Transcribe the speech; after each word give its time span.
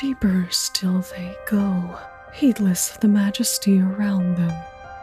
Deeper 0.00 0.46
still 0.50 1.00
they 1.00 1.36
go, 1.48 1.98
heedless 2.32 2.94
of 2.94 3.00
the 3.00 3.08
majesty 3.08 3.80
around 3.80 4.36
them. 4.36 4.56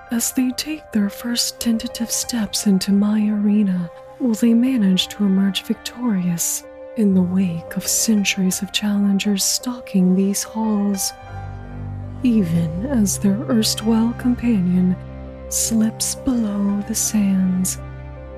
As 0.10 0.31
they 0.31 0.51
take 0.51 0.89
their 0.94 1.10
first 1.10 1.60
tentative 1.60 2.10
steps 2.10 2.65
into 2.65 2.94
my 2.94 3.28
arena, 3.28 3.92
will 4.21 4.35
they 4.35 4.53
manage 4.53 5.10
to 5.10 5.26
emerge 5.26 5.63
victorious 5.63 6.63
in 6.96 7.13
the 7.13 7.21
wake 7.21 7.76
of 7.76 7.85
centuries 7.85 8.62
of 8.62 8.71
challengers 8.71 9.44
stalking 9.44 10.15
these 10.15 10.44
halls? 10.44 11.12
Even 12.23 12.85
as 12.85 13.19
their 13.19 13.41
erstwhile 13.49 14.13
companion 14.13 14.96
slips 15.49 16.16
below 16.16 16.81
the 16.88 16.95
sands, 16.95 17.80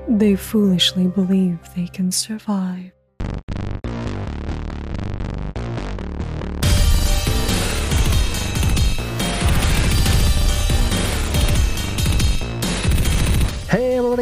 they 0.07 0.35
foolishly 0.35 1.05
believe 1.05 1.59
they 1.75 1.87
can 1.87 2.11
survive. 2.11 2.96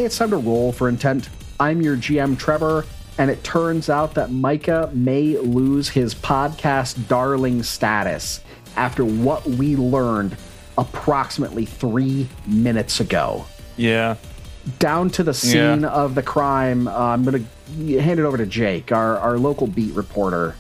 It's 0.04 0.18
time 0.18 0.32
to 0.32 0.38
roll 0.38 0.72
for 0.72 0.90
intent. 0.90 1.30
I'm 1.60 1.82
your 1.82 1.96
GM, 1.96 2.38
Trevor, 2.38 2.86
and 3.18 3.32
it 3.32 3.44
turns 3.44 3.90
out 3.90 4.14
that 4.16 4.32
Micah 4.32 4.90
may 4.94 5.38
lose 5.38 5.90
his 5.90 6.14
podcast 6.14 7.08
darling 7.08 7.64
status 7.64 8.42
after 8.76 9.06
what 9.06 9.46
we 9.48 9.76
learned 9.76 10.36
approximately 10.78 11.66
three 11.66 12.28
minutes 12.46 13.00
ago. 13.00 13.46
Yeah. 13.78 14.16
Down 14.80 15.10
to 15.12 15.24
the 15.24 15.34
scene 15.34 15.82
Yeah. 15.82 15.90
of 15.90 16.14
the 16.16 16.24
crime, 16.24 16.88
uh, 16.88 16.92
I'm 16.92 17.24
going 17.24 17.48
to 17.78 18.00
hand 18.02 18.20
it 18.20 18.24
over 18.24 18.38
to 18.38 18.46
Jake, 18.46 18.92
our, 18.92 19.18
our 19.20 19.38
local 19.38 19.68
beat 19.68 19.94
reporter. 19.94 20.56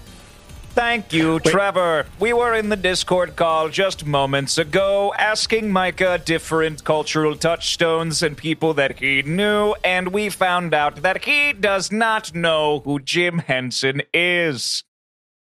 Thank 0.75 1.13
you, 1.13 1.39
Trevor. 1.39 2.05
We 2.19 2.33
were 2.33 2.53
in 2.53 2.67
the 2.67 2.75
Discord 2.75 3.37
call 3.37 3.69
just 3.69 4.05
moments 4.05 4.57
ago 4.57 5.13
asking 5.17 5.71
Micah 5.71 6.21
different 6.23 6.83
cultural 6.83 7.37
touchstones 7.37 8.21
and 8.21 8.35
people 8.35 8.73
that 8.73 8.99
he 8.99 9.21
knew, 9.21 9.73
and 9.85 10.09
we 10.09 10.27
found 10.27 10.73
out 10.73 10.97
that 10.97 11.23
he 11.23 11.53
does 11.53 11.93
not 11.93 12.35
know 12.35 12.81
who 12.83 12.99
Jim 12.99 13.39
Henson 13.39 14.01
is. 14.13 14.83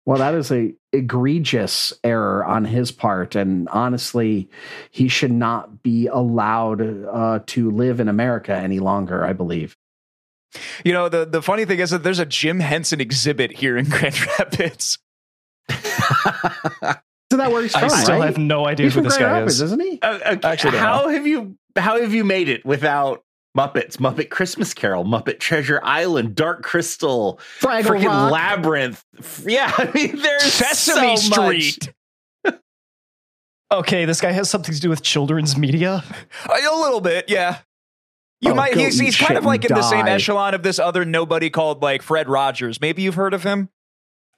Well, 0.05 0.19
that 0.19 0.35
is 0.35 0.53
a 0.53 0.73
egregious 0.93 1.91
error 2.01 2.45
on 2.45 2.63
his 2.63 2.93
part, 2.93 3.35
and 3.35 3.67
honestly, 3.69 4.49
he 4.89 5.09
should 5.09 5.33
not 5.33 5.83
be 5.83 6.07
allowed 6.07 6.79
uh, 6.81 7.39
to 7.47 7.71
live 7.71 7.99
in 7.99 8.07
America 8.07 8.55
any 8.55 8.79
longer. 8.79 9.25
I 9.25 9.33
believe. 9.33 9.75
You 10.85 10.93
know, 10.93 11.09
the, 11.09 11.25
the 11.25 11.41
funny 11.41 11.65
thing 11.65 11.79
is 11.79 11.89
that 11.89 12.03
there's 12.03 12.19
a 12.19 12.25
Jim 12.25 12.61
Henson 12.61 13.01
exhibit 13.01 13.57
here 13.57 13.77
in 13.77 13.89
Grand 13.89 14.17
Rapids. 14.39 14.97
Isn't 15.69 17.37
that 17.37 17.51
where 17.51 17.61
he's 17.61 17.75
I 17.75 17.87
still 17.87 18.19
right? 18.19 18.25
have 18.25 18.37
no 18.37 18.65
idea 18.65 18.87
He's 18.87 18.95
who 18.95 19.01
this 19.01 19.17
guy 19.17 19.31
Rapids, 19.39 19.55
is. 19.55 19.61
isn't 19.61 19.81
he? 19.81 19.99
Uh, 20.01 20.19
uh, 20.25 20.37
Actually, 20.43 20.77
how 20.77 21.03
know. 21.03 21.09
have 21.09 21.27
you 21.27 21.57
how 21.77 21.99
have 22.01 22.13
you 22.13 22.23
made 22.23 22.49
it 22.49 22.65
without 22.65 23.23
Muppets, 23.57 23.97
Muppet 23.97 24.29
Christmas 24.29 24.73
Carol, 24.73 25.03
Muppet 25.05 25.39
Treasure 25.39 25.79
Island, 25.83 26.33
Dark 26.35 26.63
Crystal, 26.63 27.39
Fraggle 27.59 27.83
freaking 27.83 28.07
Rock. 28.07 28.31
Labyrinth? 28.31 29.03
Yeah, 29.45 29.71
I 29.77 29.91
mean, 29.93 30.19
there's 30.19 30.43
Sesame 30.43 31.17
so 31.17 31.29
much. 31.43 31.71
Street. 31.73 31.93
Okay, 33.71 34.05
this 34.05 34.19
guy 34.19 34.31
has 34.31 34.49
something 34.49 34.73
to 34.73 34.81
do 34.81 34.89
with 34.89 35.03
children's 35.03 35.55
media. 35.55 36.03
A 36.49 36.75
little 36.75 37.01
bit, 37.01 37.25
yeah. 37.29 37.59
You 38.41 38.53
Oh, 38.53 38.55
might. 38.55 38.75
He's, 38.75 38.97
he's 38.99 39.15
kind 39.15 39.37
of 39.37 39.45
like 39.45 39.63
in 39.63 39.71
and 39.71 39.77
the 39.79 39.87
same 39.87 40.07
echelon 40.07 40.55
of 40.55 40.63
this 40.63 40.79
other 40.79 41.05
nobody 41.05 41.51
called 41.51 41.83
like 41.83 42.01
Fred 42.01 42.27
Rogers. 42.27 42.81
Maybe 42.81 43.03
you've 43.03 43.13
heard 43.13 43.33
of 43.35 43.43
him. 43.43 43.69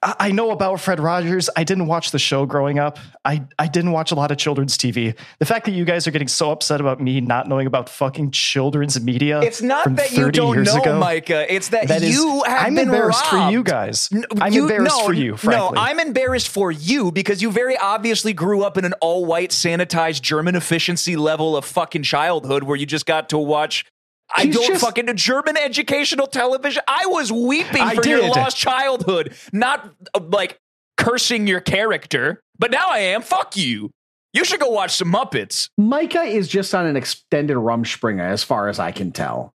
I, 0.02 0.32
know 0.32 0.50
about 0.50 0.80
Fred 0.80 0.98
Rogers. 0.98 1.48
I 1.56 1.62
didn't 1.62 1.86
watch 1.86 2.10
the 2.10 2.18
show 2.18 2.44
growing 2.44 2.78
up. 2.78 2.98
I, 3.24 3.44
I 3.58 3.68
didn't 3.68 3.92
watch 3.92 4.10
a 4.10 4.16
lot 4.16 4.32
of 4.32 4.36
children's 4.36 4.76
TV. 4.76 5.16
The 5.38 5.44
fact 5.46 5.64
that 5.66 5.72
you 5.72 5.84
guys 5.84 6.08
are 6.08 6.10
getting 6.10 6.28
so 6.28 6.50
upset 6.50 6.80
about 6.80 7.00
me 7.00 7.20
not 7.20 7.48
knowing 7.48 7.68
about 7.68 7.88
fucking 7.88 8.32
children's 8.32 9.00
media. 9.00 9.40
It's 9.40 9.62
not 9.62 9.94
that 9.96 10.10
you 10.12 10.32
don't 10.32 10.62
know, 10.64 10.80
ago, 10.80 10.98
Micah. 10.98 11.52
It's 11.52 11.68
that, 11.68 11.86
that 11.86 12.02
is- 12.02 12.14
you 12.14 12.42
have 12.46 12.66
I'm 12.66 12.74
been 12.74 12.88
embarrassed 12.88 13.24
for 13.26 13.50
you 13.50 13.62
guys. 13.62 14.08
I'm 14.40 14.52
you- 14.52 14.62
embarrassed 14.62 14.98
no, 14.98 15.06
for 15.06 15.12
you, 15.12 15.36
frankly. 15.36 15.76
No, 15.76 15.80
I'm 15.80 16.00
embarrassed 16.00 16.48
for 16.48 16.72
you 16.72 17.12
because 17.12 17.40
you 17.40 17.52
very 17.52 17.76
obviously 17.76 18.32
grew 18.32 18.62
up 18.62 18.76
in 18.76 18.84
an 18.84 18.94
all 19.00 19.24
white, 19.24 19.50
sanitized 19.50 20.22
German 20.22 20.56
efficiency 20.56 21.14
level 21.14 21.56
of 21.56 21.64
fucking 21.64 22.02
childhood 22.02 22.64
where 22.64 22.76
you 22.76 22.86
just 22.86 23.06
got 23.06 23.28
to 23.28 23.38
watch. 23.38 23.84
I 24.34 24.44
He's 24.44 24.54
don't 24.54 24.66
just- 24.66 24.84
fucking 24.84 25.14
German 25.16 25.56
educational 25.56 26.26
television. 26.26 26.82
I 26.88 27.06
was 27.06 27.30
weeping 27.32 27.82
I 27.82 27.94
for 27.94 28.06
your 28.06 28.28
lost 28.28 28.56
childhood, 28.56 29.34
not 29.52 29.92
uh, 30.14 30.20
like 30.20 30.58
cursing 30.96 31.46
your 31.46 31.60
character. 31.60 32.40
But 32.58 32.70
now 32.70 32.86
I 32.88 32.98
am. 32.98 33.22
Fuck 33.22 33.56
you. 33.56 33.90
You 34.32 34.44
should 34.44 34.60
go 34.60 34.70
watch 34.70 34.92
some 34.92 35.12
Muppets. 35.12 35.68
Micah 35.76 36.22
is 36.22 36.48
just 36.48 36.74
on 36.74 36.86
an 36.86 36.96
extended 36.96 37.56
Rumspringa, 37.56 38.22
as 38.22 38.42
far 38.44 38.68
as 38.68 38.78
I 38.78 38.92
can 38.92 39.12
tell. 39.12 39.52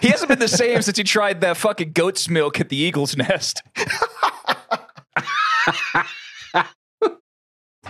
He 0.00 0.08
hasn't 0.08 0.28
been 0.30 0.38
the 0.38 0.48
same 0.48 0.80
since 0.80 0.96
he 0.96 1.04
tried 1.04 1.42
that 1.42 1.58
fucking 1.58 1.92
goat's 1.92 2.30
milk 2.30 2.60
at 2.60 2.70
the 2.70 2.76
Eagle's 2.76 3.16
Nest. 3.16 3.62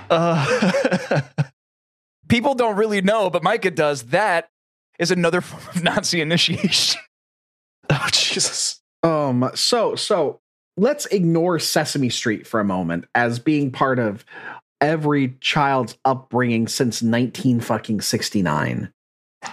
Uh, 0.09 1.21
People 2.29 2.55
don't 2.55 2.77
really 2.77 3.01
know, 3.03 3.31
but 3.31 3.43
Micah 3.43 3.71
does. 3.71 4.05
That 4.05 4.49
is 5.01 5.11
another 5.11 5.41
form 5.41 5.63
of 5.75 5.83
Nazi 5.83 6.21
initiation. 6.21 7.01
oh, 7.91 8.09
Jesus. 8.13 8.81
Um. 9.03 9.51
So 9.55 9.97
so 9.97 10.41
let's 10.77 11.07
ignore 11.07 11.59
Sesame 11.59 12.11
Street 12.11 12.47
for 12.47 12.61
a 12.61 12.65
moment 12.65 13.07
as 13.15 13.39
being 13.39 13.73
part 13.73 13.99
of 13.99 14.25
every 14.81 15.37
child's 15.41 15.97
upbringing 16.05 16.69
since 16.69 17.03
nineteen 17.03 17.61
fucking 17.61 18.03
sixty 18.03 18.43
nine. 18.43 18.93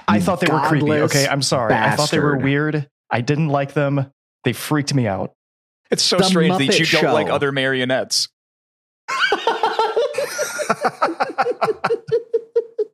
I 0.07 0.19
thought 0.19 0.41
they 0.41 0.51
were 0.51 0.59
creepy. 0.59 0.91
Okay, 0.91 1.27
I'm 1.27 1.41
sorry. 1.41 1.73
I 1.73 1.95
thought 1.95 2.11
they 2.11 2.19
were 2.19 2.37
weird. 2.37 2.89
I 3.09 3.21
didn't 3.21 3.47
like 3.47 3.73
them. 3.73 4.11
They 4.43 4.51
freaked 4.51 4.93
me 4.93 5.07
out. 5.07 5.31
It's 5.89 6.03
so 6.03 6.17
The 6.17 6.25
strange 6.25 6.57
that 6.57 6.77
you 6.77 6.83
Show. 6.83 7.01
don't 7.01 7.13
like 7.13 7.29
other 7.29 7.53
marionettes. 7.53 8.27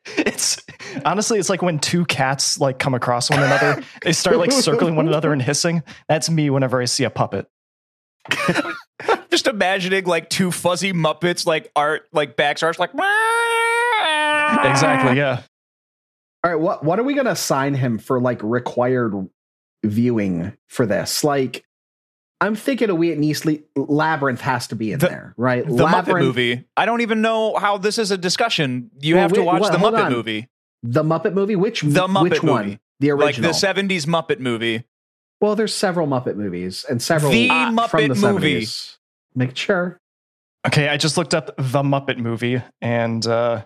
It's 0.06 0.62
honestly, 1.06 1.40
it's 1.40 1.50
like 1.50 1.62
when 1.62 1.80
two 1.80 2.06
cats 2.06 2.60
like 2.60 2.80
come 2.80 2.94
across 2.94 3.30
one 3.30 3.42
another. 3.44 3.82
They 4.04 4.12
start 4.14 4.38
like 4.38 4.52
circling 4.52 4.96
one 4.96 5.08
another 5.08 5.32
and 5.34 5.42
hissing. 5.42 5.84
That's 6.08 6.30
me 6.30 6.50
whenever 6.50 6.82
I 6.82 6.86
see 6.86 7.04
a 7.04 7.10
puppet. 7.10 7.48
Just 9.32 9.48
imagining 9.48 10.06
like 10.06 10.30
two 10.30 10.52
fuzzy 10.52 10.94
Muppets, 10.94 11.46
like 11.46 11.72
art, 11.76 12.08
like 12.14 12.36
backs 12.36 12.64
arch, 12.64 12.80
like 12.80 12.92
Exactly. 14.64 15.18
Yeah. 15.18 15.42
All 16.44 16.52
right, 16.52 16.60
what 16.60 16.84
what 16.84 17.00
are 17.00 17.04
we 17.04 17.14
gonna 17.14 17.32
assign 17.32 17.74
him 17.74 17.98
for 17.98 18.20
like 18.20 18.42
required 18.44 19.14
viewing 19.84 20.56
for 20.68 20.86
this? 20.86 21.24
Like, 21.24 21.64
I'm 22.42 22.56
thinking 22.56 22.90
a 22.90 22.96
we 22.96 23.12
at 23.14 23.18
Nice 23.18 23.46
Labyrinth 23.76 24.42
has 24.42 24.68
to 24.68 24.76
be 24.76 24.92
in 24.92 25.00
The- 25.00 25.08
there, 25.08 25.34
right? 25.38 25.66
The 25.66 25.86
Muppet 25.86 26.20
movie. 26.20 26.66
I 26.76 26.86
don't 26.86 27.00
even 27.02 27.22
know 27.22 27.56
how 27.56 27.78
this 27.78 27.98
is 27.98 28.12
a 28.12 28.18
discussion. 28.18 28.92
You 29.00 29.16
Well, 29.16 29.22
have 29.24 29.34
to 29.34 29.40
wait, 29.40 29.46
watch 29.46 29.62
well, 29.62 29.72
the 29.72 29.78
Muppet 29.78 30.06
on. 30.06 30.12
movie, 30.12 30.48
the 30.84 31.04
Muppet 31.04 31.34
movie. 31.34 31.56
Which 31.56 31.82
The 31.82 32.08
Muppet 32.08 32.24
which 32.30 32.44
one? 32.44 32.66
movie. 32.66 32.80
The 33.00 33.12
original, 33.12 33.50
like 33.52 33.60
the 33.60 33.68
'70s 33.68 34.06
Muppet 34.06 34.40
movie. 34.40 34.84
well, 35.42 35.56
there's 35.56 35.74
several 35.74 36.08
Muppet 36.08 36.36
movies 36.36 36.86
and 36.90 37.02
several 37.02 37.32
The 37.32 37.50
uh, 37.50 37.72
Muppet 37.72 37.90
from 37.90 38.08
the 38.10 38.16
movie. 38.16 38.62
70s. 38.62 38.98
Make 39.36 39.58
sure. 39.58 39.98
Okay, 40.68 40.88
I 40.88 40.96
just 40.98 41.18
looked 41.18 41.34
up 41.34 41.48
the 41.58 41.82
Muppet 41.84 42.18
movie 42.18 42.62
and 42.82 43.26
uh 43.26 43.66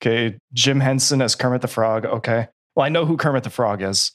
okay, 0.00 0.38
Jim 0.52 0.80
Henson 0.80 1.20
as 1.20 1.34
Kermit 1.34 1.60
the 1.60 1.68
Frog. 1.68 2.06
Okay. 2.06 2.48
Well, 2.76 2.86
I 2.86 2.88
know 2.88 3.04
who 3.04 3.16
Kermit 3.16 3.42
the 3.44 3.50
Frog 3.50 3.82
is. 3.82 4.12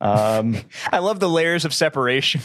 Um 0.00 0.56
I 0.92 0.98
love 0.98 1.20
the 1.20 1.28
layers 1.28 1.64
of 1.64 1.72
separation. 1.72 2.42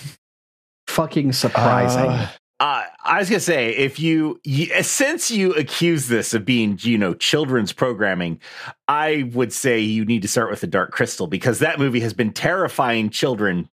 Fucking 0.88 1.34
surprising. 1.34 2.10
uh, 2.10 2.30
Uh, 2.60 2.84
I 3.10 3.18
was 3.18 3.28
gonna 3.28 3.40
say, 3.40 3.72
if 3.72 4.00
you, 4.00 4.40
you 4.44 4.72
uh, 4.74 4.84
since 4.84 5.32
you 5.32 5.54
accuse 5.54 6.08
this 6.08 6.36
of 6.36 6.46
being, 6.46 6.78
you 6.82 6.96
know, 6.98 7.16
children's 7.16 7.74
programming, 7.74 8.40
I 8.88 9.30
would 9.34 9.52
say 9.52 9.80
you 9.80 10.06
need 10.06 10.22
to 10.22 10.28
start 10.28 10.52
with 10.52 10.62
the 10.62 10.68
Dark 10.68 10.92
Crystal 10.92 11.26
because 11.26 11.58
that 11.60 11.80
movie 11.80 12.02
has 12.02 12.14
been 12.14 12.32
terrifying 12.32 13.10
children 13.10 13.68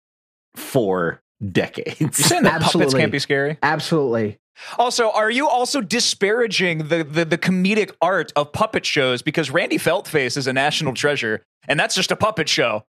for 0.55 1.23
decades. 1.53 2.01
You're 2.01 2.13
saying 2.13 2.43
that 2.45 2.63
puppets 2.63 2.95
can't 2.95 3.13
be 3.13 3.19
scary? 3.19 3.59
Absolutely. 3.63 4.39
Also, 4.79 5.11
are 5.11 5.31
you 5.31 5.47
also 5.47 5.83
disparaging 5.83 6.89
the, 6.89 7.05
the 7.05 7.27
the 7.27 7.37
comedic 7.37 7.93
art 8.01 8.33
of 8.37 8.53
puppet 8.53 8.87
shows 8.87 9.21
because 9.21 9.51
Randy 9.51 9.77
Feltface 9.77 10.39
is 10.39 10.47
a 10.47 10.53
national 10.55 10.95
treasure 10.95 11.45
and 11.69 11.79
that's 11.79 11.95
just 11.95 12.11
a 12.11 12.17
puppet 12.17 12.49
show? 12.49 12.85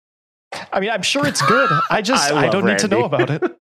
I 0.72 0.80
mean, 0.80 0.92
I'm 0.92 1.02
sure 1.02 1.28
it's 1.28 1.42
good. 1.42 1.70
I 1.90 2.02
just 2.04 2.32
I 2.32 2.48
I, 2.48 2.50
don't 2.50 2.66
need 2.66 2.80
to 2.80 2.88
know 2.88 3.04
about 3.04 3.30
it. 3.30 3.44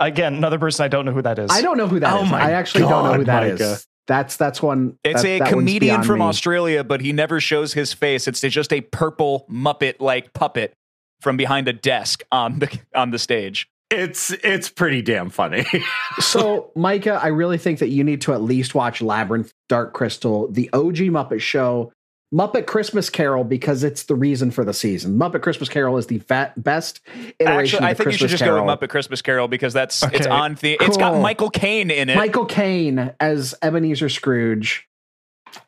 Again, 0.00 0.34
another 0.34 0.58
person 0.58 0.84
I 0.84 0.88
don't 0.88 1.04
know 1.04 1.12
who 1.12 1.22
that 1.22 1.38
is. 1.38 1.50
I 1.50 1.60
don't 1.62 1.76
know 1.76 1.86
who 1.86 2.00
that 2.00 2.12
oh 2.12 2.22
is. 2.22 2.28
Oh 2.28 2.30
my 2.30 2.40
I 2.40 2.50
actually 2.52 2.82
don't 2.82 3.04
know 3.04 3.12
who 3.12 3.24
God, 3.24 3.26
that 3.26 3.44
is. 3.44 3.60
Micah. 3.60 3.78
That's 4.06 4.36
that's 4.36 4.62
one. 4.62 4.98
It's 5.04 5.22
that- 5.22 5.28
a 5.28 5.38
that 5.40 5.48
comedian 5.48 6.02
from 6.02 6.18
me. 6.18 6.24
Australia, 6.26 6.84
but 6.84 7.00
he 7.00 7.12
never 7.12 7.40
shows 7.40 7.72
his 7.72 7.92
face. 7.92 8.28
It's 8.28 8.40
just 8.40 8.72
a 8.72 8.82
purple 8.82 9.46
Muppet 9.50 9.96
like 10.00 10.32
puppet 10.32 10.74
from 11.20 11.36
behind 11.36 11.68
a 11.68 11.72
desk 11.72 12.22
on 12.30 12.58
the 12.58 12.78
on 12.94 13.10
the 13.10 13.18
stage. 13.18 13.68
It's 13.90 14.30
it's 14.30 14.68
pretty 14.68 15.02
damn 15.02 15.30
funny. 15.30 15.64
so, 16.18 16.70
Micah, 16.74 17.20
I 17.22 17.28
really 17.28 17.58
think 17.58 17.78
that 17.78 17.88
you 17.88 18.02
need 18.02 18.22
to 18.22 18.32
at 18.32 18.42
least 18.42 18.74
watch 18.74 19.00
Labyrinth, 19.00 19.52
Dark 19.68 19.92
Crystal, 19.92 20.50
the 20.50 20.68
OG 20.72 20.96
Muppet 20.96 21.40
Show, 21.40 21.92
Muppet 22.34 22.66
Christmas 22.66 23.10
Carol, 23.10 23.44
because 23.44 23.84
it's 23.84 24.02
the 24.04 24.14
reason 24.16 24.50
for 24.50 24.64
the 24.64 24.74
season. 24.74 25.16
Muppet 25.18 25.42
Christmas 25.42 25.68
Carol 25.68 25.96
is 25.98 26.08
the 26.08 26.18
fat, 26.18 26.60
best 26.62 27.00
iteration 27.38 27.76
Actually, 27.76 27.86
I 27.86 27.94
think 27.94 27.96
Christmas 27.96 28.12
you 28.12 28.18
should 28.18 28.30
just 28.30 28.42
Carol. 28.42 28.64
go 28.66 28.72
with 28.72 28.80
Muppet 28.80 28.88
Christmas 28.88 29.22
Carol 29.22 29.46
because 29.46 29.72
that's 29.72 30.02
it's 30.02 30.26
Okay, 30.26 30.28
on 30.28 30.54
the. 30.56 30.76
It's 30.80 30.96
got. 30.96 31.20
Michael 31.20 31.50
Caine 31.50 31.90
in 31.92 32.10
it. 32.10 32.16
Michael 32.16 32.46
Caine 32.46 33.12
as 33.20 33.54
Ebenezer 33.62 34.08
Scrooge. 34.08 34.88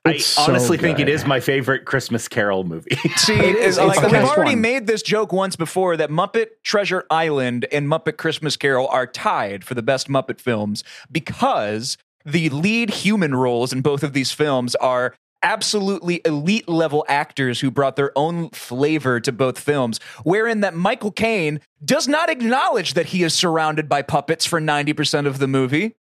I 0.04 0.12
It's 0.14 0.26
so 0.26 0.42
honestly 0.42 0.76
think 0.78 0.98
it 0.98 1.08
is 1.08 1.24
my 1.24 1.38
favorite 1.38 1.84
Christmas 1.84 2.26
Carol 2.26 2.64
movie. 2.64 2.96
See, 3.16 3.34
It 3.34 3.54
is. 3.56 3.78
is 3.78 3.78
like 3.78 3.90
It's 3.90 4.00
the 4.00 4.06
we've 4.06 4.12
best 4.14 4.36
already 4.36 4.56
one. 4.56 4.60
made 4.60 4.88
this 4.88 5.00
joke 5.02 5.32
once 5.32 5.54
before 5.54 5.96
that 5.96 6.10
Muppet 6.10 6.46
Treasure 6.64 7.04
Island 7.08 7.66
and 7.70 7.86
Muppet 7.86 8.16
Christmas 8.16 8.56
Carol 8.56 8.88
are 8.88 9.06
tied 9.06 9.62
for 9.62 9.74
the 9.74 9.82
best 9.82 10.08
Muppet 10.08 10.40
films 10.40 10.82
because 11.12 11.96
the 12.24 12.48
lead 12.50 12.90
human 12.90 13.36
roles 13.36 13.72
in 13.72 13.80
both 13.80 14.02
of 14.02 14.12
these 14.12 14.32
films 14.32 14.74
are 14.76 15.14
absolutely 15.46 16.20
elite 16.24 16.68
level 16.68 17.04
actors 17.08 17.60
who 17.60 17.70
brought 17.70 17.94
their 17.94 18.10
own 18.18 18.50
flavor 18.50 19.20
to 19.20 19.30
both 19.30 19.58
films 19.60 20.00
wherein 20.24 20.60
that 20.60 20.74
Michael 20.74 21.12
Caine 21.12 21.60
does 21.84 22.08
not 22.08 22.28
acknowledge 22.28 22.94
that 22.94 23.06
he 23.06 23.22
is 23.22 23.32
surrounded 23.32 23.88
by 23.88 24.02
puppets 24.02 24.44
for 24.44 24.60
90% 24.60 25.26
of 25.28 25.38
the 25.38 25.46
movie 25.46 25.94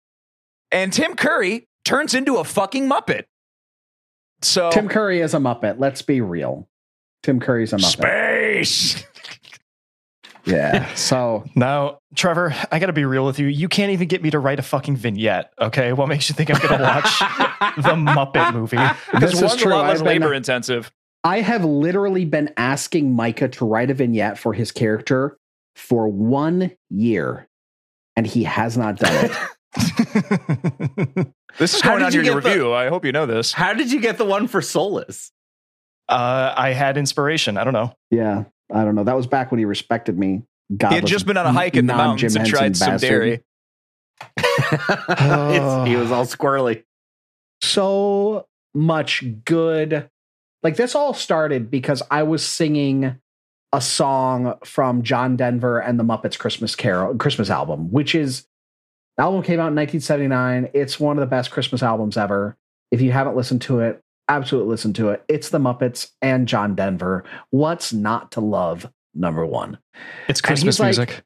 and 0.71 0.91
Tim 0.91 1.15
Curry 1.15 1.67
turns 1.83 2.15
into 2.15 2.37
a 2.37 2.43
fucking 2.43 2.89
Muppet. 2.89 3.25
So 4.41 4.71
Tim 4.71 4.89
Curry 4.89 5.21
is 5.21 5.33
a 5.33 5.37
Muppet. 5.37 5.75
Let's 5.77 6.01
be 6.01 6.21
real. 6.21 6.67
Tim 7.23 7.39
Curry's 7.39 7.71
a 7.71 7.77
Muppet. 7.77 8.65
space. 8.65 9.05
Yeah. 10.45 10.87
So 10.95 11.43
Now, 11.55 11.99
Trevor, 12.15 12.53
I 12.71 12.79
got 12.79 12.85
to 12.87 12.93
be 12.93 13.05
real 13.05 13.25
with 13.25 13.39
you. 13.39 13.47
You 13.47 13.67
can't 13.67 13.91
even 13.91 14.07
get 14.07 14.21
me 14.21 14.29
to 14.31 14.39
write 14.39 14.59
a 14.59 14.61
fucking 14.63 14.95
vignette. 14.95 15.51
Okay, 15.59 15.91
what 15.93 16.07
makes 16.07 16.29
you 16.29 16.35
think 16.35 16.49
I'm 16.51 16.59
going 16.59 16.77
to 16.77 16.83
watch 16.83 17.19
the 17.77 17.95
Muppet 17.95 18.53
movie? 18.53 18.77
Because 19.11 19.31
This 19.31 19.33
is 19.33 19.41
one's 19.41 19.53
a 19.55 19.57
true. 19.57 19.71
lot 19.73 19.85
less 19.87 19.99
I've 19.99 20.05
been- 20.05 20.21
labor 20.21 20.33
intensive. 20.33 20.91
I 21.23 21.41
have 21.41 21.65
literally 21.65 22.23
been 22.25 22.53
asking 22.55 23.13
Micah 23.15 23.47
to 23.49 23.65
write 23.65 23.89
a 23.89 23.95
vignette 23.95 24.37
for 24.37 24.53
his 24.53 24.71
character 24.71 25.37
for 25.75 26.07
one 26.07 26.71
year, 26.91 27.47
and 28.15 28.27
he 28.27 28.43
has 28.43 28.77
not 28.77 28.97
done 28.97 29.25
it. 29.25 29.31
This 31.57 31.73
is 31.73 31.79
How 31.81 31.91
going 31.91 31.99
did 31.99 32.05
on 32.07 32.13
you 32.13 32.21
your 32.21 32.41
get 32.41 32.43
the- 32.43 32.49
review. 32.49 32.73
I 32.73 32.89
hope 32.89 33.05
you 33.05 33.11
know 33.13 33.25
this. 33.25 33.53
How 33.53 33.73
did 33.73 33.89
you 33.91 34.01
get 34.01 34.17
the 34.17 34.25
one 34.25 34.47
for 34.47 34.61
Solus? 34.61 35.31
uh, 36.09 36.53
I 36.55 36.73
had 36.73 36.97
inspiration. 36.97 37.57
I 37.57 37.63
don't 37.63 37.73
know. 37.73 37.93
yeah. 38.11 38.43
I 38.73 38.83
don't 38.83 38.95
know. 38.95 39.03
That 39.03 39.15
was 39.15 39.27
back 39.27 39.51
when 39.51 39.59
he 39.59 39.65
respected 39.65 40.17
me. 40.17 40.43
God, 40.75 40.89
He 40.89 40.95
had 40.95 41.05
just 41.05 41.25
been 41.27 41.37
on 41.37 41.45
a 41.45 41.51
hike 41.51 41.75
in 41.75 41.85
the 41.85 41.95
mountains 41.95 42.35
and 42.35 42.45
tried 42.45 42.75
some 42.75 42.97
dairy. 42.97 43.43
He 44.37 45.95
was 45.95 46.11
all 46.11 46.25
squirrely. 46.25 46.83
so 47.61 48.47
much 48.73 49.23
good. 49.45 50.09
Like 50.63 50.75
this 50.77 50.95
all 50.95 51.13
started 51.13 51.69
because 51.69 52.01
I 52.09 52.23
was 52.23 52.43
singing 52.45 53.17
a 53.71 53.81
song 53.81 54.55
from 54.63 55.03
John 55.03 55.35
Denver 55.35 55.79
and 55.79 55.99
the 55.99 56.03
Muppets 56.03 56.37
Christmas 56.39 56.75
Carol 56.75 57.15
Christmas 57.15 57.49
album, 57.49 57.91
which 57.91 58.15
is 58.15 58.47
the 59.17 59.23
album 59.23 59.43
came 59.43 59.59
out 59.59 59.67
in 59.67 59.75
1979. 59.75 60.69
It's 60.73 60.99
one 60.99 61.17
of 61.17 61.21
the 61.21 61.27
best 61.27 61.51
Christmas 61.51 61.83
albums 61.83 62.17
ever. 62.17 62.57
If 62.91 63.01
you 63.01 63.11
haven't 63.11 63.35
listened 63.35 63.61
to 63.63 63.81
it, 63.81 64.01
absolutely 64.29 64.69
listen 64.69 64.93
to 64.93 65.09
it. 65.09 65.23
It's 65.27 65.49
the 65.49 65.59
Muppets 65.59 66.09
and 66.21 66.47
John 66.47 66.75
Denver. 66.75 67.23
What's 67.51 67.93
not 67.93 68.31
to 68.33 68.41
love? 68.41 68.89
Number 69.13 69.45
one. 69.45 69.77
It's 70.27 70.41
And 70.41 70.49
he's 70.49 70.63
Christmas 70.63 70.79
like- 70.79 70.87
music. 70.97 71.23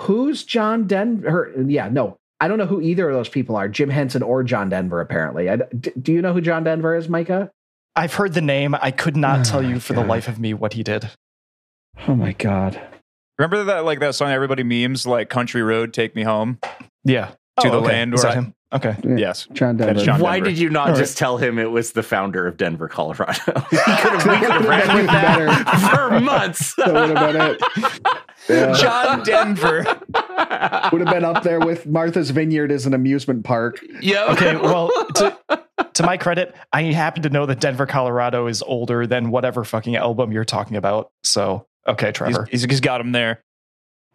Who's 0.00 0.44
John 0.44 0.86
Denver? 0.86 1.52
Yeah, 1.66 1.88
no, 1.88 2.18
I 2.40 2.48
don't 2.48 2.58
know 2.58 2.66
who 2.66 2.80
either 2.82 3.08
of 3.08 3.16
those 3.16 3.28
people 3.30 3.56
are. 3.56 3.66
Jim 3.68 3.88
Henson 3.88 4.22
or 4.22 4.42
John 4.42 4.68
Denver. 4.68 5.00
Apparently, 5.00 5.48
I, 5.48 5.56
d- 5.56 5.92
do 6.00 6.12
you 6.12 6.20
know 6.20 6.34
who 6.34 6.40
John 6.42 6.64
Denver 6.64 6.94
is, 6.94 7.08
Micah? 7.08 7.50
I've 7.94 8.12
heard 8.12 8.34
the 8.34 8.42
name. 8.42 8.74
I 8.74 8.90
could 8.90 9.16
not 9.16 9.40
Oh 9.40 9.42
tell 9.44 9.62
you 9.62 9.80
for 9.80 9.94
the 9.94 10.04
life 10.04 10.28
of 10.28 10.38
me 10.38 10.52
what 10.52 10.74
he 10.74 10.82
did. 10.82 11.10
Oh 12.06 12.14
my 12.14 12.32
god. 12.32 12.78
Remember 13.38 13.64
that 13.64 13.86
like 13.86 14.00
that 14.00 14.14
song 14.14 14.30
everybody 14.30 14.62
memes 14.62 15.06
like 15.06 15.30
Country 15.30 15.62
Road 15.62 15.94
Take 15.94 16.14
Me 16.14 16.22
Home? 16.24 16.58
Yeah. 17.04 17.28
To 17.60 17.68
oh, 17.68 17.70
the 17.70 17.76
okay. 17.78 17.86
land 17.86 18.12
Is 18.14 18.22
where 18.22 18.32
that 18.34 18.38
I- 18.38 18.42
him? 18.42 18.54
Okay. 18.72 18.96
Yeah. 19.04 19.16
Yes. 19.16 19.46
John 19.52 19.76
Denver. 19.76 19.94
That's 19.94 20.04
John 20.04 20.20
Why 20.20 20.34
Denver. 20.36 20.50
did 20.50 20.58
you 20.58 20.70
not 20.70 20.88
All 20.88 20.92
right. 20.94 20.98
just 20.98 21.16
tell 21.16 21.36
him 21.38 21.58
it 21.58 21.70
was 21.70 21.92
the 21.92 22.02
founder 22.02 22.46
of 22.46 22.56
Denver, 22.56 22.88
Colorado? 22.88 23.32
we 23.46 23.78
could 23.78 23.78
have, 23.78 24.26
we 24.26 24.36
could 24.38 24.50
have 24.50 24.64
That 24.64 24.68
ran 24.68 24.96
with 24.96 25.06
would've 25.06 25.06
been 25.06 25.06
that 25.06 25.94
for 25.94 26.20
months. 26.20 26.74
That 26.74 26.92
would 26.92 27.16
have 27.16 27.32
been 27.32 27.40
it. 27.40 28.20
Yeah. 28.48 28.72
John 28.74 29.22
Denver. 29.24 29.84
Would 30.92 31.00
have 31.06 31.14
been 31.14 31.24
up 31.24 31.42
there 31.42 31.60
with 31.60 31.86
Martha's 31.86 32.30
Vineyard 32.30 32.70
as 32.72 32.86
an 32.86 32.94
amusement 32.94 33.44
park. 33.44 33.80
yeah. 34.00 34.26
Okay. 34.32 34.56
Well, 34.56 34.90
to, 35.14 35.36
to 35.94 36.02
my 36.02 36.16
credit, 36.16 36.54
I 36.72 36.82
happen 36.84 37.22
to 37.22 37.30
know 37.30 37.46
that 37.46 37.60
Denver, 37.60 37.86
Colorado 37.86 38.46
is 38.48 38.62
older 38.62 39.06
than 39.06 39.30
whatever 39.30 39.62
fucking 39.64 39.96
album 39.96 40.32
you're 40.32 40.44
talking 40.44 40.76
about. 40.76 41.10
So, 41.22 41.66
okay, 41.86 42.08
He's, 42.08 42.14
Trevor. 42.14 42.48
he's, 42.50 42.64
he's 42.64 42.80
got 42.80 43.00
him 43.00 43.12
there. 43.12 43.42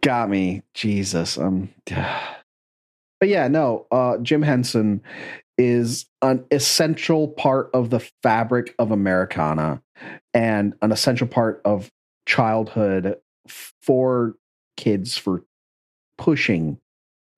Got 0.01 0.29
me. 0.29 0.61
Jesus. 0.73 1.37
Um 1.37 1.69
But 3.21 3.29
yeah, 3.29 3.47
no, 3.47 3.87
uh 3.91 4.17
Jim 4.17 4.41
Henson 4.41 5.01
is 5.57 6.07
an 6.21 6.43
essential 6.51 7.29
part 7.29 7.69
of 7.73 7.89
the 7.89 7.99
fabric 8.23 8.75
of 8.79 8.91
Americana 8.91 9.81
and 10.33 10.73
an 10.81 10.91
essential 10.91 11.27
part 11.27 11.61
of 11.63 11.89
childhood 12.25 13.17
for 13.47 14.35
kids 14.75 15.17
for 15.17 15.43
pushing 16.17 16.79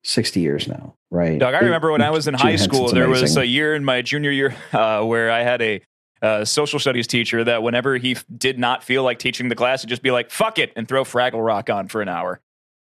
60 0.03 0.39
years 0.39 0.67
now, 0.67 0.95
right? 1.11 1.39
Doug, 1.39 1.53
I 1.53 1.59
remember 1.59 1.91
when 1.91 2.01
I 2.01 2.09
was 2.09 2.27
in 2.27 2.35
Jim 2.35 2.47
high 2.47 2.55
school, 2.55 2.81
Henson's 2.81 2.93
there 2.93 3.09
was 3.09 3.37
a 3.37 3.45
year 3.45 3.75
in 3.75 3.83
my 3.83 4.01
junior 4.01 4.31
year 4.31 4.55
uh, 4.73 5.03
where 5.03 5.31
I 5.31 5.43
had 5.43 5.61
a 5.61 5.81
uh, 6.21 6.45
social 6.45 6.79
studies 6.79 7.07
teacher 7.07 7.43
that 7.43 7.63
whenever 7.63 7.97
he 7.97 8.13
f- 8.13 8.25
did 8.37 8.57
not 8.57 8.83
feel 8.83 9.03
like 9.03 9.19
teaching 9.19 9.49
the 9.49 9.55
class, 9.55 9.81
he'd 9.81 9.89
just 9.89 10.01
be 10.01 10.11
like, 10.11 10.31
fuck 10.31 10.57
it, 10.57 10.71
and 10.77 10.87
throw 10.87 11.03
Fraggle 11.03 11.45
Rock 11.45 11.69
on 11.69 11.89
for 11.89 12.01
an 12.01 12.07
hour. 12.07 12.39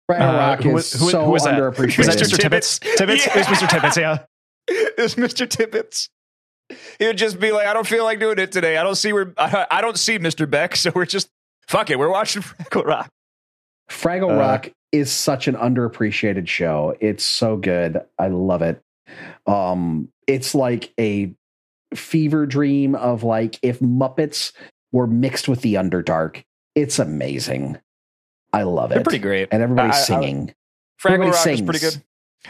Fraggle 0.09 0.33
Uh, 0.33 0.37
Rock 0.37 0.61
who 0.63 0.69
is 0.69 0.73
was- 0.73 0.93
who- 0.93 1.09
so 1.11 1.25
who 1.25 1.31
was 1.31 1.43
that? 1.43 1.55
underappreciated. 1.55 1.97
Was 1.97 2.07
that 2.07 2.17
Mr. 2.17 2.33
Mr. 2.33 2.37
Tibbets? 2.39 2.79
Tibbets? 2.79 3.25
Yeah. 3.25 3.31
It 3.33 3.37
was 3.37 3.47
Mr. 3.57 3.69
Tibbets, 3.69 3.97
yeah. 3.97 4.17
it 4.67 4.97
was 4.97 5.15
Mr. 5.15 5.49
Tibbets. 5.49 6.09
He 6.99 7.05
would 7.07 7.17
just 7.17 7.39
be 7.39 7.51
like, 7.51 7.67
I 7.67 7.73
don't 7.73 7.87
feel 7.87 8.03
like 8.03 8.19
doing 8.19 8.39
it 8.39 8.51
today. 8.51 8.77
I 8.77 8.83
don't 8.83 8.95
see 8.95 9.13
where 9.13 9.33
I, 9.37 9.67
I 9.71 9.81
don't 9.81 9.97
see 9.97 10.17
Mr. 10.19 10.49
Beck, 10.49 10.75
so 10.77 10.91
we're 10.93 11.05
just 11.05 11.29
fuck 11.67 11.89
it. 11.89 11.97
We're 11.99 12.09
watching 12.11 12.41
Fraggle 12.41 12.85
Rock. 12.85 13.09
Fraggle 13.89 14.31
Uh, 14.31 14.39
Rock 14.39 14.69
is 14.91 15.11
such 15.11 15.47
an 15.47 15.55
underappreciated 15.55 16.47
show. 16.47 16.95
It's 16.99 17.23
so 17.23 17.57
good. 17.57 18.01
I 18.19 18.27
love 18.27 18.61
it. 18.61 18.81
Um, 19.45 20.09
it's 20.27 20.53
like 20.55 20.93
a 20.99 21.33
fever 21.93 22.45
dream 22.45 22.95
of 22.95 23.23
like 23.23 23.59
if 23.61 23.79
Muppets 23.79 24.51
were 24.91 25.07
mixed 25.07 25.47
with 25.47 25.61
the 25.61 25.75
Underdark. 25.75 26.43
It's 26.75 26.99
amazing. 26.99 27.77
I 28.53 28.63
love 28.63 28.89
They're 28.89 28.99
it. 28.99 29.03
pretty 29.03 29.19
great. 29.19 29.49
And 29.51 29.61
everybody's 29.61 29.95
I- 29.95 29.99
I- 29.99 30.01
singing. 30.01 30.53
Fraggle 31.01 31.05
Everybody 31.13 31.29
Rock 31.29 31.35
is 31.37 31.43
sings. 31.43 31.61
pretty 31.61 31.79
good. 31.79 32.03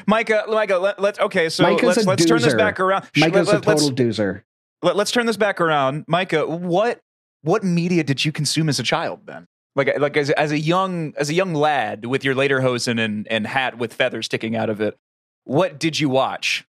Micah, 0.06 0.44
Micah, 0.48 0.78
let, 0.78 1.00
let's 1.02 1.20
okay. 1.20 1.50
So 1.50 1.64
Micah's 1.64 1.84
let's 1.98 2.04
a 2.06 2.10
let's 2.10 2.26
turn 2.26 2.42
this 2.42 2.54
doozer. 2.54 2.58
back 2.58 2.80
around. 2.80 3.04
Sh- 3.14 3.20
Micah's 3.22 3.48
let, 3.48 3.66
a 3.66 3.70
let's- 3.70 3.82
total 3.88 3.92
doozer. 4.06 4.44
let, 4.84 4.96
us 4.98 5.12
turn 5.12 5.26
this 5.26 5.38
back 5.38 5.60
around, 5.60 6.06
Micah. 6.08 6.46
What 6.48 7.02
what 7.42 7.64
media 7.64 8.04
did 8.04 8.24
you 8.24 8.32
consume 8.32 8.70
as 8.70 8.80
a 8.80 8.84
child 8.84 9.22
then? 9.26 9.48
Like 9.76 9.98
like 10.00 10.16
as, 10.18 10.30
as 10.32 10.52
a 10.52 10.60
young 10.60 11.14
as 11.18 11.30
a 11.30 11.34
young 11.34 11.54
lad 11.54 12.06
with 12.06 12.24
your 12.24 12.36
later 12.36 12.62
hosen 12.62 13.00
and, 13.00 13.28
and 13.30 13.46
hat 13.48 13.78
with 13.78 13.94
feathers 13.94 14.26
sticking 14.28 14.56
out 14.56 14.70
of 14.70 14.82
it. 14.82 14.98
What 15.46 15.80
did 15.80 16.00
you 16.00 16.10
watch? 16.10 16.66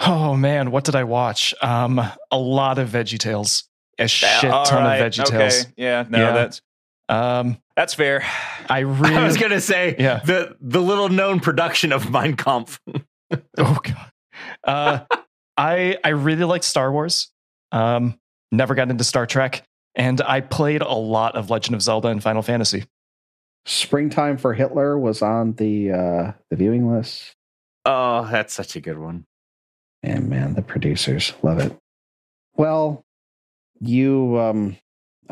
Oh 0.00 0.34
man, 0.36 0.70
what 0.70 0.84
did 0.84 0.94
I 0.96 1.04
watch? 1.04 1.54
Um, 1.62 1.98
a 2.30 2.38
lot 2.38 2.78
of 2.78 2.88
Veggie 2.90 3.18
Tales. 3.18 3.64
A 3.98 4.08
shit 4.08 4.50
All 4.50 4.64
ton 4.64 4.82
right, 4.84 4.96
of 4.96 5.12
Veggie 5.12 5.20
okay. 5.26 5.38
Tales. 5.38 5.66
Yeah, 5.76 6.04
no, 6.08 6.18
Yeah. 6.18 6.32
that's 6.32 6.62
Um, 7.08 7.58
that's 7.76 7.94
fair. 7.94 8.24
I 8.68 8.78
really. 8.80 9.16
I 9.16 9.24
was 9.24 9.36
gonna 9.36 9.60
say 9.60 9.96
Yeah. 9.98 10.20
the 10.24 10.56
the 10.60 10.80
little 10.80 11.08
known 11.08 11.40
production 11.40 11.92
of 11.92 12.10
Mein 12.10 12.36
Kampf. 12.36 12.80
oh 13.58 13.78
god. 13.82 14.10
Uh, 14.64 14.98
I 15.56 15.98
I 16.04 16.10
really 16.10 16.44
liked 16.44 16.64
Star 16.64 16.90
Wars. 16.92 17.30
Um, 17.72 18.18
never 18.50 18.74
got 18.74 18.90
into 18.90 19.04
Star 19.04 19.26
Trek, 19.26 19.62
and 19.94 20.20
I 20.22 20.40
played 20.40 20.82
a 20.82 20.94
lot 20.94 21.34
of 21.36 21.50
Legend 21.50 21.74
of 21.74 21.82
Zelda 21.82 22.08
and 22.08 22.22
Final 22.22 22.42
Fantasy. 22.42 22.84
Springtime 23.64 24.38
for 24.38 24.54
Hitler 24.54 24.98
was 24.98 25.22
on 25.22 25.52
the 25.54 25.92
uh 25.92 26.32
the 26.50 26.56
viewing 26.56 26.90
list. 26.92 27.34
Oh, 27.84 28.28
that's 28.30 28.52
such 28.54 28.76
a 28.76 28.80
good 28.80 28.98
one. 28.98 29.24
And 30.02 30.28
man, 30.28 30.54
the 30.54 30.62
producers 30.62 31.32
love 31.42 31.58
it. 31.60 31.76
Well, 32.56 33.04
you 33.80 34.38
um 34.40 34.76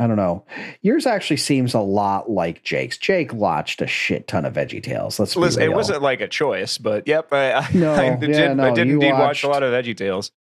I 0.00 0.06
don't 0.06 0.16
know. 0.16 0.46
Yours 0.80 1.04
actually 1.04 1.36
seems 1.36 1.74
a 1.74 1.80
lot 1.80 2.30
like 2.30 2.62
Jake's. 2.62 2.96
Jake 2.96 3.34
watched 3.34 3.82
a 3.82 3.86
shit 3.86 4.26
ton 4.26 4.46
of 4.46 4.54
Veggie 4.54 4.82
Tales. 4.82 5.20
Let's 5.20 5.36
Listen, 5.36 5.62
it 5.62 5.74
wasn't 5.74 6.00
like 6.00 6.22
a 6.22 6.26
choice, 6.26 6.78
but 6.78 7.06
yep, 7.06 7.30
I, 7.34 7.52
I, 7.52 7.68
No, 7.74 7.92
I 7.92 8.04
yeah, 8.04 8.16
did, 8.16 8.56
no, 8.56 8.64
I 8.64 8.70
did 8.70 8.88
indeed 8.88 9.12
watch 9.12 9.44
a 9.44 9.48
lot 9.48 9.62
of 9.62 9.74
Veggie 9.74 9.94
Tales. 9.94 10.32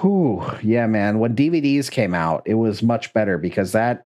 Whew, 0.00 0.42
yeah, 0.62 0.86
man. 0.86 1.18
When 1.18 1.36
DVDs 1.36 1.90
came 1.90 2.14
out, 2.14 2.44
it 2.46 2.54
was 2.54 2.82
much 2.82 3.12
better 3.12 3.36
because 3.36 3.72
that 3.72 4.04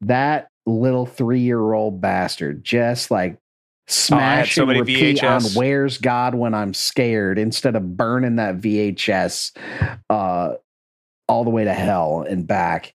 that 0.00 0.48
little 0.64 1.04
three 1.04 1.40
year 1.40 1.74
old 1.74 2.00
bastard 2.00 2.64
just 2.64 3.10
like 3.10 3.36
smash 3.86 4.54
so 4.54 4.62
and 4.62 4.68
many 4.68 4.80
repeat 4.80 5.22
on 5.22 5.42
"Where's 5.54 5.98
God 5.98 6.34
When 6.34 6.54
I'm 6.54 6.72
Scared" 6.72 7.38
instead 7.38 7.76
of 7.76 7.94
burning 7.94 8.36
that 8.36 8.56
VHS 8.56 9.54
uh, 10.08 10.54
all 11.28 11.44
the 11.44 11.50
way 11.50 11.64
to 11.64 11.74
hell 11.74 12.24
and 12.26 12.46
back. 12.46 12.94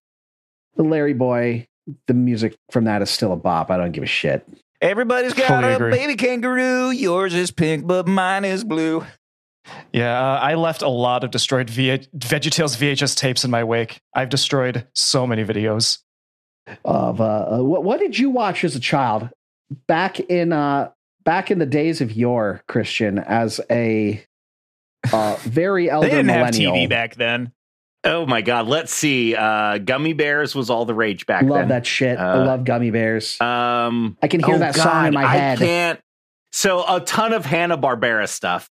The 0.76 0.82
Larry 0.82 1.14
Boy, 1.14 1.66
the 2.06 2.14
music 2.14 2.56
from 2.70 2.84
that 2.84 3.02
is 3.02 3.10
still 3.10 3.32
a 3.32 3.36
bop. 3.36 3.70
I 3.70 3.76
don't 3.76 3.92
give 3.92 4.04
a 4.04 4.06
shit. 4.06 4.46
Everybody's 4.80 5.34
got 5.34 5.48
Fully 5.48 5.72
a 5.72 5.76
agree. 5.76 5.90
baby 5.90 6.14
kangaroo. 6.16 6.90
Yours 6.90 7.34
is 7.34 7.50
pink, 7.50 7.86
but 7.86 8.06
mine 8.08 8.44
is 8.46 8.64
blue. 8.64 9.04
Yeah, 9.92 10.18
uh, 10.18 10.38
I 10.38 10.54
left 10.54 10.80
a 10.82 10.88
lot 10.88 11.22
of 11.22 11.30
destroyed 11.30 11.68
v- 11.68 11.98
VeggieTales 12.16 12.76
VHS 12.78 13.14
tapes 13.14 13.44
in 13.44 13.50
my 13.50 13.62
wake. 13.62 14.00
I've 14.14 14.30
destroyed 14.30 14.86
so 14.94 15.26
many 15.26 15.44
videos. 15.44 15.98
Of 16.84 17.20
uh, 17.20 17.24
uh, 17.58 17.58
what, 17.62 17.84
what 17.84 18.00
did 18.00 18.18
you 18.18 18.30
watch 18.30 18.64
as 18.64 18.74
a 18.74 18.80
child 18.80 19.28
back 19.86 20.18
in 20.18 20.52
uh, 20.52 20.90
back 21.24 21.50
in 21.50 21.58
the 21.58 21.66
days 21.66 22.00
of 22.00 22.12
your 22.12 22.62
Christian, 22.68 23.18
as 23.18 23.60
a 23.70 24.24
uh, 25.12 25.36
very 25.40 25.90
elder 25.90 26.08
They 26.08 26.14
didn't 26.16 26.30
have 26.30 26.38
millennial? 26.54 26.72
TV 26.74 26.88
back 26.88 27.16
then. 27.16 27.52
Oh 28.02 28.24
my 28.26 28.40
god, 28.40 28.66
let's 28.66 28.92
see. 28.94 29.34
Uh 29.34 29.78
Gummy 29.78 30.12
Bears 30.14 30.54
was 30.54 30.70
all 30.70 30.84
the 30.86 30.94
rage 30.94 31.26
back 31.26 31.42
I 31.42 31.46
love 31.46 31.58
then. 31.60 31.68
that 31.68 31.86
shit. 31.86 32.18
I 32.18 32.32
Uh, 32.32 32.44
love 32.46 32.64
gummy 32.64 32.90
bears. 32.90 33.38
Um 33.40 34.16
I 34.22 34.28
can 34.28 34.42
hear 34.42 34.54
oh 34.54 34.58
that 34.58 34.74
song 34.74 35.06
in 35.06 35.14
my 35.14 35.24
I 35.24 35.36
head. 35.36 35.58
can't. 35.58 36.00
So 36.52 36.82
a 36.88 37.00
ton 37.00 37.32
of 37.32 37.44
Hanna 37.44 37.76
Barbera 37.78 38.26
stuff. 38.28 38.70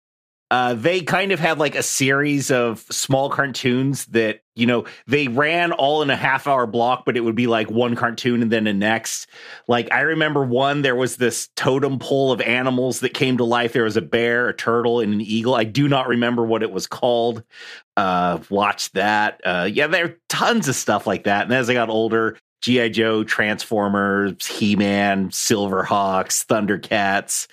Uh, 0.51 0.73
they 0.73 1.03
kind 1.03 1.31
of 1.31 1.39
had 1.39 1.59
like 1.59 1.75
a 1.75 1.83
series 1.83 2.51
of 2.51 2.81
small 2.91 3.29
cartoons 3.29 4.07
that 4.07 4.41
you 4.55 4.67
know 4.67 4.87
they 5.07 5.29
ran 5.29 5.73
all 5.73 6.01
in 6.01 6.09
a 6.09 6.17
half 6.17 6.47
hour 6.47 6.67
block, 6.67 7.05
but 7.05 7.17
it 7.19 7.21
would 7.21 7.35
be 7.35 7.47
like 7.47 7.71
one 7.71 7.95
cartoon 7.95 8.41
and 8.41 8.51
then 8.51 8.65
the 8.65 8.73
next. 8.73 9.27
Like 9.67 9.93
I 9.93 10.01
remember 10.01 10.43
one, 10.45 10.81
there 10.81 10.97
was 10.97 11.17
this 11.17 11.49
totem 11.55 11.99
pole 11.99 12.33
of 12.33 12.41
animals 12.41 13.01
that 13.01 13.13
came 13.13 13.37
to 13.37 13.45
life. 13.45 13.75
There 13.75 13.85
was 13.85 13.99
a 13.99 14.03
bear, 14.03 14.49
a 14.49 14.55
turtle, 14.55 15.01
and 15.01 15.13
an 15.13 15.21
eagle. 15.21 15.55
I 15.55 15.65
do 15.65 15.87
not 15.87 16.09
remember 16.09 16.45
what 16.45 16.63
it 16.63 16.71
was 16.71 16.87
called. 16.87 17.43
Uh, 17.97 18.39
watch 18.49 18.91
that. 18.93 19.43
Uh, 19.45 19.69
yeah, 19.71 19.87
there 19.87 20.05
are 20.07 20.17
tons 20.31 20.67
of 20.69 20.77
stuff 20.77 21.07
like 21.07 21.25
that. 21.25 21.45
And 21.45 21.53
as 21.53 21.69
I 21.69 21.75
got 21.75 21.91
older, 21.91 22.39
G.I. 22.63 22.89
Joe, 22.89 23.23
Transformers, 23.23 24.47
He 24.47 24.77
Man, 24.77 25.29
Silverhawks, 25.31 26.45
Thundercats. 26.47 27.47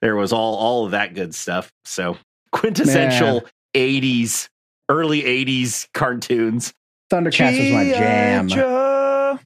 There 0.00 0.16
was 0.16 0.32
all 0.32 0.54
all 0.56 0.84
of 0.84 0.90
that 0.92 1.14
good 1.14 1.34
stuff. 1.34 1.72
So 1.84 2.16
quintessential 2.52 3.42
80s, 3.74 4.48
early 4.88 5.22
80s 5.22 5.88
cartoons. 5.94 6.72
Thundercats 7.10 7.58
was 7.58 7.70
my 7.72 7.84
jam. 7.90 8.48
Joe. 8.48 9.38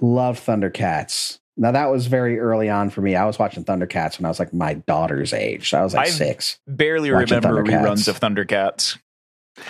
Love 0.00 0.38
Thundercats. 0.40 1.38
Now 1.56 1.72
that 1.72 1.90
was 1.90 2.06
very 2.06 2.38
early 2.38 2.70
on 2.70 2.88
for 2.90 3.02
me. 3.02 3.14
I 3.16 3.26
was 3.26 3.38
watching 3.38 3.64
Thundercats 3.64 4.18
when 4.18 4.24
I 4.24 4.28
was 4.28 4.38
like 4.38 4.54
my 4.54 4.74
daughter's 4.74 5.32
age. 5.34 5.68
So 5.70 5.78
I 5.78 5.82
was 5.82 5.92
like 5.94 6.06
I've- 6.08 6.16
six. 6.16 6.58
Barely 6.66 7.10
remember 7.10 7.62
Thundercats. 7.62 7.82
reruns 7.82 8.08
of 8.08 8.18
Thundercats. 8.20 8.98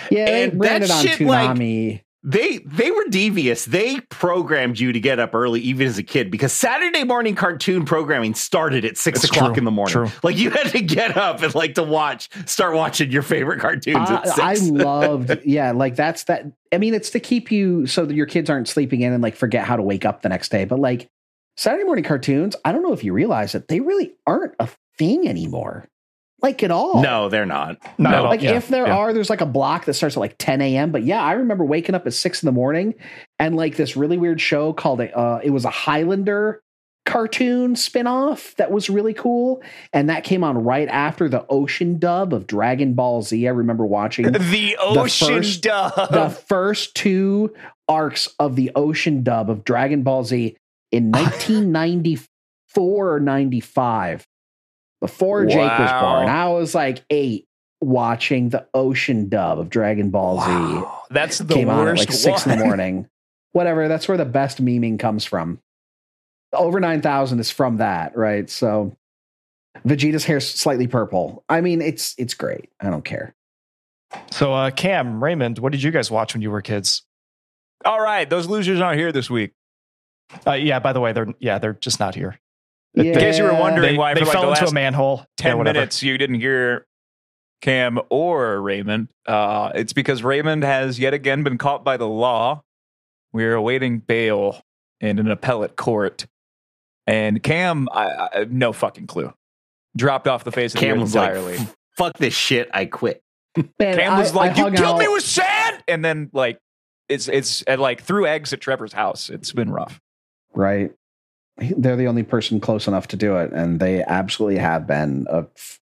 Yeah, 0.09 0.25
they 0.25 0.43
And 0.45 0.59
ran 0.59 0.81
that 0.81 0.83
it 0.83 0.91
on 0.91 1.05
shit, 1.05 1.19
like- 1.21 1.49
Toonami. 1.57 2.01
They 2.25 2.59
they 2.59 2.89
were 2.89 3.03
devious. 3.09 3.65
They 3.65 3.99
programmed 4.09 4.79
you 4.79 4.93
to 4.93 4.99
get 4.99 5.19
up 5.19 5.35
early 5.35 5.59
even 5.59 5.87
as 5.87 5.97
a 5.97 6.03
kid 6.03 6.31
because 6.31 6.53
Saturday 6.53 7.03
morning 7.03 7.35
cartoon 7.35 7.83
programming 7.83 8.33
started 8.33 8.85
at 8.85 8.97
six 8.97 9.25
o'clock 9.25 9.49
true, 9.49 9.57
in 9.57 9.65
the 9.65 9.71
morning. 9.71 9.91
true. 9.91 10.09
Like 10.23 10.37
you 10.37 10.49
had 10.49 10.67
to 10.71 10.81
get 10.81 11.17
up 11.17 11.41
and 11.41 11.53
like 11.53 11.75
to 11.75 11.83
watch, 11.83 12.29
start 12.45 12.75
watching 12.75 13.11
your 13.11 13.23
favorite 13.23 13.59
cartoons 13.59 14.09
at 14.09 14.27
six. 14.27 14.39
I, 14.39 14.51
I 14.51 14.55
loved, 14.55 15.37
yeah, 15.43 15.71
like 15.71 15.97
that's 15.97 16.23
that. 16.25 16.45
I 16.71 16.77
mean, 16.77 16.93
it's 16.93 17.09
to 17.09 17.19
keep 17.19 17.51
you 17.51 17.87
so 17.87 18.05
that 18.05 18.15
your 18.15 18.25
kids 18.25 18.49
aren't 18.49 18.69
sleeping 18.69 19.01
in 19.01 19.11
and 19.11 19.21
like 19.21 19.35
forget 19.35 19.65
how 19.65 19.75
to 19.75 19.83
wake 19.83 20.05
up 20.05 20.21
the 20.21 20.29
next 20.29 20.49
day. 20.49 20.63
But 20.63 20.79
like 20.79 21.09
Saturday 21.57 21.83
morning 21.83 22.05
cartoons, 22.05 22.55
I 22.63 22.71
don't 22.71 22.83
know 22.83 22.93
if 22.93 23.03
you 23.03 23.11
realize 23.11 23.53
it, 23.53 23.67
they 23.67 23.81
really 23.81 24.13
aren't 24.25 24.55
a 24.59 24.69
thing 24.97 25.27
anymore, 25.27 25.89
like 26.43 26.61
at 26.61 26.71
all. 26.71 27.01
no, 27.01 27.29
they're 27.29 27.45
not. 27.45 27.77
Not 27.97 27.99
no. 27.99 28.09
at 28.09 28.15
all. 28.23 28.29
Like 28.29 28.41
Yeah, 28.41 28.57
if 28.57 28.67
there 28.67 28.85
yeah. 28.85 28.97
are, 28.97 29.13
there's 29.13 29.29
like 29.29 29.41
a 29.41 29.45
block 29.45 29.85
that 29.85 29.93
starts 29.95 30.17
at 30.17 30.19
like 30.19 30.35
10 30.37 30.61
a.m. 30.61 30.91
But 30.91 31.03
yeah, 31.03 31.23
I 31.23 31.33
remember 31.33 31.63
waking 31.65 31.95
up 31.95 32.05
at 32.05 32.13
six 32.13 32.43
in 32.43 32.47
the 32.47 32.51
morning 32.51 32.93
and 33.39 33.55
like 33.55 33.75
this 33.77 33.95
really 33.97 34.17
weird 34.17 34.39
show 34.41 34.73
called 34.73 34.99
uh, 35.01 35.39
it 35.43 35.49
was 35.49 35.65
a 35.65 35.69
Highlander 35.71 36.59
cartoon 37.05 37.75
spinoff 37.75 38.55
that 38.55 38.71
was 38.71 38.89
really 38.89 39.13
cool, 39.13 39.61
and 39.91 40.09
that 40.09 40.23
came 40.23 40.41
on 40.43 40.63
right 40.63 40.87
after 40.87 41.27
the 41.27 41.45
Ocean 41.49 41.99
dub 41.99 42.33
of 42.33 42.47
Dragon 42.47 42.93
Ball 42.93 43.21
Z. 43.21 43.45
I 43.45 43.51
remember 43.51 43.85
watching 43.85 44.25
The 44.31 44.77
ocean 44.79 45.27
first- 45.27 45.63
dub. 45.63 46.11
the 46.11 46.29
first 46.29 46.95
two 46.95 47.53
arcs 47.89 48.29
of 48.39 48.55
the 48.55 48.71
Ocean 48.75 49.21
dub 49.23 49.49
of 49.49 49.65
Dragon 49.65 50.03
Ball 50.03 50.23
Z 50.23 50.55
in 50.93 51.11
1994 51.11 53.13
or 53.13 53.19
95, 53.19 54.25
before 55.03 55.45
Jake 55.45 55.57
was 55.57 55.91
born. 55.91 56.29
I 56.29 56.47
was 56.47 56.73
like 56.73 57.03
eight 57.09 57.45
watching 57.81 58.47
the 58.47 58.65
Ocean 58.73 59.27
dub 59.27 59.59
of 59.59 59.69
Dragon 59.69 60.11
Ball 60.11 60.39
Z. 60.39 60.87
That's 61.09 61.39
the 61.39 61.53
Came 61.53 61.69
on 61.69 61.79
at 61.79 61.91
worst 61.91 62.07
like 62.07 62.11
six 62.13 62.45
in 62.45 62.57
the 62.57 62.65
morning. 62.65 63.09
Whatever. 63.51 63.89
That's 63.89 64.07
where 64.07 64.15
the 64.17 64.23
best 64.23 64.63
memeing 64.63 64.97
comes 64.97 65.25
from. 65.25 65.59
Over 66.53 66.79
9,000 66.79 67.37
is 67.41 67.51
from 67.51 67.77
that, 67.77 68.15
right? 68.15 68.49
So 68.49 68.95
Vegeta's 69.85 70.23
hair's 70.23 70.47
slightly 70.47 70.87
purple. 70.87 71.43
I 71.49 71.59
mean, 71.59 71.81
it's 71.81 72.15
it's 72.17 72.33
great. 72.33 72.69
I 72.79 72.89
don't 72.89 73.03
care. 73.03 73.35
So, 74.31 74.53
uh, 74.53 74.71
Cam, 74.71 75.21
Raymond, 75.21 75.59
what 75.59 75.73
did 75.73 75.83
you 75.83 75.91
guys 75.91 76.09
watch 76.09 76.33
when 76.33 76.41
you 76.41 76.49
were 76.49 76.61
kids? 76.61 77.03
All 77.83 77.99
right, 77.99 78.29
those 78.29 78.47
losers 78.47 78.79
aren't 78.79 78.99
here 78.99 79.11
this 79.11 79.29
week. 79.29 79.51
Uh, 80.47 80.53
yeah, 80.53 80.79
by 80.79 80.93
the 80.93 81.01
way, 81.01 81.11
they're 81.11 81.27
yeah, 81.39 81.57
they're 81.57 81.73
just 81.73 81.99
not 81.99 82.15
here. 82.15 82.39
In 82.95 83.13
case 83.13 83.37
you 83.37 83.43
were 83.45 83.53
wondering 83.53 83.93
They, 83.93 83.97
why 83.97 84.13
they 84.13 84.19
for 84.21 84.25
like 84.27 84.33
fell 84.33 84.41
the 84.43 84.49
into 84.49 84.61
last 84.61 84.71
a 84.71 84.75
manhole. 84.75 85.25
10 85.37 85.57
whatever. 85.57 85.73
minutes 85.79 86.03
you 86.03 86.17
didn't 86.17 86.39
hear 86.39 86.85
Cam 87.61 87.99
or 88.09 88.61
Raymond. 88.61 89.07
Uh, 89.25 89.71
it's 89.73 89.93
because 89.93 90.21
Raymond 90.23 90.63
has 90.63 90.99
yet 90.99 91.13
again 91.13 91.43
been 91.43 91.57
caught 91.57 91.83
by 91.83 91.97
the 91.97 92.07
law. 92.07 92.61
We're 93.31 93.55
awaiting 93.55 93.99
bail 93.99 94.61
in 95.01 95.17
an 95.17 95.31
appellate 95.31 95.75
court. 95.75 96.27
And 97.07 97.41
Cam, 97.41 97.89
I, 97.91 98.29
I 98.33 98.45
no 98.49 98.73
fucking 98.73 99.07
clue. 99.07 99.33
Dropped 99.97 100.27
off 100.27 100.43
the 100.43 100.51
face 100.51 100.73
of 100.75 100.79
Cam 100.79 100.89
the 100.89 100.95
earth 100.95 101.01
was 101.01 101.15
like, 101.15 101.29
entirely. 101.35 101.57
"Fuck 101.97 102.17
this 102.17 102.33
shit, 102.33 102.69
I 102.73 102.85
quit." 102.85 103.21
Man, 103.57 103.97
Cam 103.97 104.17
was 104.17 104.31
I- 104.31 104.33
I 104.33 104.47
like, 104.47 104.57
"You 104.57 104.63
hung 104.63 104.73
killed 104.75 104.95
out- 104.95 104.99
me 104.99 105.07
with 105.07 105.23
sand," 105.23 105.83
and 105.87 106.03
then 106.05 106.29
like 106.33 106.59
it's 107.09 107.27
it's 107.27 107.61
and 107.63 107.81
like 107.81 108.01
threw 108.01 108.25
eggs 108.25 108.53
at 108.53 108.61
Trevor's 108.61 108.93
house. 108.93 109.29
It's 109.29 109.51
been 109.51 109.69
rough. 109.71 109.99
right? 110.53 110.91
They're 111.57 111.95
the 111.95 112.07
only 112.07 112.23
person 112.23 112.59
close 112.59 112.87
enough 112.87 113.07
to 113.09 113.17
do 113.17 113.37
it, 113.37 113.51
and 113.51 113.79
they 113.79 114.03
absolutely 114.03 114.59
have 114.59 114.87
been 114.87 115.27
a 115.29 115.45
f- 115.55 115.79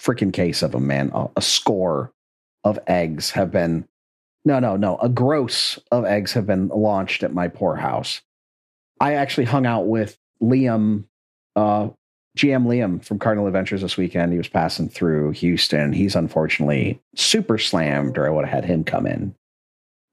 freaking 0.00 0.32
case 0.32 0.62
of 0.62 0.72
them, 0.72 0.86
man. 0.86 1.10
A, 1.14 1.28
a 1.36 1.42
score 1.42 2.12
of 2.64 2.78
eggs 2.86 3.30
have 3.30 3.50
been, 3.52 3.86
no, 4.44 4.58
no, 4.58 4.76
no, 4.76 4.98
a 4.98 5.08
gross 5.08 5.78
of 5.92 6.04
eggs 6.04 6.32
have 6.32 6.46
been 6.46 6.68
launched 6.68 7.22
at 7.22 7.32
my 7.32 7.48
poor 7.48 7.76
house. 7.76 8.22
I 9.00 9.14
actually 9.14 9.44
hung 9.44 9.66
out 9.66 9.86
with 9.86 10.18
Liam, 10.42 11.04
uh, 11.54 11.90
GM 12.36 12.66
Liam 12.66 13.04
from 13.04 13.20
Cardinal 13.20 13.46
Adventures 13.46 13.82
this 13.82 13.96
weekend. 13.96 14.32
He 14.32 14.38
was 14.38 14.48
passing 14.48 14.88
through 14.88 15.30
Houston. 15.32 15.92
He's 15.92 16.16
unfortunately 16.16 17.00
super 17.14 17.58
slammed, 17.58 18.18
or 18.18 18.26
I 18.26 18.30
would 18.30 18.44
have 18.44 18.54
had 18.54 18.64
him 18.64 18.82
come 18.82 19.06
in 19.06 19.34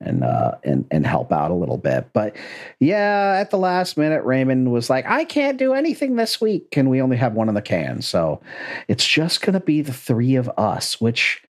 and 0.01 0.23
uh 0.23 0.55
and 0.63 0.85
and 0.91 1.05
help 1.07 1.31
out 1.31 1.51
a 1.51 1.55
little 1.55 1.77
bit. 1.77 2.09
But 2.13 2.35
yeah, 2.79 3.37
at 3.39 3.49
the 3.51 3.57
last 3.57 3.97
minute, 3.97 4.23
Raymond 4.23 4.71
was 4.71 4.89
like, 4.89 5.05
I 5.05 5.23
can't 5.25 5.57
do 5.57 5.73
anything 5.73 6.15
this 6.15 6.41
week. 6.41 6.75
And 6.77 6.89
we 6.89 7.01
only 7.01 7.17
have 7.17 7.33
one 7.33 7.49
in 7.49 7.55
the 7.55 7.61
can. 7.61 8.01
So 8.01 8.41
it's 8.87 9.05
just 9.05 9.41
going 9.41 9.53
to 9.53 9.59
be 9.59 9.81
the 9.81 9.93
three 9.93 10.35
of 10.35 10.49
us, 10.57 10.99
which 10.99 11.43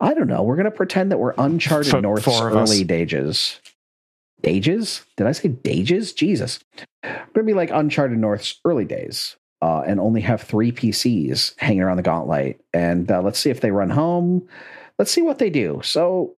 I 0.00 0.14
don't 0.14 0.28
know. 0.28 0.42
We're 0.42 0.56
going 0.56 0.64
to 0.64 0.70
pretend 0.70 1.10
that 1.10 1.18
we're 1.18 1.34
Uncharted 1.38 2.02
North's 2.02 2.24
four 2.24 2.48
of 2.48 2.56
us. 2.56 2.70
early 2.70 2.84
dages. 2.84 3.60
Dages? 4.42 5.04
Did 5.16 5.26
I 5.26 5.32
say 5.32 5.48
dages? 5.48 6.12
Jesus. 6.12 6.60
We're 7.02 7.10
going 7.10 7.34
to 7.34 7.42
be 7.44 7.54
like 7.54 7.70
Uncharted 7.70 8.18
North's 8.18 8.60
early 8.64 8.84
days. 8.84 9.36
Uh, 9.62 9.80
and 9.86 9.98
only 9.98 10.20
have 10.20 10.42
three 10.42 10.72
PCs 10.72 11.54
hanging 11.58 11.80
around 11.80 11.96
the 11.96 12.02
Gauntlight. 12.02 12.58
And 12.74 13.10
uh, 13.10 13.22
let's 13.22 13.38
see 13.38 13.48
if 13.48 13.62
they 13.62 13.70
run 13.70 13.88
home. 13.88 14.46
Let's 14.98 15.10
see 15.10 15.22
what 15.22 15.38
they 15.38 15.48
do. 15.48 15.80
So, 15.82 16.36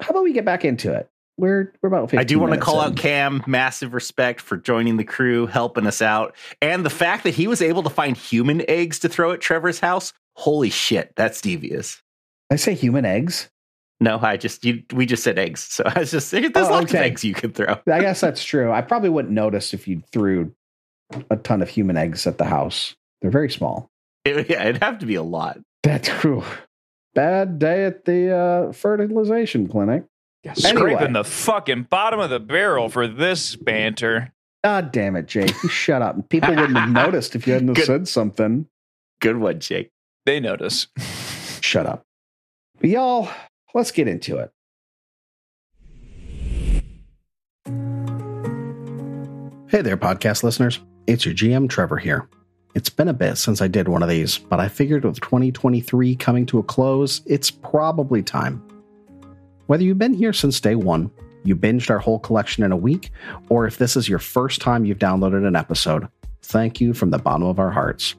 how 0.00 0.10
about 0.10 0.22
we 0.24 0.32
get 0.32 0.44
back 0.44 0.64
into 0.64 0.92
it? 0.94 1.08
We're 1.38 1.72
we're 1.82 1.88
about. 1.88 2.10
15 2.10 2.18
I 2.20 2.24
do 2.24 2.38
want 2.38 2.52
to 2.52 2.60
call 2.60 2.82
in. 2.82 2.92
out 2.92 2.96
Cam. 2.96 3.42
Massive 3.46 3.94
respect 3.94 4.40
for 4.40 4.56
joining 4.58 4.96
the 4.98 5.04
crew, 5.04 5.46
helping 5.46 5.86
us 5.86 6.02
out, 6.02 6.34
and 6.60 6.84
the 6.84 6.90
fact 6.90 7.24
that 7.24 7.34
he 7.34 7.46
was 7.46 7.62
able 7.62 7.82
to 7.84 7.90
find 7.90 8.16
human 8.16 8.62
eggs 8.68 8.98
to 9.00 9.08
throw 9.08 9.32
at 9.32 9.40
Trevor's 9.40 9.80
house. 9.80 10.12
Holy 10.36 10.70
shit, 10.70 11.12
that's 11.16 11.40
devious. 11.40 12.02
I 12.50 12.56
say 12.56 12.74
human 12.74 13.04
eggs. 13.04 13.48
No, 14.00 14.18
I 14.18 14.36
just 14.36 14.64
you, 14.64 14.82
we 14.92 15.06
just 15.06 15.22
said 15.22 15.38
eggs, 15.38 15.60
so 15.62 15.84
I 15.86 16.00
was 16.00 16.10
just 16.10 16.30
there's 16.30 16.50
Oh, 16.54 16.60
lots 16.70 16.92
of 16.92 17.00
eggs 17.00 17.24
you 17.24 17.34
could 17.34 17.54
throw. 17.54 17.78
I 17.86 18.00
guess 18.00 18.20
that's 18.22 18.44
true. 18.44 18.70
I 18.70 18.82
probably 18.82 19.08
wouldn't 19.10 19.32
notice 19.34 19.72
if 19.72 19.88
you 19.88 20.02
threw 20.12 20.52
a 21.30 21.36
ton 21.36 21.62
of 21.62 21.68
human 21.68 21.96
eggs 21.96 22.26
at 22.26 22.38
the 22.38 22.44
house. 22.44 22.94
They're 23.22 23.30
very 23.30 23.50
small. 23.50 23.90
It, 24.24 24.48
yeah, 24.50 24.64
it'd 24.64 24.82
have 24.82 24.98
to 25.00 25.06
be 25.06 25.14
a 25.14 25.22
lot. 25.22 25.58
That's 25.82 26.08
true. 26.20 26.42
Bad 27.14 27.58
day 27.58 27.84
at 27.84 28.04
the 28.04 28.30
uh, 28.34 28.72
fertilization 28.72 29.68
clinic. 29.68 30.04
Scraping 30.54 30.94
Anyway. 30.94 31.12
the 31.12 31.24
fucking 31.24 31.82
bottom 31.90 32.18
of 32.20 32.30
the 32.30 32.40
barrel 32.40 32.88
for 32.88 33.06
this 33.06 33.56
banter. 33.56 34.32
God 34.64 34.92
damn 34.92 35.16
it, 35.16 35.26
Jake. 35.26 35.52
You 35.62 35.68
shut 35.68 36.02
up. 36.02 36.28
People 36.28 36.54
wouldn't 36.54 36.78
have 36.78 36.88
noticed 37.06 37.34
if 37.34 37.46
you 37.46 37.52
hadn't 37.54 37.68
have 37.68 37.76
Good. 37.76 37.86
said 37.86 38.08
something. 38.08 38.66
Good 39.20 39.36
one, 39.36 39.60
Jake. 39.60 39.90
They 40.26 40.40
notice. 40.40 40.86
Shut 41.60 41.84
up. 41.86 42.04
But 42.80 42.88
y'all, 42.90 43.28
let's 43.74 43.90
get 43.90 44.08
into 44.08 44.38
it. 44.38 44.50
Hey 49.68 49.82
there, 49.82 49.96
podcast 49.96 50.42
listeners. 50.42 50.80
It's 51.06 51.24
your 51.24 51.34
GM 51.34 51.68
Trevor 51.68 51.96
here. 51.98 52.28
It's 52.72 52.88
been 52.88 53.08
a 53.08 53.12
bit 53.12 53.36
since 53.36 53.60
I 53.60 53.66
did 53.66 53.88
one 53.88 54.02
of 54.02 54.08
these, 54.08 54.38
but 54.38 54.60
I 54.60 54.68
figured 54.68 55.04
with 55.04 55.20
2023 55.20 56.14
coming 56.14 56.46
to 56.46 56.60
a 56.60 56.62
close, 56.62 57.20
it's 57.26 57.50
probably 57.50 58.22
time. 58.22 58.62
Whether 59.66 59.82
you've 59.82 59.98
been 59.98 60.14
here 60.14 60.32
since 60.32 60.60
day 60.60 60.76
one, 60.76 61.10
you 61.42 61.56
binged 61.56 61.90
our 61.90 61.98
whole 61.98 62.20
collection 62.20 62.62
in 62.62 62.70
a 62.70 62.76
week, 62.76 63.10
or 63.48 63.66
if 63.66 63.78
this 63.78 63.96
is 63.96 64.08
your 64.08 64.20
first 64.20 64.60
time 64.60 64.84
you've 64.84 64.98
downloaded 64.98 65.44
an 65.46 65.56
episode, 65.56 66.06
thank 66.42 66.80
you 66.80 66.94
from 66.94 67.10
the 67.10 67.18
bottom 67.18 67.42
of 67.42 67.58
our 67.58 67.72
hearts. 67.72 68.14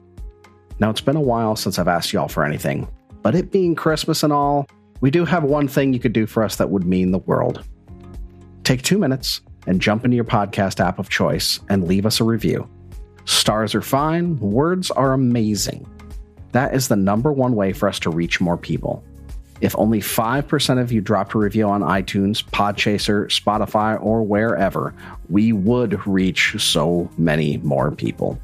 Now, 0.80 0.90
it's 0.90 1.00
been 1.00 1.16
a 1.16 1.20
while 1.20 1.56
since 1.56 1.78
I've 1.78 1.88
asked 1.88 2.12
y'all 2.12 2.28
for 2.28 2.44
anything, 2.44 2.86
but 3.22 3.34
it 3.34 3.52
being 3.52 3.74
Christmas 3.74 4.22
and 4.22 4.34
all, 4.34 4.66
we 5.00 5.10
do 5.10 5.24
have 5.24 5.44
one 5.44 5.66
thing 5.66 5.94
you 5.94 6.00
could 6.00 6.12
do 6.12 6.26
for 6.26 6.42
us 6.42 6.56
that 6.56 6.68
would 6.68 6.84
mean 6.84 7.10
the 7.10 7.18
world. 7.18 7.64
Take 8.64 8.82
two 8.82 8.98
minutes 8.98 9.40
and 9.66 9.80
jump 9.80 10.04
into 10.04 10.14
your 10.14 10.24
podcast 10.24 10.78
app 10.78 10.98
of 10.98 11.08
choice 11.08 11.58
and 11.70 11.88
leave 11.88 12.04
us 12.04 12.20
a 12.20 12.24
review. 12.24 12.68
Stars 13.24 13.74
are 13.74 13.82
fine, 13.82 14.38
words 14.38 14.90
are 14.90 15.12
amazing. 15.12 15.86
That 16.52 16.74
is 16.74 16.88
the 16.88 16.96
number 16.96 17.32
one 17.32 17.54
way 17.54 17.72
for 17.72 17.88
us 17.88 17.98
to 18.00 18.10
reach 18.10 18.40
more 18.40 18.56
people. 18.56 19.02
If 19.60 19.78
only 19.78 20.00
5% 20.00 20.80
of 20.80 20.90
you 20.90 21.00
dropped 21.00 21.34
a 21.34 21.38
review 21.38 21.68
on 21.68 21.82
iTunes, 21.82 22.44
Podchaser, 22.44 23.26
Spotify, 23.26 24.02
or 24.02 24.22
wherever, 24.22 24.92
we 25.28 25.52
would 25.52 26.04
reach 26.04 26.56
so 26.58 27.08
many 27.16 27.58
more 27.58 27.92
people. 27.92 28.40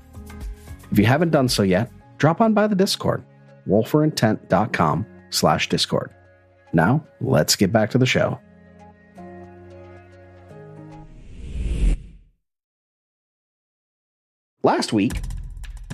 If 0.93 0.99
you 0.99 1.07
haven't 1.07 1.31
done 1.31 1.49
so 1.49 1.65
yet, 1.65 1.91
drop 2.19 2.41
on 2.41 2.55
by 2.55 2.69
the 2.69 2.77
Discord, 2.77 3.25
rollforintent.com 3.67 5.07
slash 5.31 5.69
Discord. 5.69 6.15
Now, 6.73 7.05
let's 7.21 7.57
get 7.57 7.73
back 7.73 7.91
to 7.91 7.99
the 7.99 8.07
show. 8.07 8.39
Last 14.69 14.93
week, 14.93 15.23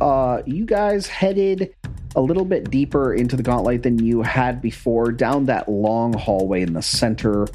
uh, 0.00 0.42
you 0.46 0.66
guys 0.66 1.06
headed 1.06 1.72
a 2.16 2.20
little 2.20 2.44
bit 2.44 2.72
deeper 2.72 3.14
into 3.14 3.36
the 3.36 3.42
Gauntlight 3.44 3.84
than 3.84 4.04
you 4.04 4.22
had 4.22 4.60
before, 4.60 5.12
down 5.12 5.44
that 5.44 5.68
long 5.68 6.12
hallway 6.12 6.62
in 6.62 6.72
the 6.72 6.82
center 6.82 7.46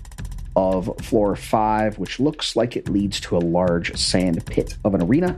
of 0.56 0.90
floor 1.02 1.36
five, 1.36 2.00
which 2.00 2.22
looks 2.22 2.56
like 2.56 2.78
it 2.78 2.88
leads 2.88 3.20
to 3.20 3.36
a 3.36 3.40
large 3.40 3.98
sand 3.98 4.46
pit 4.46 4.78
of 4.86 4.94
an 4.94 5.04
arena. 5.04 5.38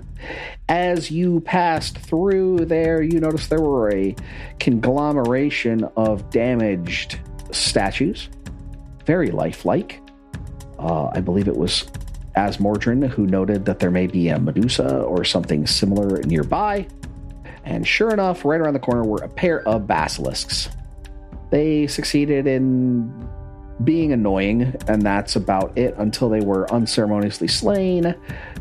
As 0.69 1.09
you 1.09 1.39
passed 1.39 1.97
through 1.97 2.65
there, 2.65 3.01
you 3.01 3.19
noticed 3.19 3.49
there 3.49 3.59
were 3.59 3.91
a 3.91 4.15
conglomeration 4.59 5.83
of 5.97 6.29
damaged 6.29 7.17
statues, 7.49 8.29
very 9.07 9.31
lifelike. 9.31 9.99
Uh, 10.77 11.07
I 11.07 11.21
believe 11.21 11.47
it 11.47 11.57
was 11.57 11.85
Azmordryn 12.35 13.07
who 13.09 13.27
noted 13.27 13.65
that 13.65 13.79
there 13.79 13.91
may 13.91 14.07
be 14.07 14.29
a 14.29 14.39
Medusa 14.39 15.01
or 15.01 15.23
something 15.23 15.67
similar 15.67 16.21
nearby. 16.23 16.87
And 17.63 17.87
sure 17.87 18.11
enough, 18.11 18.43
right 18.45 18.59
around 18.59 18.73
the 18.73 18.79
corner 18.79 19.03
were 19.03 19.21
a 19.23 19.29
pair 19.29 19.67
of 19.67 19.87
basilisks. 19.87 20.69
They 21.51 21.87
succeeded 21.87 22.47
in 22.47 23.27
being 23.83 24.11
annoying, 24.11 24.75
and 24.87 25.01
that's 25.01 25.35
about 25.35 25.77
it 25.77 25.95
until 25.97 26.29
they 26.29 26.41
were 26.41 26.71
unceremoniously 26.71 27.47
slain. 27.47 28.15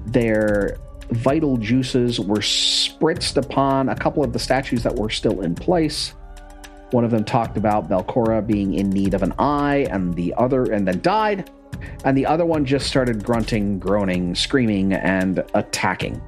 Their 0.07 0.79
vital 1.11 1.57
juices 1.57 2.21
were 2.21 2.39
spritzed 2.39 3.37
upon 3.37 3.89
a 3.89 3.95
couple 3.95 4.25
of 4.25 4.33
the 4.33 4.39
statues 4.39 4.83
that 4.83 4.97
were 4.97 5.11
still 5.11 5.41
in 5.41 5.55
place. 5.55 6.15
One 6.91 7.05
of 7.05 7.11
them 7.11 7.25
talked 7.25 7.57
about 7.57 7.89
Belcorra 7.89 8.45
being 8.45 8.75
in 8.75 8.91
need 8.91 9.15
of 9.15 9.23
an 9.23 9.33
eye, 9.39 9.87
and 9.91 10.15
the 10.15 10.35
other, 10.37 10.65
and 10.65 10.87
then 10.87 11.01
died. 11.01 11.51
And 12.05 12.17
the 12.17 12.27
other 12.27 12.47
one 12.47 12.65
just 12.65 12.87
started 12.87 13.25
grunting, 13.25 13.79
groaning, 13.79 14.35
screaming, 14.35 14.93
and 14.93 15.45
attacking. 15.55 16.21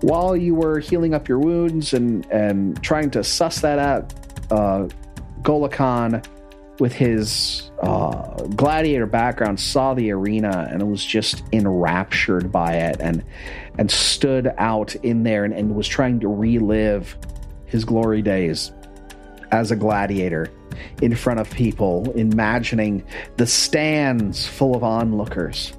While 0.00 0.36
you 0.36 0.54
were 0.54 0.78
healing 0.78 1.14
up 1.14 1.28
your 1.28 1.38
wounds 1.38 1.94
and 1.94 2.26
and 2.30 2.80
trying 2.82 3.10
to 3.12 3.24
suss 3.24 3.60
that 3.60 3.78
out, 3.78 4.12
uh, 4.50 4.88
Gholikhan, 5.42 6.24
with 6.78 6.92
his 6.92 7.70
uh, 7.82 8.34
gladiator 8.54 9.06
background, 9.06 9.58
saw 9.58 9.94
the 9.94 10.10
arena 10.10 10.68
and 10.70 10.90
was 10.90 11.04
just 11.04 11.42
enraptured 11.52 12.52
by 12.52 12.74
it, 12.74 12.96
and 13.00 13.24
and 13.78 13.90
stood 13.90 14.52
out 14.58 14.94
in 14.96 15.22
there 15.22 15.44
and, 15.44 15.54
and 15.54 15.74
was 15.74 15.88
trying 15.88 16.20
to 16.20 16.28
relive 16.28 17.16
his 17.64 17.84
glory 17.84 18.22
days 18.22 18.72
as 19.50 19.70
a 19.70 19.76
gladiator 19.76 20.48
in 21.02 21.14
front 21.14 21.40
of 21.40 21.50
people, 21.50 22.10
imagining 22.12 23.04
the 23.36 23.46
stands 23.46 24.46
full 24.46 24.74
of 24.74 24.84
onlookers. 24.84 25.72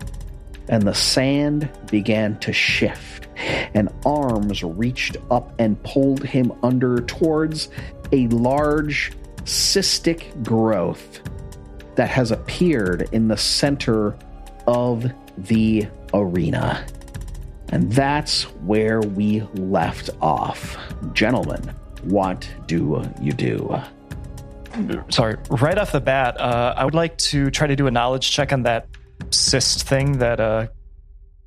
And 0.69 0.83
the 0.83 0.93
sand 0.93 1.69
began 1.89 2.37
to 2.39 2.51
shift, 2.51 3.27
and 3.73 3.89
arms 4.05 4.63
reached 4.63 5.17
up 5.31 5.53
and 5.59 5.81
pulled 5.83 6.23
him 6.23 6.51
under 6.61 6.99
towards 7.01 7.69
a 8.11 8.27
large 8.27 9.13
cystic 9.43 10.43
growth 10.43 11.21
that 11.95 12.09
has 12.09 12.31
appeared 12.31 13.07
in 13.11 13.27
the 13.27 13.37
center 13.37 14.17
of 14.67 15.11
the 15.37 15.87
arena. 16.13 16.85
And 17.69 17.91
that's 17.91 18.43
where 18.61 19.01
we 19.01 19.41
left 19.55 20.09
off. 20.21 20.77
Gentlemen, 21.13 21.61
what 22.03 22.49
do 22.67 23.03
you 23.21 23.33
do? 23.33 23.81
Sorry, 25.09 25.37
right 25.49 25.77
off 25.77 25.91
the 25.91 26.01
bat, 26.01 26.39
uh, 26.39 26.73
I 26.77 26.85
would 26.85 26.95
like 26.95 27.17
to 27.19 27.49
try 27.51 27.67
to 27.67 27.75
do 27.75 27.87
a 27.87 27.91
knowledge 27.91 28.31
check 28.31 28.51
on 28.53 28.63
that 28.63 28.87
cyst 29.31 29.87
thing 29.87 30.19
that 30.19 30.39
uh, 30.39 30.67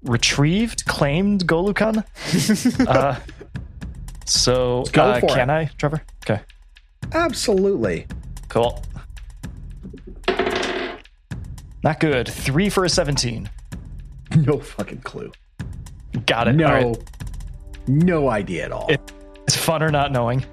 retrieved, 0.03 0.85
claimed 0.87 1.47
Gholikhan. 1.47 2.05
uh, 2.89 3.19
so, 4.27 4.83
uh, 4.97 5.21
can 5.21 5.51
it. 5.51 5.53
I, 5.53 5.71
Trevor? 5.79 6.03
Okay, 6.25 6.41
Absolutely. 7.13 8.07
cool. 8.49 8.83
Not 11.83 11.99
good. 11.99 12.29
Three 12.29 12.69
for 12.69 12.85
a 12.85 12.89
17. 12.89 13.49
No 14.37 14.61
fucking 14.61 15.01
clue. 15.01 15.33
Got 16.27 16.47
it. 16.47 16.53
No, 16.55 16.67
right. 16.67 16.97
no 17.89 18.29
idea 18.29 18.67
at 18.67 18.71
all. 18.71 18.87
It- 18.89 19.13
It's 19.49 19.57
fun 19.57 19.83
or 19.83 19.91
not 19.91 20.13
knowing. 20.13 20.45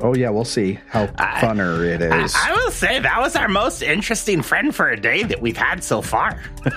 Oh 0.00 0.14
yeah, 0.14 0.30
we'll 0.30 0.44
see 0.44 0.78
how 0.88 1.08
I- 1.18 1.40
funner 1.40 1.84
it 1.84 2.02
I, 2.02 2.22
is. 2.24 2.34
I 2.36 2.52
will 2.52 2.70
say 2.70 3.00
that 3.00 3.20
was 3.20 3.34
our 3.36 3.48
most 3.48 3.82
interesting 3.82 4.42
friend 4.42 4.74
for 4.74 4.90
a 4.90 5.00
day 5.00 5.22
that 5.24 5.40
we've 5.40 5.56
had 5.56 5.82
so 5.82 6.02
far. 6.02 6.40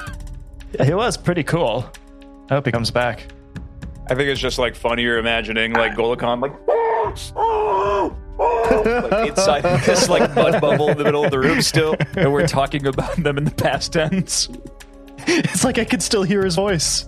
It 0.80 0.96
was 0.96 1.18
pretty 1.18 1.44
cool. 1.44 1.86
I 2.50 2.54
hope 2.54 2.66
he 2.66 2.72
comes 2.72 2.92
back. 2.92 3.28
I 4.10 4.16
think 4.16 4.30
it's 4.30 4.40
just 4.40 4.58
like 4.58 4.74
funnier 4.74 5.18
imagining 5.18 5.74
like 5.74 5.92
uh, 5.92 5.96
Gholikhan 5.96 6.42
like, 6.42 6.54
like 9.12 9.28
inside 9.30 9.64
this 9.86 10.08
like 10.08 10.34
mud 10.34 10.62
bubble 10.62 10.88
in 10.88 10.98
the 10.98 11.04
middle 11.04 11.26
of 11.26 11.32
the 11.32 11.40
room 11.40 11.62
still, 11.62 11.98
and 12.16 12.32
we're 12.32 12.48
talking 12.48 12.88
about 12.88 13.18
them 13.18 13.38
in 13.38 13.44
the 13.44 13.52
past 13.52 13.92
tense. 13.92 14.48
It's 15.28 15.66
like 15.66 15.78
I 15.78 15.84
could 15.84 16.02
still 16.02 16.24
hear 16.24 16.42
his 16.46 16.56
voice. 16.56 17.06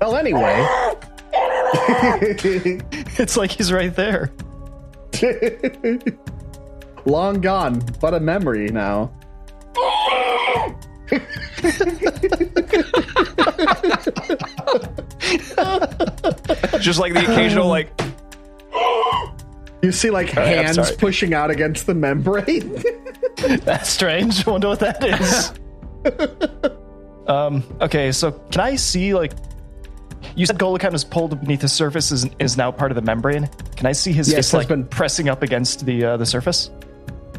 well, 0.00 0.16
anyway, 0.16 0.66
It's 3.18 3.36
like 3.36 3.50
he's 3.50 3.72
right 3.72 3.94
there. 3.94 4.30
long 7.04 7.40
gone, 7.40 7.82
but 8.00 8.14
a 8.14 8.20
memory 8.20 8.68
now. 8.68 9.12
Just 16.80 16.98
like 16.98 17.12
the 17.14 17.24
occasional 17.28 17.68
like 17.68 17.90
You 19.82 19.92
see, 19.92 20.10
like 20.10 20.28
hands 20.28 20.92
pushing 20.92 21.34
out 21.34 21.50
against 21.50 21.86
the 21.86 21.94
membrane. 21.94 22.82
That's 23.64 23.88
strange. 23.88 24.46
I 24.46 24.50
wonder 24.50 24.68
what 24.68 24.80
that 24.80 25.02
is. 25.04 25.52
um. 27.28 27.64
Okay. 27.80 28.12
So 28.12 28.32
can 28.50 28.60
I 28.60 28.76
see 28.76 29.14
like? 29.14 29.32
You 30.36 30.46
said 30.46 30.58
Gholikhan 30.58 30.94
is 30.94 31.04
pulled 31.04 31.38
beneath 31.40 31.60
the 31.60 31.68
surface 31.68 32.12
is, 32.12 32.26
is 32.38 32.56
now 32.56 32.70
part 32.70 32.90
of 32.90 32.94
the 32.94 33.02
membrane. 33.02 33.48
Can 33.76 33.86
I 33.86 33.92
see 33.92 34.12
his 34.12 34.28
Yes, 34.28 34.36
fist 34.36 34.52
has 34.52 34.58
like 34.58 34.68
been- 34.68 34.86
pressing 34.86 35.28
up 35.28 35.42
against 35.42 35.84
the 35.86 36.04
uh, 36.04 36.16
the 36.16 36.26
surface? 36.26 36.70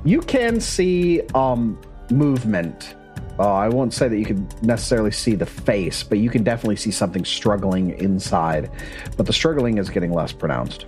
you 0.03 0.19
can 0.21 0.59
see 0.59 1.21
um 1.35 1.79
movement. 2.09 2.95
Uh, 3.39 3.53
I 3.53 3.69
won't 3.69 3.93
say 3.93 4.07
that 4.07 4.17
you 4.17 4.25
can 4.25 4.47
necessarily 4.61 5.11
see 5.11 5.35
the 5.35 5.45
face, 5.45 6.03
but 6.03 6.17
you 6.17 6.29
can 6.29 6.43
definitely 6.43 6.75
see 6.75 6.91
something 6.91 7.23
struggling 7.23 7.91
inside. 7.99 8.69
But 9.17 9.25
the 9.25 9.33
struggling 9.33 9.77
is 9.77 9.89
getting 9.89 10.11
less 10.13 10.31
pronounced. 10.31 10.85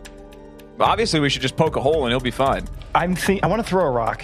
obviously 0.79 1.19
we 1.19 1.29
should 1.29 1.41
just 1.41 1.55
poke 1.55 1.75
a 1.77 1.81
hole 1.81 2.03
and 2.05 2.11
he'll 2.11 2.19
be 2.19 2.31
fine. 2.31 2.67
I'm 2.95 3.15
think 3.15 3.43
I 3.43 3.47
want 3.47 3.61
to 3.63 3.67
throw 3.67 3.85
a 3.85 3.91
rock. 3.91 4.23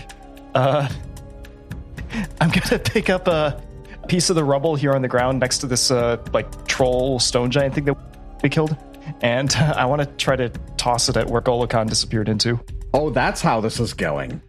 Uh, 0.53 0.89
I'm 2.41 2.49
gonna 2.49 2.79
pick 2.79 3.09
up 3.09 3.27
a 3.27 3.61
piece 4.07 4.29
of 4.29 4.35
the 4.35 4.43
rubble 4.43 4.75
here 4.75 4.93
on 4.93 5.01
the 5.03 5.07
ground 5.07 5.39
next 5.39 5.59
to 5.59 5.67
this 5.67 5.91
uh, 5.91 6.17
like 6.33 6.47
troll 6.79 7.19
stone 7.19 7.51
giant 7.51 7.75
thing 7.75 7.83
that 7.83 7.97
we 8.41 8.47
killed, 8.47 8.77
and 9.21 9.53
I 9.55 9.85
want 9.85 10.01
to 10.01 10.07
try 10.15 10.37
to 10.37 10.47
toss 10.77 11.09
it 11.09 11.17
at 11.17 11.29
where 11.29 11.41
Gholikhan 11.41 11.89
disappeared 11.89 12.29
into. 12.29 12.57
Oh, 12.93 13.09
that's 13.09 13.41
how 13.41 13.59
this 13.59 13.81
is 13.81 13.93
going. 13.93 14.41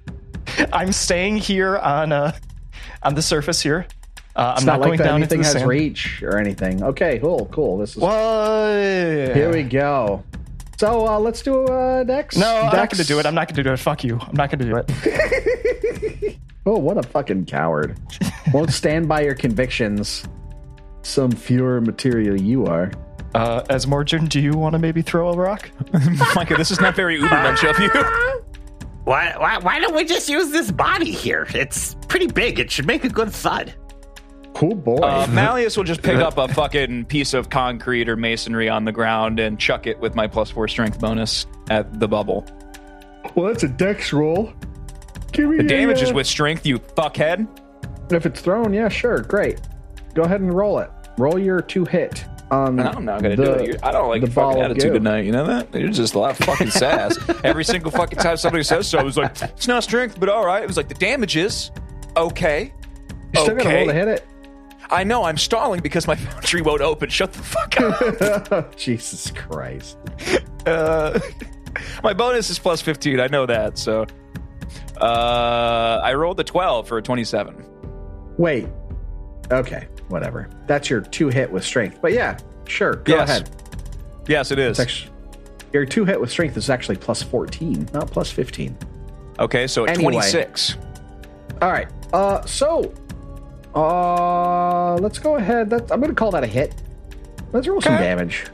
I'm 0.72 0.92
staying 0.92 1.38
here 1.38 1.76
on 1.78 2.12
uh, 2.12 2.36
on 3.02 3.16
the 3.16 3.22
surface 3.22 3.60
here. 3.60 3.84
Uh, 4.36 4.54
I'm 4.56 4.64
not, 4.64 4.74
not, 4.74 4.80
like 4.80 4.86
going 4.86 4.98
that 4.98 5.04
down 5.04 5.22
into 5.22 5.34
anything 5.34 5.40
the 5.40 5.44
has 5.46 5.52
sand. 5.54 5.68
reach 5.68 6.22
or 6.22 6.38
anything. 6.38 6.84
Okay, 6.84 7.18
cool, 7.18 7.48
cool. 7.50 7.78
This 7.78 7.96
is 7.96 7.96
What? 7.96 8.14
here 8.14 9.52
we 9.52 9.64
go. 9.64 10.22
So 10.78 11.08
uh, 11.08 11.18
let's 11.18 11.42
do 11.42 11.64
uh, 11.64 12.04
Dex. 12.04 12.36
No, 12.36 12.46
I'm 12.46 12.66
not 12.66 12.90
going 12.90 13.02
to 13.02 13.04
do 13.04 13.18
it. 13.18 13.26
I'm 13.26 13.34
not 13.34 13.48
going 13.48 13.56
to 13.56 13.62
do 13.64 13.72
it. 13.72 13.76
Fuck 13.78 14.04
you. 14.04 14.18
I'm 14.20 14.36
not 14.36 14.50
going 14.50 14.60
to 14.60 14.64
do 14.66 14.76
it. 14.76 16.36
Oh, 16.66 16.78
what 16.78 16.98
a 16.98 17.02
fucking 17.02 17.46
coward! 17.46 17.98
Won't 18.52 18.70
stand 18.70 19.08
by 19.08 19.22
your 19.22 19.34
convictions. 19.34 20.28
Some 21.02 21.30
fewer 21.32 21.80
material 21.80 22.40
you 22.40 22.66
are. 22.66 22.92
Uh, 23.34 23.62
Azmordryn, 23.64 24.28
do 24.28 24.40
you 24.40 24.52
want 24.52 24.72
to 24.74 24.78
maybe 24.78 25.02
throw 25.02 25.30
a 25.30 25.36
rock? 25.36 25.70
Micah, 26.34 26.56
this 26.56 26.70
is 26.70 26.80
not 26.80 26.96
very 26.96 27.18
Ubermensch 27.20 27.68
of 27.68 27.78
you. 27.78 27.90
Why, 29.04 29.34
why, 29.38 29.58
why 29.58 29.80
don't 29.80 29.96
we 29.96 30.04
just 30.04 30.28
use 30.28 30.50
this 30.50 30.70
body 30.70 31.10
here? 31.10 31.46
It's 31.54 31.96
pretty 32.06 32.26
big. 32.28 32.60
It 32.60 32.70
should 32.70 32.86
make 32.86 33.02
a 33.02 33.08
good 33.08 33.32
thud. 33.32 33.74
Cool 34.54 34.74
boy. 34.74 34.98
Uh, 34.98 35.26
Malleus 35.30 35.76
will 35.76 35.84
just 35.84 36.02
pick 36.02 36.16
up 36.16 36.36
a 36.38 36.46
fucking 36.48 37.06
piece 37.06 37.32
of 37.34 37.48
concrete 37.50 38.08
or 38.08 38.14
masonry 38.14 38.68
on 38.68 38.84
the 38.84 38.92
ground 38.92 39.40
and 39.40 39.58
chuck 39.58 39.86
it 39.86 39.98
with 39.98 40.14
my 40.14 40.26
plus 40.28 40.50
four 40.50 40.68
strength 40.68 41.00
bonus 41.00 41.46
at 41.70 41.98
the 41.98 42.06
bubble. 42.06 42.46
well, 43.34 43.46
that's 43.46 43.62
a 43.64 43.68
Dex 43.68 44.12
roll. 44.12 44.52
Give 45.32 45.48
me 45.48 45.56
The 45.56 45.62
damage 45.64 46.00
a, 46.00 46.04
is 46.04 46.10
uh, 46.10 46.14
with 46.14 46.26
strength, 46.26 46.66
you 46.66 46.78
fuckhead. 46.78 47.48
If 48.12 48.26
it's 48.26 48.40
thrown, 48.40 48.72
yeah, 48.74 48.88
sure, 48.90 49.20
great. 49.20 49.60
Go 50.14 50.22
ahead 50.22 50.40
and 50.40 50.52
roll 50.52 50.78
it. 50.78 50.90
Roll 51.18 51.38
your 51.38 51.60
two 51.60 51.84
hit. 51.84 52.24
I'm 52.50 52.74
not 52.74 52.94
gonna 52.94 53.20
the- 53.20 53.36
do 53.36 53.50
it. 53.52 53.66
You're, 53.66 53.76
I 53.84 53.92
don't 53.92 54.08
like 54.08 54.22
the 54.22 54.26
your 54.26 54.34
fucking 54.34 54.60
attitude 54.62 54.92
tonight. 54.94 55.24
You 55.24 55.30
know 55.32 55.46
that? 55.46 55.72
You're 55.72 55.88
just 55.90 56.14
a 56.14 56.18
lot 56.18 56.32
of 56.32 56.38
fucking 56.46 56.70
sass. 56.70 57.16
Every 57.44 57.64
single 57.64 57.92
fucking 57.92 58.18
time 58.18 58.36
somebody 58.36 58.64
says 58.64 58.88
so, 58.88 58.98
I 58.98 59.02
was 59.04 59.16
like, 59.16 59.40
"It's 59.40 59.68
not 59.68 59.84
strength, 59.84 60.18
but 60.18 60.28
all 60.28 60.44
right." 60.44 60.60
It 60.62 60.66
was 60.66 60.76
like 60.76 60.88
the 60.88 60.94
damage 60.96 61.36
is 61.36 61.70
okay. 62.16 62.72
You're 63.34 63.44
still 63.44 63.56
gonna 63.56 63.72
roll 63.74 63.86
to 63.86 63.92
hit 63.92 64.08
it. 64.08 64.26
I 64.90 65.04
know 65.04 65.22
I'm 65.22 65.36
stalling 65.36 65.80
because 65.80 66.08
my 66.08 66.16
foundry 66.16 66.62
won't 66.62 66.80
open. 66.80 67.08
Shut 67.08 67.32
the 67.32 67.42
fuck 67.42 67.80
up. 68.50 68.76
Jesus 68.76 69.30
Christ. 69.30 69.96
uh, 70.66 71.20
my 72.02 72.12
bonus 72.12 72.50
is 72.50 72.58
plus 72.58 72.80
15. 72.80 73.20
I 73.20 73.28
know 73.28 73.46
that. 73.46 73.78
So 73.78 74.06
uh, 75.00 76.00
I 76.02 76.14
rolled 76.14 76.40
a 76.40 76.44
12 76.44 76.88
for 76.88 76.98
a 76.98 77.02
27. 77.02 77.64
Wait. 78.38 78.66
Okay, 79.52 79.86
whatever. 80.10 80.48
That's 80.66 80.90
your 80.90 81.00
two 81.00 81.28
hit 81.28 81.50
with 81.50 81.64
strength. 81.64 81.98
But 82.02 82.12
yeah, 82.12 82.38
sure. 82.66 82.96
Go 82.96 83.14
Yes. 83.16 83.28
ahead. 83.30 83.50
Yes, 84.28 84.50
it 84.50 84.58
is. 84.58 84.78
Actually, 84.78 85.12
your 85.72 85.84
two 85.86 86.04
hit 86.04 86.20
with 86.20 86.30
strength 86.30 86.56
is 86.56 86.68
actually 86.68 86.96
plus 86.96 87.22
14, 87.22 87.88
not 87.92 88.10
plus 88.10 88.30
15. 88.30 88.76
Okay, 89.38 89.66
so 89.66 89.84
Anyway. 89.84 90.12
26. 90.12 90.76
All 91.62 91.70
right. 91.70 91.88
Uh, 92.12 92.44
so, 92.44 92.92
uh, 93.74 94.96
let's 94.96 95.18
go 95.18 95.36
ahead. 95.36 95.70
That's, 95.70 95.90
I'm 95.90 96.00
going 96.00 96.10
to 96.10 96.14
call 96.14 96.30
that 96.32 96.44
a 96.44 96.46
hit. 96.46 96.74
Let's 97.52 97.66
roll 97.66 97.80
some 97.80 97.96
damage. 97.96 98.46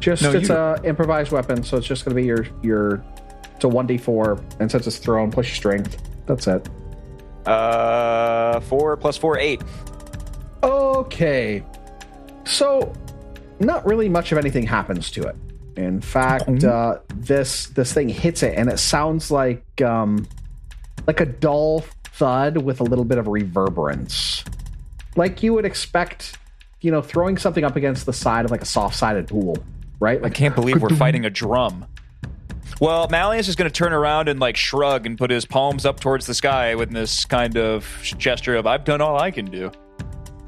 Just 0.00 0.22
No, 0.22 0.32
it's 0.32 0.48
you- 0.48 0.54
a 0.54 0.80
improvised 0.82 1.30
weapon, 1.32 1.62
so 1.62 1.76
it's 1.76 1.86
just 1.86 2.04
going 2.04 2.16
to 2.16 2.20
be 2.20 2.26
your 2.26 2.46
your. 2.62 3.04
It's 3.54 3.64
a 3.64 3.68
one 3.68 3.86
d 3.86 3.98
four, 3.98 4.40
and 4.58 4.70
since 4.70 4.86
it's 4.86 4.96
thrown, 4.98 5.30
plus 5.30 5.46
your 5.46 5.54
strength. 5.54 5.98
That's 6.26 6.46
it. 6.46 6.68
Uh, 7.46 8.60
4 8.60 8.96
plus 8.98 9.16
4, 9.16 9.38
8. 9.38 9.62
Okay. 10.62 11.64
So, 12.44 12.92
not 13.58 13.84
really 13.86 14.08
much 14.08 14.32
of 14.32 14.38
anything 14.38 14.66
happens 14.66 15.10
to 15.12 15.22
it. 15.22 15.36
In 15.76 16.00
fact, 16.00 16.64
uh, 16.64 16.98
this 17.14 17.66
this 17.68 17.92
thing 17.92 18.08
hits 18.08 18.42
it, 18.42 18.58
and 18.58 18.68
it 18.68 18.78
sounds 18.78 19.30
like 19.30 19.64
um, 19.80 20.26
like 21.06 21.20
a 21.20 21.26
dull 21.26 21.84
thud 22.04 22.58
with 22.58 22.80
a 22.80 22.84
little 22.84 23.04
bit 23.04 23.18
of 23.18 23.28
reverberance, 23.28 24.44
like 25.16 25.42
you 25.42 25.54
would 25.54 25.64
expect. 25.64 26.36
You 26.82 26.90
know, 26.90 27.02
throwing 27.02 27.36
something 27.36 27.62
up 27.62 27.76
against 27.76 28.06
the 28.06 28.12
side 28.14 28.46
of 28.46 28.50
like 28.50 28.62
a 28.62 28.66
soft-sided 28.66 29.28
pool, 29.28 29.58
right? 30.00 30.18
I 30.24 30.30
can't 30.30 30.54
believe 30.54 30.80
we're 30.80 30.88
fighting 30.96 31.26
a 31.26 31.30
drum. 31.30 31.84
Well, 32.80 33.06
Malleus 33.08 33.48
is 33.48 33.54
going 33.54 33.70
to 33.70 33.74
turn 33.74 33.92
around 33.92 34.30
and 34.30 34.40
like 34.40 34.56
shrug 34.56 35.04
and 35.04 35.18
put 35.18 35.30
his 35.30 35.44
palms 35.44 35.84
up 35.84 36.00
towards 36.00 36.24
the 36.24 36.32
sky 36.32 36.74
with 36.74 36.90
this 36.90 37.26
kind 37.26 37.58
of 37.58 37.86
gesture 38.16 38.56
of 38.56 38.66
"I've 38.66 38.84
done 38.84 39.02
all 39.02 39.18
I 39.18 39.30
can 39.30 39.44
do." 39.44 39.70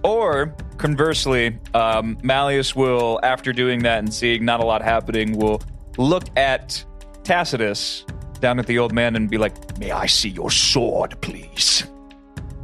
Or 0.04 0.54
conversely, 0.78 1.58
um, 1.74 2.18
Malleus 2.22 2.74
will, 2.74 3.20
after 3.22 3.52
doing 3.52 3.82
that 3.84 4.00
and 4.00 4.12
seeing 4.12 4.44
not 4.44 4.60
a 4.60 4.64
lot 4.64 4.82
happening, 4.82 5.38
will 5.38 5.62
look 5.96 6.24
at 6.36 6.84
Tacitus 7.22 8.04
down 8.40 8.58
at 8.58 8.66
the 8.66 8.78
old 8.78 8.92
man 8.92 9.14
and 9.14 9.30
be 9.30 9.38
like, 9.38 9.78
"May 9.78 9.92
I 9.92 10.06
see 10.06 10.30
your 10.30 10.50
sword, 10.50 11.20
please? 11.20 11.84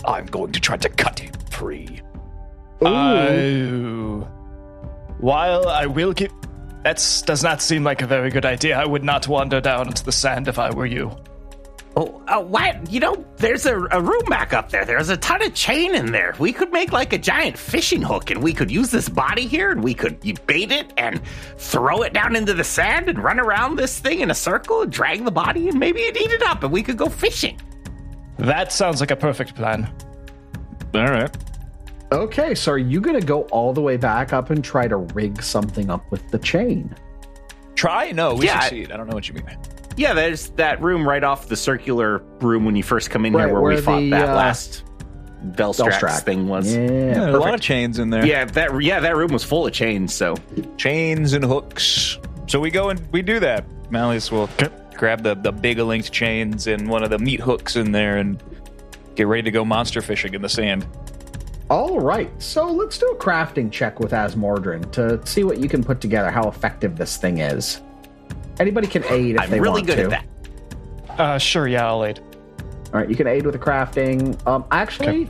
I'm 0.05 0.27
going 0.27 0.53
to 0.53 0.61
try 0.61 0.77
to 0.79 0.88
cut 0.88 1.20
him 1.20 1.33
free." 1.51 2.01
Oh. 2.81 4.29
While 5.18 5.68
I 5.68 5.87
will 5.87 6.14
keep. 6.14 6.33
That 6.85 6.96
does 7.27 7.42
not 7.42 7.61
seem 7.61 7.85
like 7.85 8.03
a 8.03 8.07
very 8.07 8.31
good 8.31 8.46
idea. 8.46 8.79
I 8.79 8.87
would 8.87 9.05
not 9.05 9.29
wander 9.29 9.61
down 9.61 9.88
into 9.88 10.05
the 10.05 10.12
sand 10.12 10.48
if 10.48 10.59
I 10.59 10.70
were 10.70 10.87
you. 10.87 11.11
Oh, 11.96 12.22
uh, 12.29 12.40
what? 12.40 12.90
You 12.92 13.01
know, 13.01 13.24
there's 13.38 13.66
a, 13.66 13.77
a 13.90 14.01
room 14.01 14.22
back 14.29 14.53
up 14.53 14.70
there. 14.70 14.85
There's 14.85 15.09
a 15.09 15.16
ton 15.16 15.42
of 15.42 15.53
chain 15.55 15.94
in 15.96 16.12
there. 16.12 16.35
We 16.38 16.53
could 16.53 16.72
make 16.72 16.92
like 16.92 17.12
a 17.12 17.18
giant 17.18 17.59
fishing 17.59 18.03
hook, 18.03 18.31
and 18.31 18.40
we 18.42 18.53
could 18.53 18.70
use 18.70 18.90
this 18.90 19.09
body 19.09 19.46
here, 19.48 19.72
and 19.72 19.83
we 19.83 19.94
could 19.94 20.18
you 20.22 20.35
bait 20.46 20.70
it 20.70 20.92
and 20.96 21.20
throw 21.57 22.03
it 22.03 22.12
down 22.12 22.37
into 22.37 22.55
the 22.55 22.62
sand 22.62 23.09
and 23.09 23.18
run 23.22 23.40
around 23.40 23.77
this 23.77 23.98
thing 23.98 24.20
in 24.20 24.31
a 24.31 24.35
circle 24.35 24.83
and 24.83 24.92
drag 24.92 25.24
the 25.24 25.31
body, 25.33 25.68
and 25.68 25.79
maybe 25.81 26.03
it'd 26.03 26.22
eat 26.22 26.31
it 26.31 26.42
up, 26.42 26.62
and 26.62 26.72
we 26.72 26.83
could 26.85 26.96
go 26.98 27.09
fishing. 27.09 27.59
That 28.37 28.70
sounds 28.72 29.01
like 29.01 29.11
a 29.11 29.16
perfect 29.16 29.57
plan. 29.57 29.92
All 30.94 31.11
right. 31.11 31.37
okay, 32.12 32.55
so 32.55 32.72
are 32.72 32.79
you 32.79 33.01
going 33.01 33.18
to 33.18 33.27
go 33.27 33.42
all 33.44 33.72
the 33.72 33.83
way 33.83 33.96
back 33.96 34.33
up 34.33 34.51
and 34.51 34.62
try 34.62 34.87
to 34.87 34.96
rig 34.98 35.42
something 35.42 35.90
up 35.90 36.09
with 36.12 36.29
the 36.31 36.38
chain? 36.38 36.94
Try? 37.74 38.12
No, 38.12 38.35
we 38.35 38.46
Yeah. 38.46 38.61
succeed. 38.61 38.92
I 38.92 38.96
don't 38.96 39.09
know 39.09 39.14
what 39.14 39.29
you 39.29 39.35
mean. 39.35 39.44
Yeah, 39.98 40.14
there's 40.14 40.50
that 40.50 40.80
room 40.80 41.06
right 41.06 41.24
off 41.24 41.48
the 41.48 41.56
circular 41.56 42.18
room 42.40 42.64
when 42.64 42.76
you 42.76 42.82
first 42.82 43.11
come 43.11 43.26
in 43.26 43.32
Right, 43.32 43.46
here 43.46 43.52
where, 43.54 43.62
where 43.62 43.74
we 43.76 43.82
fought 43.82 43.98
the, 44.00 44.11
that 44.11 44.28
uh, 44.30 44.34
last 44.37 44.84
Velstrax, 45.44 45.98
Velstrax. 46.00 46.20
thing 46.22 46.48
was. 46.48 46.74
Yeah, 46.74 46.82
Yeah, 46.82 47.11
a 47.11 47.14
perfect. 47.26 47.38
lot 47.40 47.54
of 47.54 47.61
chains 47.61 47.98
in 47.98 48.11
there. 48.11 48.24
Yeah, 48.24 48.44
that 48.44 48.80
yeah, 48.82 49.00
that 49.00 49.16
room 49.16 49.32
was 49.32 49.44
full 49.44 49.66
of 49.66 49.72
chains. 49.72 50.14
So 50.14 50.37
chains 50.76 51.32
and 51.32 51.44
hooks. 51.44 52.18
So 52.46 52.58
we 52.61 52.70
go 52.70 52.90
and 52.90 53.00
we 53.12 53.22
do 53.22 53.40
that. 53.40 53.64
Malleus 53.90 54.30
will 54.30 54.48
grab 54.96 55.22
the 55.22 55.34
the 55.34 55.52
big 55.52 55.78
linked 55.78 56.12
chains 56.12 56.66
and 56.66 56.88
one 56.88 57.02
of 57.02 57.11
the 57.11 57.18
meat 57.18 57.40
hooks 57.40 57.76
in 57.76 57.92
there 57.92 58.16
and 58.18 58.42
get 59.16 59.26
ready 59.26 59.42
to 59.42 59.50
go 59.50 59.64
monster 59.64 60.00
fishing 60.00 60.34
in 60.34 60.42
the 60.42 60.48
sand. 60.48 60.87
All 61.70 62.00
right, 62.00 62.30
so 62.42 62.70
let's 62.72 62.96
do 62.98 63.06
a 63.08 63.16
crafting 63.16 63.70
check 63.70 64.00
with 64.00 64.12
Azmordryn 64.12 64.90
to 64.92 65.24
see 65.26 65.44
what 65.44 65.58
you 65.58 65.68
can 65.68 65.84
put 65.84 66.00
together, 66.00 66.30
how 66.30 66.48
effective 66.48 66.96
this 66.96 67.16
thing 67.18 67.38
is. 67.38 67.82
Anybody 68.61 68.87
can 68.87 69.05
aid 69.05 69.37
if 69.37 69.42
I'm 69.42 69.51
they 69.51 69.61
really 69.61 69.83
want 69.83 69.87
good 69.87 69.97
to. 69.97 70.16
at 70.16 70.25
that. 71.09 71.21
Uh, 71.21 71.38
sure, 71.38 71.66
yeah, 71.68 71.87
I'll 71.87 72.05
aid. 72.05 72.21
All 72.92 73.01
right, 73.01 73.09
you 73.09 73.16
can 73.16 73.27
aid 73.27 73.44
with 73.44 73.53
the 73.55 73.59
crafting. 73.59 74.44
Um, 74.47 74.64
actually, 74.71 75.29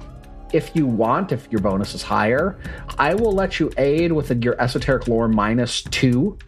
if 0.53 0.75
you 0.75 0.87
want, 0.87 1.33
if 1.33 1.47
your 1.51 1.61
bonus 1.61 1.95
is 1.95 2.03
higher, 2.03 2.59
I 2.99 3.15
will 3.15 3.33
let 3.33 3.59
you 3.61 3.71
aid 3.77 4.13
with 4.13 4.31
your 4.45 4.61
esoteric 4.61 5.09
lore 5.09 5.29
minus 5.29 5.83
two 5.83 6.39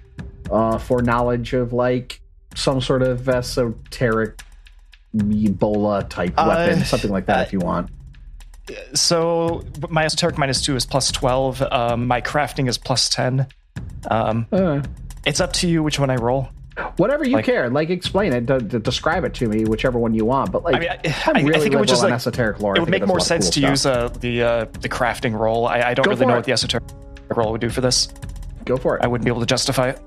uh, 0.51 0.79
for 0.79 1.03
knowledge 1.03 1.53
of 1.53 1.73
like 1.73 2.21
some 2.55 2.81
sort 2.81 3.03
of 3.03 3.29
esoteric 3.29 4.41
Ebola 5.17 6.09
type 6.09 6.35
Uh, 6.37 6.47
weapon, 6.49 6.85
something 6.85 7.11
like 7.11 7.27
that, 7.27 7.39
uh, 7.39 7.43
if 7.43 7.53
you 7.53 7.59
want. 7.59 7.91
So 8.95 9.65
my 9.89 10.05
esoteric 10.05 10.39
minus 10.39 10.61
two 10.63 10.77
is 10.77 10.87
plus 10.87 11.11
12. 11.11 11.63
Um, 11.63 12.07
my 12.07 12.21
crafting 12.21 12.69
is 12.69 12.79
plus 12.79 13.09
10. 13.09 13.47
Um, 14.11 14.47
Uh, 14.53 14.83
it's 15.27 15.41
up 15.41 15.53
to 15.55 15.69
you 15.69 15.83
which 15.83 15.99
one 15.99 16.11
I 16.11 16.17
roll. 16.17 16.49
Whatever 16.97 17.25
you 17.27 17.37
Like- 17.37 17.45
care, 17.45 17.69
like 17.71 17.91
explain 17.91 18.33
it, 18.33 18.47
de- 18.47 18.59
de- 18.61 18.79
describe 18.79 19.25
it 19.25 19.35
to 19.35 19.49
me, 19.49 19.65
whichever 19.65 19.99
one 19.99 20.15
you 20.15 20.25
want. 20.25 20.53
But 20.53 20.63
like, 20.65 20.77
I 20.77 20.79
mean, 20.79 20.89
I, 20.89 20.95
I'm 21.27 21.37
I, 21.47 21.51
I 21.57 21.59
think 21.61 21.75
it 21.75 21.79
would 21.79 21.89
just 21.89 22.03
on 22.03 22.11
like 22.11 22.17
esoteric 22.17 22.61
lore. 22.61 22.77
it 22.77 22.81
would 22.81 22.89
make 22.91 23.01
does 23.01 23.09
a 23.09 23.13
more 23.13 23.21
sense 23.21 23.47
cool 23.47 23.53
to 23.53 23.61
use 23.69 23.87
uh, 23.87 24.09
the 24.21 24.43
uh, 24.43 24.65
the 24.81 24.89
crafting 24.89 25.39
roll. 25.39 25.67
I, 25.67 25.81
I 25.83 25.95
don't 25.95 26.05
Go 26.05 26.11
really 26.11 26.27
know 26.27 26.33
it. 26.35 26.37
what 26.37 26.45
the 26.45 26.53
esoteric 26.53 26.85
roll 27.35 27.53
would 27.53 27.61
do 27.61 27.69
for 27.71 27.81
this. 27.81 28.09
Go 28.65 28.77
for 28.77 28.97
it. 28.99 29.05
I 29.05 29.07
wouldn't 29.09 29.25
be 29.25 29.31
able 29.31 29.41
to 29.41 29.47
justify 29.47 29.91
it. 29.91 30.01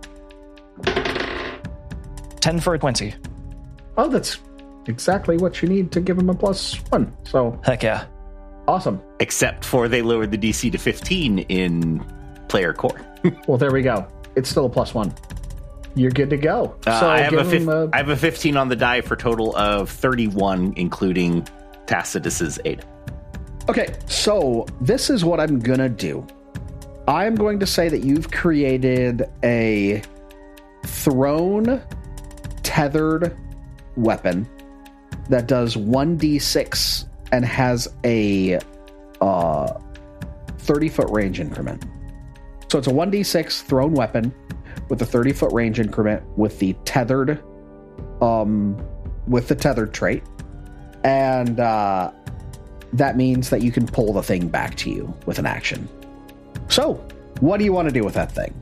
Ten 2.41 2.59
for 2.59 2.73
a 2.73 2.79
twenty. 2.79 3.13
oh, 3.97 4.09
that's 4.09 4.39
exactly 4.87 5.37
what 5.37 5.61
you 5.61 5.69
need 5.69 5.91
to 5.93 6.01
give 6.01 6.17
him 6.17 6.29
a 6.29 6.33
plus 6.33 6.75
one. 6.89 7.15
So 7.23 7.59
Heck 7.63 7.83
yeah! 7.83 8.05
awesome. 8.67 9.01
Except 9.19 9.63
for 9.63 9.87
they 9.87 10.01
lowered 10.01 10.31
the 10.31 10.37
DC 10.37 10.71
to 10.71 10.77
15 10.77 11.39
in 11.39 12.05
player 12.49 12.73
core. 12.73 12.99
Well, 13.47 13.57
there 13.57 13.71
we 13.71 13.81
go. 13.81 14.05
It's 14.35 14.49
still 14.49 14.65
a 14.65 14.69
plus 14.69 14.93
one. 14.93 15.13
You're 15.95 16.11
good 16.11 16.29
to 16.31 16.37
go. 16.37 16.75
Uh, 16.85 16.99
so 16.99 17.09
I 17.09 17.19
have 17.19 17.33
a 17.33 17.45
fif- 17.45 17.67
a, 17.67 17.89
I 17.93 17.97
have 17.97 18.09
a 18.09 18.17
15 18.17 18.57
on 18.57 18.67
the 18.67 18.75
die 18.75 19.01
for 19.01 19.15
total 19.15 19.55
of 19.55 19.89
31, 19.89 20.73
including 20.75 21.47
Tacitus's 21.85 22.59
aid. 22.65 22.83
Okay, 23.69 23.95
so 24.07 24.65
this 24.81 25.09
is 25.09 25.23
what 25.23 25.39
I'm 25.39 25.59
gonna 25.59 25.89
do. 25.89 26.25
I'm 27.07 27.35
going 27.35 27.59
to 27.59 27.65
say 27.65 27.89
that 27.89 28.03
you've 28.03 28.31
created 28.31 29.29
a 29.43 30.01
thrown 30.85 31.81
tethered 32.63 33.37
weapon 33.95 34.47
that 35.29 35.47
does 35.47 35.75
1d6 35.75 37.07
and 37.31 37.45
has 37.45 37.87
a 38.03 38.59
uh, 39.21 39.73
30 40.59 40.89
foot 40.89 41.09
range 41.09 41.39
increment. 41.39 41.85
So 42.69 42.79
it's 42.79 42.87
a 42.87 42.91
1d6 42.91 43.61
thrown 43.61 43.93
weapon 43.93 44.33
with 44.89 45.01
a 45.01 45.05
30 45.05 45.33
foot 45.33 45.51
range 45.53 45.79
increment 45.79 46.23
with 46.37 46.59
the 46.59 46.73
tethered 46.85 47.43
um 48.21 48.77
with 49.27 49.47
the 49.47 49.55
tethered 49.55 49.93
trait. 49.93 50.23
And 51.03 51.59
uh 51.59 52.11
that 52.93 53.17
means 53.17 53.49
that 53.49 53.61
you 53.61 53.71
can 53.71 53.87
pull 53.87 54.13
the 54.13 54.23
thing 54.23 54.47
back 54.47 54.75
to 54.75 54.89
you 54.89 55.13
with 55.25 55.39
an 55.39 55.45
action. 55.45 55.89
So, 56.69 56.93
what 57.39 57.57
do 57.57 57.65
you 57.65 57.73
want 57.73 57.87
to 57.87 57.93
do 57.93 58.03
with 58.03 58.13
that 58.13 58.31
thing? 58.31 58.53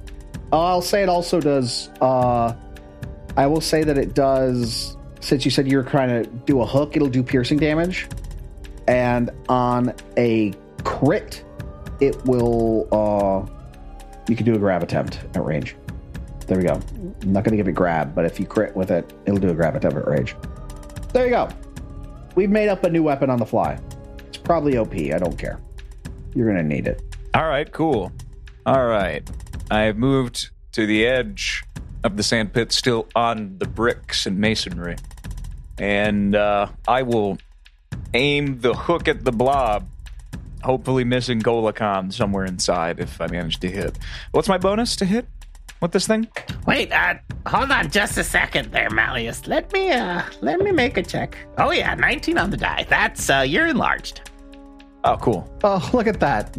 I'll 0.52 0.82
say 0.82 1.04
it 1.04 1.10
also 1.10 1.40
does. 1.40 1.90
Uh, 2.02 2.54
I 3.38 3.48
will 3.48 3.62
say 3.62 3.84
that 3.84 3.98
it 3.98 4.14
does. 4.14 4.98
Since 5.20 5.46
you 5.46 5.52
said 5.52 5.68
you're 5.68 5.84
trying 5.84 6.24
to 6.24 6.30
do 6.30 6.62
a 6.62 6.66
hook, 6.66 6.96
it'll 6.96 7.08
do 7.08 7.22
piercing 7.22 7.60
damage, 7.60 8.08
and 8.88 9.30
on 9.50 9.94
a 10.18 10.54
crit, 10.84 11.44
it 12.00 12.24
will. 12.26 12.88
Uh, 12.92 13.46
you 14.28 14.36
can 14.36 14.46
do 14.46 14.56
a 14.56 14.60
grab 14.60 14.82
attempt 14.82 15.20
at 15.36 15.44
range. 15.44 15.76
There 16.52 16.58
we 16.58 16.66
go. 16.66 16.82
I'm 17.22 17.32
not 17.32 17.46
going 17.46 17.52
to 17.52 17.56
give 17.56 17.70
it 17.70 17.72
grab, 17.72 18.14
but 18.14 18.26
if 18.26 18.38
you 18.38 18.46
crit 18.46 18.76
with 18.76 18.92
it, 18.92 19.14
it'll 19.26 19.40
do 19.40 19.52
a 19.52 19.54
grab 19.54 19.74
attempt 19.78 19.98
at 19.98 20.06
rage. 20.06 20.36
There 21.14 21.24
you 21.24 21.30
go. 21.30 21.48
We've 22.36 22.50
made 22.50 22.68
up 22.68 22.84
a 22.84 22.90
new 22.90 23.04
weapon 23.04 23.30
on 23.30 23.40
the 23.40 23.46
fly. 23.46 23.80
It's 24.28 24.36
probably 24.36 24.78
OP. 24.78 24.94
I 24.94 25.18
don't 25.18 25.38
care. 25.38 25.62
You're 26.36 26.52
going 26.52 26.62
to 26.62 26.76
need 26.76 26.88
it. 26.88 27.02
All 27.34 27.48
right, 27.48 27.72
cool. 27.72 28.12
All 28.66 28.86
right. 28.86 29.26
I've 29.72 29.96
moved 29.96 30.50
to 30.74 30.86
the 30.86 31.06
edge 31.06 31.64
of 32.04 32.18
the 32.18 32.24
sand 32.24 32.52
pit, 32.52 32.74
still 32.74 33.08
on 33.16 33.58
the 33.58 33.66
bricks 33.66 34.26
and 34.26 34.38
masonry. 34.38 34.98
And 35.78 36.36
uh, 36.36 36.68
I 36.86 37.04
will 37.04 37.38
aim 38.14 38.60
the 38.60 38.74
hook 38.74 39.08
at 39.08 39.24
the 39.24 39.32
blob, 39.32 39.88
hopefully 40.64 41.06
missing 41.06 41.40
Gholikhan 41.40 42.12
somewhere 42.12 42.44
inside 42.44 43.00
if 43.00 43.22
I 43.22 43.28
manage 43.28 43.62
to 43.62 43.70
hit. 43.70 43.98
What's 44.32 44.50
my 44.50 44.58
bonus 44.58 44.98
to 44.98 45.06
hit 45.06 45.28
with 45.82 45.92
this 45.92 46.08
thing? 46.08 46.28
Wait, 46.68 46.92
uh, 46.92 47.16
hold 47.46 47.72
on 47.72 47.90
just 47.90 48.18
a 48.18 48.24
second 48.24 48.72
there, 48.72 48.90
Malleus. 48.90 49.48
Let 49.48 49.72
me, 49.74 49.92
uh, 49.92 50.22
let 50.42 50.60
me 50.62 50.72
make 50.72 50.98
a 50.98 51.04
check. 51.04 51.38
Oh 51.58 51.72
yeah, 51.72 51.96
19 51.96 52.38
on 52.38 52.50
the 52.52 52.58
die. 52.58 52.86
That's, 52.88 53.30
uh, 53.30 53.40
you're 53.48 53.68
enlarged. 53.68 54.30
Oh, 55.04 55.18
cool. 55.18 55.52
Oh, 55.64 55.90
look 55.94 56.06
at 56.06 56.20
that. 56.20 56.56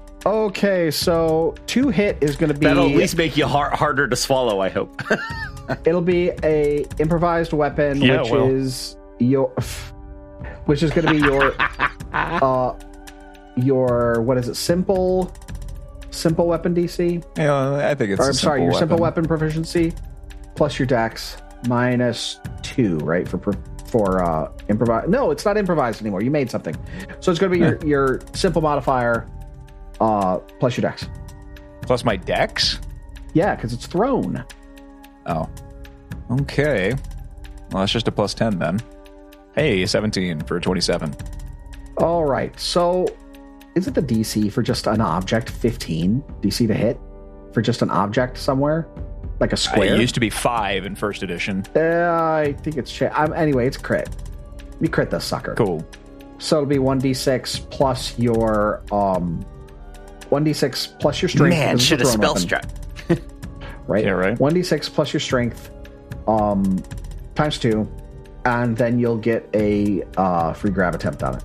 okay, 0.26 0.90
so 0.90 1.54
two 1.66 1.88
hit 1.88 2.18
is 2.20 2.36
going 2.36 2.52
to 2.52 2.58
be. 2.58 2.66
That'll 2.66 2.90
at 2.90 2.94
least 2.94 3.16
make 3.16 3.36
you 3.36 3.46
har- 3.46 3.74
harder 3.74 4.06
to 4.06 4.16
swallow. 4.16 4.60
I 4.60 4.68
hope. 4.68 5.00
It'll 5.86 6.02
be 6.02 6.30
a 6.42 6.84
improvised 6.98 7.52
weapon, 7.54 8.00
Yeah, 8.00 8.22
which 8.22 8.32
it 8.32 8.50
is 8.52 8.96
your, 9.18 9.48
which 10.66 10.82
is 10.82 10.90
going 10.90 11.06
to 11.06 11.12
be 11.12 11.20
your, 11.20 11.54
uh, 12.12 12.74
your 13.56 14.20
what 14.22 14.36
is 14.36 14.48
it? 14.48 14.54
Simple, 14.56 15.32
simple 16.10 16.46
weapon 16.46 16.74
DC. 16.74 17.24
Yeah, 17.36 17.88
I 17.88 17.94
think 17.94 18.10
it's. 18.12 18.20
Or 18.20 18.26
I'm 18.28 18.32
sorry, 18.32 18.62
your 18.62 18.72
simple 18.72 18.96
simple 18.96 18.98
weapon 18.98 19.26
proficiency 19.26 19.92
plus 20.56 20.78
your 20.78 20.86
dex 20.86 21.36
minus 21.68 22.40
two, 22.62 22.98
right? 22.98 23.26
For 23.28 23.38
for 23.86 24.22
uh 24.22 24.52
improvise. 24.68 25.08
No, 25.08 25.30
it's 25.30 25.44
not 25.44 25.56
improvised 25.56 26.00
anymore. 26.00 26.22
You 26.22 26.30
made 26.30 26.50
something, 26.50 26.74
so 27.20 27.30
it's 27.30 27.40
going 27.40 27.52
to 27.52 27.58
be 27.58 27.64
your 27.64 27.78
your 27.86 28.20
simple 28.34 28.60
modifier, 28.62 29.26
uh, 30.00 30.38
plus 30.60 30.76
your 30.76 30.82
dex. 30.82 31.08
plus 31.82 32.04
my 32.04 32.16
dex. 32.16 32.80
Yeah, 33.34 33.54
because 33.54 33.72
it's 33.72 33.86
thrown. 33.86 34.44
Oh, 35.26 35.48
okay. 36.42 36.94
Well, 37.70 37.80
that's 37.82 37.92
just 37.92 38.08
a 38.08 38.12
plus 38.12 38.34
ten 38.34 38.58
then. 38.58 38.80
Hey, 39.54 39.84
seventeen 39.86 40.40
for 40.40 40.60
twenty-seven. 40.60 41.14
All 41.98 42.24
right. 42.24 42.58
So, 42.58 43.06
is 43.78 43.86
it 43.86 43.94
the 43.94 44.02
DC 44.02 44.52
for 44.52 44.62
just 44.62 44.86
an 44.86 45.00
object 45.00 45.48
15 45.48 46.22
DC 46.42 46.66
to 46.66 46.74
hit 46.74 46.98
for 47.52 47.62
just 47.62 47.80
an 47.80 47.90
object 47.90 48.36
somewhere, 48.36 48.88
like 49.40 49.52
a 49.52 49.56
square? 49.56 49.94
It 49.94 50.00
used 50.00 50.14
to 50.14 50.20
be 50.20 50.30
five 50.30 50.84
in 50.84 50.94
first 50.96 51.22
edition. 51.22 51.64
Uh, 51.74 51.80
I 51.80 52.56
think 52.60 52.76
it's 52.76 52.92
cha- 52.92 53.12
um, 53.14 53.32
anyway. 53.32 53.66
It's 53.66 53.76
crit. 53.76 54.08
You 54.80 54.88
crit 54.88 55.10
this 55.10 55.24
sucker. 55.24 55.54
Cool. 55.54 55.86
So 56.38 56.56
it'll 56.56 56.66
be 56.66 56.78
one 56.78 57.00
d6 57.00 57.70
plus 57.70 58.18
your 58.18 58.82
um, 58.92 59.40
one 60.28 60.44
d6 60.44 60.98
plus 60.98 61.22
your 61.22 61.28
strength. 61.28 61.56
Man, 61.56 61.78
should 61.78 62.00
have 62.00 62.08
a 62.08 62.12
spell 62.12 62.34
weapon, 62.34 62.42
struck. 62.42 62.64
right? 63.86 64.04
Yeah, 64.04 64.10
right. 64.10 64.38
One 64.38 64.54
d6 64.54 64.92
plus 64.92 65.12
your 65.12 65.20
strength, 65.20 65.70
um, 66.26 66.82
times 67.34 67.58
two, 67.58 67.90
and 68.44 68.76
then 68.76 68.98
you'll 68.98 69.18
get 69.18 69.48
a 69.54 70.02
uh, 70.16 70.52
free 70.52 70.70
grab 70.70 70.94
attempt 70.94 71.22
on 71.22 71.36
it. 71.36 71.44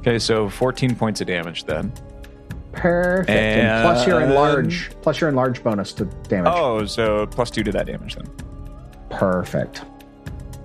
Okay, 0.00 0.18
so 0.18 0.48
fourteen 0.48 0.94
points 0.94 1.20
of 1.20 1.26
damage 1.26 1.64
then. 1.64 1.92
Perfect. 2.72 3.28
And, 3.30 3.82
plus 3.84 4.06
your 4.06 4.20
enlarge, 4.20 4.90
plus 5.02 5.20
your 5.20 5.28
enlarge 5.30 5.62
bonus 5.62 5.92
to 5.94 6.04
damage. 6.28 6.52
Oh, 6.54 6.86
so 6.86 7.26
plus 7.26 7.50
two 7.50 7.62
to 7.64 7.72
that 7.72 7.86
damage 7.86 8.14
then. 8.16 8.26
Perfect. 9.10 9.82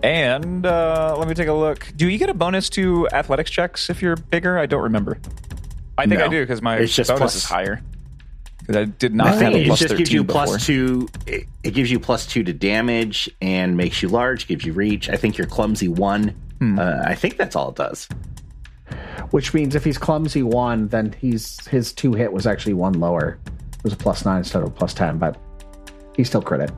And 0.04 0.66
uh, 0.66 1.16
let 1.18 1.28
me 1.28 1.34
take 1.34 1.48
a 1.48 1.54
look. 1.54 1.92
Do 1.96 2.08
you 2.10 2.18
get 2.20 2.30
a 2.30 2.34
bonus 2.34 2.70
to 2.72 3.08
athletics 3.12 3.50
checks 3.50 3.90
if 3.90 4.02
you're 4.04 4.16
bigger? 4.16 4.58
I 4.60 4.68
don't 4.68 4.84
remember. 4.84 5.18
I 5.98 6.06
think 6.06 6.20
No. 6.20 6.26
I 6.26 6.30
do 6.30 6.42
because 6.44 6.62
my 6.62 6.78
It's 6.78 6.94
just 6.96 7.08
bonus 7.10 7.20
plus- 7.20 7.36
is 7.38 7.44
higher. 7.46 7.82
Because 8.60 8.76
I 8.78 8.86
did 8.86 9.14
not 9.16 9.28
I 9.28 9.30
have 9.32 9.40
think 9.40 9.54
a 9.56 9.60
it 9.62 9.66
just 9.66 9.82
gives 9.82 9.92
13 9.94 10.08
you 10.16 10.24
before. 10.24 10.46
plus 10.46 10.66
two. 10.66 11.08
It, 11.28 11.46
it 11.64 11.72
gives 11.76 11.92
you 11.92 12.00
plus 12.00 12.26
two 12.26 12.44
to 12.44 12.54
damage 12.54 13.30
and 13.42 13.78
makes 13.78 14.02
you 14.02 14.10
large. 14.10 14.48
Gives 14.48 14.66
you 14.66 14.74
reach. 14.74 15.08
I 15.10 15.18
think 15.18 15.38
you're 15.38 15.46
clumsy 15.48 15.88
one. 15.88 16.30
Hmm. 16.60 16.80
Uh, 16.80 17.02
I 17.06 17.14
think 17.16 17.38
that's 17.38 17.56
all 17.56 17.70
it 17.70 17.76
does. 17.76 18.08
Which 19.36 19.54
means 19.54 19.76
if 19.76 19.84
he's 19.84 19.98
clumsy 19.98 20.44
one, 20.44 20.88
then 20.88 21.14
he's 21.20 21.68
his 21.68 21.92
two 21.92 22.14
hit 22.14 22.32
was 22.32 22.48
actually 22.48 22.72
one 22.72 22.94
lower. 22.94 23.38
It 23.48 23.84
was 23.84 23.92
a 23.92 23.98
plus 23.98 24.24
nine 24.24 24.38
instead 24.38 24.64
of 24.64 24.70
a 24.70 24.72
plus 24.72 24.94
ten, 24.94 25.18
but 25.18 25.38
he's 26.16 26.30
still 26.30 26.42
credit. 26.42 26.72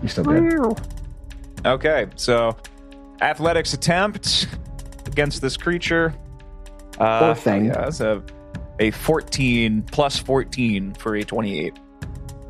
He's 0.00 0.12
still 0.12 0.24
good. 0.24 0.80
Okay, 1.66 2.06
so 2.16 2.56
athletics 3.20 3.74
attempt 3.74 4.46
against 5.04 5.42
this 5.42 5.58
creature. 5.58 6.14
Uh, 6.98 7.18
Poor 7.18 7.34
thing. 7.34 7.66
Yeah, 7.66 7.72
that's 7.74 8.00
a, 8.00 8.22
a 8.78 8.90
14 8.90 9.82
plus 9.82 10.18
14 10.18 10.94
for 10.94 11.16
a 11.16 11.22
28. 11.22 11.74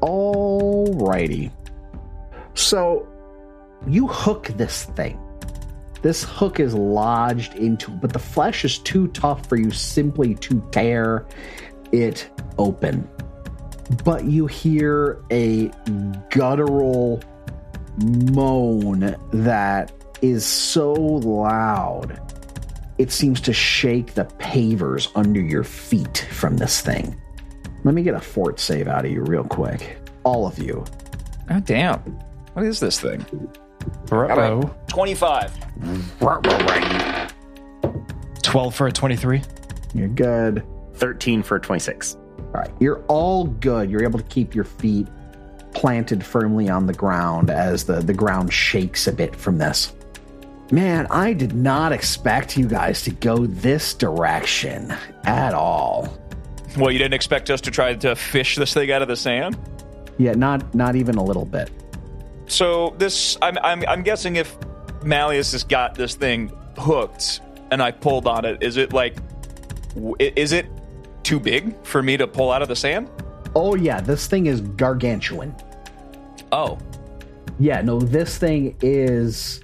Alrighty. 0.00 1.50
So 2.54 3.08
you 3.88 4.06
hook 4.06 4.46
this 4.54 4.84
thing. 4.84 5.18
This 6.04 6.22
hook 6.22 6.60
is 6.60 6.74
lodged 6.74 7.54
into, 7.54 7.90
but 7.90 8.12
the 8.12 8.18
flesh 8.18 8.62
is 8.66 8.76
too 8.76 9.08
tough 9.08 9.48
for 9.48 9.56
you 9.56 9.70
simply 9.70 10.34
to 10.34 10.60
tear 10.70 11.26
it 11.92 12.28
open. 12.58 13.08
But 14.04 14.26
you 14.26 14.46
hear 14.46 15.24
a 15.30 15.70
guttural 16.28 17.22
moan 18.34 19.16
that 19.32 19.92
is 20.20 20.44
so 20.44 20.92
loud 20.92 22.20
it 22.98 23.10
seems 23.10 23.40
to 23.40 23.54
shake 23.54 24.12
the 24.12 24.26
pavers 24.26 25.10
under 25.14 25.40
your 25.40 25.64
feet 25.64 26.28
from 26.30 26.58
this 26.58 26.82
thing. 26.82 27.18
Let 27.82 27.94
me 27.94 28.02
get 28.02 28.14
a 28.14 28.20
fort 28.20 28.60
save 28.60 28.88
out 28.88 29.06
of 29.06 29.10
you 29.10 29.22
real 29.22 29.44
quick. 29.44 29.96
All 30.22 30.46
of 30.46 30.58
you. 30.58 30.84
God 31.48 31.64
damn. 31.64 31.98
What 32.52 32.66
is 32.66 32.78
this 32.78 33.00
thing? 33.00 33.24
Uh-oh. 34.10 34.74
25. 34.88 35.52
12 38.42 38.74
for 38.74 38.86
a 38.86 38.92
23. 38.92 39.42
You're 39.94 40.08
good. 40.08 40.64
Thirteen 40.94 41.42
for 41.42 41.56
a 41.56 41.60
twenty-six. 41.60 42.16
All 42.38 42.52
right. 42.52 42.70
You're 42.80 43.02
all 43.06 43.46
good. 43.46 43.90
You're 43.90 44.04
able 44.04 44.18
to 44.18 44.24
keep 44.26 44.54
your 44.54 44.64
feet 44.64 45.08
planted 45.72 46.24
firmly 46.24 46.68
on 46.68 46.86
the 46.86 46.92
ground 46.92 47.50
as 47.50 47.84
the, 47.84 48.00
the 48.00 48.14
ground 48.14 48.52
shakes 48.52 49.06
a 49.08 49.12
bit 49.12 49.34
from 49.34 49.58
this. 49.58 49.92
Man, 50.70 51.06
I 51.10 51.32
did 51.32 51.54
not 51.54 51.92
expect 51.92 52.56
you 52.56 52.66
guys 52.66 53.02
to 53.02 53.10
go 53.10 53.46
this 53.46 53.92
direction 53.94 54.94
at 55.24 55.52
all. 55.52 56.16
Well, 56.76 56.90
you 56.90 56.98
didn't 56.98 57.14
expect 57.14 57.50
us 57.50 57.60
to 57.62 57.70
try 57.70 57.94
to 57.94 58.16
fish 58.16 58.56
this 58.56 58.72
thing 58.72 58.90
out 58.90 59.02
of 59.02 59.08
the 59.08 59.16
sand? 59.16 59.56
Yeah, 60.18 60.32
not 60.32 60.74
not 60.74 60.96
even 60.96 61.16
a 61.16 61.24
little 61.24 61.44
bit. 61.44 61.70
So 62.46 62.94
this, 62.98 63.36
I'm, 63.42 63.58
I'm, 63.58 63.84
I'm 63.88 64.02
guessing 64.02 64.36
if 64.36 64.56
Malleus 65.02 65.52
has 65.52 65.64
got 65.64 65.94
this 65.94 66.14
thing 66.14 66.52
hooked 66.78 67.40
and 67.70 67.82
I 67.82 67.90
pulled 67.90 68.26
on 68.26 68.44
it, 68.44 68.62
is 68.62 68.76
it 68.76 68.92
like, 68.92 69.16
is 70.18 70.52
it 70.52 70.66
too 71.22 71.40
big 71.40 71.74
for 71.84 72.02
me 72.02 72.16
to 72.16 72.26
pull 72.26 72.50
out 72.52 72.62
of 72.62 72.68
the 72.68 72.76
sand? 72.76 73.08
Oh 73.54 73.74
yeah, 73.74 74.00
this 74.00 74.26
thing 74.26 74.46
is 74.46 74.60
gargantuan. 74.60 75.54
Oh, 76.52 76.78
Yeah, 77.58 77.80
no, 77.82 77.98
this 78.00 78.36
thing 78.38 78.76
is 78.80 79.62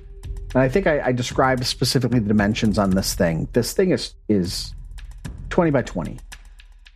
And 0.55 0.63
I 0.63 0.69
think 0.69 0.87
I, 0.87 1.01
I 1.07 1.13
described 1.13 1.65
specifically 1.65 2.19
the 2.19 2.29
dimensions 2.29 2.79
on 2.79 2.91
this 2.91 3.15
thing. 3.15 3.49
This 3.53 3.73
thing 3.73 3.91
is 3.91 4.15
is 4.29 4.75
20 5.51 5.71
by 5.71 5.83
20. 5.83 6.19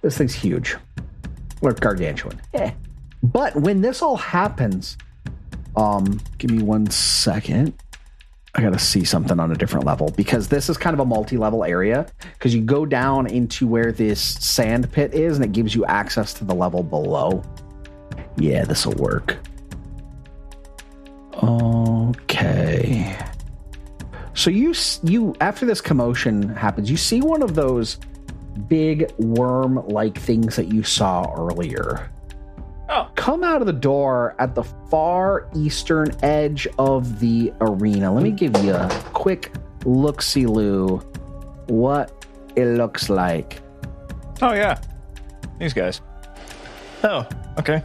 This 0.02 0.18
thing's 0.18 0.34
huge. 0.34 0.76
Or 1.62 1.72
gargantuan. 1.72 2.40
Eh. 2.54 2.72
But 3.22 3.56
when 3.56 3.80
this 3.80 4.02
all 4.02 4.16
happens, 4.16 4.98
um, 5.76 6.20
give 6.38 6.50
me 6.50 6.62
one 6.62 6.90
second. 6.90 7.74
I 8.56 8.62
gotta 8.62 8.78
see 8.78 9.04
something 9.04 9.40
on 9.40 9.50
a 9.50 9.56
different 9.56 9.84
level 9.84 10.12
because 10.16 10.48
this 10.48 10.70
is 10.70 10.76
kind 10.76 10.94
of 10.94 11.00
a 11.00 11.04
multi-level 11.04 11.64
area. 11.64 12.06
Because 12.34 12.54
you 12.54 12.62
go 12.62 12.86
down 12.86 13.26
into 13.26 13.66
where 13.66 13.90
this 13.90 14.20
sand 14.20 14.90
pit 14.92 15.12
is, 15.12 15.36
and 15.36 15.44
it 15.44 15.52
gives 15.52 15.74
you 15.74 15.84
access 15.86 16.32
to 16.34 16.44
the 16.44 16.54
level 16.54 16.82
below. 16.82 17.42
Yeah, 18.36 18.64
this 18.64 18.86
will 18.86 18.94
work. 18.94 19.38
Okay. 21.42 23.16
So 24.34 24.50
you 24.50 24.74
you 25.02 25.34
after 25.40 25.66
this 25.66 25.80
commotion 25.80 26.48
happens, 26.50 26.90
you 26.90 26.96
see 26.96 27.20
one 27.20 27.42
of 27.42 27.54
those 27.54 27.98
big 28.68 29.10
worm-like 29.18 30.16
things 30.18 30.56
that 30.56 30.72
you 30.72 30.82
saw 30.84 31.32
earlier. 31.36 32.10
Oh. 32.96 33.10
Come 33.16 33.42
out 33.42 33.60
of 33.60 33.66
the 33.66 33.72
door 33.72 34.36
at 34.38 34.54
the 34.54 34.62
far 34.62 35.48
eastern 35.54 36.12
edge 36.22 36.68
of 36.78 37.18
the 37.18 37.52
arena. 37.60 38.12
Let 38.12 38.22
me 38.22 38.30
give 38.30 38.56
you 38.64 38.72
a 38.74 38.88
quick 39.12 39.52
look-see 39.84 40.46
loo 40.46 40.98
what 41.66 42.24
it 42.54 42.66
looks 42.66 43.08
like. 43.10 43.60
Oh 44.40 44.52
yeah, 44.52 44.78
these 45.58 45.72
guys. 45.72 46.00
Oh, 47.02 47.26
okay. 47.58 47.82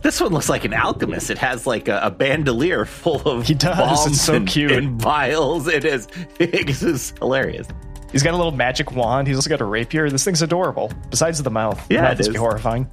This 0.00 0.20
one 0.20 0.32
looks 0.32 0.48
like 0.48 0.64
an 0.64 0.72
alchemist. 0.72 1.28
It 1.28 1.38
has 1.38 1.66
like 1.66 1.88
a, 1.88 2.00
a 2.04 2.10
bandolier 2.10 2.84
full 2.84 3.20
of 3.28 3.46
He 3.46 3.54
does. 3.54 3.76
bombs 3.76 4.06
It's 4.12 4.20
so 4.22 4.34
and, 4.34 4.48
cute. 4.48 4.70
and 4.72 5.00
vials. 5.00 5.66
It 5.68 5.84
is. 5.84 6.08
It 6.38 6.70
is 6.82 7.12
hilarious. 7.18 7.66
He's 8.12 8.22
got 8.22 8.32
a 8.32 8.36
little 8.36 8.52
magic 8.52 8.92
wand. 8.92 9.26
He's 9.26 9.36
also 9.36 9.50
got 9.50 9.60
a 9.60 9.64
rapier. 9.66 10.08
This 10.08 10.24
thing's 10.24 10.40
adorable. 10.40 10.90
Besides 11.10 11.42
the 11.42 11.50
mouth. 11.50 11.84
Yeah, 11.90 11.96
the 11.98 12.02
mouth 12.04 12.12
it 12.14 12.20
is 12.20 12.28
is. 12.28 12.36
horrifying. 12.36 12.88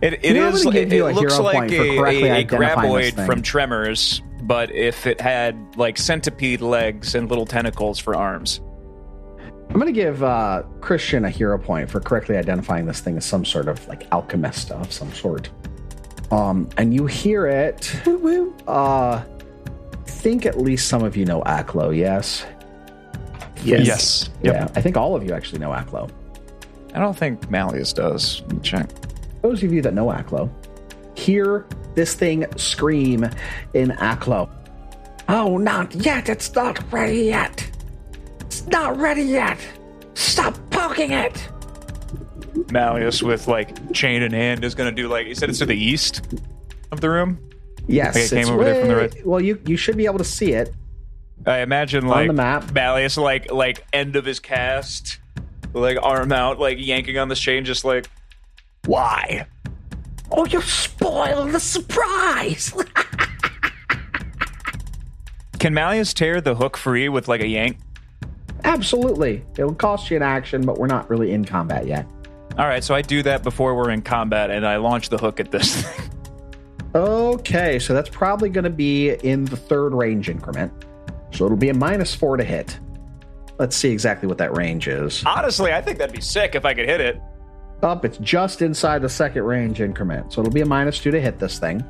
It, 0.00 0.14
it 0.14 0.24
You 0.24 0.34
know, 0.34 0.48
is. 0.48 0.66
It, 0.66 0.92
you 0.92 1.06
it 1.06 1.14
looks 1.14 1.38
like 1.38 1.70
a, 1.70 1.96
correctly 1.96 2.28
a, 2.28 2.38
a 2.38 2.44
graboid 2.44 3.26
from 3.26 3.42
Tremors, 3.42 4.22
but 4.42 4.70
if 4.70 5.06
it 5.06 5.20
had 5.20 5.76
like 5.76 5.98
centipede 5.98 6.60
legs 6.60 7.14
and 7.14 7.28
little 7.28 7.46
tentacles 7.46 7.98
for 7.98 8.14
arms. 8.16 8.60
I'm 9.68 9.78
going 9.78 9.86
to 9.86 9.92
give 9.92 10.24
uh, 10.24 10.64
Christian 10.80 11.24
a 11.24 11.30
hero 11.30 11.56
point 11.56 11.88
for 11.88 12.00
correctly 12.00 12.36
identifying 12.36 12.86
this 12.86 12.98
thing 13.00 13.16
as 13.16 13.24
some 13.24 13.44
sort 13.44 13.68
of 13.68 13.86
like 13.86 14.06
alchemist 14.10 14.72
of 14.72 14.92
some 14.92 15.12
sort. 15.12 15.48
Um, 16.32 16.68
and 16.76 16.92
you 16.92 17.06
hear 17.06 17.46
it. 17.46 17.94
Uh, 18.66 19.24
think 20.20 20.46
at 20.46 20.60
least 20.60 20.86
some 20.86 21.02
of 21.02 21.16
you 21.16 21.24
know 21.24 21.40
Aklo, 21.42 21.96
yes? 21.96 22.46
Yes. 23.64 23.86
Yes. 23.86 24.30
Yep. 24.42 24.54
Yeah, 24.54 24.68
I 24.76 24.80
think 24.80 24.96
all 24.96 25.16
of 25.16 25.24
you 25.24 25.32
actually 25.32 25.58
know 25.58 25.70
Aklo. 25.70 26.10
I 26.94 26.98
don't 26.98 27.16
think 27.16 27.50
Malleus 27.50 27.92
does. 27.92 28.42
Let 28.42 28.52
me 28.52 28.60
check. 28.62 28.90
Those 29.42 29.62
of 29.62 29.72
you 29.72 29.82
that 29.82 29.94
know 29.94 30.06
Aklo, 30.06 30.50
hear 31.18 31.66
this 31.94 32.14
thing 32.14 32.46
scream 32.56 33.24
in 33.74 33.90
Aklo. 33.92 34.48
Oh, 35.28 35.56
not 35.58 35.94
yet. 35.94 36.28
It's 36.28 36.54
not 36.54 36.80
ready 36.92 37.22
yet. 37.26 37.68
It's 38.40 38.66
not 38.66 38.98
ready 38.98 39.22
yet. 39.22 39.58
Stop 40.14 40.56
poking 40.70 41.12
it. 41.12 41.48
Malleus 42.70 43.22
with 43.22 43.46
like 43.48 43.92
chain 43.92 44.22
in 44.22 44.32
hand 44.32 44.64
is 44.64 44.74
going 44.74 44.94
to 44.94 45.02
do 45.02 45.08
like 45.08 45.26
he 45.26 45.34
said 45.34 45.48
it's 45.48 45.60
to 45.60 45.66
the 45.66 45.76
east 45.76 46.22
of 46.92 47.00
the 47.00 47.08
room. 47.08 47.38
Yes, 47.86 48.14
Okay, 48.16 48.24
it 48.24 48.44
came 48.44 48.52
over 48.54 48.64
there 48.64 48.80
from 48.80 48.88
the 48.88 48.96
right- 48.96 49.26
Well, 49.26 49.40
you 49.40 49.60
you 49.66 49.76
should 49.76 49.96
be 49.96 50.06
able 50.06 50.18
to 50.18 50.24
see 50.24 50.52
it. 50.52 50.74
I 51.46 51.60
imagine 51.60 52.06
like 52.06 52.26
the 52.26 52.32
map. 52.34 52.72
Malleus 52.72 53.16
like 53.16 53.50
like 53.50 53.84
end 53.92 54.16
of 54.16 54.24
his 54.24 54.40
cast, 54.40 55.18
like 55.72 55.96
arm 56.02 56.32
out, 56.32 56.58
like 56.58 56.78
yanking 56.78 57.16
on 57.18 57.28
this 57.28 57.40
chain, 57.40 57.64
just 57.64 57.84
like 57.84 58.08
why? 58.90 59.46
Oh, 60.32 60.44
you 60.46 60.60
spoiled 60.62 61.52
the 61.52 61.60
surprise. 61.60 62.74
Can 65.60 65.72
Malleus 65.74 66.12
tear 66.12 66.40
the 66.40 66.56
hook 66.56 66.76
free 66.76 67.08
with 67.08 67.28
like 67.28 67.40
a 67.40 67.46
yank? 67.46 67.78
Absolutely, 68.64 69.44
it'll 69.56 69.74
cost 69.74 70.10
you 70.10 70.16
an 70.16 70.24
action, 70.24 70.62
but 70.66 70.76
we're 70.76 70.88
not 70.88 71.08
really 71.08 71.30
in 71.30 71.44
combat 71.44 71.86
yet. 71.86 72.04
All 72.58 72.66
right, 72.66 72.82
so 72.82 72.92
I 72.94 73.02
do 73.02 73.22
that 73.22 73.44
before 73.44 73.76
we're 73.76 73.90
in 73.90 74.02
combat, 74.02 74.50
and 74.50 74.66
I 74.66 74.76
launch 74.76 75.08
the 75.08 75.18
hook 75.18 75.38
at 75.38 75.52
this 75.52 75.82
thing. 75.86 76.10
Okay, 76.96 77.78
so 77.78 77.94
that's 77.94 78.08
probably 78.08 78.50
going 78.50 78.64
to 78.64 78.70
be 78.70 79.10
in 79.10 79.44
the 79.44 79.56
third 79.56 79.94
range 79.94 80.28
increment. 80.28 80.72
So 81.30 81.44
it'll 81.44 81.56
be 81.56 81.68
a 81.68 81.74
minus 81.74 82.12
four 82.12 82.36
to 82.36 82.42
hit. 82.42 82.76
Let's 83.60 83.76
see 83.76 83.92
exactly 83.92 84.26
what 84.26 84.38
that 84.38 84.56
range 84.56 84.88
is. 84.88 85.24
Honestly, 85.24 85.72
I 85.72 85.80
think 85.80 85.98
that'd 85.98 86.14
be 86.14 86.20
sick 86.20 86.56
if 86.56 86.64
I 86.64 86.74
could 86.74 86.88
hit 86.88 87.00
it. 87.00 87.22
Up, 87.82 88.04
it's 88.04 88.18
just 88.18 88.62
inside 88.62 89.02
the 89.02 89.08
second 89.08 89.44
range 89.44 89.80
increment. 89.80 90.32
So 90.32 90.40
it'll 90.40 90.52
be 90.52 90.60
a 90.60 90.66
minus 90.66 90.98
two 90.98 91.10
to 91.10 91.20
hit 91.20 91.38
this 91.38 91.58
thing. 91.58 91.82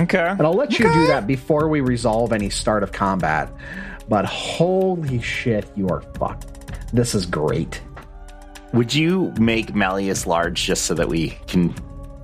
Okay. 0.00 0.26
And 0.26 0.42
I'll 0.42 0.52
let 0.52 0.78
you 0.78 0.92
do 0.92 1.06
that 1.06 1.26
before 1.26 1.68
we 1.68 1.80
resolve 1.80 2.32
any 2.32 2.50
start 2.50 2.82
of 2.82 2.92
combat. 2.92 3.50
But 4.08 4.24
holy 4.24 5.20
shit, 5.20 5.70
you 5.76 5.88
are 5.88 6.02
fucked. 6.18 6.92
This 6.92 7.14
is 7.14 7.26
great. 7.26 7.80
Would 8.72 8.92
you 8.92 9.32
make 9.38 9.74
Malleus 9.74 10.26
large 10.26 10.64
just 10.64 10.84
so 10.84 10.94
that 10.94 11.08
we 11.08 11.30
can 11.46 11.74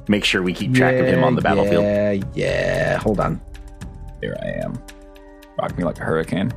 make 0.08 0.24
sure 0.24 0.42
we 0.42 0.52
keep 0.52 0.74
track 0.74 0.94
of 0.96 1.06
him 1.06 1.24
on 1.24 1.34
the 1.34 1.42
battlefield? 1.42 1.84
Yeah, 1.84 2.20
yeah. 2.34 2.98
Hold 2.98 3.20
on. 3.20 3.40
Here 4.20 4.36
I 4.42 4.64
am. 4.64 4.78
Rock 5.58 5.76
me 5.78 5.84
like 5.84 5.98
a 5.98 6.04
hurricane. 6.04 6.52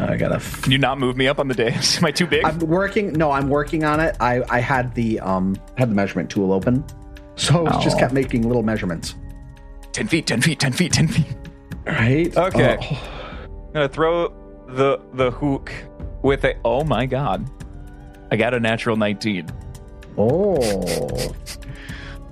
I 0.00 0.16
gotta. 0.16 0.36
F- 0.36 0.62
Can 0.62 0.72
you 0.72 0.78
not 0.78 0.98
move 0.98 1.16
me 1.16 1.26
up 1.28 1.38
on 1.38 1.48
the 1.48 1.54
dais? 1.54 1.98
Am 1.98 2.04
I 2.04 2.10
too 2.10 2.26
big? 2.26 2.44
I'm 2.44 2.58
working. 2.60 3.12
No, 3.12 3.30
I'm 3.30 3.48
working 3.48 3.84
on 3.84 4.00
it. 4.00 4.16
I 4.20 4.42
I 4.50 4.60
had 4.60 4.94
the 4.94 5.20
um 5.20 5.56
had 5.76 5.90
the 5.90 5.94
measurement 5.94 6.30
tool 6.30 6.52
open, 6.52 6.84
so 7.36 7.66
it 7.66 7.72
just 7.80 7.96
Oh. 7.96 8.00
kept 8.00 8.12
making 8.12 8.42
little 8.46 8.62
measurements. 8.62 9.14
ten 9.92 10.06
feet, 10.08 10.26
ten 10.26 10.40
feet, 10.40 10.58
ten 10.60 10.72
feet, 10.72 10.92
ten 10.92 11.08
feet. 11.08 11.26
Right. 11.86 12.36
Okay. 12.36 12.76
Oh, 12.80 13.46
I'm 13.68 13.72
gonna 13.72 13.88
throw 13.88 14.28
the 14.68 15.00
the 15.14 15.30
hook 15.30 15.72
with 16.22 16.44
a. 16.44 16.54
Oh 16.64 16.84
my 16.84 17.06
god! 17.06 17.48
I 18.30 18.36
got 18.36 18.54
a 18.54 18.60
natural 18.60 18.96
nineteen. 18.96 19.46
oh. 20.18 21.34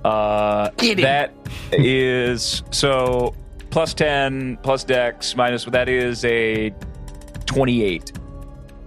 Uh, 0.05 0.69
Get 0.77 0.97
that 0.99 1.33
is 1.73 2.63
so 2.71 3.33
plus 3.71 3.93
ten 3.93 4.57
plus 4.63 4.83
dex 4.85 5.35
minus 5.35 5.65
that 5.65 5.89
is 5.89 6.23
a 6.23 6.73
twenty-eight 7.47 8.11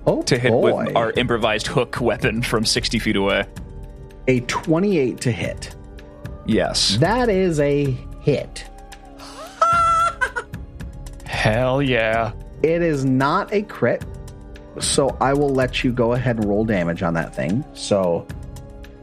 Oh, 0.07 0.23
to 0.23 0.39
hit 0.39 0.51
boy. 0.53 0.85
with 0.87 0.97
our 0.97 1.11
improvised 1.13 1.67
hook 1.67 2.01
weapon 2.01 2.43
from 2.43 2.65
sixty 2.65 2.99
feet 2.99 3.17
away. 3.17 3.45
a 4.29 4.41
28 4.41 5.21
to 5.23 5.33
hit. 5.33 5.75
Yes. 6.47 6.97
That 6.99 7.29
is 7.29 7.59
a 7.61 7.85
hit. 8.23 8.65
Hell 11.25 11.83
yeah. 11.83 12.33
It 12.63 12.83
is 12.83 13.05
not 13.05 13.53
a 13.53 13.63
crit, 13.63 14.05
so 14.79 15.17
I 15.21 15.33
will 15.33 15.49
let 15.49 15.83
you 15.83 15.93
go 15.93 16.13
ahead 16.13 16.37
and 16.37 16.45
roll 16.47 16.65
damage 16.65 17.03
on 17.03 17.15
that 17.15 17.35
thing. 17.35 17.65
So 17.75 18.27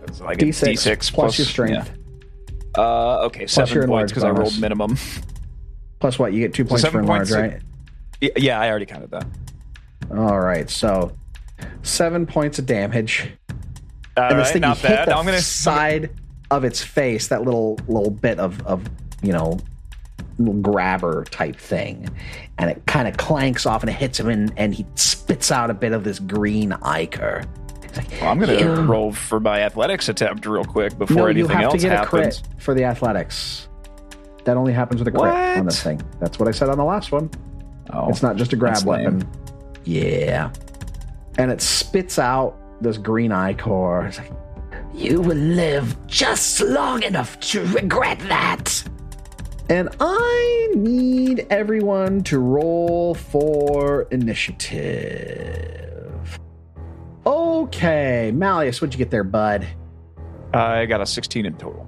It's 0.07 0.21
like 0.21 0.41
a 0.41 0.45
d6, 0.45 0.73
D6 0.73 1.11
plus, 1.13 1.37
your 1.39 1.45
strength. 1.47 1.91
yeah. 2.77 2.81
Uh, 2.81 3.25
okay, 3.25 3.41
your 3.41 3.47
seven 3.47 3.87
points 3.87 4.11
because 4.11 4.23
I 4.23 4.29
rolled 4.29 4.59
minimum. 4.59 4.97
Plus 5.99 6.19
what? 6.19 6.31
You 6.33 6.39
get 6.41 6.53
two 6.53 6.63
points 6.65 6.83
for 6.83 6.87
seven 6.87 7.01
enlarge, 7.01 7.31
points, 7.31 7.33
right? 8.21 8.31
Yeah, 8.37 8.59
I 8.59 8.69
already 8.69 8.85
counted 8.85 9.09
that. 9.11 9.25
All 10.11 10.39
right. 10.39 10.69
So 10.69 11.11
seven 11.83 12.25
points 12.25 12.59
of 12.59 12.65
damage. 12.65 13.29
All 14.15 14.23
and 14.23 14.39
this 14.39 14.45
right, 14.47 14.53
thing 14.53 14.61
not 14.61 14.81
you 14.83 14.89
hit 14.89 15.05
the 15.05 15.15
I'm 15.15 15.25
gonna 15.25 15.39
side 15.39 16.09
of 16.49 16.63
its 16.63 16.81
face, 16.83 17.27
that 17.27 17.43
little 17.43 17.79
little 17.87 18.09
bit 18.11 18.39
of 18.39 18.65
of 18.65 18.87
you 19.21 19.31
know 19.33 19.59
grabber 20.61 21.23
type 21.25 21.55
thing, 21.55 22.07
and 22.57 22.69
it 22.69 22.83
kind 22.85 23.07
of 23.07 23.17
clanks 23.17 23.65
off 23.65 23.81
and 23.83 23.89
it 23.89 23.93
hits 23.93 24.19
him, 24.19 24.29
and, 24.29 24.53
and 24.57 24.73
he 24.73 24.85
spits 24.95 25.51
out 25.51 25.69
a 25.69 25.73
bit 25.73 25.91
of 25.93 26.03
this 26.03 26.19
green 26.19 26.73
ichor. 26.83 27.43
Like, 27.95 28.11
Well, 28.21 28.29
I'm 28.31 28.39
gonna 28.39 28.53
"You- 28.53 28.73
roll 28.81 29.11
for 29.11 29.39
my 29.39 29.61
athletics 29.61 30.07
attempt 30.09 30.45
real 30.45 30.63
quick 30.63 30.97
before 30.97 31.15
no, 31.17 31.25
anything 31.25 31.49
you 31.49 31.55
have 31.55 31.63
else 31.63 31.73
to 31.73 31.79
get 31.79 31.91
happens. 31.91 32.43
for 32.59 32.73
the 32.75 32.83
athletics. 32.83 33.67
That 34.45 34.55
only 34.57 34.71
happens 34.73 34.99
with 35.01 35.07
a 35.07 35.11
crit 35.11 35.33
on 35.33 35.65
this 35.65 35.81
thing. 35.81 36.01
That's 36.19 36.37
what 36.39 36.47
I 36.47 36.51
said 36.51 36.69
on 36.69 36.77
the 36.77 36.83
last 36.85 37.11
one. 37.11 37.29
Oh, 37.91 38.09
It's 38.09 38.21
not 38.21 38.35
just 38.35 38.53
a 38.53 38.55
grab 38.55 38.83
weapon. 38.85 39.19
lame. 39.19 39.29
Weapon. 39.87 40.19
Yeah. 40.19 40.51
And 41.37 41.51
it 41.51 41.61
spits 41.61 42.19
out 42.19 42.57
this 42.81 42.97
green 42.97 43.31
ichor. 43.31 44.07
It's 44.07 44.17
like, 44.17 44.31
you 44.93 45.21
will 45.21 45.37
live 45.37 45.95
just 46.07 46.61
long 46.61 47.03
enough 47.03 47.39
to 47.41 47.65
regret 47.67 48.19
that. 48.27 48.83
And 49.69 49.89
I 49.99 50.71
need 50.75 51.45
everyone 51.49 52.23
to 52.23 52.39
roll 52.39 53.13
for 53.13 54.03
initiative. 54.11 56.07
Okay, 57.25 58.31
Malleus, 58.33 58.81
what'd 58.81 58.93
you 58.93 58.97
get 58.97 59.11
there, 59.11 59.25
bud? 59.25 59.67
I 60.53 60.85
got 60.85 61.01
a 61.01 61.05
16 61.05 61.45
in 61.45 61.55
total. 61.57 61.85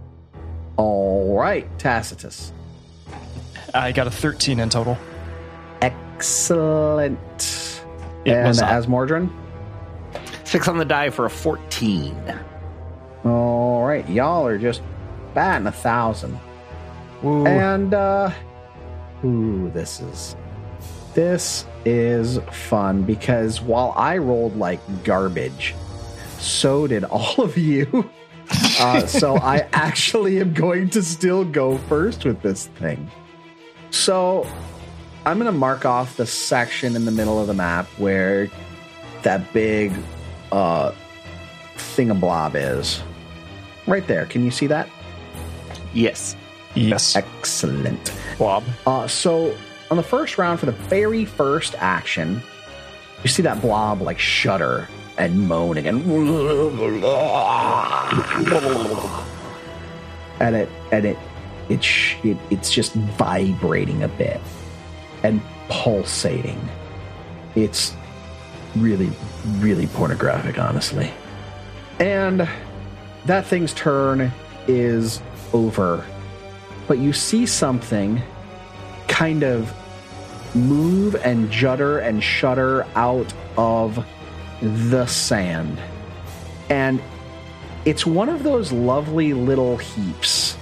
All 0.76 1.38
right, 1.38 1.66
Tacitus. 1.80 2.52
I 3.74 3.94
got 3.94 4.08
a 4.08 4.12
13 4.12 4.60
in 4.60 4.70
total. 4.70 4.98
Excellent. 5.82 7.18
It 8.26 8.32
and 8.32 8.48
was 8.48 8.62
up. 8.62 8.70
Azmordryn? 8.70 9.30
Six 10.44 10.68
on 10.68 10.78
the 10.78 10.86
die 10.86 11.10
for 11.10 11.26
a 11.26 11.30
14. 11.30 12.40
All 13.26 13.86
right, 13.86 14.08
y'all 14.10 14.48
are 14.48 14.58
just 14.58 14.82
batting 15.34 15.68
a 15.68 15.72
thousand. 15.72 16.40
And 17.22 17.94
uh 17.94 18.32
ooh, 19.26 19.70
this 19.72 20.00
is 20.00 20.36
this 21.14 21.66
is 21.86 22.40
fun 22.52 23.04
because 23.04 23.62
while 23.62 23.94
I 23.96 24.18
rolled 24.18 24.58
like 24.58 24.80
garbage, 25.04 25.76
so 26.38 26.88
did 26.88 27.04
all 27.04 27.42
of 27.42 27.58
you. 27.58 28.10
Uh, 28.80 29.06
so 29.06 29.36
I 29.36 29.58
actually 29.74 30.40
am 30.40 30.54
going 30.54 30.90
to 30.92 31.04
still 31.04 31.46
go 31.46 31.78
first 31.78 32.26
with 32.26 32.42
this 32.42 32.66
thing. 32.66 33.12
So 33.92 34.48
I'm 35.30 35.38
going 35.38 35.46
to 35.46 35.58
mark 35.58 35.86
off 35.86 36.18
the 36.18 36.26
section 36.26 36.96
in 36.96 37.06
the 37.06 37.12
middle 37.12 37.40
of 37.40 37.46
the 37.46 37.54
map 37.54 37.86
where 38.00 38.50
that 39.22 39.54
big 39.54 39.94
uh, 40.52 40.92
thingablob 41.76 42.54
is. 42.56 43.04
Right 43.86 44.08
there. 44.08 44.26
Can 44.26 44.44
you 44.44 44.50
see 44.50 44.66
that? 44.66 44.90
Yes. 45.94 46.36
Yes. 46.74 47.16
Excellent. 47.16 48.12
Blob. 48.40 48.64
Uh, 48.88 49.08
so 49.08 49.56
on 49.92 49.98
the 49.98 50.04
first 50.04 50.40
round, 50.40 50.60
for 50.60 50.66
the 50.66 50.72
very 50.72 51.26
first 51.26 51.76
action, 51.78 52.42
you 53.22 53.30
see 53.30 53.44
that 53.44 53.62
blob 53.62 54.02
like 54.02 54.18
shudder 54.18 54.90
and 55.20 55.48
moan 55.48 55.78
again, 55.78 55.98
and 60.40 60.56
it 60.56 60.70
and 60.92 61.06
it 61.06 61.18
it, 61.68 61.84
sh- 61.84 62.16
it 62.24 62.38
it's 62.50 62.72
just 62.72 62.94
vibrating 62.94 64.02
a 64.02 64.08
bit 64.08 64.42
and 65.24 65.42
pulsating. 65.70 66.60
It's 67.56 67.96
really 68.76 69.12
really 69.58 69.88
pornographic, 69.88 70.60
honestly. 70.60 71.12
And 72.00 72.48
that 73.26 73.46
thing's 73.46 73.74
turn 73.74 74.32
is 74.68 75.22
over, 75.54 76.06
but 76.88 77.00
you 77.00 77.14
see 77.14 77.46
something 77.46 78.22
kind 79.08 79.44
of 79.44 79.74
move 80.56 81.16
and 81.16 81.52
judder 81.52 82.00
and 82.00 82.24
shudder 82.24 82.86
out 82.96 83.34
of 83.58 84.06
the 84.62 85.06
sand. 85.06 85.80
And 86.70 87.02
it's 87.86 88.06
one 88.06 88.30
of 88.30 88.44
those 88.44 88.72
lovely 88.72 89.34
little 89.34 89.78
heaps 89.78 90.58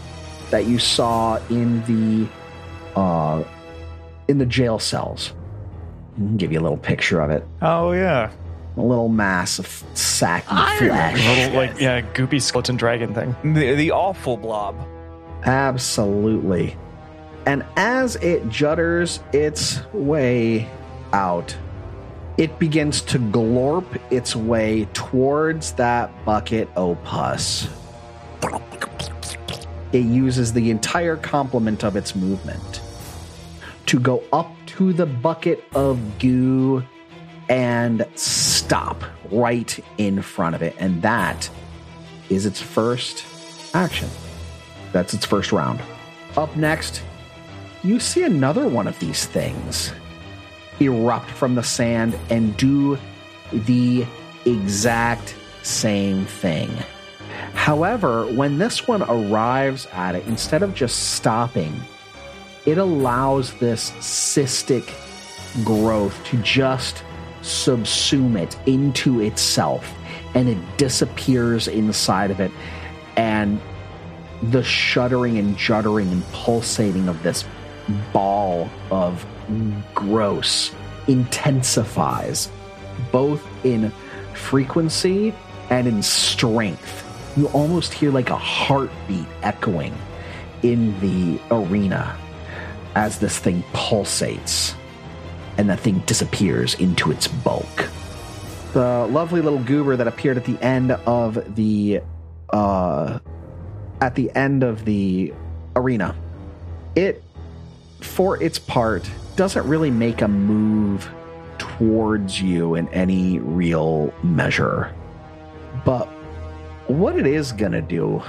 that 0.49 0.65
you 0.65 0.79
saw 0.79 1.37
in 1.49 1.83
the 1.83 2.29
uh 2.97 3.43
in 4.27 4.37
the 4.37 4.45
jail 4.45 4.79
cells. 4.79 5.33
Give 6.37 6.51
you 6.51 6.59
a 6.59 6.61
little 6.61 6.77
picture 6.77 7.21
of 7.21 7.29
it. 7.29 7.45
Oh 7.61 7.91
yeah. 7.91 8.31
A 8.75 8.81
little 8.81 9.09
mass 9.09 9.59
of 9.59 9.67
sacky 9.93 10.43
I 10.49 10.79
remember. 10.79 11.17
flesh. 11.17 11.37
Little 11.37 11.55
like 11.55 11.79
yeah, 11.79 12.01
goopy 12.13 12.41
skeleton 12.41 12.75
dragon 12.75 13.13
thing. 13.13 13.35
The, 13.53 13.75
the 13.75 13.91
awful 13.91 14.37
blob. 14.37 14.75
Absolutely. 15.43 16.75
And 17.45 17.65
as 17.75 18.17
it 18.17 18.47
judders 18.49 19.19
its 19.33 19.79
way 19.93 20.69
out, 21.13 21.55
it 22.37 22.59
begins 22.59 23.01
to 23.01 23.19
glorp 23.19 23.99
its 24.11 24.35
way 24.35 24.87
towards 24.93 25.71
that 25.73 26.11
bucket 26.25 26.69
opus. 26.75 27.67
It 29.93 30.05
uses 30.05 30.53
the 30.53 30.69
entire 30.69 31.15
complement 31.15 31.83
of 31.83 31.95
its 31.95 32.15
movement 32.15 32.81
to 33.87 33.99
go 33.99 34.23
up 34.31 34.51
to 34.67 34.93
the 34.93 35.05
bucket 35.05 35.63
of 35.73 36.19
goo 36.19 36.83
and 37.49 38.05
stop 38.15 39.03
right 39.31 39.79
in 39.97 40.21
front 40.21 40.55
of 40.55 40.61
it. 40.61 40.75
And 40.77 41.01
that 41.01 41.49
is 42.29 42.45
its 42.45 42.61
first 42.61 43.25
action. 43.73 44.09
That's 44.91 45.13
its 45.13 45.25
first 45.25 45.51
round. 45.51 45.81
Up 46.35 46.55
next, 46.55 47.01
you 47.83 47.99
see 47.99 48.23
another 48.23 48.67
one 48.67 48.87
of 48.87 48.99
these 48.99 49.25
things 49.25 49.91
erupt 50.79 51.29
from 51.31 51.55
the 51.55 51.63
sand 51.63 52.17
and 52.29 52.55
do 52.57 52.97
the 53.51 54.05
exact 54.45 55.35
same 55.63 56.25
thing. 56.25 56.69
However, 57.53 58.25
when 58.33 58.57
this 58.57 58.87
one 58.87 59.01
arrives 59.03 59.87
at 59.93 60.15
it, 60.15 60.25
instead 60.27 60.63
of 60.63 60.73
just 60.73 61.13
stopping, 61.13 61.73
it 62.67 62.77
allows 62.77 63.53
this 63.55 63.91
cystic 63.91 64.93
growth 65.63 66.21
to 66.25 66.37
just 66.39 67.01
subsume 67.41 68.37
it 68.37 68.57
into 68.67 69.21
itself 69.21 69.89
and 70.35 70.49
it 70.49 70.57
disappears 70.75 71.69
inside 71.69 72.29
of 72.29 72.41
it. 72.41 72.51
And 73.15 73.61
the 74.43 74.61
shuddering 74.63 75.37
and 75.37 75.55
juddering 75.55 76.11
and 76.11 76.23
pulsating 76.33 77.07
of 77.07 77.23
this 77.23 77.45
ball 78.11 78.69
of 78.91 79.25
gross 79.95 80.75
intensifies 81.07 82.51
both 83.13 83.47
in 83.63 83.91
frequency 84.33 85.33
and 85.69 85.87
in 85.87 86.03
strength. 86.03 87.05
You 87.37 87.47
almost 87.47 87.93
hear 87.93 88.11
like 88.11 88.29
a 88.29 88.35
heartbeat 88.35 89.25
echoing 89.41 89.95
in 90.63 90.99
the 90.99 91.39
arena 91.49 92.17
as 92.97 93.19
this 93.19 93.37
thing 93.37 93.63
pulsates 93.73 94.73
and 95.59 95.69
that 95.69 95.79
thing 95.79 95.99
disappears 96.07 96.73
into 96.75 97.11
its 97.11 97.27
bulk. 97.27 97.89
The 98.73 99.07
lovely 99.11 99.39
little 99.39 99.59
goober 99.59 99.95
that 99.95 100.07
appeared 100.07 100.35
at 100.35 100.45
the 100.45 100.57
end 100.63 100.91
of 100.91 101.55
the 101.55 102.01
uh 102.49 103.19
at 104.01 104.15
the 104.15 104.31
end 104.35 104.63
of 104.63 104.83
the 104.85 105.31
arena. 105.75 106.15
It, 106.95 107.23
for 108.01 108.41
its 108.41 108.57
part, 108.57 109.07
doesn't 109.35 109.67
really 109.67 109.91
make 109.91 110.23
a 110.23 110.27
move 110.27 111.07
towards 111.59 112.41
you 112.41 112.73
in 112.73 112.87
any 112.89 113.37
real 113.37 114.11
measure. 114.23 114.91
But 115.85 116.05
what 116.87 117.15
it 117.15 117.27
is 117.27 117.51
going 117.51 117.73
to 117.73 117.81
do, 117.81 118.23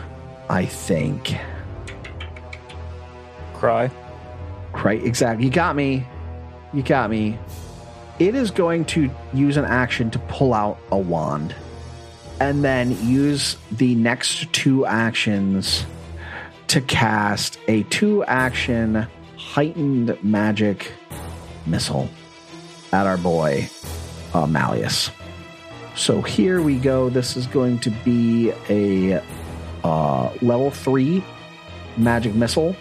I 0.50 0.66
think, 0.66 1.38
Cry. 3.54 3.90
Right? 4.85 5.03
Exactly. 5.03 5.45
You 5.45 5.51
got 5.51 5.76
me. 5.76 6.07
You 6.72 6.83
got 6.83 7.11
me. 7.11 7.39
It 8.18 8.35
is 8.35 8.51
going 8.51 8.85
to 8.87 9.11
use 9.33 9.57
an 9.57 9.64
action 9.64 10.11
to 10.11 10.18
pull 10.20 10.53
out 10.53 10.79
a 10.91 10.99
wand 10.99 11.55
and 12.41 12.64
then 12.64 12.91
use 13.07 13.57
the 13.72 13.95
next 13.95 14.53
two 14.53 14.87
actions 14.87 15.85
to 16.68 16.81
cast 16.83 17.59
a 17.68 17.83
two 17.85 18.24
action 18.24 19.07
heightened 19.37 20.22
magic 20.22 20.93
missile 21.66 22.09
at 22.93 23.07
our 23.07 23.16
boy 23.16 23.68
uh, 24.35 24.47
Malleus. 24.47 25.11
So 25.95 26.22
here 26.22 26.62
we 26.62 26.79
go. 26.79 27.09
This 27.09 27.37
is 27.37 27.47
going 27.47 27.79
to 27.81 27.91
be 27.91 28.53
a 28.68 29.22
uh, 29.83 30.33
level 30.43 30.70
three 30.70 31.24
magic 31.97 32.35
missile. 32.35 32.76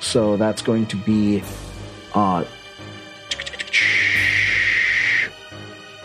So 0.00 0.36
that's 0.36 0.62
going 0.62 0.86
to 0.86 0.96
be 0.96 1.42
uh, 2.14 2.44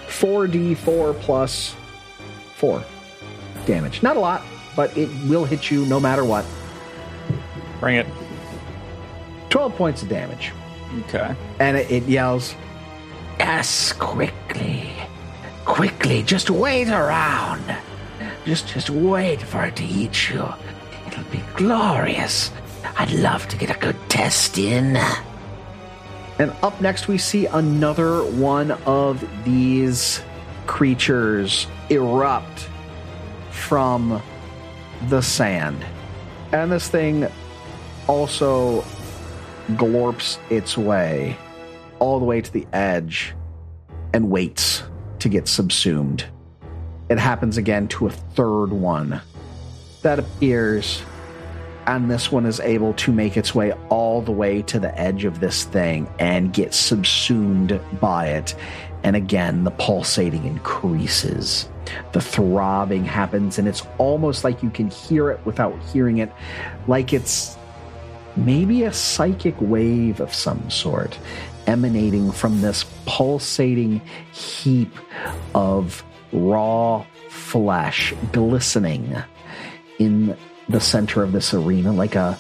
4d4 0.08 1.20
plus 1.22 1.76
4 2.56 2.84
damage. 3.66 4.04
Not 4.04 4.18
a 4.18 4.20
lot, 4.20 4.44
but 4.76 4.96
it 4.98 5.10
will 5.28 5.46
hit 5.46 5.72
you 5.72 5.86
no 5.86 6.00
matter 6.00 6.26
what. 6.26 6.46
Bring 7.80 7.96
it. 7.98 8.08
12 9.50 9.76
points 9.76 10.02
of 10.04 10.10
damage. 10.10 10.52
Okay. 11.08 11.36
And 11.60 11.78
it, 11.78 11.92
it 11.92 12.04
yells, 12.04 12.56
Yes, 13.40 13.92
quickly. 13.94 14.92
Quickly, 15.66 16.22
just 16.22 16.50
wait 16.50 16.90
around. 16.90 17.64
Just 18.46 18.68
just 18.68 18.90
wait 18.90 19.42
for 19.42 19.66
it 19.66 19.76
to 19.78 19.84
eat 19.84 20.30
you. 20.30 20.48
It'll 21.08 21.24
be 21.32 21.42
glorious. 21.56 22.52
I'd 23.02 23.14
love 23.14 23.48
to 23.48 23.58
get 23.58 23.76
a 23.76 23.80
good 23.80 23.98
test 24.10 24.60
in. 24.60 24.96
And 26.38 26.54
up 26.62 26.80
next, 26.82 27.08
we 27.08 27.18
see 27.18 27.48
another 27.48 28.24
one 28.24 28.70
of 28.86 29.28
these 29.44 30.22
creatures 30.68 31.66
erupt 31.90 32.70
from 33.50 34.22
the 35.10 35.20
sand. 35.20 35.84
And 36.52 36.72
this 36.72 36.90
thing 36.90 37.28
also 38.06 38.82
glorps 39.70 40.38
its 40.52 40.78
way 40.78 41.36
all 41.98 42.20
the 42.20 42.26
way 42.26 42.40
to 42.40 42.54
the 42.54 42.68
edge 42.72 43.34
and 44.14 44.30
waits 44.30 44.84
to 45.18 45.28
get 45.28 45.48
subsumed. 45.48 46.26
It 47.10 47.18
happens 47.18 47.58
again 47.58 47.88
to 47.88 48.06
a 48.06 48.12
third 48.12 48.68
one 48.68 49.22
that 50.04 50.20
appears 50.20 51.02
and 51.96 52.10
this 52.10 52.32
one 52.32 52.46
is 52.46 52.62
able 52.62 52.94
to 52.94 53.12
make 53.12 53.36
its 53.36 53.54
way 53.54 53.74
all 53.90 54.22
the 54.22 54.32
way 54.32 54.62
to 54.62 54.80
the 54.80 54.98
edge 54.98 55.26
of 55.26 55.42
this 55.42 55.66
thing 55.66 56.10
and 56.20 56.54
get 56.54 56.74
subsumed 56.74 57.78
by 58.00 58.28
it. 58.28 58.56
And 59.04 59.18
again, 59.18 59.66
the 59.66 59.72
pulsating 59.72 60.46
increases. 60.46 61.68
The 62.14 62.22
throbbing 62.22 63.04
happens, 63.04 63.60
and 63.60 63.68
it's 63.68 63.84
almost 63.98 64.46
like 64.46 64.64
you 64.64 64.70
can 64.70 64.90
hear 64.90 65.32
it 65.32 65.46
without 65.46 65.78
hearing 65.92 66.20
it, 66.20 66.32
like 66.88 67.12
it's 67.12 67.58
maybe 68.38 68.84
a 68.84 68.94
psychic 68.94 69.56
wave 69.60 70.22
of 70.22 70.34
some 70.34 70.70
sort 70.70 71.20
emanating 71.68 72.32
from 72.32 72.62
this 72.62 72.86
pulsating 73.06 74.00
heap 74.32 74.96
of 75.54 76.06
raw 76.32 77.06
flesh 77.28 78.14
glistening 78.32 79.14
in 80.00 80.38
the 80.72 80.82
center 80.82 81.24
of 81.24 81.32
this 81.32 81.54
arena 81.54 81.92
like 81.92 82.16
a 82.16 82.38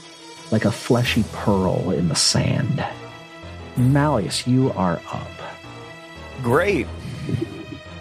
like 0.51 0.65
a 0.65 0.71
fleshy 0.71 1.23
pearl 1.31 1.91
in 1.91 2.09
the 2.09 2.15
sand. 2.15 2.85
Malleus, 3.77 4.45
you 4.47 4.71
are 4.73 5.01
up. 5.11 5.27
Great. 6.43 6.87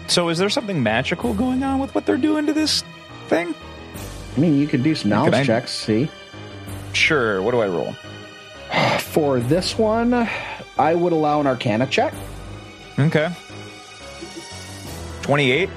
So, 0.07 0.27
is 0.29 0.37
there 0.37 0.49
something 0.49 0.83
magical 0.83 1.33
going 1.33 1.63
on 1.63 1.79
with 1.79 1.95
what 1.95 2.05
they're 2.05 2.17
doing 2.17 2.45
to 2.47 2.53
this 2.53 2.83
thing? 3.27 3.55
I 4.35 4.39
mean, 4.39 4.57
you 4.59 4.67
could 4.67 4.83
do 4.83 4.95
some 4.95 5.09
knowledge 5.09 5.33
I- 5.33 5.43
checks, 5.43 5.71
see? 5.71 6.09
Sure. 6.93 7.41
What 7.41 7.51
do 7.51 7.61
I 7.61 7.67
roll? 7.67 7.93
For 8.99 9.39
this 9.39 9.77
one, 9.77 10.27
I 10.77 10.95
would 10.95 11.13
allow 11.13 11.39
an 11.39 11.47
arcana 11.47 11.87
check. 11.87 12.13
Okay. 12.99 13.29
28? 15.21 15.69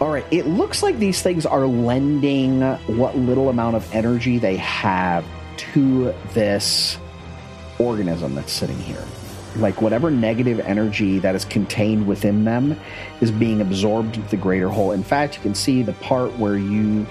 All 0.00 0.10
right, 0.10 0.24
it 0.30 0.46
looks 0.46 0.80
like 0.80 0.98
these 1.00 1.22
things 1.22 1.44
are 1.44 1.66
lending 1.66 2.62
what 2.86 3.16
little 3.16 3.48
amount 3.48 3.74
of 3.74 3.92
energy 3.92 4.38
they 4.38 4.56
have 4.56 5.24
to 5.56 6.14
this 6.34 6.98
organism 7.80 8.36
that's 8.36 8.52
sitting 8.52 8.78
here. 8.78 9.04
Like 9.56 9.82
whatever 9.82 10.08
negative 10.08 10.60
energy 10.60 11.18
that 11.18 11.34
is 11.34 11.44
contained 11.44 12.06
within 12.06 12.44
them 12.44 12.78
is 13.20 13.32
being 13.32 13.60
absorbed 13.60 14.16
into 14.16 14.28
the 14.28 14.36
greater 14.36 14.68
whole. 14.68 14.92
In 14.92 15.02
fact, 15.02 15.34
you 15.34 15.42
can 15.42 15.56
see 15.56 15.82
the 15.82 15.94
part 15.94 16.38
where 16.38 16.56
you 16.56 17.04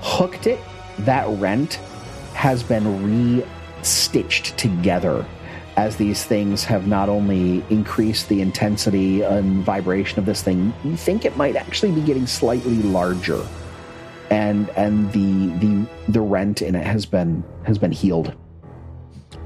hooked 0.00 0.46
it, 0.46 0.60
that 1.00 1.28
rent 1.38 1.74
has 2.32 2.62
been 2.62 3.04
re 3.04 3.44
stitched 3.82 4.56
together 4.56 5.26
as 5.76 5.96
these 5.96 6.24
things 6.24 6.64
have 6.64 6.86
not 6.86 7.08
only 7.08 7.64
increased 7.68 8.28
the 8.28 8.40
intensity 8.40 9.22
and 9.22 9.64
vibration 9.64 10.18
of 10.18 10.26
this 10.26 10.42
thing, 10.42 10.72
you 10.84 10.96
think 10.96 11.24
it 11.24 11.36
might 11.36 11.56
actually 11.56 11.92
be 11.92 12.00
getting 12.00 12.26
slightly 12.26 12.76
larger. 12.76 13.44
And 14.30 14.68
and 14.70 15.12
the 15.12 15.46
the 15.58 15.86
the 16.08 16.20
rent 16.20 16.62
in 16.62 16.74
it 16.74 16.86
has 16.86 17.06
been 17.06 17.44
has 17.64 17.78
been 17.78 17.92
healed. 17.92 18.34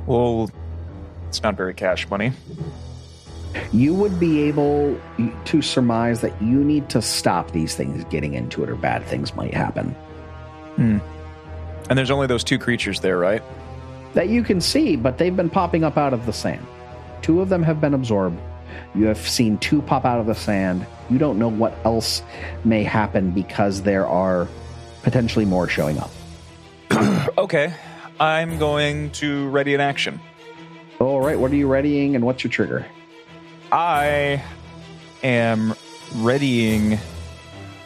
Well, 0.07 0.51
it's 1.29 1.43
not 1.43 1.57
very 1.57 1.75
cash 1.75 2.09
money. 2.09 2.33
You 3.73 3.95
would 3.95 4.21
be 4.21 4.43
able 4.43 4.99
to 5.47 5.63
surmise 5.63 6.21
that 6.21 6.41
you 6.41 6.63
need 6.63 6.89
to 6.91 7.03
stop 7.03 7.51
these 7.51 7.75
things 7.75 8.05
getting 8.05 8.35
into 8.35 8.63
it 8.63 8.71
or 8.71 8.77
bad 8.77 9.05
things 9.07 9.35
might 9.35 9.55
happen. 9.55 9.91
Hmm. 10.77 10.99
And 11.89 11.99
there's 11.99 12.11
only 12.11 12.27
those 12.27 12.45
two 12.45 12.59
creatures 12.59 13.01
there, 13.01 13.19
right? 13.19 13.43
That 14.19 14.29
you 14.29 14.43
can 14.43 14.61
see, 14.61 14.97
but 14.97 15.17
they've 15.17 15.37
been 15.37 15.49
popping 15.49 15.85
up 15.85 15.97
out 15.97 16.13
of 16.13 16.27
the 16.27 16.33
sand. 16.33 16.67
Two 17.23 17.41
of 17.41 17.51
them 17.51 17.63
have 17.63 17.81
been 17.81 17.95
absorbed. 17.95 18.37
You 18.93 19.07
have 19.07 19.17
seen 19.17 19.59
two 19.59 19.81
pop 19.81 20.05
out 20.05 20.19
of 20.19 20.27
the 20.27 20.35
sand. 20.35 20.85
You 21.09 21.19
don't 21.19 21.39
know 21.39 21.47
what 21.47 21.73
else 21.85 22.21
may 22.65 22.83
happen 22.83 23.31
because 23.31 23.83
there 23.83 24.09
are 24.09 24.49
potentially 25.05 25.45
more 25.45 25.69
showing 25.69 25.99
up. 25.99 26.11
Okay. 27.39 27.73
I'm 28.19 28.59
going 28.59 29.11
to 29.13 29.49
ready 29.51 29.73
an 29.73 29.81
action. 29.81 30.19
All 30.99 31.21
right, 31.21 31.39
what 31.39 31.53
are 31.53 31.55
you 31.55 31.73
readying 31.73 32.17
and 32.17 32.25
what's 32.25 32.43
your 32.43 32.51
trigger? 32.51 32.85
I 33.71 34.43
am 35.23 35.77
readying. 36.17 36.99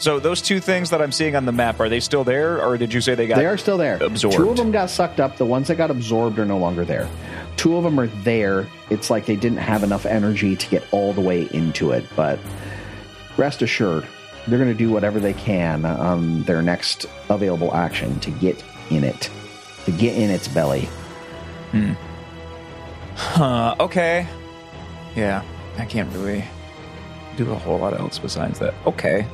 So 0.02 0.18
those 0.18 0.42
two 0.42 0.58
things 0.58 0.90
that 0.90 1.00
I'm 1.00 1.12
seeing 1.12 1.36
on 1.36 1.44
the 1.44 1.52
map 1.52 1.78
are 1.78 1.88
they 1.88 2.00
still 2.00 2.24
there, 2.24 2.60
or 2.60 2.76
did 2.76 2.92
you 2.92 3.00
say 3.00 3.14
they 3.14 3.28
got? 3.28 3.36
they 3.36 3.46
are 3.46 3.56
still 3.56 3.78
there. 3.78 4.02
absorbed. 4.02 4.36
Two 4.36 4.50
of 4.50 4.56
them 4.56 4.72
got 4.72 4.90
sucked 4.90 5.20
up. 5.20 5.36
The 5.36 5.44
ones 5.44 5.68
that 5.68 5.76
got 5.76 5.92
absorbed 5.92 6.40
are 6.40 6.44
no 6.44 6.58
longer 6.58 6.84
there. 6.84 7.08
Two 7.56 7.76
of 7.76 7.84
them 7.84 8.00
are 8.00 8.08
there. 8.08 8.66
It's 8.90 9.10
like 9.10 9.26
they 9.26 9.36
didn't 9.36 9.58
have 9.58 9.84
enough 9.84 10.04
energy 10.04 10.56
to 10.56 10.68
get 10.68 10.82
all 10.90 11.12
the 11.12 11.20
way 11.20 11.48
into 11.52 11.92
it, 11.92 12.04
but 12.16 12.40
rest 13.36 13.62
assured, 13.62 14.04
they're 14.48 14.58
going 14.58 14.72
to 14.72 14.76
do 14.76 14.90
whatever 14.90 15.20
they 15.20 15.34
can 15.34 15.84
on 15.84 16.42
their 16.42 16.62
next 16.62 17.06
available 17.28 17.72
action 17.72 18.18
to 18.20 18.32
get 18.32 18.60
in 18.90 19.04
it, 19.04 19.30
to 19.84 19.92
get 19.92 20.16
in 20.16 20.30
its 20.30 20.48
belly. 20.48 20.88
Hmm. 21.70 21.92
Huh, 23.14 23.76
okay. 23.78 24.26
Yeah, 25.14 25.44
I 25.78 25.84
can't 25.84 26.12
really 26.12 26.44
do 27.36 27.52
a 27.52 27.54
whole 27.54 27.78
lot 27.78 27.96
else 27.96 28.18
besides 28.18 28.58
that. 28.58 28.74
Okay. 28.84 29.28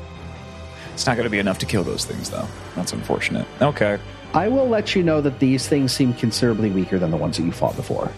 It's 0.98 1.06
not 1.06 1.14
going 1.16 1.26
to 1.26 1.30
be 1.30 1.38
enough 1.38 1.58
to 1.58 1.66
kill 1.66 1.84
those 1.84 2.04
things, 2.04 2.28
though. 2.28 2.48
That's 2.74 2.92
unfortunate. 2.92 3.46
Okay. 3.62 4.00
I 4.34 4.48
will 4.48 4.68
let 4.68 4.96
you 4.96 5.04
know 5.04 5.20
that 5.20 5.38
these 5.38 5.68
things 5.68 5.92
seem 5.92 6.12
considerably 6.12 6.70
weaker 6.70 6.98
than 6.98 7.12
the 7.12 7.16
ones 7.16 7.36
that 7.36 7.44
you 7.44 7.52
fought 7.52 7.76
before. 7.76 8.10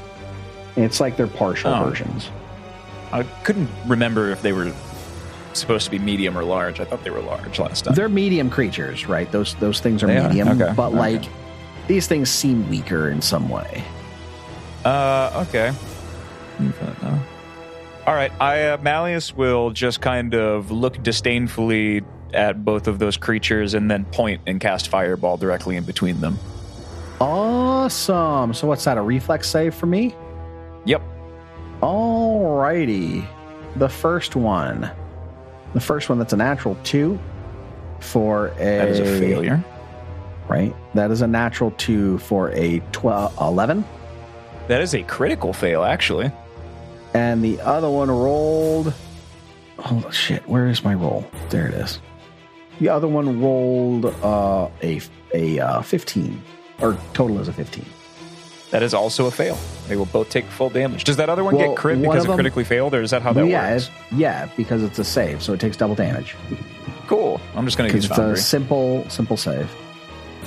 It's 0.76 0.98
like 0.98 1.18
they're 1.18 1.26
partial 1.26 1.74
Oh. 1.74 1.84
versions. 1.84 2.30
I 3.12 3.24
couldn't 3.44 3.68
remember 3.86 4.30
if 4.30 4.40
they 4.40 4.54
were 4.54 4.72
supposed 5.52 5.84
to 5.84 5.90
be 5.90 5.98
medium 5.98 6.38
or 6.38 6.42
large. 6.42 6.80
I 6.80 6.86
thought 6.86 7.04
they 7.04 7.10
were 7.10 7.20
large 7.20 7.58
last 7.58 7.84
time. 7.84 7.94
They're 7.94 8.08
medium 8.08 8.48
creatures, 8.48 9.06
right? 9.06 9.30
Those 9.30 9.56
those 9.56 9.80
things 9.80 10.02
are 10.02 10.06
They 10.06 10.16
are? 10.16 10.28
medium, 10.28 10.48
Okay, 10.48 10.72
but 10.74 10.88
okay. 10.88 10.96
like 10.96 11.24
these 11.86 12.06
things 12.06 12.30
seem 12.30 12.66
weaker 12.70 13.10
in 13.10 13.20
some 13.20 13.50
way. 13.50 13.84
Uh, 14.86 15.44
okay. 15.46 15.70
All 18.06 18.14
right. 18.14 18.32
I 18.40 18.62
uh, 18.68 18.78
Malleus 18.78 19.34
will 19.36 19.70
just 19.70 20.00
kind 20.00 20.34
of 20.34 20.70
look 20.70 21.02
disdainfully 21.02 22.02
at 22.34 22.64
both 22.64 22.86
of 22.86 22.98
those 22.98 23.16
creatures 23.16 23.74
and 23.74 23.90
then 23.90 24.04
point 24.06 24.40
and 24.46 24.60
cast 24.60 24.88
fireball 24.88 25.36
directly 25.36 25.76
in 25.76 25.84
between 25.84 26.20
them. 26.20 26.38
Awesome. 27.20 28.54
So 28.54 28.66
what's 28.66 28.84
that? 28.84 28.98
A 28.98 29.02
reflex 29.02 29.48
save 29.48 29.74
for 29.74 29.86
me? 29.86 30.14
Yep. 30.86 31.02
Alrighty. 31.80 33.26
The 33.76 33.88
first 33.88 34.36
one. 34.36 34.90
The 35.74 35.80
first 35.80 36.08
one 36.08 36.18
that's 36.18 36.32
a 36.32 36.36
natural 36.36 36.76
two 36.82 37.18
for 38.00 38.48
a 38.58 38.64
That 38.64 38.88
is 38.88 38.98
a 38.98 39.18
failure. 39.18 39.64
Right? 40.48 40.74
That 40.94 41.10
is 41.10 41.22
a 41.22 41.26
natural 41.26 41.70
two 41.72 42.18
for 42.18 42.50
a 42.52 42.80
12 42.92 43.38
11. 43.40 43.84
That 44.68 44.80
is 44.80 44.94
a 44.94 45.02
critical 45.02 45.52
fail, 45.52 45.84
actually. 45.84 46.32
And 47.14 47.44
the 47.44 47.60
other 47.60 47.90
one 47.90 48.10
rolled 48.10 48.94
Oh 49.84 50.10
shit, 50.10 50.46
where 50.48 50.68
is 50.68 50.84
my 50.84 50.94
roll? 50.94 51.24
There 51.48 51.66
it 51.66 51.74
is. 51.74 52.00
The 52.80 52.88
other 52.88 53.06
one 53.08 53.40
rolled 53.40 54.06
uh, 54.06 54.68
a 54.82 55.00
a 55.34 55.60
uh, 55.60 55.82
15 55.82 56.42
or 56.80 56.96
total 57.12 57.38
is 57.38 57.48
a 57.48 57.52
15. 57.52 57.84
That 58.70 58.82
is 58.82 58.94
also 58.94 59.26
a 59.26 59.30
fail. 59.30 59.58
They 59.88 59.96
will 59.96 60.06
both 60.06 60.30
take 60.30 60.44
full 60.46 60.70
damage. 60.70 61.04
Does 61.04 61.16
that 61.16 61.28
other 61.28 61.42
one 61.42 61.56
Well, 61.56 61.68
get 61.68 61.76
crit 61.76 61.98
one 61.98 62.02
because 62.02 62.24
it 62.24 62.34
critically 62.34 62.64
failed, 62.64 62.94
or 62.94 63.02
is 63.02 63.10
that 63.10 63.20
how 63.20 63.32
that 63.32 63.46
yeah, 63.46 63.72
works? 63.72 63.90
yeah, 64.12 64.48
because 64.56 64.82
it's 64.82 64.98
a 64.98 65.04
save, 65.04 65.42
so 65.42 65.52
it 65.52 65.60
takes 65.60 65.76
double 65.76 65.96
damage. 65.96 66.36
Cool. 67.06 67.40
I'm 67.56 67.64
just 67.64 67.76
going 67.76 67.90
to 67.90 67.96
use 67.96 68.06
it's 68.06 68.18
a 68.18 68.36
simple 68.36 69.08
simple 69.10 69.36
save. 69.36 69.68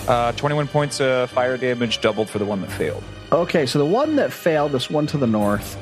Uh, 0.07 0.31
21 0.33 0.67
points 0.67 0.99
of 1.01 1.29
fire 1.29 1.57
damage, 1.57 2.01
doubled 2.01 2.29
for 2.29 2.39
the 2.39 2.45
one 2.45 2.61
that 2.61 2.71
failed. 2.71 3.03
Okay, 3.31 3.65
so 3.65 3.77
the 3.77 3.85
one 3.85 4.15
that 4.15 4.31
failed, 4.33 4.71
this 4.71 4.89
one 4.89 5.05
to 5.07 5.17
the 5.17 5.27
north, 5.27 5.77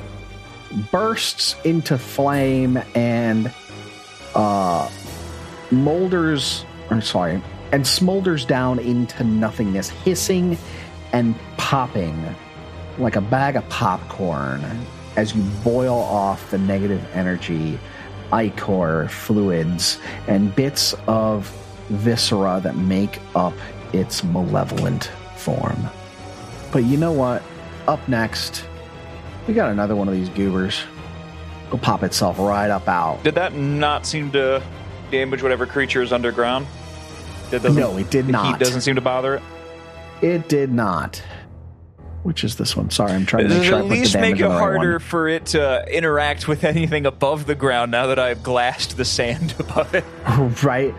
bursts 0.90 1.56
into 1.64 1.96
flame 1.96 2.78
and 2.94 3.52
uh, 4.34 4.88
molders, 5.72 6.64
or 6.90 7.00
sorry, 7.00 7.42
and 7.72 7.84
smolders 7.84 8.46
down 8.46 8.78
into 8.78 9.24
nothingness, 9.24 9.88
hissing 9.88 10.58
and 11.12 11.34
popping 11.56 12.34
like 12.98 13.16
a 13.16 13.20
bag 13.20 13.56
of 13.56 13.68
popcorn 13.68 14.62
as 15.16 15.34
you 15.34 15.42
boil 15.64 15.98
off 15.98 16.50
the 16.50 16.58
negative 16.58 17.04
energy, 17.14 17.78
ichor 18.32 19.08
fluids, 19.08 19.98
and 20.26 20.54
bits 20.54 20.94
of 21.06 21.48
viscera 21.88 22.60
that 22.62 22.76
make 22.76 23.20
up 23.34 23.54
its 23.92 24.22
malevolent 24.24 25.10
form. 25.36 25.88
But 26.70 26.84
you 26.84 26.96
know 26.96 27.12
what? 27.12 27.42
Up 27.88 28.06
next, 28.08 28.64
we 29.46 29.54
got 29.54 29.70
another 29.70 29.96
one 29.96 30.08
of 30.08 30.14
these 30.14 30.28
goobers. 30.30 30.80
Will 31.70 31.78
pop 31.78 32.02
itself 32.02 32.38
right 32.38 32.70
up 32.70 32.86
out. 32.86 33.22
Did 33.24 33.34
that 33.34 33.54
not 33.54 34.06
seem 34.06 34.30
to 34.32 34.62
damage 35.12 35.42
whatever 35.42 35.66
creature 35.66 36.02
is 36.02 36.12
underground? 36.12 36.66
That 37.50 37.62
doesn't- 37.62 37.80
No, 37.80 37.96
it 37.98 38.10
did 38.10 38.26
the 38.26 38.32
not. 38.32 38.46
Heat 38.46 38.58
doesn't 38.58 38.80
seem 38.80 38.96
to 38.96 39.00
bother 39.00 39.34
it. 39.36 39.42
It 40.22 40.48
did 40.48 40.72
not. 40.72 41.22
Which 42.24 42.44
is 42.44 42.56
this 42.56 42.76
one? 42.76 42.88
Sorry, 42.90 43.12
I'm 43.12 43.26
trying 43.26 43.44
to 43.48 43.48
make 43.50 43.62
it 43.62 43.66
sure 43.66 43.78
at 43.78 43.86
least 43.86 44.16
make 44.16 44.36
it 44.36 44.42
the 44.42 44.48
right 44.48 44.58
harder 44.58 44.98
for 45.00 45.28
it 45.28 45.46
to 45.46 45.84
interact 45.92 46.48
with 46.48 46.64
anything 46.74 47.04
above 47.06 47.46
the 47.46 47.54
ground 47.54 47.90
now 47.90 48.06
that 48.06 48.18
I've 48.18 48.42
glassed 48.42 48.96
the 48.96 49.04
sand 49.04 49.54
above 49.60 49.94
it? 49.94 50.04
right? 50.64 50.94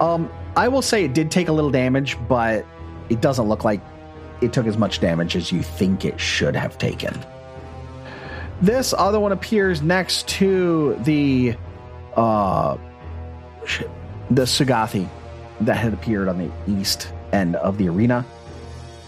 Um, 0.00 0.30
I 0.56 0.68
will 0.68 0.82
say 0.82 1.04
it 1.04 1.14
did 1.14 1.30
take 1.30 1.48
a 1.48 1.52
little 1.52 1.70
damage, 1.70 2.16
but 2.28 2.66
it 3.08 3.20
doesn't 3.20 3.48
look 3.48 3.64
like 3.64 3.80
it 4.40 4.52
took 4.52 4.66
as 4.66 4.76
much 4.76 5.00
damage 5.00 5.36
as 5.36 5.50
you 5.52 5.62
think 5.62 6.04
it 6.04 6.20
should 6.20 6.56
have 6.56 6.76
taken. 6.76 7.16
This 8.60 8.92
other 8.98 9.20
one 9.20 9.32
appears 9.32 9.80
next 9.80 10.26
to 10.28 10.96
the 11.04 11.54
uh 12.16 12.76
the 14.30 14.42
Sugathi 14.42 15.08
that 15.60 15.76
had 15.76 15.92
appeared 15.92 16.28
on 16.28 16.38
the 16.38 16.50
east 16.66 17.12
end 17.32 17.56
of 17.56 17.78
the 17.78 17.88
arena. 17.88 18.24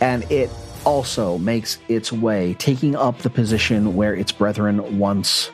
And 0.01 0.31
it 0.31 0.51
also 0.85 1.39
makes 1.39 1.79
its 1.89 2.13
way, 2.13 2.55
taking 2.55 2.95
up 2.95 3.19
the 3.19 3.31
position 3.31 3.97
where 3.97 4.15
its 4.15 4.33
brethren 4.33 4.99
once 4.99 5.51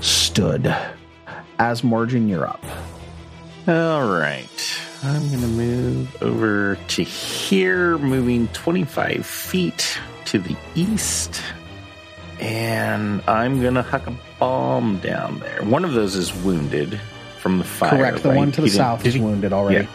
stood. 0.00 0.74
Azmordryn, 1.58 2.28
you're 2.28 2.46
up. 2.46 2.64
All 3.68 4.08
right. 4.08 4.80
I'm 5.02 5.28
going 5.28 5.40
to 5.40 5.46
move 5.46 6.22
over 6.22 6.76
to 6.88 7.02
here, 7.02 7.98
moving 7.98 8.48
25 8.48 9.26
feet 9.26 9.98
to 10.26 10.38
the 10.38 10.56
east. 10.74 11.42
And 12.40 13.22
I'm 13.28 13.60
going 13.60 13.74
to 13.74 13.82
huck 13.82 14.06
a 14.06 14.16
bomb 14.38 14.98
down 14.98 15.38
there. 15.40 15.62
One 15.62 15.84
of 15.84 15.92
those 15.92 16.14
is 16.14 16.34
wounded 16.34 17.00
from 17.46 17.58
the 17.58 17.64
fire. 17.64 17.90
Correct. 17.90 18.22
The 18.24 18.30
right? 18.30 18.38
one 18.38 18.50
to 18.52 18.60
the 18.60 18.66
He 18.66 18.72
south 18.72 19.06
is 19.06 19.14
he- 19.14 19.20
wounded 19.20 19.52
already. 19.52 19.84
Yeah. 19.84 19.90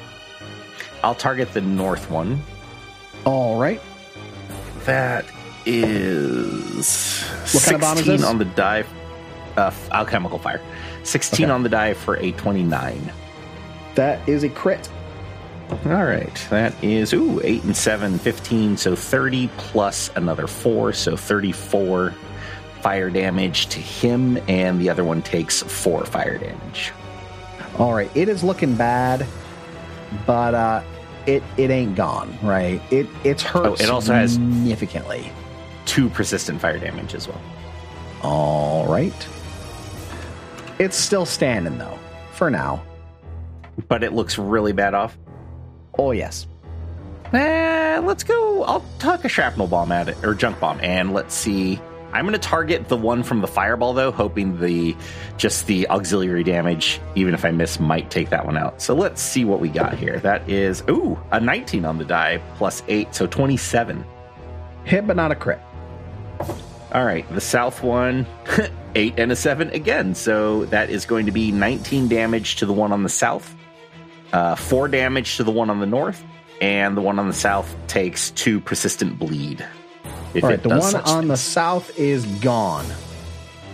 I'll 1.03 1.15
target 1.15 1.51
the 1.51 1.59
north 1.59 2.09
one. 2.09 2.41
All 3.25 3.59
right. 3.59 3.81
That 4.85 5.25
is 5.65 7.23
What 7.51 7.63
kind 7.63 7.75
of 7.75 7.81
bomb 7.81 7.97
is 7.97 8.05
16 8.05 8.17
this? 8.17 8.25
on 8.25 8.37
the 8.37 8.45
die. 8.45 8.85
Uh, 9.57 9.69
alchemical 9.91 10.39
fire. 10.39 10.61
16 11.03 11.45
Okay. 11.47 11.51
on 11.51 11.63
the 11.63 11.67
die 11.67 11.93
for 11.93 12.15
a 12.17 12.31
29. 12.31 13.11
That 13.95 14.27
is 14.29 14.43
a 14.45 14.49
crit. 14.49 14.87
All 15.85 15.91
right. 16.05 16.33
That 16.49 16.73
is, 16.81 17.11
ooh, 17.13 17.41
8 17.43 17.63
and 17.65 17.75
7, 17.75 18.17
15. 18.17 18.77
So 18.77 18.95
30 18.95 19.49
plus 19.57 20.09
another 20.15 20.47
4. 20.47 20.93
So 20.93 21.17
34 21.17 22.13
fire 22.81 23.09
damage 23.09 23.67
to 23.67 23.79
him. 23.81 24.37
And 24.47 24.79
the 24.79 24.89
other 24.89 25.03
one 25.03 25.21
takes 25.21 25.61
4 25.61 26.05
fire 26.05 26.37
damage. 26.37 26.93
All 27.77 27.93
right. 27.93 28.09
It 28.15 28.29
is 28.29 28.43
looking 28.43 28.75
bad, 28.75 29.25
but 30.25 30.53
uh 30.53 30.81
it 31.25 31.43
it 31.57 31.69
ain't 31.69 31.95
gone, 31.95 32.37
right? 32.41 32.81
It 32.91 33.07
it's 33.23 33.43
hurt 33.43 33.65
Oh, 33.67 33.73
it 33.73 33.89
also 33.89 34.13
has- 34.13 34.33
significantly. 34.33 35.31
2 35.85 36.09
persistent 36.09 36.61
fire 36.61 36.77
damage 36.79 37.13
as 37.15 37.27
well. 37.27 37.41
All 38.23 38.85
right. 38.87 39.13
It's 40.79 40.95
still 40.97 41.25
standing 41.25 41.77
though, 41.77 41.97
for 42.33 42.49
now. 42.49 42.81
But 43.87 44.03
it 44.03 44.13
looks 44.13 44.37
really 44.37 44.73
bad 44.73 44.93
off. 44.93 45.17
Oh 45.97 46.11
yes. 46.11 46.47
Eh, 47.33 47.99
let's 48.03 48.23
go. 48.23 48.63
I'll 48.63 48.83
tuck 48.99 49.23
a 49.25 49.29
shrapnel 49.29 49.67
bomb 49.67 49.91
at 49.91 50.09
it, 50.09 50.17
or 50.23 50.33
junk 50.33 50.59
bomb, 50.59 50.79
and 50.81 51.13
let's 51.13 51.33
see. 51.33 51.79
I'm 52.13 52.25
going 52.25 52.33
to 52.33 52.39
target 52.39 52.87
the 52.89 52.97
one 52.97 53.23
from 53.23 53.41
the 53.41 53.47
fireball, 53.47 53.93
though, 53.93 54.11
hoping 54.11 54.59
the 54.59 54.95
just 55.37 55.67
the 55.67 55.87
auxiliary 55.89 56.43
damage, 56.43 56.99
even 57.15 57.33
if 57.33 57.45
I 57.45 57.51
miss, 57.51 57.79
might 57.79 58.11
take 58.11 58.29
that 58.29 58.45
one 58.45 58.57
out. 58.57 58.81
So 58.81 58.93
let's 58.93 59.21
see 59.21 59.45
what 59.45 59.59
we 59.59 59.69
got 59.69 59.97
here. 59.97 60.19
That 60.19 60.49
is, 60.49 60.83
ooh, 60.89 61.19
a 61.31 61.39
19 61.39 61.85
on 61.85 61.97
the 61.97 62.05
die, 62.05 62.41
plus 62.57 62.83
8, 62.87 63.15
so 63.15 63.27
27. 63.27 64.05
Hit 64.83 65.07
but 65.07 65.15
not 65.15 65.31
a 65.31 65.35
crit. 65.35 65.59
All 66.93 67.05
right, 67.05 67.27
the 67.33 67.41
south 67.41 67.81
one, 67.83 68.25
8 68.95 69.13
and 69.17 69.31
a 69.31 69.35
7 69.35 69.69
again. 69.69 70.13
So 70.13 70.65
that 70.65 70.89
is 70.89 71.05
going 71.05 71.27
to 71.27 71.31
be 71.31 71.51
19 71.51 72.09
damage 72.09 72.57
to 72.57 72.65
the 72.65 72.73
one 72.73 72.91
on 72.91 73.03
the 73.03 73.09
south, 73.09 73.55
uh, 74.33 74.55
4 74.55 74.89
damage 74.89 75.37
to 75.37 75.43
the 75.43 75.51
one 75.51 75.69
on 75.69 75.79
the 75.79 75.85
north, 75.85 76.21
and 76.59 76.97
the 76.97 77.01
one 77.01 77.19
on 77.19 77.27
the 77.27 77.33
south 77.33 77.73
takes 77.87 78.31
2 78.31 78.59
persistent 78.59 79.17
bleed. 79.17 79.65
If 80.33 80.43
All 80.43 80.49
right, 80.49 80.59
it 80.59 80.63
the 80.63 80.69
one 80.69 80.81
such 80.81 81.07
on 81.07 81.27
the 81.27 81.37
south 81.37 81.97
is 81.97 82.25
gone. 82.25 82.85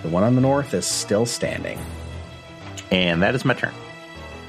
The 0.04 0.10
one 0.10 0.24
on 0.24 0.36
the 0.36 0.42
north 0.42 0.74
is 0.74 0.86
still 0.86 1.26
standing. 1.26 1.80
And 2.92 3.22
that 3.22 3.36
is 3.36 3.46
my 3.46 3.54
turn. 3.54 3.74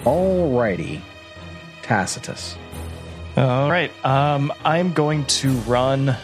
Alrighty. 0.05 1.01
Tacitus. 1.83 2.57
All 3.37 3.71
right. 3.71 3.91
Um, 4.05 4.53
I'm 4.65 4.93
going 4.93 5.25
to 5.27 5.51
run 5.61 6.17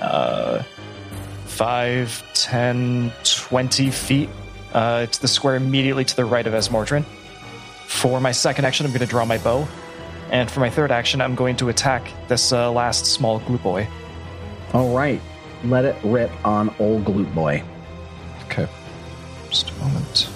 uh, 0.00 0.62
5, 1.46 2.24
10, 2.34 3.12
20 3.24 3.90
feet 3.90 4.28
uh, 4.72 5.06
to 5.06 5.20
the 5.20 5.28
square 5.28 5.56
immediately 5.56 6.04
to 6.04 6.16
the 6.16 6.24
right 6.24 6.46
of 6.46 6.52
Azmordryn. 6.54 7.04
For 7.86 8.20
my 8.20 8.32
second 8.32 8.64
action, 8.64 8.86
I'm 8.86 8.92
going 8.92 9.00
to 9.00 9.06
draw 9.06 9.24
my 9.24 9.38
bow. 9.38 9.66
And 10.30 10.50
for 10.50 10.60
my 10.60 10.70
third 10.70 10.90
action, 10.90 11.20
I'm 11.20 11.34
going 11.34 11.56
to 11.56 11.68
attack 11.68 12.10
this 12.28 12.52
uh, 12.52 12.72
last 12.72 13.04
small 13.04 13.38
glue 13.40 13.58
boy. 13.58 13.86
All 14.72 14.94
right. 14.94 15.20
Let 15.64 15.84
it 15.84 15.96
rip 16.02 16.30
on 16.44 16.74
old 16.78 17.04
glute 17.04 17.32
boy. 17.34 17.62
Okay. 18.46 18.66
Just 19.50 19.70
a 19.70 19.74
moment. 19.74 20.28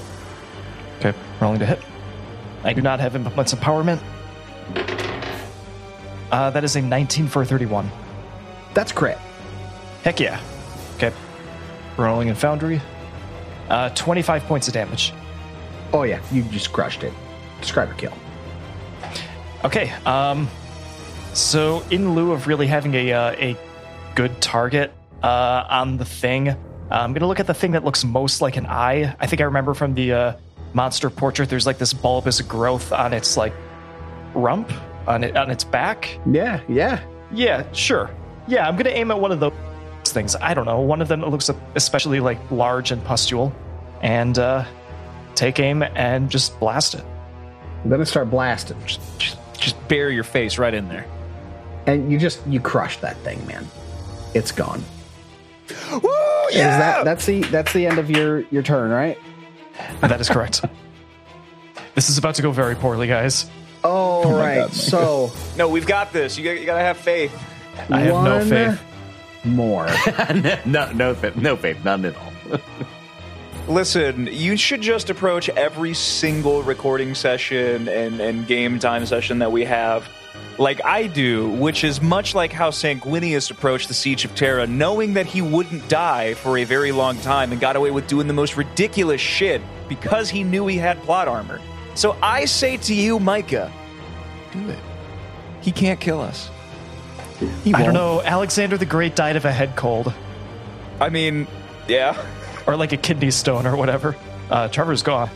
Okay, 0.98 1.14
rolling 1.40 1.58
to 1.58 1.66
hit. 1.66 1.80
I 2.64 2.72
do 2.72 2.82
not 2.82 3.00
have 3.00 3.16
implements 3.16 3.54
empowerment. 3.54 4.02
Uh, 6.30 6.50
that 6.50 6.64
is 6.64 6.76
a 6.76 6.82
19 6.82 7.28
for 7.28 7.42
a 7.42 7.46
31. 7.46 7.90
That's 8.74 8.92
crit. 8.92 9.18
Heck 10.02 10.20
yeah. 10.20 10.40
Okay. 10.96 11.12
Rolling 11.96 12.28
in 12.28 12.34
Foundry. 12.34 12.80
Uh, 13.68 13.90
25 13.90 14.44
points 14.44 14.68
of 14.68 14.74
damage. 14.74 15.12
Oh 15.92 16.02
yeah, 16.02 16.20
you 16.30 16.42
just 16.44 16.72
crushed 16.72 17.04
it. 17.04 17.12
Describe 17.60 17.88
your 17.88 17.96
kill. 17.96 18.12
Okay. 19.64 19.90
Um, 20.04 20.48
so 21.32 21.82
in 21.90 22.14
lieu 22.14 22.32
of 22.32 22.46
really 22.46 22.66
having 22.66 22.94
a 22.94 23.12
uh, 23.12 23.32
a 23.32 23.56
good 24.16 24.40
target 24.40 24.92
uh, 25.22 25.64
on 25.68 25.96
the 25.98 26.04
thing, 26.04 26.48
I'm 26.90 27.12
gonna 27.12 27.28
look 27.28 27.38
at 27.38 27.46
the 27.46 27.54
thing 27.54 27.70
that 27.72 27.84
looks 27.84 28.04
most 28.04 28.40
like 28.40 28.56
an 28.56 28.66
eye. 28.66 29.14
I 29.20 29.26
think 29.26 29.40
I 29.40 29.44
remember 29.44 29.74
from 29.74 29.94
the 29.94 30.12
uh, 30.12 30.32
monster 30.74 31.08
portrait. 31.10 31.48
There's 31.48 31.66
like 31.66 31.78
this 31.78 31.92
bulbous 31.92 32.40
growth 32.40 32.92
on 32.92 33.12
its 33.12 33.36
like 33.36 33.52
rump 34.34 34.72
on 35.06 35.22
it 35.22 35.36
on 35.36 35.50
its 35.50 35.62
back. 35.62 36.18
Yeah, 36.30 36.60
yeah. 36.68 37.00
Yeah, 37.32 37.70
sure. 37.72 38.10
Yeah, 38.48 38.66
I'm 38.68 38.76
gonna 38.76 38.90
aim 38.90 39.10
at 39.10 39.20
one 39.20 39.30
of 39.32 39.38
those 39.40 39.52
things. 40.04 40.34
I 40.36 40.54
don't 40.54 40.64
know, 40.64 40.80
one 40.80 41.00
of 41.02 41.08
them 41.08 41.20
that 41.20 41.28
looks 41.28 41.50
especially 41.74 42.20
like 42.20 42.38
large 42.50 42.90
and 42.92 43.02
pustule, 43.04 43.52
and 44.00 44.38
uh, 44.38 44.64
take 45.34 45.58
aim 45.60 45.82
and 45.82 46.30
just 46.30 46.58
blast 46.60 46.94
it. 46.94 47.04
Then 47.84 48.00
it 48.00 48.06
start 48.06 48.30
blasting, 48.30 48.76
Just, 48.86 49.00
just 49.58 49.88
bury 49.88 50.14
your 50.14 50.24
face 50.24 50.58
right 50.58 50.72
in 50.74 50.88
there. 50.88 51.06
and 51.86 52.10
you 52.10 52.18
just 52.18 52.44
you 52.46 52.60
crush 52.60 52.96
that 52.98 53.16
thing, 53.18 53.44
man. 53.46 53.66
It's 54.36 54.52
gone. 54.52 54.84
Woo! 55.90 56.10
Yeah! 56.50 56.50
Is 56.50 56.78
that 56.78 57.04
that's 57.06 57.24
the 57.24 57.40
that's 57.44 57.72
the 57.72 57.86
end 57.86 57.98
of 57.98 58.10
your 58.10 58.40
your 58.50 58.62
turn, 58.62 58.90
right? 58.90 59.18
That 60.02 60.20
is 60.20 60.28
correct. 60.28 60.62
this 61.94 62.10
is 62.10 62.18
about 62.18 62.34
to 62.34 62.42
go 62.42 62.50
very 62.50 62.74
poorly, 62.74 63.06
guys. 63.06 63.50
All 63.82 64.26
oh 64.26 64.38
right. 64.38 64.70
so 64.70 65.32
No, 65.56 65.68
we've 65.68 65.86
got 65.86 66.12
this. 66.12 66.36
You 66.36 66.44
got, 66.44 66.60
you 66.60 66.66
got 66.66 66.74
to 66.74 66.80
have 66.80 66.98
faith. 66.98 67.32
I 67.88 68.00
have 68.00 68.24
no 68.24 68.44
faith. 68.44 68.80
More. 69.44 69.86
no, 70.66 70.92
no, 70.92 71.14
faith, 71.14 71.36
no 71.36 71.56
faith, 71.56 71.82
none 71.84 72.04
at 72.04 72.16
all. 72.16 72.60
Listen, 73.68 74.28
you 74.30 74.56
should 74.56 74.80
just 74.80 75.08
approach 75.08 75.48
every 75.50 75.94
single 75.94 76.62
recording 76.62 77.14
session 77.14 77.88
and, 77.88 78.20
and 78.20 78.46
game 78.46 78.78
time 78.78 79.06
session 79.06 79.38
that 79.38 79.50
we 79.52 79.64
have 79.64 80.08
like 80.58 80.84
I 80.84 81.06
do, 81.06 81.48
which 81.50 81.84
is 81.84 82.00
much 82.00 82.34
like 82.34 82.52
how 82.52 82.70
Sanguinius 82.70 83.50
approached 83.50 83.88
the 83.88 83.94
Siege 83.94 84.24
of 84.24 84.34
Terra, 84.34 84.66
knowing 84.66 85.14
that 85.14 85.26
he 85.26 85.42
wouldn't 85.42 85.88
die 85.88 86.34
for 86.34 86.58
a 86.58 86.64
very 86.64 86.92
long 86.92 87.18
time 87.20 87.52
and 87.52 87.60
got 87.60 87.76
away 87.76 87.90
with 87.90 88.06
doing 88.06 88.26
the 88.26 88.32
most 88.32 88.56
ridiculous 88.56 89.20
shit 89.20 89.60
because 89.88 90.30
he 90.30 90.42
knew 90.44 90.66
he 90.66 90.76
had 90.76 91.00
plot 91.02 91.28
armor. 91.28 91.60
So 91.94 92.16
I 92.22 92.44
say 92.44 92.76
to 92.78 92.94
you, 92.94 93.18
Micah, 93.18 93.72
do 94.52 94.68
it. 94.68 94.78
He 95.60 95.72
can't 95.72 96.00
kill 96.00 96.20
us. 96.20 96.50
He 97.64 97.72
I 97.74 97.80
won't. 97.80 97.84
don't 97.86 97.94
know. 97.94 98.22
Alexander 98.22 98.78
the 98.78 98.86
Great 98.86 99.14
died 99.16 99.36
of 99.36 99.44
a 99.44 99.52
head 99.52 99.76
cold, 99.76 100.12
I 101.00 101.10
mean, 101.10 101.46
yeah. 101.88 102.16
or 102.66 102.76
like 102.76 102.92
a 102.92 102.96
kidney 102.96 103.30
stone, 103.30 103.66
or 103.66 103.76
whatever. 103.76 104.16
Uh, 104.50 104.68
Trevor's 104.68 105.02
gone. 105.02 105.28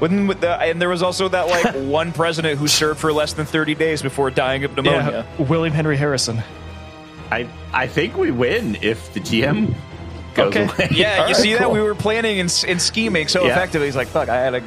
Wouldn't 0.00 0.40
the, 0.40 0.50
and 0.60 0.80
there 0.80 0.88
was 0.88 1.02
also 1.02 1.28
that 1.28 1.48
like 1.48 1.74
one 1.88 2.12
president 2.12 2.58
who 2.58 2.68
served 2.68 3.00
for 3.00 3.12
less 3.12 3.32
than 3.32 3.46
30 3.46 3.74
days 3.74 4.02
before 4.02 4.30
dying 4.30 4.64
of 4.64 4.76
pneumonia. 4.76 5.26
Yeah, 5.38 5.44
William 5.46 5.72
Henry 5.74 5.96
Harrison. 5.96 6.42
I 7.30 7.48
I 7.72 7.86
think 7.86 8.16
we 8.16 8.30
win 8.30 8.76
if 8.82 9.12
the 9.14 9.20
GM 9.20 9.74
goes 10.34 10.48
Okay. 10.54 10.64
away. 10.64 10.88
Yeah, 10.92 11.12
All 11.20 11.28
you 11.28 11.34
right, 11.34 11.36
see 11.36 11.54
that 11.54 11.70
we 11.70 11.80
were 11.80 11.94
planning 11.94 12.40
and, 12.40 12.64
and 12.68 12.80
scheming 12.80 13.26
so 13.28 13.44
Yeah. 13.44 13.52
effectively. 13.52 13.86
He's 13.88 13.96
like, 13.96 14.08
"Fuck, 14.08 14.28
I 14.28 14.36
had 14.36 14.54
a, 14.54 14.62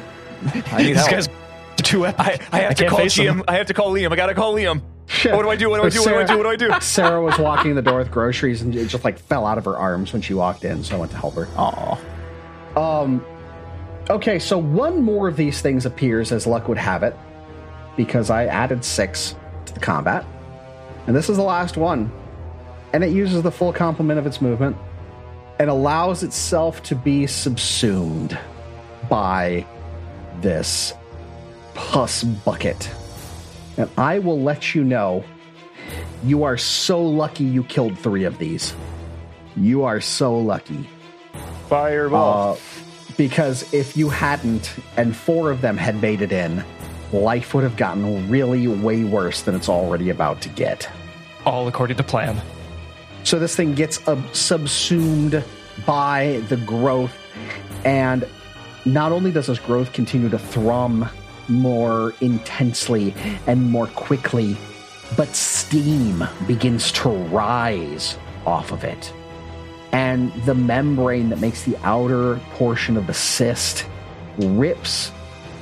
I 0.72 0.78
need 0.82 0.88
These 0.88 0.96
help. 0.96 1.10
guys 1.10 1.28
too 1.76 2.06
epic. 2.06 2.20
I, 2.52 2.58
I 2.58 2.60
have 2.62 2.74
to 2.74 2.88
call 2.88 2.98
face 2.98 3.16
them. 3.16 3.40
GM. 3.40 3.44
I 3.48 3.56
have 3.56 3.66
to 3.68 3.74
call 3.74 3.92
Liam. 3.92 4.12
I 4.12 4.16
gotta 4.16 4.34
call 4.34 4.54
Liam. 4.54 4.82
Shit. 5.06 5.32
What 5.34 5.42
do 5.42 5.48
I 5.50 5.56
do? 5.56 5.70
What 5.70 5.78
do 5.80 5.86
I 5.86 5.88
do? 5.88 6.00
What 6.02 6.08
do 6.10 6.16
I 6.18 6.24
do? 6.24 6.36
What 6.36 6.42
do 6.44 6.50
I 6.50 6.56
do? 6.56 6.80
Sarah 6.84 7.22
was 7.22 7.38
walking 7.38 7.74
the 7.74 7.82
door 7.82 7.98
with 7.98 8.10
groceries 8.10 8.62
and 8.62 8.74
it 8.76 8.86
just 8.88 9.02
like 9.04 9.18
fell 9.18 9.46
out 9.46 9.58
of 9.58 9.64
her 9.64 9.76
arms 9.76 10.12
when 10.12 10.20
she 10.22 10.34
walked 10.34 10.64
in, 10.64 10.84
so 10.84 10.96
I 10.96 10.98
went 10.98 11.12
to 11.12 11.18
help 11.18 11.34
her. 11.34 11.48
Aw. 11.56 11.98
Um, 12.76 13.24
okay, 14.10 14.38
so 14.38 14.58
one 14.58 15.02
more 15.02 15.28
of 15.28 15.36
these 15.36 15.60
things 15.60 15.86
appears 15.86 16.32
as 16.32 16.46
luck 16.46 16.68
would 16.68 16.78
have 16.78 17.02
it, 17.02 17.16
because 17.96 18.28
I 18.30 18.46
added 18.46 18.84
six 18.84 19.34
to 19.66 19.72
the 19.72 19.80
combat, 19.80 20.24
and 21.06 21.16
this 21.16 21.28
is 21.30 21.36
the 21.36 21.42
last 21.42 21.76
one. 21.76 22.12
and 22.92 23.04
it 23.04 23.10
uses 23.10 23.42
the 23.42 23.50
full 23.52 23.72
complement 23.72 24.18
of 24.18 24.26
its 24.26 24.40
movement 24.40 24.76
and 25.58 25.70
allows 25.70 26.22
itself 26.22 26.82
to 26.84 26.94
be 26.94 27.26
subsumed 27.26 28.36
by 29.08 29.64
this 30.40 30.92
pus 31.74 32.24
bucket. 32.24 32.90
And 33.76 33.88
I 33.96 34.18
will 34.18 34.40
let 34.40 34.74
you 34.74 34.84
know 34.84 35.24
you 36.24 36.44
are 36.44 36.56
so 36.56 37.02
lucky 37.02 37.44
you 37.44 37.64
killed 37.64 37.98
three 37.98 38.24
of 38.24 38.38
these. 38.38 38.74
You 39.56 39.84
are 39.84 40.00
so 40.00 40.38
lucky. 40.38 40.88
Fireball. 41.68 42.52
Uh, 42.52 42.56
because 43.16 43.72
if 43.72 43.96
you 43.96 44.08
hadn't 44.08 44.74
and 44.96 45.16
four 45.16 45.50
of 45.50 45.60
them 45.60 45.76
had 45.76 46.00
made 46.00 46.22
it 46.22 46.32
in, 46.32 46.64
life 47.12 47.54
would 47.54 47.64
have 47.64 47.76
gotten 47.76 48.28
really 48.28 48.66
way 48.68 49.04
worse 49.04 49.42
than 49.42 49.54
it's 49.54 49.68
already 49.68 50.10
about 50.10 50.40
to 50.42 50.48
get. 50.50 50.88
All 51.44 51.66
according 51.68 51.96
to 51.96 52.02
plan. 52.02 52.40
So 53.24 53.38
this 53.38 53.54
thing 53.56 53.74
gets 53.74 54.06
uh, 54.08 54.20
subsumed 54.32 55.44
by 55.86 56.42
the 56.48 56.56
growth, 56.56 57.14
and 57.84 58.26
not 58.84 59.12
only 59.12 59.30
does 59.30 59.46
this 59.46 59.58
growth 59.58 59.92
continue 59.92 60.28
to 60.28 60.38
thrum 60.38 61.08
more 61.48 62.14
intensely 62.20 63.14
and 63.46 63.70
more 63.70 63.88
quickly, 63.88 64.56
but 65.16 65.28
steam 65.28 66.24
begins 66.46 66.92
to 66.92 67.08
rise 67.08 68.16
off 68.46 68.72
of 68.72 68.84
it. 68.84 69.12
And 69.92 70.32
the 70.44 70.54
membrane 70.54 71.30
that 71.30 71.40
makes 71.40 71.64
the 71.64 71.76
outer 71.84 72.36
portion 72.52 72.96
of 72.96 73.06
the 73.06 73.14
cyst 73.14 73.86
rips 74.38 75.10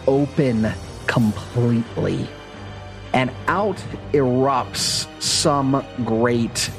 open 0.07 0.71
completely. 1.07 2.29
And 3.15 3.31
out 3.47 3.77
erupts 4.13 5.09
some 5.23 5.85
great 6.05 6.71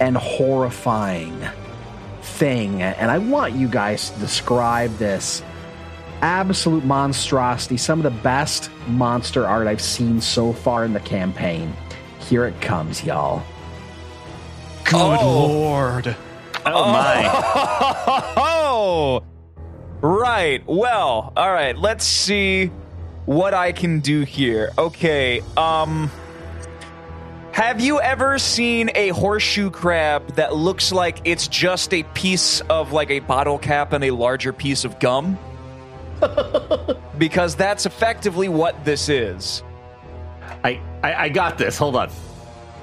and 0.00 0.16
horrifying 0.16 1.40
thing. 2.22 2.82
And 2.82 3.10
I 3.10 3.18
want 3.18 3.54
you 3.54 3.68
guys 3.68 4.10
to 4.10 4.18
describe 4.18 4.96
this 4.96 5.42
absolute 6.22 6.84
monstrosity, 6.84 7.76
some 7.76 7.98
of 7.98 8.02
the 8.02 8.22
best 8.22 8.70
monster 8.88 9.46
art 9.46 9.66
I've 9.66 9.80
seen 9.80 10.20
so 10.20 10.52
far 10.52 10.84
in 10.84 10.92
the 10.92 11.00
campaign. 11.00 11.72
Here 12.18 12.46
it 12.46 12.60
comes, 12.60 13.04
y'all. 13.04 13.42
Good 14.84 15.18
oh. 15.20 15.46
lord. 15.46 16.16
Oh 16.66 16.92
my! 16.92 17.30
Oh, 18.36 19.22
right. 20.00 20.62
Well, 20.66 21.32
all 21.36 21.52
right. 21.52 21.76
Let's 21.76 22.04
see 22.04 22.70
what 23.26 23.54
I 23.54 23.72
can 23.72 24.00
do 24.00 24.22
here. 24.22 24.70
Okay. 24.76 25.40
Um, 25.56 26.10
have 27.52 27.80
you 27.80 28.00
ever 28.00 28.38
seen 28.38 28.90
a 28.94 29.08
horseshoe 29.08 29.70
crab 29.70 30.34
that 30.36 30.54
looks 30.54 30.92
like 30.92 31.20
it's 31.24 31.48
just 31.48 31.92
a 31.92 32.02
piece 32.14 32.60
of 32.62 32.92
like 32.92 33.10
a 33.10 33.20
bottle 33.20 33.58
cap 33.58 33.92
and 33.92 34.04
a 34.04 34.10
larger 34.10 34.52
piece 34.52 34.84
of 34.84 34.98
gum? 34.98 35.38
because 37.18 37.56
that's 37.56 37.86
effectively 37.86 38.48
what 38.48 38.84
this 38.84 39.08
is. 39.08 39.62
I, 40.62 40.80
I 41.02 41.14
I 41.14 41.28
got 41.30 41.58
this. 41.58 41.78
Hold 41.78 41.96
on. 41.96 42.10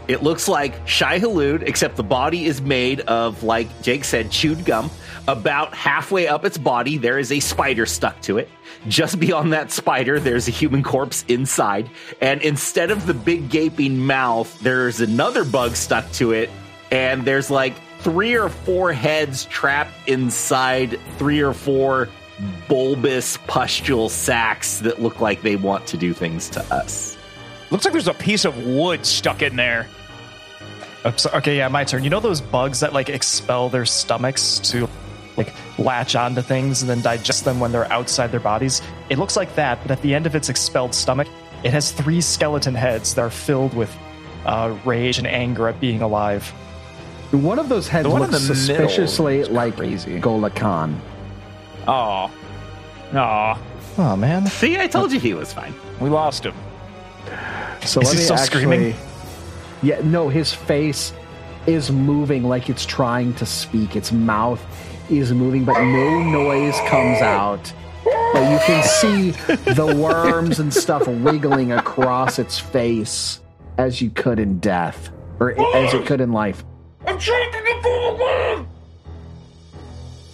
It 0.08 0.24
looks 0.24 0.48
like 0.48 0.88
Shai-Hulud, 0.88 1.64
except 1.64 1.98
the 1.98 2.04
body 2.04 2.46
is 2.46 2.62
made 2.62 3.02
of, 3.02 3.44
like 3.44 3.82
Jake 3.82 4.06
said, 4.06 4.32
chewed 4.32 4.64
gum. 4.64 4.90
About 5.28 5.74
halfway 5.74 6.30
up 6.30 6.46
its 6.46 6.58
body, 6.58 6.98
there 6.98 7.20
is 7.20 7.32
a 7.32 7.42
spider 7.42 7.86
stuck 7.86 8.22
to 8.22 8.38
it. 8.38 8.48
Just 8.88 9.20
beyond 9.20 9.52
that 9.52 9.70
spider, 9.72 10.20
there's 10.20 10.48
a 10.48 10.52
human 10.52 10.82
corpse 10.82 11.26
inside. 11.28 11.90
And 12.22 12.42
instead 12.42 12.90
of 12.90 13.06
the 13.06 13.14
big 13.14 13.50
gaping 13.50 14.00
mouth, 14.00 14.58
there's 14.62 15.02
another 15.02 15.44
bug 15.44 15.76
stuck 15.76 16.10
to 16.14 16.32
it. 16.32 16.50
And 16.90 17.26
there's 17.26 17.52
like 17.52 17.74
three 18.00 18.36
or 18.36 18.48
four 18.48 18.94
heads 18.94 19.44
trapped 19.46 19.92
inside 20.08 20.98
three 21.18 21.42
or 21.42 21.54
four 21.54 22.08
bulbous 22.70 23.38
pustule 23.48 24.08
sacks 24.08 24.80
that 24.80 25.02
look 25.02 25.20
like 25.20 25.42
they 25.42 25.58
want 25.58 25.86
to 25.88 25.98
do 25.98 26.14
things 26.14 26.50
to 26.52 26.62
us. 26.74 27.18
Looks 27.72 27.84
like 27.84 27.92
there's 27.92 28.08
a 28.08 28.14
piece 28.14 28.46
of 28.46 28.66
wood 28.66 29.06
stuck 29.06 29.42
in 29.42 29.58
there. 29.58 29.88
Oops, 31.06 31.26
okay, 31.28 31.58
yeah, 31.58 31.68
my 31.68 31.84
turn. 31.84 32.04
You 32.04 32.10
know 32.10 32.20
those 32.20 32.42
bugs 32.42 32.80
that 32.82 32.94
like 32.94 33.10
expel 33.10 33.70
their 33.70 33.86
stomachs 33.86 34.60
to 34.72 34.90
like 35.38 35.54
latch 35.78 36.16
onto 36.16 36.42
things 36.42 36.82
and 36.82 36.90
then 36.90 37.02
digest 37.02 37.46
them 37.46 37.60
when 37.60 37.72
they're 37.72 37.92
outside 37.92 38.32
their 38.32 38.40
bodies? 38.40 38.82
It 39.10 39.18
looks 39.20 39.36
like 39.36 39.54
that, 39.56 39.82
but 39.82 39.92
at 39.92 40.02
the 40.02 40.14
end 40.16 40.26
of 40.26 40.36
its 40.36 40.50
expelled 40.50 40.94
stomach, 40.94 41.28
it 41.64 41.72
has 41.72 41.92
three 41.92 42.22
skeleton 42.22 42.76
heads 42.76 43.16
that 43.16 43.22
are 43.22 43.30
filled 43.30 43.74
with 43.74 43.96
uh, 44.46 44.78
rage 44.86 45.18
and 45.18 45.28
anger 45.28 45.68
at 45.68 45.80
being 45.80 46.02
alive. 46.02 46.48
One 47.32 47.60
of 47.60 47.68
those 47.70 47.88
heads 47.88 48.04
The 48.06 48.10
one 48.10 48.24
in 48.24 48.32
looks 48.32 48.48
the 48.48 48.54
middle 48.54 48.88
suspiciously 48.88 49.40
is 49.40 49.50
like 49.50 49.76
crazy. 49.76 50.20
Gholikhan. 50.20 50.98
Aw. 51.88 52.32
Aw. 53.14 53.62
Oh 54.00 54.16
man, 54.16 54.46
See, 54.48 54.78
I 54.78 54.88
told 54.88 55.12
you 55.12 55.20
he 55.20 55.34
was 55.34 55.52
fine. 55.52 55.74
We 56.00 56.10
lost 56.10 56.46
him. 56.46 56.54
So 57.84 58.02
Is 58.02 58.08
let 58.08 58.08
he 58.14 58.18
me 58.20 58.24
still 58.24 58.36
actually, 58.38 58.62
screaming? 58.64 58.96
Yeah, 59.84 60.02
no, 60.04 60.30
his 60.30 60.54
face 60.54 61.14
is 61.68 61.92
moving 61.92 62.44
like 62.44 62.70
it's 62.70 62.86
trying 62.86 63.34
to 63.36 63.46
speak. 63.46 63.96
Its 63.96 64.12
mouth 64.12 64.64
is 65.10 65.32
moving, 65.34 65.66
but 65.66 65.80
no 65.80 66.24
noise 66.24 66.76
comes 66.88 67.22
out. 67.22 67.74
But 68.04 68.52
you 68.52 68.60
can 68.66 68.84
see 68.84 69.32
the 69.32 69.96
worms 70.02 70.60
and 70.60 70.74
stuff 70.74 71.08
wiggling 71.08 71.72
across 71.72 72.40
its 72.40 72.58
face 72.60 73.42
as 73.78 74.02
you 74.02 74.10
could 74.10 74.40
in 74.40 74.60
death, 74.60 75.12
or 75.40 75.52
as 75.76 75.94
it 75.94 76.06
could 76.06 76.22
in 76.22 76.32
life. 76.32 76.64
I'm 77.06 77.20
trying 77.20 77.52
to 77.52 77.62
get 77.62 77.84
the 77.84 78.66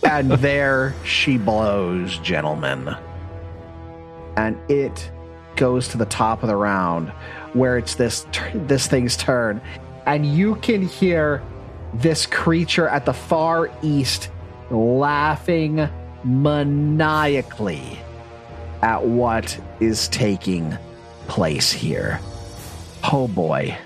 And 0.09 0.31
there 0.31 0.95
she 1.03 1.37
blows, 1.37 2.17
gentlemen. 2.19 2.95
And 4.37 4.57
it 4.69 5.11
goes 5.55 5.87
to 5.89 5.97
the 5.97 6.05
top 6.05 6.41
of 6.41 6.49
the 6.49 6.55
round 6.55 7.11
where 7.53 7.77
it's 7.77 7.95
this 7.95 8.25
this 8.53 8.87
thing's 8.87 9.15
turn. 9.17 9.61
And 10.05 10.25
you 10.25 10.55
can 10.55 10.81
hear 10.81 11.41
this 11.93 12.25
creature 12.25 12.87
at 12.87 13.05
the 13.05 13.13
far 13.13 13.69
east 13.81 14.29
laughing 14.69 15.87
maniacally 16.23 17.99
at 18.81 19.05
what 19.05 19.57
is 19.79 20.07
taking 20.09 20.77
place 21.27 21.71
here. 21.71 22.19
Oh 23.11 23.27
boy. 23.27 23.77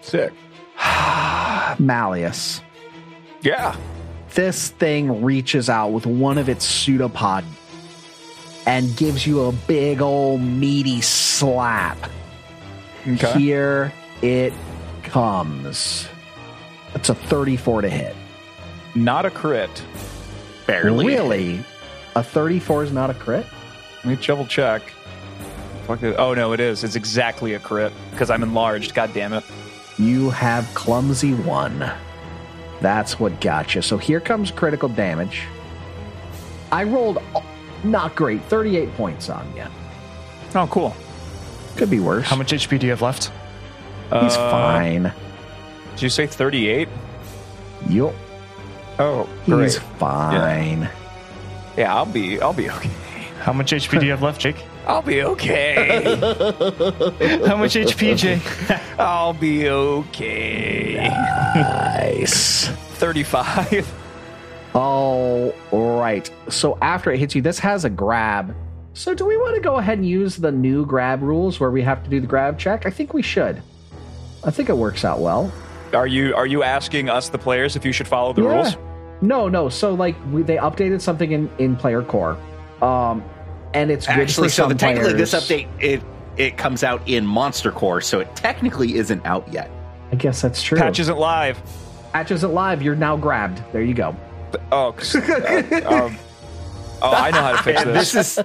Sick. 0.00 0.32
Malleus. 1.78 2.60
Yeah. 3.42 3.76
this 4.34 4.68
thing 4.70 5.22
reaches 5.22 5.68
out 5.70 5.88
with 5.88 6.06
one 6.06 6.38
of 6.38 6.48
its 6.48 6.64
pseudopod 6.64 7.44
and 8.66 8.94
gives 8.96 9.26
you 9.26 9.44
a 9.44 9.52
big 9.52 10.02
old 10.02 10.40
meaty 10.40 11.00
slap. 11.00 11.96
Okay. 13.14 13.38
Here 13.38 13.92
it 14.22 14.52
comes. 15.02 16.08
It's 16.94 17.08
a 17.08 17.14
34 17.14 17.82
to 17.82 17.88
hit. 17.88 18.14
Not 18.94 19.24
a 19.24 19.30
crit. 19.30 19.84
Barely. 20.66 21.06
Really? 21.06 21.64
A 22.14 22.22
34 22.22 22.84
is 22.84 22.92
not 22.92 23.10
a 23.10 23.14
crit? 23.14 23.46
Let 24.04 24.06
me 24.06 24.16
double 24.26 24.46
check. 24.46 24.82
Oh 25.88 26.34
no, 26.34 26.52
it 26.52 26.60
is. 26.60 26.84
It's 26.84 26.96
exactly 26.96 27.54
a 27.54 27.58
crit 27.58 27.92
because 28.10 28.28
I'm 28.28 28.42
enlarged. 28.42 28.94
God 28.94 29.14
damn 29.14 29.32
it. 29.32 29.44
You 29.98 30.30
have 30.30 30.66
clumsy 30.74 31.32
one. 31.34 31.90
That's 32.80 33.18
what 33.18 33.40
got 33.40 33.74
you. 33.74 33.82
So 33.82 33.96
here 33.96 34.20
comes 34.20 34.50
critical 34.50 34.88
damage. 34.88 35.46
I 36.70 36.84
rolled 36.84 37.22
not 37.84 38.14
great, 38.14 38.42
38 38.44 38.92
points 38.94 39.30
on 39.30 39.50
you. 39.56 39.64
Oh, 40.54 40.66
cool. 40.66 40.94
Could 41.78 41.90
be 41.90 42.00
worse. 42.00 42.26
how 42.26 42.36
much 42.36 42.52
HP 42.52 42.78
do 42.78 42.86
you 42.86 42.90
have 42.92 43.02
left? 43.02 43.30
He's 44.12 44.36
Uh, 44.36 44.50
fine. 44.50 45.12
Did 45.94 46.02
you 46.02 46.08
say 46.10 46.26
38? 46.26 46.88
Yup. 47.88 48.14
Oh, 48.98 49.28
He's 49.46 49.78
fine. 49.98 50.88
Yeah, 51.76 51.94
I'll 51.94 52.04
be. 52.06 52.40
I'll 52.40 52.52
be 52.52 52.68
okay. 52.70 52.90
How 53.42 53.52
much 53.52 53.70
HP 53.72 54.00
do 54.00 54.04
you 54.06 54.10
have 54.10 54.22
left, 54.22 54.40
Jake? 54.40 54.64
I'll 54.88 55.02
be 55.02 55.22
okay. 55.22 56.02
How 57.46 57.56
much 57.56 57.74
HP, 57.74 58.16
Jake? 58.24 58.42
I'll 58.98 59.32
be 59.34 59.68
okay. 59.68 61.08
Nice. 61.54 62.66
35. 62.98 63.94
All 64.74 65.52
right. 65.72 66.28
So 66.48 66.76
after 66.82 67.12
it 67.12 67.18
hits 67.18 67.34
you, 67.34 67.42
this 67.42 67.58
has 67.60 67.84
a 67.84 67.90
grab. 67.90 68.54
So 68.98 69.14
do 69.14 69.24
we 69.24 69.36
want 69.36 69.54
to 69.54 69.60
go 69.60 69.76
ahead 69.76 69.98
and 69.98 70.06
use 70.08 70.34
the 70.34 70.50
new 70.50 70.84
grab 70.84 71.22
rules 71.22 71.60
where 71.60 71.70
we 71.70 71.82
have 71.82 72.02
to 72.02 72.10
do 72.10 72.20
the 72.20 72.26
grab 72.26 72.58
check? 72.58 72.84
I 72.84 72.90
think 72.90 73.14
we 73.14 73.22
should. 73.22 73.62
I 74.42 74.50
think 74.50 74.68
it 74.68 74.76
works 74.76 75.04
out 75.04 75.20
well. 75.20 75.52
Are 75.94 76.08
you 76.08 76.34
are 76.34 76.46
you 76.46 76.64
asking 76.64 77.08
us 77.08 77.28
the 77.28 77.38
players 77.38 77.76
if 77.76 77.84
you 77.84 77.92
should 77.92 78.08
follow 78.08 78.32
the 78.32 78.42
Yeah. 78.42 78.48
rules? 78.54 78.76
No, 79.20 79.48
no. 79.48 79.68
So 79.68 79.94
like 79.94 80.16
we, 80.32 80.42
they 80.42 80.56
updated 80.56 81.00
something 81.00 81.30
in 81.30 81.48
in 81.58 81.76
player 81.76 82.02
core, 82.02 82.36
um, 82.82 83.22
and 83.72 83.92
it's 83.92 84.04
good 84.04 84.16
Actually, 84.18 84.48
for 84.48 84.52
so 84.54 84.62
some 84.64 84.68
the, 84.70 84.74
technically, 84.74 85.12
players. 85.14 85.30
this 85.30 85.48
update 85.48 85.68
it 85.80 86.02
it 86.36 86.56
comes 86.56 86.82
out 86.82 87.00
in 87.08 87.24
Monster 87.24 87.70
Core, 87.70 88.00
so 88.00 88.18
it 88.18 88.34
technically 88.34 88.96
isn't 88.96 89.24
out 89.24 89.46
yet. 89.52 89.70
I 90.10 90.16
guess 90.16 90.42
that's 90.42 90.60
true. 90.60 90.76
Patch 90.76 90.98
isn't 90.98 91.18
live. 91.18 91.62
Atch 92.14 92.32
isn't 92.32 92.52
live. 92.52 92.82
You're 92.82 92.96
now 92.96 93.16
grabbed. 93.16 93.62
There 93.72 93.82
you 93.82 93.94
go. 93.94 94.16
Oh, 94.72 94.90
'cause, 94.96 95.14
uh, 95.14 95.82
um, 95.86 96.18
oh, 97.00 97.12
I 97.12 97.30
know 97.30 97.42
how 97.42 97.52
to 97.52 97.62
fix 97.62 97.84
this. 97.84 98.12
this 98.12 98.38
is 98.38 98.44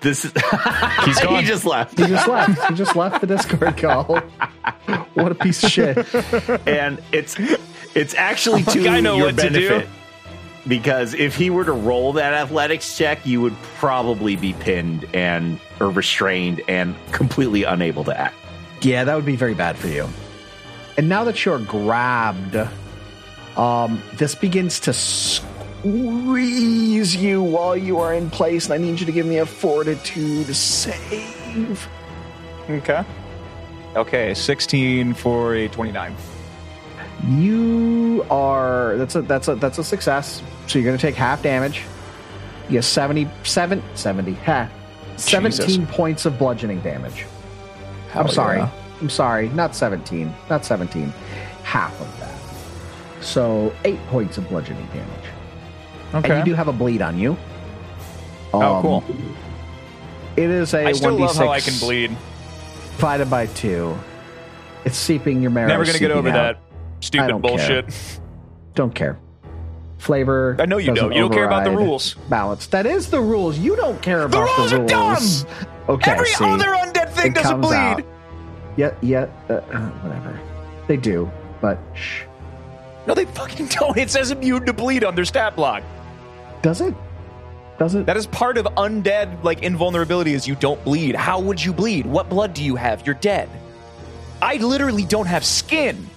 this 0.00 0.24
is 0.24 0.32
He's 1.04 1.20
gone. 1.20 1.40
he 1.40 1.46
just 1.46 1.64
left. 1.64 1.98
He 1.98 2.06
just 2.06 2.28
left. 2.28 2.68
He 2.68 2.74
just 2.74 2.96
left 2.96 3.20
the 3.20 3.26
Discord 3.26 3.76
call. 3.78 4.04
What 5.14 5.32
a 5.32 5.34
piece 5.34 5.62
of 5.64 5.70
shit. 5.70 5.98
and 6.66 7.02
it's 7.12 7.36
it's 7.94 8.14
actually 8.14 8.62
to 8.64 8.88
I 8.88 9.00
know 9.00 9.16
your 9.16 9.26
what 9.26 9.38
to 9.38 9.50
do. 9.50 9.68
benefit 9.68 9.88
because 10.68 11.14
if 11.14 11.36
he 11.36 11.48
were 11.50 11.64
to 11.64 11.72
roll 11.72 12.14
that 12.14 12.32
athletics 12.34 12.96
check, 12.98 13.24
you 13.24 13.40
would 13.40 13.54
probably 13.78 14.34
be 14.36 14.52
pinned 14.52 15.06
and 15.14 15.60
or 15.80 15.90
restrained 15.90 16.60
and 16.68 16.94
completely 17.12 17.62
unable 17.64 18.04
to 18.04 18.18
act. 18.18 18.34
Yeah, 18.82 19.04
that 19.04 19.14
would 19.14 19.24
be 19.26 19.36
very 19.36 19.54
bad 19.54 19.76
for 19.76 19.86
you. 19.88 20.08
And 20.98 21.08
now 21.08 21.24
that 21.24 21.44
you're 21.44 21.58
grabbed, 21.60 22.56
um, 23.56 24.02
this 24.14 24.34
begins 24.34 24.80
to 24.80 24.92
squeeze 25.86 27.16
you 27.16 27.42
while 27.42 27.76
you 27.76 27.98
are 27.98 28.14
in 28.14 28.30
place, 28.30 28.66
and 28.66 28.74
I 28.74 28.78
need 28.78 28.98
you 29.00 29.06
to 29.06 29.12
give 29.12 29.26
me 29.26 29.38
a 29.38 29.46
fortitude 29.46 30.54
save. 30.54 31.88
okay. 32.70 33.04
Okay, 33.94 34.34
16 34.34 35.14
for 35.14 35.54
a 35.54 35.68
29. 35.68 36.14
You 37.28 38.26
are 38.30 38.96
that's 38.96 39.14
a 39.14 39.22
that's 39.22 39.48
a 39.48 39.54
that's 39.54 39.78
a 39.78 39.84
success. 39.84 40.42
So 40.66 40.78
you're 40.78 40.84
going 40.84 40.98
to 40.98 41.00
take 41.00 41.14
half 41.14 41.42
damage. 41.42 41.82
You 42.68 42.72
get 42.72 42.82
70, 42.84 43.28
seven, 43.44 43.82
70, 43.94 44.34
ha, 44.34 44.68
17 45.16 45.66
Jesus. 45.66 45.96
points 45.96 46.26
of 46.26 46.38
bludgeoning 46.38 46.80
damage. 46.80 47.24
I'm 48.14 48.28
sorry. 48.28 48.58
yeah. 48.58 48.70
I'm 49.00 49.10
sorry. 49.10 49.48
Not 49.50 49.74
17. 49.74 50.32
Not 50.50 50.64
17. 50.64 51.08
Half 51.62 51.98
of 52.00 52.20
that. 52.20 53.24
So 53.24 53.72
eight 53.84 54.04
points 54.08 54.36
of 54.36 54.48
bludgeoning 54.48 54.86
damage. 54.86 55.25
Okay. 56.14 56.38
And 56.38 56.46
you 56.46 56.52
do 56.52 56.56
have 56.56 56.68
a 56.68 56.72
bleed 56.72 57.02
on 57.02 57.18
you. 57.18 57.36
oh, 58.54 58.60
Um, 58.76 58.82
cool. 58.82 59.04
It 60.36 60.50
is 60.50 60.74
a 60.74 60.86
I 60.86 60.92
still 60.92 61.12
1d6 61.16 61.20
love 61.20 61.36
how 61.36 61.48
I 61.48 61.60
can 61.60 61.78
bleed. 61.78 62.10
divided 62.96 63.30
by 63.30 63.46
two. 63.46 63.96
It's 64.84 64.96
seeping 64.96 65.42
your 65.42 65.50
marrow. 65.50 65.68
Never 65.68 65.84
gonna 65.84 65.98
get 65.98 66.10
over 66.10 66.28
out. 66.28 66.32
that 66.34 66.58
stupid 67.00 67.28
don't 67.28 67.40
bullshit. 67.40 67.86
Don't 68.74 68.94
care. 68.94 69.18
Flavor. 69.98 70.56
I 70.60 70.66
know 70.66 70.76
you 70.76 70.94
don't. 70.94 71.12
You 71.12 71.20
don't 71.20 71.32
care 71.32 71.46
about 71.46 71.64
the 71.64 71.70
rules. 71.70 72.14
Balance. 72.28 72.66
That 72.68 72.84
is 72.86 73.10
the 73.10 73.20
rules. 73.20 73.58
You 73.58 73.74
don't 73.76 74.00
care 74.02 74.22
about 74.22 74.30
The 74.32 74.42
rules 74.42 74.70
the 74.70 74.78
rules 74.78 74.92
are 74.92 74.98
rules. 75.08 75.42
dumb. 75.44 75.66
Okay. 75.88 76.10
Every 76.12 76.26
see. 76.28 76.44
other 76.44 76.66
undead 76.66 77.10
thing 77.10 77.28
It 77.32 77.34
doesn't 77.34 77.50
comes 77.52 77.66
bleed. 77.66 77.76
out. 77.76 78.02
Yeah, 78.76 78.90
yeah, 79.00 79.26
uh, 79.48 79.54
uh, 79.54 79.88
whatever. 80.02 80.38
They 80.86 80.98
do, 80.98 81.30
but 81.62 81.78
shh. 81.94 82.24
No, 83.06 83.14
they 83.14 83.24
fucking 83.26 83.66
don't. 83.68 83.96
It 83.96 84.10
says 84.10 84.30
immune 84.30 84.66
to 84.66 84.72
bleed 84.72 85.04
on 85.04 85.14
their 85.14 85.24
stat 85.24 85.56
block. 85.56 85.82
Does 86.62 86.80
it? 86.80 86.94
Does 87.78 87.94
it? 87.94 88.06
That 88.06 88.16
is 88.16 88.26
part 88.26 88.58
of 88.58 88.64
undead 88.76 89.44
like 89.44 89.62
invulnerability 89.62 90.32
is 90.32 90.48
you 90.48 90.54
don't 90.56 90.82
bleed. 90.84 91.14
How 91.14 91.38
would 91.40 91.62
you 91.62 91.72
bleed? 91.72 92.06
What 92.06 92.28
blood 92.28 92.54
do 92.54 92.64
you 92.64 92.76
have? 92.76 93.06
You're 93.06 93.14
dead. 93.16 93.48
I 94.40 94.56
literally 94.56 95.04
don't 95.04 95.26
have 95.26 95.44
skin. 95.44 96.08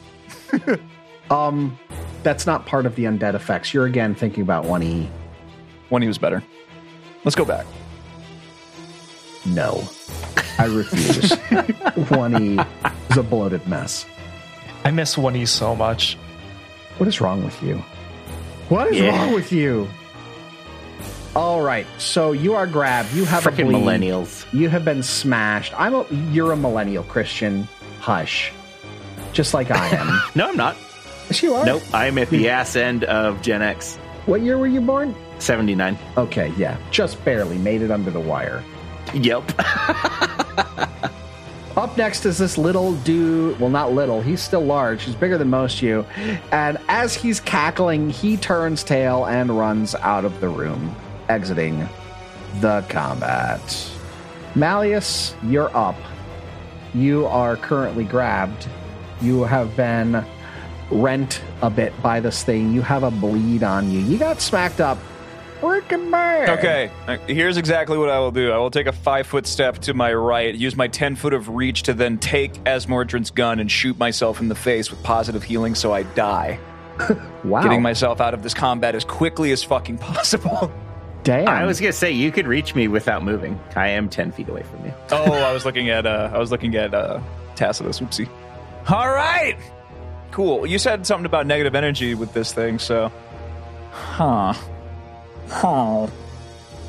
um, 1.30 1.78
that's 2.24 2.46
not 2.46 2.66
part 2.66 2.86
of 2.86 2.96
the 2.96 3.06
undead 3.06 3.34
effects. 3.34 3.74
You're 3.74 3.86
again 3.86 4.16
thinking 4.16 4.42
about 4.42 4.66
one 4.66 4.84
E. 4.84 5.10
One 5.90 6.02
he 6.02 6.08
was 6.08 6.18
better. 6.18 6.44
Let's 7.24 7.36
go 7.36 7.46
back. 7.46 7.66
No, 9.46 9.88
I 10.58 10.66
refuse. 10.66 11.34
one 12.10 12.42
E 12.42 12.60
is 13.10 13.18
a 13.18 13.24
bloated 13.24 13.68
mess. 13.68 14.06
I 14.84 14.92
miss 14.92 15.18
one 15.18 15.36
E 15.36 15.46
so 15.46 15.76
much. 15.76 16.18
What 17.00 17.08
is 17.08 17.20
wrong 17.22 17.43
with 17.43 17.62
you? 17.64 17.78
What 18.70 18.89
is 18.91 18.97
Yeah. 19.00 19.18
wrong 19.18 19.34
with 19.34 19.52
you? 19.52 19.88
All 21.36 21.62
right, 21.62 21.86
so 21.97 22.32
you 22.34 22.56
are 22.56 22.68
grabbed. 22.68 23.14
You 23.14 23.24
have 23.26 23.45
a 23.45 23.52
Freaking 23.52 23.66
bleed. 23.72 23.84
millennials. 23.84 24.45
You 24.52 24.70
have 24.70 24.84
been 24.84 25.02
smashed. 25.04 25.74
I'm 25.80 25.93
a. 25.95 26.06
You're 26.32 26.52
a 26.52 26.58
millennial 26.58 27.04
Christian. 27.04 27.68
Hush. 28.00 28.52
Just 29.34 29.54
like 29.54 29.72
I 29.72 29.88
am. 29.95 30.22
No, 30.36 30.50
I'm 30.50 30.58
not. 30.58 30.76
yes, 31.30 31.41
you 31.43 31.54
are. 31.56 31.66
Nope. 31.66 31.84
I'm 31.93 32.18
at 32.18 32.30
the 32.30 32.50
ass 32.50 32.76
end 32.76 33.04
of 33.06 33.41
Gen 33.41 33.62
X. 33.62 33.95
What 34.26 34.41
year 34.41 34.58
were 34.58 34.68
you 34.68 34.82
born? 34.82 35.16
79. 35.39 35.97
Okay, 36.18 36.52
yeah, 36.58 36.78
just 36.91 37.24
barely 37.24 37.58
made 37.58 37.82
it 37.82 37.91
under 37.91 38.12
the 38.12 38.20
wire. 38.20 38.64
Yep. 39.14 39.52
Up 41.80 41.96
next 41.96 42.26
is 42.26 42.38
this 42.38 42.58
little 42.58 42.94
dude. 42.96 43.58
Well, 43.58 43.70
not 43.70 43.94
little. 43.94 44.22
He's 44.22 44.42
still 44.42 44.66
large. 44.66 45.04
He's 45.04 45.16
bigger 45.16 45.38
than 45.38 45.50
most 45.50 45.82
you. 45.82 46.06
And 46.52 46.78
as 46.90 47.16
he's 47.16 47.40
cackling, 47.40 48.10
he 48.10 48.36
turns 48.36 48.84
tail 48.84 49.26
and 49.26 49.58
runs 49.58 49.96
out 49.96 50.26
of 50.26 50.42
the 50.42 50.50
room, 50.50 50.94
exiting 51.30 51.88
the 52.60 52.84
combat. 52.90 53.62
Malleus, 54.56 55.34
you're 55.42 55.74
up. 55.74 55.96
You 56.94 57.28
are 57.28 57.56
currently 57.56 58.04
grabbed. 58.04 58.68
You 59.22 59.44
have 59.44 59.78
been 59.78 60.26
rent 60.92 61.42
a 61.62 61.70
bit 61.70 61.94
by 62.02 62.20
this 62.20 62.44
thing. 62.44 62.74
You 62.74 62.82
have 62.82 63.04
a 63.04 63.12
bleed 63.12 63.64
on 63.64 63.90
you. 63.90 64.02
You 64.02 64.18
got 64.18 64.42
smacked 64.42 64.82
up. 64.82 64.98
Working 65.62 66.10
bad. 66.10 66.57
Okay, 66.60 66.91
uh, 67.07 67.18
here's 67.28 67.57
exactly 67.57 67.97
what 67.97 68.10
I 68.10 68.20
will 68.20 68.32
do. 68.32 68.51
I 68.51 68.57
will 68.57 68.72
take 68.72 68.88
a 68.88 68.91
five 68.93 69.28
foot 69.28 69.45
step 69.45 69.80
to 69.80 69.93
my 69.93 70.14
right, 70.14 70.55
use 70.55 70.76
my 70.76 70.88
10 70.88 71.16
foot 71.18 71.34
of 71.34 71.49
reach 71.49 71.84
to 71.84 71.93
then 71.93 72.18
take 72.18 72.53
Azmordryn's 72.64 73.30
gun 73.32 73.60
and 73.60 73.70
shoot 73.70 73.97
myself 73.99 74.39
in 74.39 74.47
the 74.47 74.55
face 74.55 74.89
with 74.89 75.01
positive 75.03 75.43
healing 75.43 75.76
so 75.76 75.93
I 75.93 76.03
die. 76.03 76.60
Wow. 77.45 77.64
Getting 77.64 77.82
myself 77.82 78.20
out 78.20 78.34
of 78.34 78.43
this 78.43 78.53
combat 78.53 78.95
as 78.95 79.05
quickly 79.05 79.53
as 79.53 79.64
fucking 79.64 79.97
possible. 79.99 80.70
Damn. 81.24 81.47
I 81.47 81.66
was 81.66 81.80
going 81.80 81.93
to 81.93 81.97
say, 81.97 82.12
you 82.12 82.34
could 82.34 82.45
reach 82.47 82.76
me 82.76 82.89
without 82.89 83.24
moving. 83.24 83.57
I 83.78 83.88
am 83.89 84.10
10 84.10 84.34
feet 84.34 84.49
away 84.49 84.64
from 84.64 84.84
you. 84.86 84.93
Oh, 85.12 85.32
I 85.32 85.53
was 85.53 85.64
looking 85.64 85.89
at 85.89 86.05
uh 86.05 86.30
I 86.34 86.38
was 86.38 86.51
looking 86.51 86.76
at 86.76 86.93
uh 86.93 87.22
Tacitus. 87.55 88.01
Oopsie. 88.01 88.28
All 88.89 89.10
right. 89.10 89.57
Cool. 90.32 90.66
You 90.66 90.78
said 90.80 91.07
something 91.07 91.26
about 91.26 91.47
negative 91.47 91.76
energy 91.76 92.14
with 92.14 92.34
this 92.34 92.51
thing, 92.51 92.78
so 92.78 93.10
Huh. 93.91 94.53
Huh. 95.50 96.08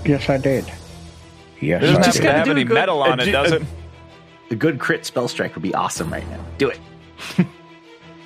Yes, 0.04 0.28
I 0.28 0.38
did. 0.38 0.64
Yes, 1.60 1.82
It 1.82 1.86
doesn't 1.86 1.96
I 1.96 1.98
have 1.98 2.04
Just 2.04 2.16
to 2.16 2.22
gotta 2.22 2.38
have 2.38 2.44
do 2.46 2.50
any 2.52 2.64
good- 2.64 2.74
metal 2.74 3.02
on 3.02 3.20
a 3.20 3.22
it, 3.24 3.32
does 3.32 3.52
a- 3.52 3.56
it? 3.56 3.62
A 4.50 4.54
good 4.56 4.78
crit 4.78 5.04
spell 5.06 5.28
strike 5.28 5.54
would 5.54 5.62
be 5.62 5.74
awesome 5.74 6.10
right 6.12 6.28
now. 6.30 6.40
Do 6.58 6.68
it. 6.70 6.80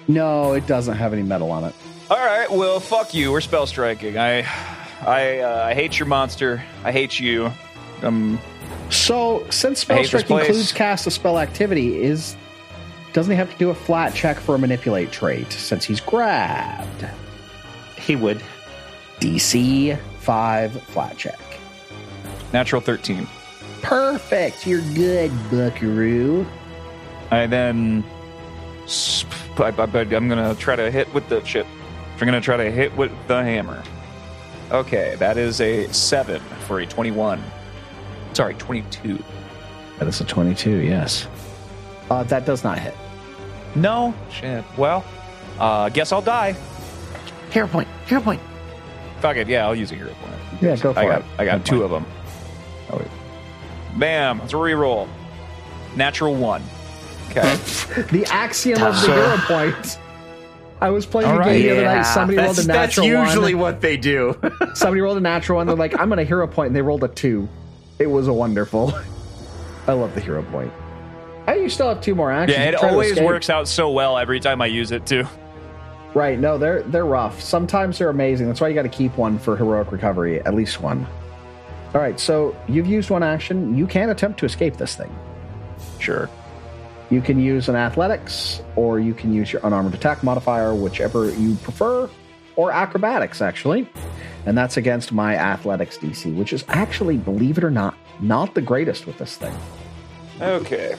No, 0.07 0.53
it 0.53 0.67
doesn't 0.67 0.99
have 0.99 1.15
any 1.15 1.23
metal 1.23 1.51
on 1.51 1.65
it. 1.65 1.75
All 2.11 2.19
right, 2.19 2.51
well, 2.51 2.79
fuck 2.79 3.15
you. 3.15 3.33
We're 3.33 3.41
spell 3.41 3.67
striking. 3.67 4.19
I, 4.19 4.41
I, 5.01 5.39
uh, 5.39 5.65
I 5.67 5.73
hate 5.73 5.99
your 5.99 6.07
monster. 6.07 6.63
I 6.85 6.93
hate 6.93 7.19
you. 7.19 7.51
Um, 8.03 8.39
So, 8.91 9.47
since 9.49 9.81
I 9.81 9.83
spell 9.85 9.97
hate 9.97 10.03
this 10.03 10.09
strike 10.11 10.27
place. 10.27 10.47
includes 10.49 10.73
cast 10.73 11.07
a 11.07 11.11
spell 11.11 11.39
activity, 11.39 12.03
is 12.03 12.37
doesn't 13.15 13.31
he 13.33 13.37
have 13.39 13.51
to 13.51 13.57
do 13.57 13.71
a 13.71 13.75
flat 13.75 14.15
check 14.15 14.39
for 14.39 14.57
a 14.57 14.59
manipulate 14.59 15.11
trait 15.11 15.51
since 15.51 15.85
he's 15.87 16.01
grabbed? 16.01 17.07
He 17.97 18.15
would. 18.15 18.43
DC 19.21 19.99
five 20.25 20.73
flat 20.85 21.17
check. 21.17 21.39
natural 22.53 22.81
thirteen. 22.81 23.29
Perfect. 23.83 24.67
You're 24.67 24.81
good, 24.95 25.31
Buckaroo. 25.51 26.47
I 27.31 27.47
then, 27.47 28.03
I, 29.59 29.69
I, 29.77 29.83
I'm 29.83 30.29
gonna 30.29 30.55
try 30.55 30.77
to 30.77 30.91
hit 30.91 31.13
with 31.13 31.29
the 31.29 31.41
chip. 31.41 31.67
I'm 32.15 32.25
gonna 32.25 32.41
try 32.41 32.57
to 32.57 32.71
hit 32.71 32.97
with 32.97 33.13
the 33.29 33.43
hammer. 33.43 33.83
Okay, 34.71 35.17
that 35.19 35.37
is 35.37 35.61
a 35.61 35.93
seven 35.93 36.41
for 36.67 36.81
a 36.81 36.87
twenty-one. 36.87 37.43
Sorry, 38.33 38.55
twenty-two. 38.55 39.23
That 39.99 40.09
is 40.09 40.21
a 40.21 40.25
twenty-two. 40.25 40.79
Yes. 40.79 41.29
Uh, 42.11 42.23
that 42.25 42.47
does 42.47 42.65
not 42.65 42.79
hit. 42.79 42.95
No 43.75 44.15
shit. 44.31 44.65
Well, 44.79 45.05
uh, 45.59 45.89
guess 45.91 46.13
I'll 46.13 46.23
die. 46.23 46.57
Hero 47.51 47.69
point. 47.69 47.89
Hero 48.07 48.21
point. 48.21 48.41
Fuck 49.25 49.39
it. 49.39 49.49
Yeah, 49.49 49.65
I'll 49.65 49.75
use 49.75 49.91
a 49.91 49.95
hero 49.95 50.13
point. 50.13 50.35
Yeah, 50.61 50.77
go 50.77 50.93
for 50.93 50.99
I 50.99 51.07
got, 51.07 51.21
it. 51.21 51.27
I 51.39 51.45
got 51.47 51.59
Good 51.61 51.67
two 51.67 51.73
point. 51.81 51.85
of 51.85 51.91
them. 51.93 52.07
Oh, 52.91 52.99
wait. 52.99 53.99
Bam. 53.99 54.39
Let's 54.41 54.53
reroll. 54.53 55.09
Natural 55.97 56.35
one. 56.35 56.63
Okay. 57.31 57.41
The 58.13 58.27
axiom 58.31 58.83
of 58.83 59.01
the 59.01 59.15
hero 59.15 59.37
point. 59.47 59.99
I 60.83 60.91
was 60.91 61.07
playing 61.07 61.31
All 61.31 61.37
a 61.37 61.39
right. 61.39 61.53
game 61.53 61.63
the 61.63 61.71
other 61.71 61.97
night. 61.97 62.03
Somebody 62.03 62.37
rolled 62.37 62.59
a 62.59 62.63
that's, 62.65 62.67
that's 62.67 62.97
usually 62.99 63.55
one. 63.55 63.63
what 63.63 63.81
they 63.81 63.97
do. 63.97 64.39
Somebody 64.75 65.01
rolled 65.01 65.17
a 65.17 65.21
natural 65.23 65.57
one. 65.57 65.69
They're 65.69 65.75
like, 65.75 65.99
I'm 65.99 66.11
going 66.11 66.19
to 66.19 66.25
hero 66.25 66.47
point, 66.47 66.67
and 66.67 66.77
they 66.77 66.83
rolled 66.83 67.03
a 67.05 67.09
two. 67.09 67.49
It 67.99 68.09
was 68.09 68.29
a 68.29 68.33
wonderful. 68.35 68.93
I 69.87 69.95
love 69.95 70.15
the 70.15 70.21
hero 70.21 70.43
point. 70.43 70.71
Hey, 71.47 71.63
you 71.63 71.71
still 71.71 71.89
have 71.89 72.03
two 72.03 72.15
more 72.15 72.31
actions. 72.31 72.59
yeah, 72.59 72.65
it 72.65 72.75
always 72.75 73.19
works 73.19 73.49
out 73.49 73.69
so 73.69 73.91
well 73.91 74.19
every 74.19 74.39
time 74.39 74.61
I 74.61 74.67
use 74.67 74.93
it 74.93 75.07
too. 75.07 75.27
Right? 76.15 76.39
No, 76.39 76.59
they're 76.59 76.83
they're 76.83 77.05
rough. 77.05 77.41
Sometimes 77.41 77.99
they're 77.99 78.11
amazing. 78.11 78.47
That's 78.47 78.61
why 78.61 78.69
you 78.69 78.75
got 78.75 78.83
to 78.83 78.89
keep 78.89 79.17
one 79.17 79.39
for 79.39 79.57
heroic 79.57 79.91
recovery, 79.91 80.41
at 80.41 80.55
least 80.55 80.81
one. 80.81 81.07
All 81.95 82.01
right, 82.01 82.19
so 82.19 82.57
you've 82.67 82.89
used 82.89 83.11
one 83.11 83.23
action. 83.23 83.77
You 83.77 83.87
can 83.87 84.11
attempt 84.11 84.41
to 84.41 84.47
escape 84.47 84.77
this 84.77 84.97
thing. 84.97 85.17
Sure. 86.01 86.29
You 87.11 87.21
can 87.21 87.39
use 87.39 87.69
an 87.69 87.77
athletics, 87.77 88.63
or 88.75 88.99
you 88.99 89.15
can 89.15 89.33
use 89.33 89.53
your 89.53 89.65
unarmored 89.65 89.95
attack 89.95 90.25
modifier, 90.25 90.75
whichever 90.75 91.31
you 91.31 91.55
prefer, 91.57 92.11
or 92.57 92.73
acrobatics, 92.73 93.41
actually. 93.41 93.89
And 94.47 94.59
that's 94.59 94.77
against 94.77 95.13
my 95.13 95.37
athletics 95.37 95.97
DC, 95.97 96.35
which 96.35 96.53
is 96.53 96.65
actually, 96.69 97.17
believe 97.17 97.59
it 97.59 97.65
or 97.65 97.71
not, 97.71 97.95
not 98.21 98.55
the 98.55 98.61
greatest 98.61 99.07
with 99.07 99.19
this 99.19 99.37
thing. 99.37 99.55
Okay. 100.41 100.97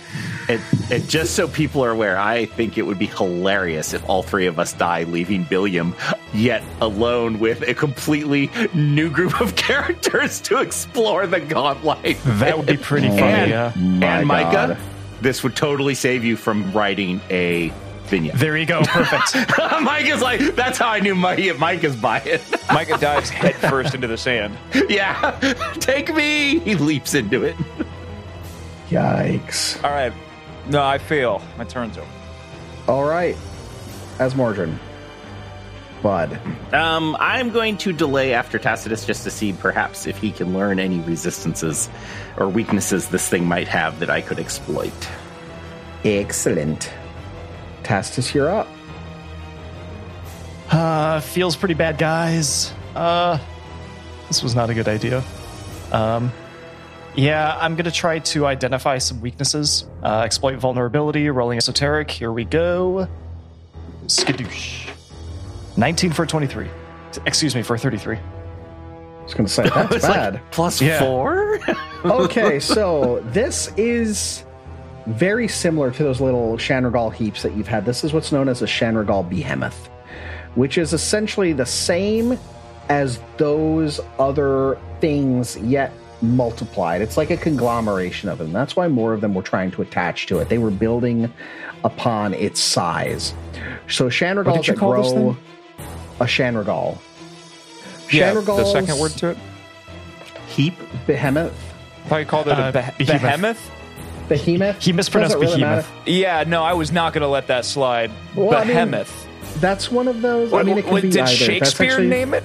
And, 0.47 0.61
it, 0.89 1.07
just 1.07 1.35
so 1.35 1.47
people 1.47 1.83
are 1.83 1.91
aware, 1.91 2.17
I 2.17 2.45
think 2.45 2.77
it 2.77 2.83
would 2.83 2.99
be 2.99 3.07
hilarious 3.07 3.93
if 3.93 4.07
all 4.07 4.23
three 4.23 4.45
of 4.45 4.59
us 4.59 4.73
die, 4.73 5.03
leaving 5.03 5.43
Billiam 5.43 5.95
yet 6.33 6.63
alone 6.81 7.39
with 7.39 7.61
a 7.67 7.73
completely 7.73 8.49
new 8.73 9.09
group 9.09 9.39
of 9.41 9.55
characters 9.55 10.41
to 10.41 10.59
explore 10.59 11.27
the 11.27 11.41
Gauntlight. 11.41 12.21
That 12.39 12.57
would 12.57 12.67
be 12.67 12.77
pretty 12.77 13.09
funny, 13.09 13.21
and, 13.23 13.51
yeah. 13.51 13.73
My 13.75 14.19
and 14.19 14.27
Micah, 14.27 14.51
God. 14.51 14.77
this 15.21 15.43
would 15.43 15.55
totally 15.55 15.95
save 15.95 16.23
you 16.23 16.35
from 16.37 16.71
writing 16.71 17.21
a 17.29 17.73
vignette. 18.05 18.37
There 18.37 18.55
you 18.57 18.65
go. 18.65 18.81
Perfect. 18.83 19.35
Micah's 19.81 20.21
like, 20.21 20.39
that's 20.55 20.77
how 20.77 20.89
I 20.89 20.99
knew 20.99 21.15
Mike, 21.15 21.57
Micah's 21.57 21.95
buying. 21.95 22.39
Micah 22.71 22.97
dives 22.97 23.29
headfirst 23.29 23.95
into 23.95 24.07
the 24.07 24.17
sand. 24.17 24.57
yeah, 24.89 25.31
take 25.79 26.13
me. 26.13 26.59
He 26.59 26.75
leaps 26.75 27.13
into 27.13 27.43
it. 27.43 27.55
Yikes. 28.89 29.83
All 29.83 29.91
right. 29.91 30.13
No, 30.67 30.83
I 30.83 30.97
fail. 30.97 31.41
My 31.57 31.63
turn's 31.63 31.97
over. 31.97 32.09
All 32.87 33.03
right. 33.03 33.35
Azmordryn. 34.17 34.77
Bud. 36.01 36.39
Um, 36.73 37.17
I'm 37.19 37.49
going 37.49 37.77
to 37.77 37.91
delay 37.91 38.33
after 38.33 38.59
Tacitus 38.59 39.05
just 39.05 39.23
to 39.23 39.31
see 39.31 39.53
perhaps 39.53 40.05
if 40.05 40.17
he 40.17 40.31
can 40.31 40.53
learn 40.53 40.79
any 40.79 40.99
resistances 40.99 41.89
or 42.37 42.47
weaknesses 42.47 43.09
this 43.09 43.27
thing 43.27 43.45
might 43.45 43.67
have 43.67 43.99
that 43.99 44.09
I 44.09 44.21
could 44.21 44.37
exploit. 44.37 44.93
Excellent. 46.03 46.91
Tacitus, 47.83 48.35
you're 48.35 48.49
up. 48.49 48.67
Uh, 50.69 51.19
feels 51.21 51.55
pretty 51.55 51.73
bad, 51.73 51.97
guys. 51.97 52.71
Uh, 52.95 53.39
this 54.27 54.43
was 54.43 54.55
not 54.55 54.69
a 54.69 54.73
good 54.73 54.87
idea. 54.87 55.23
Um, 55.91 56.31
yeah, 57.15 57.57
I'm 57.59 57.75
gonna 57.75 57.91
try 57.91 58.19
to 58.19 58.45
identify 58.45 58.97
some 58.97 59.21
weaknesses. 59.21 59.85
Uh, 60.03 60.21
exploit 60.25 60.57
vulnerability, 60.57 61.29
rolling 61.29 61.57
esoteric. 61.57 62.11
Here 62.11 62.31
we 62.31 62.45
go. 62.45 63.07
Skadoosh. 64.07 64.89
19 65.77 66.11
for 66.11 66.25
23. 66.25 66.67
Excuse 67.25 67.55
me, 67.55 67.61
for 67.63 67.77
33. 67.77 68.17
I 68.17 69.23
was 69.23 69.33
going 69.33 69.45
to 69.47 69.51
say, 69.51 69.63
that's 69.69 69.95
It's 69.95 70.03
like, 70.03 70.13
bad. 70.13 70.41
plus 70.51 70.81
Yeah. 70.81 70.99
four? 70.99 71.59
okay, 72.05 72.59
so 72.59 73.21
this 73.31 73.71
is 73.75 74.43
very 75.07 75.47
similar 75.47 75.91
to 75.91 76.03
those 76.03 76.21
little 76.21 76.57
Shanrigol 76.57 77.13
heaps 77.13 77.41
that 77.43 77.55
you've 77.55 77.67
had. 77.67 77.85
This 77.85 78.03
is 78.03 78.13
what's 78.13 78.31
known 78.31 78.47
as 78.47 78.61
a 78.61 78.65
Shanrigol 78.65 79.27
behemoth, 79.29 79.89
which 80.55 80.77
is 80.77 80.93
essentially 80.93 81.53
the 81.53 81.65
same 81.65 82.37
as 82.89 83.19
those 83.37 83.99
other 84.19 84.77
things, 85.01 85.57
yet 85.57 85.91
multiplied. 86.25 87.01
It's 87.01 87.17
like 87.17 87.29
a 87.29 87.37
conglomeration 87.37 88.29
of 88.29 88.37
them. 88.37 88.51
That's 88.53 88.75
why 88.75 88.87
more 88.87 89.13
of 89.13 89.21
them 89.21 89.33
were 89.33 89.41
trying 89.41 89.71
to 89.71 89.81
attach 89.81 90.27
to 90.27 90.39
it. 90.39 90.49
They 90.49 90.57
were 90.57 90.71
building 90.71 91.31
upon 91.83 92.33
its 92.33 92.59
size. 92.59 93.33
So 93.87 94.09
Shanrigols 94.09 94.55
did 94.55 94.67
you 94.67 94.73
that 94.73 94.79
call 94.79 95.01
this 95.01 95.11
grow 95.13 95.33
thing? 95.33 95.43
a 96.19 96.23
Shanrigol. 96.25 96.97
Yeah, 98.11 98.33
the 98.33 98.65
second 98.65 98.99
word 98.99 99.11
to 99.13 99.29
it. 99.29 99.37
Heap? 100.47 100.75
behemoth. 101.07 101.53
I 102.05 102.07
thought 102.09 102.17
you 102.17 102.25
called 102.25 102.47
it 102.47 102.51
Uh, 102.51 102.69
a 102.69 102.71
beh- 102.71 102.97
behemoth. 102.97 103.21
behemoth. 103.21 103.71
Behemoth. 104.29 104.81
He 104.83 104.91
mispronounced 104.93 105.35
really 105.37 105.55
behemoth. 105.57 105.89
matter. 106.05 106.11
Yeah, 106.11 106.43
no, 106.47 106.63
I 106.63 106.73
was 106.73 106.91
not 106.91 107.13
going 107.13 107.21
to 107.23 107.27
let 107.27 107.47
that 107.47 107.65
slide. 107.65 108.11
Well, 108.35 108.53
I 108.55 108.59
mean, 108.59 108.67
behemoth. 108.67 109.27
That's 109.59 109.91
one 109.91 110.07
of 110.07 110.21
those. 110.21 110.51
I 110.53 110.63
mean, 110.63 110.77
it 110.77 110.83
can 110.83 110.93
what- 110.93 111.01
be 111.03 111.09
did 111.09 111.17
either. 111.21 111.25
That's 111.27 111.31
Shakespeare 111.37 111.91
actually- 111.91 112.07
name 112.07 112.33
it? 112.33 112.43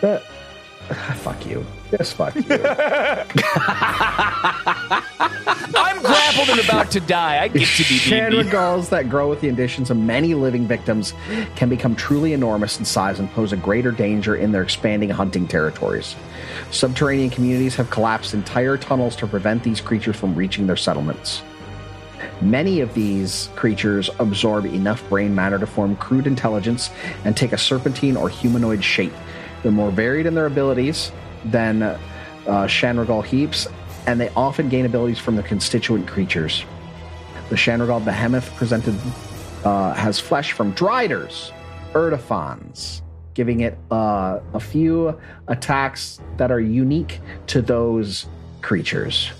That, 0.00 0.22
fuck 1.18 1.44
you. 1.46 1.64
Just 1.98 2.14
fuck 2.14 2.34
you. 2.34 2.42
I'm 5.74 6.00
grappled 6.00 6.48
and 6.48 6.60
about 6.60 6.90
to 6.92 7.00
die. 7.00 7.42
I 7.42 7.48
get 7.48 7.68
to 7.68 7.82
be 7.82 7.98
BB. 7.98 8.30
Shanrigols 8.30 8.88
that 8.88 9.10
grow 9.10 9.28
with 9.28 9.42
the 9.42 9.50
additions 9.50 9.90
of 9.90 9.98
many 9.98 10.32
living 10.32 10.66
victims 10.66 11.12
can 11.54 11.68
become 11.68 11.94
truly 11.94 12.32
enormous 12.32 12.78
in 12.78 12.86
size 12.86 13.18
and 13.18 13.30
pose 13.32 13.52
a 13.52 13.58
greater 13.58 13.90
danger 13.90 14.34
in 14.34 14.52
their 14.52 14.62
expanding 14.62 15.10
hunting 15.10 15.46
territories. 15.46 16.16
Subterranean 16.70 17.28
communities 17.28 17.74
have 17.74 17.90
collapsed 17.90 18.32
entire 18.32 18.78
tunnels 18.78 19.14
to 19.16 19.26
prevent 19.26 19.62
these 19.62 19.82
creatures 19.82 20.16
from 20.16 20.34
reaching 20.34 20.66
their 20.66 20.76
settlements. 20.76 21.42
Many 22.40 22.80
of 22.80 22.94
these 22.94 23.50
creatures 23.54 24.08
absorb 24.18 24.64
enough 24.64 25.06
brain 25.10 25.34
matter 25.34 25.58
to 25.58 25.66
form 25.66 25.96
crude 25.96 26.26
intelligence 26.26 26.90
and 27.26 27.36
take 27.36 27.52
a 27.52 27.58
serpentine 27.58 28.16
or 28.16 28.30
humanoid 28.30 28.82
shape. 28.82 29.12
They're 29.62 29.70
more 29.70 29.90
varied 29.90 30.24
in 30.24 30.34
their 30.34 30.46
abilities 30.46 31.12
than 31.44 31.82
uh, 31.82 31.98
Shanrigol 32.46 33.24
heaps, 33.24 33.66
and 34.06 34.20
they 34.20 34.28
often 34.30 34.68
gain 34.68 34.86
abilities 34.86 35.18
from 35.18 35.36
their 35.36 35.44
constituent 35.44 36.06
creatures. 36.06 36.64
The 37.50 37.56
Shanrigol 37.56 38.04
behemoth 38.04 38.54
presented 38.56 38.94
uh, 39.64 39.94
has 39.94 40.18
flesh 40.18 40.52
from 40.52 40.72
Driders, 40.72 41.52
Erdafons, 41.92 43.02
giving 43.34 43.60
it 43.60 43.78
uh, 43.90 44.40
a 44.54 44.60
few 44.60 45.18
attacks 45.48 46.20
that 46.36 46.50
are 46.50 46.60
unique 46.60 47.20
to 47.48 47.62
those 47.62 48.26
creatures. 48.60 49.30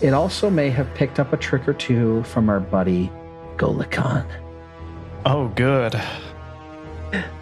It 0.00 0.12
also 0.12 0.50
may 0.50 0.70
have 0.70 0.92
picked 0.94 1.18
up 1.18 1.32
a 1.32 1.36
trick 1.36 1.66
or 1.66 1.74
two 1.74 2.22
from 2.24 2.48
our 2.48 2.60
buddy 2.60 3.10
Gholikhan. 3.56 4.26
Oh, 5.24 5.48
good. 5.48 6.00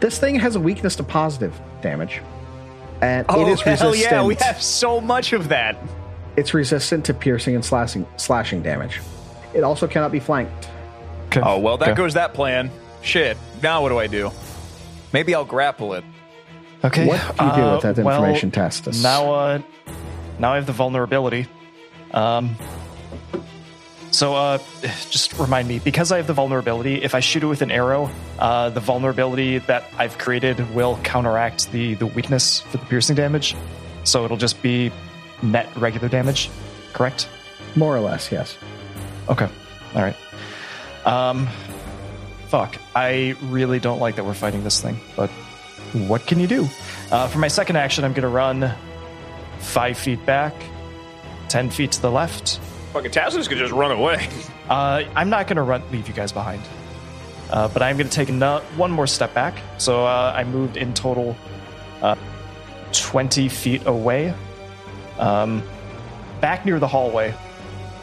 This 0.01 0.19
thing 0.19 0.37
has 0.37 0.57
a 0.57 0.61
weakness 0.61 0.97
to 0.97 1.03
positive 1.03 1.59
damage, 1.83 2.23
and 3.01 3.27
Oh, 3.29 3.47
it 3.47 3.53
is 3.53 3.61
hell 3.61 3.91
resistant. 3.91 4.13
yeah, 4.13 4.25
we 4.25 4.35
have 4.37 4.63
so 4.63 5.01
much 5.01 5.33
of 5.33 5.49
that. 5.49 5.77
It's 6.37 6.53
resistant 6.55 7.05
to 7.07 7.15
piercing 7.15 7.55
and 7.55 7.65
slashing, 7.65 8.07
slashing 8.17 8.63
damage. 8.63 9.01
It 9.55 9.63
also 9.63 9.87
cannot 9.87 10.11
be 10.13 10.21
flanked. 10.21 10.69
Okay. 11.27 11.41
Oh, 11.43 11.59
well, 11.59 11.77
that 11.79 11.91
Okay. 11.91 11.97
goes 11.97 12.15
that 12.15 12.35
plan. 12.35 12.71
Shit. 13.03 13.37
Now 13.63 13.83
what 13.83 13.91
do 13.91 13.99
I 13.99 14.07
do? 14.07 14.31
Maybe 15.13 15.35
I'll 15.35 15.45
grapple 15.45 15.95
it. 15.95 16.05
Okay. 16.85 17.07
What 17.07 17.21
do 17.39 17.45
you 17.45 17.53
do 17.53 17.71
with 17.73 17.83
that 17.83 17.99
uh, 17.99 18.03
well, 18.03 18.17
information, 18.23 18.51
Tacitus? 18.51 19.03
Now, 19.03 19.33
uh, 19.33 19.59
now 20.39 20.53
I 20.53 20.57
have 20.57 20.67
the 20.67 20.73
vulnerability. 20.73 21.47
Um, 22.13 22.57
so, 24.15 24.35
uh, 24.35 24.59
just 25.11 25.33
remind 25.39 25.67
me 25.67 25.81
because 25.81 26.13
I 26.13 26.19
have 26.19 26.29
the 26.29 26.33
vulnerability. 26.33 27.03
If 27.03 27.17
I 27.17 27.21
shoot 27.21 27.43
it 27.43 27.47
with 27.47 27.63
an 27.63 27.73
arrow, 27.73 28.09
uh, 28.39 28.71
the 28.71 28.79
vulnerability 28.79 29.59
that 29.59 29.85
I've 29.99 30.19
created 30.19 30.73
will 30.73 30.99
counteract 31.03 31.73
the 31.73 31.95
the 31.95 32.07
weakness 32.07 32.61
for 32.61 32.77
the 32.77 32.87
piercing 32.87 33.17
damage. 33.17 33.57
So 34.05 34.25
it'll 34.25 34.37
just 34.37 34.63
be 34.63 34.93
net 35.43 35.69
regular 35.77 36.09
damage. 36.09 36.49
Correct? 36.93 37.29
More 37.75 37.97
or 37.97 38.01
less, 38.01 38.31
yes. 38.31 38.57
Okay. 39.29 39.49
All 39.97 40.03
right. 40.03 40.17
Um, 41.05 41.49
fuck. 42.49 42.77
I 42.95 43.35
really 43.43 43.81
don't 43.81 43.99
like 43.99 44.15
that 44.17 44.25
we're 44.25 44.35
fighting 44.35 44.63
this 44.63 44.81
thing, 44.81 45.01
but 45.17 45.29
what 45.93 46.27
can 46.27 46.39
you 46.39 46.47
do? 46.47 46.69
Uh, 47.11 47.27
for 47.27 47.39
my 47.39 47.49
second 47.49 47.77
action, 47.77 48.05
I'm 48.05 48.13
going 48.13 48.23
to 48.23 48.29
run 48.29 48.73
five 49.59 49.99
feet 49.99 50.25
back, 50.25 50.55
ten 51.49 51.69
feet 51.69 51.93
to 51.93 52.03
the 52.03 52.11
left. 52.11 52.61
Fucking 52.95 53.11
Tacitus 53.11 53.49
could 53.49 53.59
just 53.59 53.73
run 53.73 53.91
away. 53.91 54.29
Uh, 54.71 55.03
I'm 55.17 55.29
not 55.29 55.47
going 55.49 55.57
to 55.57 55.63
run 55.63 55.83
leave 55.91 56.09
you 56.09 56.15
guys 56.15 56.33
behind, 56.33 56.63
uh, 57.51 57.69
but 57.69 57.83
I'm 57.83 57.99
going 57.99 58.09
to 58.09 58.15
take 58.15 58.31
ano- 58.31 58.63
one 58.77 58.91
more 58.93 59.07
step 59.07 59.35
back. 59.35 59.59
So 59.77 60.07
uh, 60.07 60.33
I 60.35 60.45
moved 60.45 60.77
in 60.79 60.95
total 60.95 61.37
uh, 62.01 62.15
20 62.93 63.49
feet 63.51 63.85
away, 63.87 64.33
um, 65.19 65.63
back 66.41 66.65
near 66.65 66.79
the 66.79 66.87
hallway. 66.87 67.35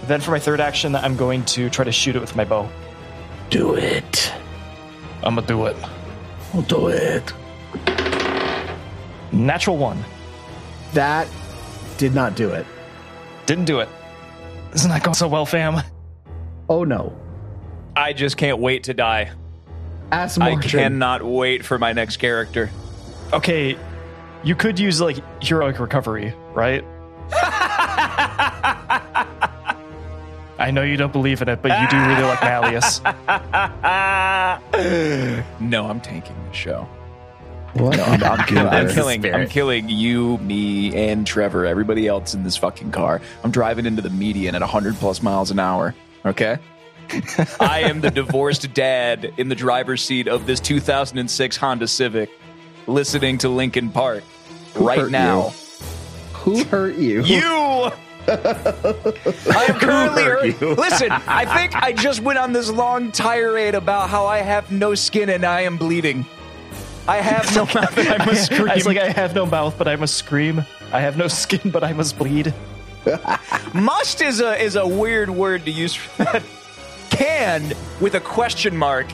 Then 0.04 0.20
for 0.20 0.32
my 0.32 0.40
third 0.40 0.60
action, 0.60 0.96
I'm 0.96 1.16
going 1.16 1.46
to 1.46 1.70
try 1.70 1.86
to 1.86 1.92
shoot 1.92 2.16
it 2.16 2.20
with 2.20 2.36
my 2.36 2.44
bow. 2.44 2.70
Do 3.50 3.74
it. 3.76 4.32
I'm 5.24 5.36
gonna 5.36 5.48
do 5.48 5.66
it. 5.68 5.78
I'll 6.54 6.62
do 6.64 6.90
it. 6.90 7.34
Natural 9.32 9.78
one. 9.78 10.04
That 10.94 11.28
did 11.98 12.14
not 12.14 12.36
do 12.36 12.50
it. 12.50 12.66
Didn't 13.46 13.66
do 13.66 13.80
it. 13.80 13.88
This 14.72 14.82
is 14.82 14.88
not 14.88 14.96
that 14.96 15.04
going 15.04 15.16
so 15.16 15.28
well, 15.28 15.46
fam. 15.46 15.82
Oh 16.70 16.84
no. 16.84 17.16
I 17.96 18.14
just 18.14 18.38
can't 18.38 18.60
wait 18.60 18.86
to 18.86 18.94
die. 18.94 19.32
As 20.12 20.38
I 20.38 20.52
Morgan, 20.52 20.70
cannot 20.70 21.24
wait 21.24 21.66
for 21.66 21.78
my 21.78 21.94
next 21.94 22.18
character. 22.18 22.70
Okay, 23.34 23.78
you 24.44 24.56
could 24.56 24.80
use 24.80 25.02
like 25.02 25.18
heroic 25.44 25.80
recovery, 25.80 26.34
right? 26.54 26.84
I 30.58 30.70
know 30.72 30.84
you 30.84 30.96
don't 30.96 31.12
believe 31.12 31.42
in 31.42 31.50
it, 31.50 31.62
but 31.62 31.82
you 31.82 31.88
do 31.90 31.98
really 31.98 32.24
like 32.24 32.42
Malleus. 32.42 33.02
no, 35.60 35.88
I'm 35.88 36.00
tanking 36.02 36.36
the 36.48 36.54
show. 36.54 36.88
What? 37.74 38.00
I'm, 38.00 38.24
I'm, 38.40 38.46
kill- 38.48 38.68
I'm 38.70 38.90
killing. 38.90 39.34
I'm 39.34 39.48
killing 39.48 39.90
you, 39.90 40.38
me, 40.40 40.96
and 41.10 41.26
Trevor. 41.26 41.66
Everybody 41.66 42.08
else 42.08 42.34
in 42.34 42.44
this 42.44 42.58
fucking 42.58 42.92
car. 42.92 43.22
I'm 43.44 43.52
driving 43.52 43.86
into 43.86 44.02
the 44.02 44.10
median 44.10 44.56
at 44.56 44.62
100 44.62 44.96
plus 44.96 45.22
miles 45.22 45.52
an 45.52 45.60
hour. 45.60 45.96
Okay. 46.26 46.58
I 47.60 47.82
am 47.82 48.02
the 48.02 48.12
divorced 48.12 48.74
dad 48.74 49.34
in 49.38 49.50
the 49.50 49.56
driver's 49.56 50.02
seat 50.02 50.28
of 50.28 50.46
this 50.46 50.60
2006 50.60 51.58
Honda 51.58 51.88
Civic, 51.88 52.30
listening 52.88 53.38
to 53.40 53.50
Linkin 53.50 53.90
Park 53.90 54.24
right 54.76 55.00
hurt 55.00 55.12
now. 55.12 55.54
Who 56.34 56.64
hurt 56.64 56.96
you? 56.96 57.24
You. 57.24 57.42
I 58.28 59.66
am 59.68 59.80
currently. 59.80 60.24
hurt 60.24 60.62
you? 60.62 60.76
Listen, 60.76 61.12
I 61.12 61.46
think 61.58 61.76
I 61.76 61.92
just 61.92 62.22
went 62.22 62.40
on 62.40 62.54
this 62.54 62.70
long 62.72 63.12
tirade 63.12 63.76
about 63.76 64.10
how 64.10 64.26
I 64.28 64.40
have 64.40 64.72
no 64.72 64.96
skin 64.96 65.30
and 65.30 65.44
I 65.44 65.62
am 65.62 65.78
bleeding. 65.78 66.26
I 67.08 67.18
have 67.18 67.56
no 67.56 67.66
mouth 67.66 67.98
and 67.98 68.08
I 68.22 68.26
must 68.26 68.46
scream. 68.46 68.70
I 68.70 68.76
was 68.76 68.86
like, 68.86 68.98
I 68.98 69.10
have 69.10 69.36
no 69.36 69.46
mouth, 69.46 69.78
but 69.78 69.88
I 69.88 69.96
must 69.96 70.16
scream. 70.16 70.64
I 70.92 71.02
have 71.02 71.18
no 71.18 71.28
skin, 71.28 71.72
but 71.72 71.84
I 71.84 71.94
must 71.94 72.18
bleed. 72.18 72.54
Must 73.74 74.22
is 74.22 74.42
a 74.42 74.62
is 74.62 74.76
a 74.76 74.88
weird 74.88 75.32
word 75.32 75.66
to 75.66 75.72
use 75.72 75.96
for 75.96 76.24
that. 76.24 76.44
Can 77.10 77.74
with 78.00 78.14
a 78.14 78.20
question 78.20 78.78
mark 78.78 79.08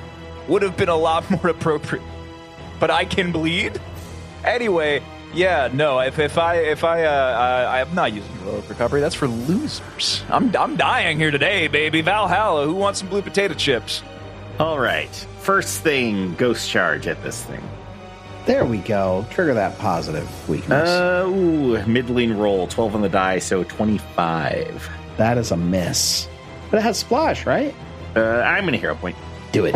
would 0.49 0.61
have 0.61 0.75
been 0.75 0.89
a 0.89 0.95
lot 0.95 1.29
more 1.31 1.47
appropriate. 1.47 2.03
But 2.79 2.91
I 2.91 3.05
can 3.05 3.31
bleed. 3.31 3.79
Anyway, 4.43 5.01
yeah, 5.33 5.69
no. 5.71 5.99
If, 5.99 6.19
if 6.19 6.37
I 6.37 6.55
if 6.55 6.83
I 6.83 7.05
uh, 7.05 7.11
I, 7.69 7.81
I'm 7.81 7.95
not 7.95 8.11
using 8.13 8.31
heroic 8.39 8.67
recovery. 8.69 9.01
That's 9.01 9.15
for 9.15 9.27
losers. 9.27 10.23
I'm 10.29 10.55
I'm 10.55 10.75
dying 10.75 11.17
here 11.17 11.31
today, 11.31 11.67
baby. 11.67 12.01
Valhalla. 12.01 12.65
Who 12.65 12.75
wants 12.75 12.99
some 12.99 13.07
blue 13.09 13.21
potato 13.21 13.53
chips? 13.53 14.03
All 14.59 14.79
right. 14.79 15.13
First 15.39 15.81
thing, 15.81 16.35
ghost 16.35 16.69
charge 16.69 17.07
at 17.07 17.21
this 17.23 17.43
thing. 17.43 17.63
There 18.47 18.65
we 18.65 18.77
go. 18.79 19.25
Trigger 19.29 19.53
that 19.55 19.77
positive 19.77 20.49
weakness. 20.49 20.89
Uh, 20.89 21.25
ooh, 21.27 21.85
middling 21.85 22.37
roll, 22.37 22.65
12 22.67 22.95
on 22.95 23.01
the 23.01 23.09
die, 23.09 23.39
so 23.39 23.63
25. 23.65 24.89
that 25.17 25.37
is 25.37 25.51
a 25.51 25.57
miss. 25.57 26.27
But 26.71 26.77
it 26.77 26.83
has 26.83 26.97
splash, 26.97 27.45
right? 27.45 27.75
Uh, 28.15 28.39
I'm 28.39 28.63
going 28.63 28.71
to 28.71 28.79
hero 28.79 28.95
point. 28.95 29.17
Do 29.51 29.65
it. 29.65 29.75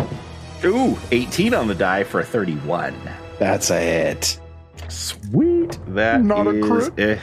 Ooh, 0.64 0.96
18 1.10 1.52
on 1.54 1.68
the 1.68 1.74
die 1.74 2.02
for 2.04 2.20
a 2.20 2.24
31. 2.24 2.94
That's 3.38 3.70
a 3.70 3.78
hit. 3.78 4.40
Sweet. 4.88 5.78
That 5.88 6.22
Not 6.22 6.46
a 6.46 6.50
is, 6.58 6.88
crit. 6.90 6.98
eh, 7.18 7.20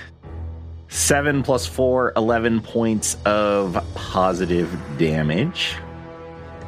7 0.89 1.41
plus 1.43 1.66
4, 1.66 2.14
11 2.16 2.62
points 2.62 3.18
of 3.26 3.84
positive 3.95 4.72
damage. 4.97 5.76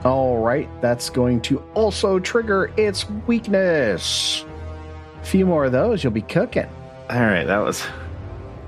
All 0.04 0.40
right, 0.40 0.68
that's 0.82 1.10
going 1.12 1.42
to 1.42 1.60
also 1.76 2.18
trigger 2.20 2.74
its 2.78 3.08
weakness. 3.28 4.44
A 5.22 5.26
few 5.26 5.45
more 5.45 5.65
of 5.65 5.72
those, 5.72 6.03
you'll 6.03 6.13
be 6.13 6.22
cooking. 6.22 6.67
All 7.09 7.19
right, 7.22 7.45
that 7.45 7.59
was 7.59 7.82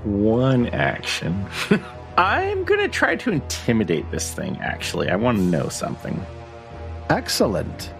one 0.04 0.68
action. 0.68 1.46
I'm 2.16 2.64
going 2.64 2.80
to 2.80 2.88
try 2.88 3.16
to 3.16 3.30
intimidate 3.30 4.10
this 4.10 4.32
thing, 4.32 4.58
actually. 4.60 5.08
I 5.08 5.16
want 5.16 5.38
to 5.38 5.44
know 5.44 5.68
something. 5.68 6.24
Excellent. 7.10 7.92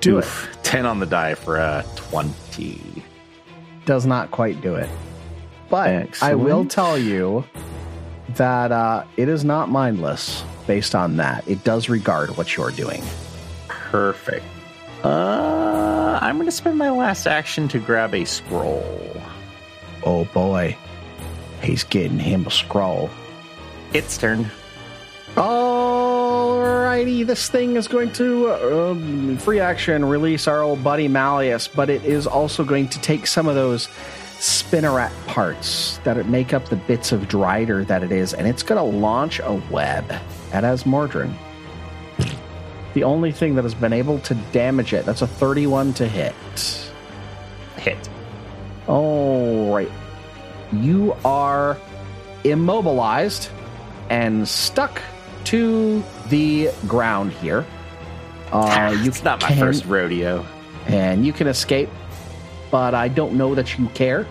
Do 0.00 0.18
Oof, 0.18 0.56
10 0.62 0.86
on 0.86 0.98
the 0.98 1.06
die 1.06 1.34
for 1.34 1.56
a 1.56 1.84
20. 1.96 3.02
Does 3.84 4.06
not 4.06 4.30
quite 4.30 4.60
do 4.62 4.74
it. 4.74 4.88
But 5.68 6.22
I 6.22 6.34
will 6.34 6.64
tell 6.64 6.96
you 6.96 7.44
that 8.30 8.72
uh, 8.72 9.04
it 9.16 9.28
is 9.28 9.44
not 9.44 9.70
mindless 9.70 10.44
based 10.66 10.94
on 10.94 11.16
that. 11.16 11.46
It 11.48 11.64
does 11.64 11.88
regard 11.88 12.36
what 12.36 12.56
you're 12.56 12.70
doing. 12.70 13.02
Perfect. 13.68 14.44
Uh, 15.02 15.93
I'm 16.22 16.36
going 16.36 16.46
to 16.46 16.52
spend 16.52 16.78
my 16.78 16.90
last 16.90 17.26
action 17.26 17.68
to 17.68 17.78
grab 17.78 18.14
a 18.14 18.24
scroll. 18.24 19.22
Oh 20.02 20.24
boy. 20.26 20.76
He's 21.62 21.84
getting 21.84 22.18
him 22.18 22.46
a 22.46 22.50
scroll. 22.50 23.10
Its 23.92 24.18
turn. 24.18 24.50
Alrighty, 25.36 27.26
this 27.26 27.48
thing 27.48 27.76
is 27.76 27.88
going 27.88 28.12
to 28.12 28.50
uh, 28.50 28.90
um, 28.90 29.36
free 29.38 29.58
action 29.58 30.04
release 30.04 30.46
our 30.46 30.62
old 30.62 30.84
buddy 30.84 31.08
Malleus, 31.08 31.66
but 31.66 31.90
it 31.90 32.04
is 32.04 32.26
also 32.26 32.62
going 32.64 32.88
to 32.88 33.00
take 33.00 33.26
some 33.26 33.48
of 33.48 33.56
those 33.56 33.88
spinneret 34.38 35.10
parts 35.26 35.98
that 36.04 36.16
it 36.18 36.26
make 36.26 36.52
up 36.52 36.68
the 36.68 36.76
bits 36.76 37.10
of 37.10 37.22
Drider 37.22 37.84
that 37.86 38.04
it 38.04 38.12
is, 38.12 38.32
and 38.34 38.46
it's 38.46 38.62
going 38.62 38.78
to 38.78 38.98
launch 38.98 39.40
a 39.40 39.54
web 39.70 40.04
at 40.52 40.62
Azmordryn. 40.62 41.34
The 42.94 43.04
only 43.04 43.32
thing 43.32 43.56
that 43.56 43.62
has 43.64 43.74
been 43.74 43.92
able 43.92 44.20
to 44.20 44.34
damage 44.52 44.92
it, 44.92 45.04
that's 45.04 45.22
a 45.22 45.26
31 45.26 45.94
to 45.94 46.08
hit. 46.08 46.34
Hit. 47.76 48.08
All 48.86 49.74
right. 49.74 49.90
You 50.72 51.16
are 51.24 51.76
immobilized 52.44 53.50
and 54.10 54.46
stuck 54.46 55.02
to 55.44 56.02
the 56.28 56.70
ground 56.86 57.32
here. 57.32 57.66
Uh, 58.52 58.96
you 59.02 59.08
it's 59.08 59.24
not 59.24 59.42
my 59.42 59.48
can- 59.48 59.58
first 59.58 59.84
rodeo. 59.86 60.44
and 60.86 61.26
you 61.26 61.32
can 61.32 61.46
escape, 61.46 61.88
but 62.70 62.94
I 62.94 63.08
don't 63.08 63.34
know 63.34 63.54
that 63.54 63.78
you 63.78 63.88
care. 63.88 64.26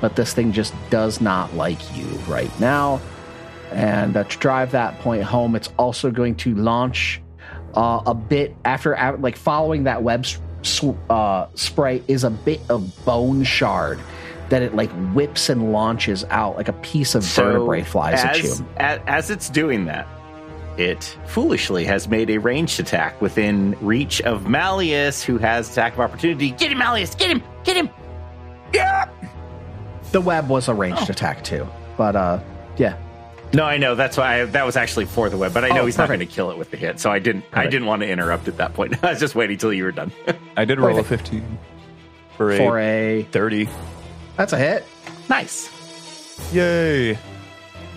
But 0.00 0.16
this 0.16 0.32
thing 0.32 0.50
just 0.52 0.72
does 0.88 1.20
not 1.20 1.54
like 1.54 1.78
you 1.96 2.06
right 2.26 2.50
now. 2.58 3.00
And 3.70 4.16
uh, 4.16 4.24
to 4.24 4.38
drive 4.38 4.70
that 4.72 4.98
point 5.00 5.22
home, 5.22 5.54
it's 5.54 5.68
also 5.78 6.10
going 6.10 6.34
to 6.36 6.54
launch 6.54 7.20
uh, 7.74 8.02
a 8.06 8.14
bit 8.14 8.54
after, 8.64 8.92
a- 8.94 9.16
like 9.18 9.36
following 9.36 9.84
that 9.84 10.02
web 10.02 10.26
sw- 10.62 10.84
uh, 11.08 11.46
spray 11.54 12.02
is 12.08 12.24
a 12.24 12.30
bit 12.30 12.60
of 12.68 13.04
bone 13.04 13.44
shard 13.44 13.98
that 14.48 14.62
it 14.62 14.74
like 14.74 14.90
whips 15.14 15.48
and 15.48 15.72
launches 15.72 16.24
out 16.30 16.56
like 16.56 16.68
a 16.68 16.72
piece 16.74 17.14
of 17.14 17.22
vertebrae 17.22 17.82
flies 17.84 18.24
as, 18.24 18.24
at 18.24 18.42
you. 18.44 18.66
As 19.06 19.30
it's 19.30 19.48
doing 19.48 19.84
that, 19.84 20.08
it 20.76 21.16
foolishly 21.26 21.84
has 21.84 22.08
made 22.08 22.30
a 22.30 22.38
ranged 22.38 22.80
attack 22.80 23.20
within 23.20 23.76
reach 23.80 24.20
of 24.22 24.48
Malleus, 24.48 25.22
who 25.22 25.38
has 25.38 25.70
attack 25.70 25.92
of 25.94 26.00
opportunity. 26.00 26.50
Get 26.50 26.72
him, 26.72 26.78
Malleus! 26.78 27.14
Get 27.14 27.30
him! 27.30 27.42
Get 27.64 27.76
him! 27.76 27.90
Yeah! 28.72 29.08
The 30.12 30.20
web 30.20 30.48
was 30.48 30.66
a 30.68 30.74
ranged 30.74 31.02
Oh. 31.08 31.10
attack 31.12 31.44
too, 31.44 31.66
but 31.96 32.16
uh, 32.16 32.40
yeah, 32.76 32.96
No, 33.52 33.64
I 33.64 33.78
know. 33.78 33.94
That's 33.96 34.16
why 34.16 34.42
I, 34.42 34.44
that 34.44 34.64
was 34.64 34.76
actually 34.76 35.06
for 35.06 35.28
the 35.28 35.36
web, 35.36 35.52
but 35.52 35.64
I 35.64 35.68
know 35.70 35.80
Oh, 35.82 35.86
he's 35.86 35.98
not 35.98 36.06
perfect. 36.06 36.18
going 36.20 36.28
to 36.28 36.34
kill 36.34 36.50
it 36.52 36.58
with 36.58 36.70
the 36.70 36.76
hit, 36.76 37.00
so 37.00 37.10
I 37.10 37.18
didn't. 37.18 37.44
I 37.52 37.64
didn't 37.66 37.86
want 37.86 38.02
to 38.02 38.08
interrupt 38.08 38.46
at 38.48 38.58
that 38.58 38.74
point. 38.74 39.02
I 39.04 39.10
was 39.10 39.20
just 39.20 39.34
waiting 39.34 39.58
till 39.58 39.72
you 39.72 39.84
were 39.84 39.92
done. 39.92 40.12
I 40.56 40.64
did 40.64 40.78
roll 40.78 40.98
a 40.98 41.02
15 41.04 41.58
for 42.36 42.52
a 42.52 42.56
for 42.56 42.78
a 42.78 43.22
30. 43.32 43.68
that's 44.36 44.52
a 44.52 44.58
hit. 44.58 44.84
nice. 45.28 45.68
Yay. 46.54 47.18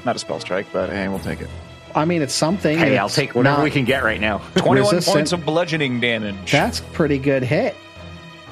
Not 0.05 0.15
a 0.15 0.19
spell 0.19 0.39
strike, 0.39 0.67
but 0.73 0.89
hey, 0.89 1.07
we'll 1.07 1.19
take 1.19 1.39
it. 1.41 1.49
I 1.95 2.05
mean, 2.05 2.21
it's 2.23 2.33
something. 2.33 2.77
Hey, 2.77 2.93
It's 2.93 2.99
I'll 2.99 3.07
take 3.09 3.35
whatever 3.35 3.57
not- 3.57 3.63
we 3.63 3.69
can 3.71 3.85
get 3.85 4.03
right 4.03 4.19
now. 4.19 4.37
21 4.55 4.91
Resistant. 4.95 5.15
points 5.15 5.31
of 5.33 5.45
bludgeoning 5.45 5.99
damage. 5.99 6.51
That's 6.51 6.81
pretty 6.93 7.19
good 7.19 7.43
hit. 7.43 7.75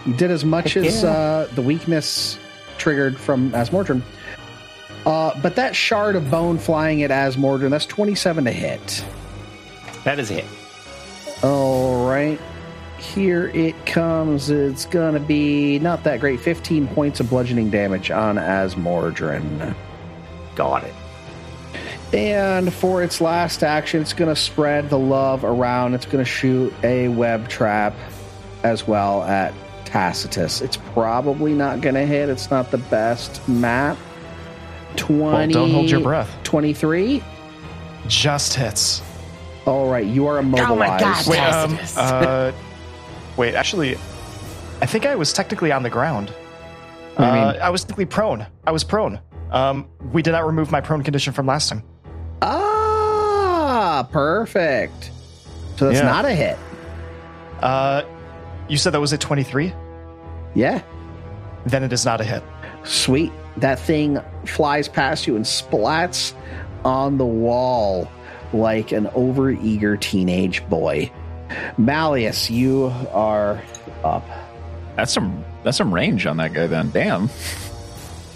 You 0.06 0.14
did 0.14 0.30
as 0.32 0.46
much 0.46 0.78
as 0.78 1.04
Yeah. 1.04 1.10
uh, 1.10 1.46
the 1.56 1.62
weakness 1.64 2.38
triggered 2.78 3.20
from 3.20 3.52
Azmordryn. 3.52 4.02
Uh, 5.06 5.40
but 5.42 5.56
that 5.56 5.76
shard 5.76 6.16
of 6.16 6.30
bone 6.30 6.58
flying 6.58 7.04
at 7.04 7.10
Azmordryn, 7.10 7.70
that's 7.70 7.86
27 7.86 8.46
to 8.46 8.52
hit. 8.52 9.04
that 10.04 10.20
is 10.20 10.30
a 10.32 10.36
hit. 10.36 11.44
All 11.44 12.08
right. 12.08 12.40
Here 13.00 13.48
it 13.48 13.86
comes. 13.88 14.52
It's 14.52 14.86
going 14.86 15.16
to 15.16 15.20
be 15.20 15.80
not 15.80 16.04
that 16.04 16.20
great. 16.20 16.40
15 16.40 16.88
points 16.90 17.20
of 17.20 17.30
bludgeoning 17.30 17.72
damage 17.72 18.12
on 18.12 18.36
Azmordryn. 18.36 19.76
Got 20.56 20.84
it. 20.84 20.94
And 22.14 22.72
for 22.72 23.02
its 23.02 23.22
last 23.22 23.64
action, 23.64 24.02
it's 24.02 24.14
going 24.14 24.30
to 24.34 24.40
spread 24.40 24.90
the 24.90 25.00
love 25.00 25.44
around. 25.44 25.96
It's 25.96 26.06
going 26.06 26.24
to 26.24 26.30
shoot 26.30 26.74
a 26.84 27.08
web 27.08 27.48
trap 27.48 27.96
as 28.64 28.86
well 28.88 29.24
at 29.24 29.54
Tacitus. 29.86 30.62
It's 30.62 30.78
probably 30.78 31.54
not 31.54 31.82
going 31.82 31.96
to 31.96 32.06
hit. 32.06 32.30
It's 32.30 32.52
not 32.52 32.70
the 32.70 32.78
best 32.78 33.48
map. 33.48 33.98
20, 34.98 35.24
Well, 35.32 35.48
don't 35.48 35.72
hold 35.72 35.90
your 35.90 36.00
breath. 36.02 36.30
23? 36.44 37.24
Just 38.08 38.54
hits. 38.54 39.02
All 39.66 39.90
right, 39.90 40.06
you 40.06 40.26
are 40.28 40.40
immobilized. 40.40 41.00
God. 41.04 41.28
Wait, 41.28 41.40
um, 41.40 41.80
uh, 41.96 42.52
wait. 43.38 43.54
Actually, 43.56 43.96
I 44.82 44.86
think 44.88 45.06
I 45.06 45.16
was 45.16 45.34
technically 45.34 45.72
on 45.72 45.84
the 45.84 45.90
ground. 45.90 46.30
What 47.16 47.18
do 47.18 47.24
Uh, 47.32 47.34
mean? 47.54 47.62
I 47.62 47.70
was 47.70 47.82
technically 47.84 48.06
prone. 48.06 48.46
I 48.66 48.72
was 48.72 48.84
prone. 48.84 49.20
Um, 49.52 49.88
we 50.12 50.22
did 50.22 50.32
not 50.32 50.46
remove 50.48 50.72
my 50.72 50.82
prone 50.82 51.04
condition 51.04 51.32
from 51.34 51.46
last 51.46 51.70
time. 51.70 51.84
Ah, 52.42 54.08
perfect. 54.12 55.12
So 55.78 55.86
that's 55.88 56.00
Yeah. 56.00 56.06
not 56.06 56.26
a 56.26 56.32
hit. 56.32 56.58
Uh, 57.62 58.02
you 58.68 58.78
said 58.78 58.94
that 58.94 59.00
was 59.02 59.14
at 59.14 59.20
23? 59.20 59.74
Yeah. 60.56 60.82
Then 61.66 61.84
it 61.84 61.94
is 61.94 62.06
not 62.06 62.20
a 62.22 62.24
hit. 62.24 62.44
Sweet. 62.84 63.32
That 63.58 63.80
thing 63.80 64.20
flies 64.46 64.88
past 64.88 65.28
you 65.28 65.36
and 65.36 65.46
splats 65.46 66.34
on 66.84 67.18
the 67.18 67.26
wall 67.26 68.10
like 68.54 68.92
an 68.92 69.06
overeager 69.08 70.00
teenage 70.00 70.68
boy. 70.70 71.12
Malleus, 71.78 72.50
you 72.50 72.86
are 73.12 73.62
up. 74.04 74.26
That's 74.96 75.12
some 75.12 75.44
that's 75.64 75.78
some 75.78 75.94
range 75.94 76.26
on 76.26 76.38
that 76.38 76.54
guy 76.54 76.68
then. 76.68 76.92
Damn. 76.92 77.30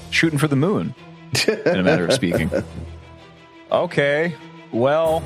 Shooting 0.09 0.39
for 0.39 0.47
the 0.47 0.55
moon. 0.55 0.95
In 1.47 1.79
a 1.79 1.83
matter 1.83 2.05
of 2.05 2.13
speaking. 2.13 2.49
Okay. 3.71 4.35
Well, 4.71 5.23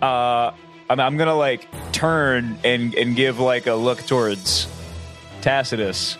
uh, 0.00 0.50
I'm, 0.88 0.98
I'm 0.98 1.16
gonna 1.18 1.36
like 1.36 1.68
turn 1.92 2.58
and 2.64 2.94
and 2.94 3.14
give 3.14 3.38
like 3.38 3.66
a 3.66 3.74
look 3.74 4.04
towards 4.06 4.66
Tacitus, 5.42 6.16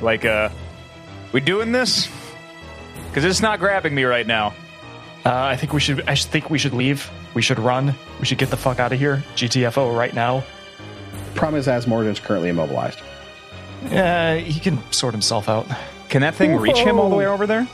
like 0.00 0.24
uh, 0.24 0.48
we 1.34 1.40
doing 1.40 1.72
this? 1.72 2.08
Because 3.08 3.24
it's 3.24 3.42
not 3.42 3.58
grabbing 3.58 3.94
me 3.94 4.04
right 4.04 4.26
now. 4.26 4.54
Uh, 5.26 5.32
I 5.34 5.56
think 5.56 5.72
we 5.72 5.80
should. 5.80 6.08
I 6.08 6.14
think 6.14 6.48
we 6.48 6.58
should 6.58 6.72
leave. 6.74 7.10
We 7.34 7.42
should 7.42 7.58
run. 7.58 7.94
We 8.20 8.26
should 8.26 8.38
get 8.38 8.50
the 8.50 8.56
fuck 8.56 8.78
out 8.78 8.92
of 8.92 8.98
here. 8.98 9.22
GTFO 9.34 9.96
right 9.96 10.14
now. 10.14 10.44
Problem 11.34 11.58
is, 11.58 11.66
Azmordryn's 11.66 12.20
currently 12.20 12.50
immobilized. 12.50 13.00
Yeah, 13.90 14.36
he 14.36 14.60
can 14.60 14.78
sort 14.92 15.12
himself 15.12 15.48
out. 15.48 15.66
Can 16.08 16.22
that 16.22 16.34
thing 16.36 16.56
reach 16.56 16.78
him 16.78 16.98
all 17.00 17.10
the 17.10 17.16
way 17.16 17.26
over 17.26 17.46
there? 17.46 17.66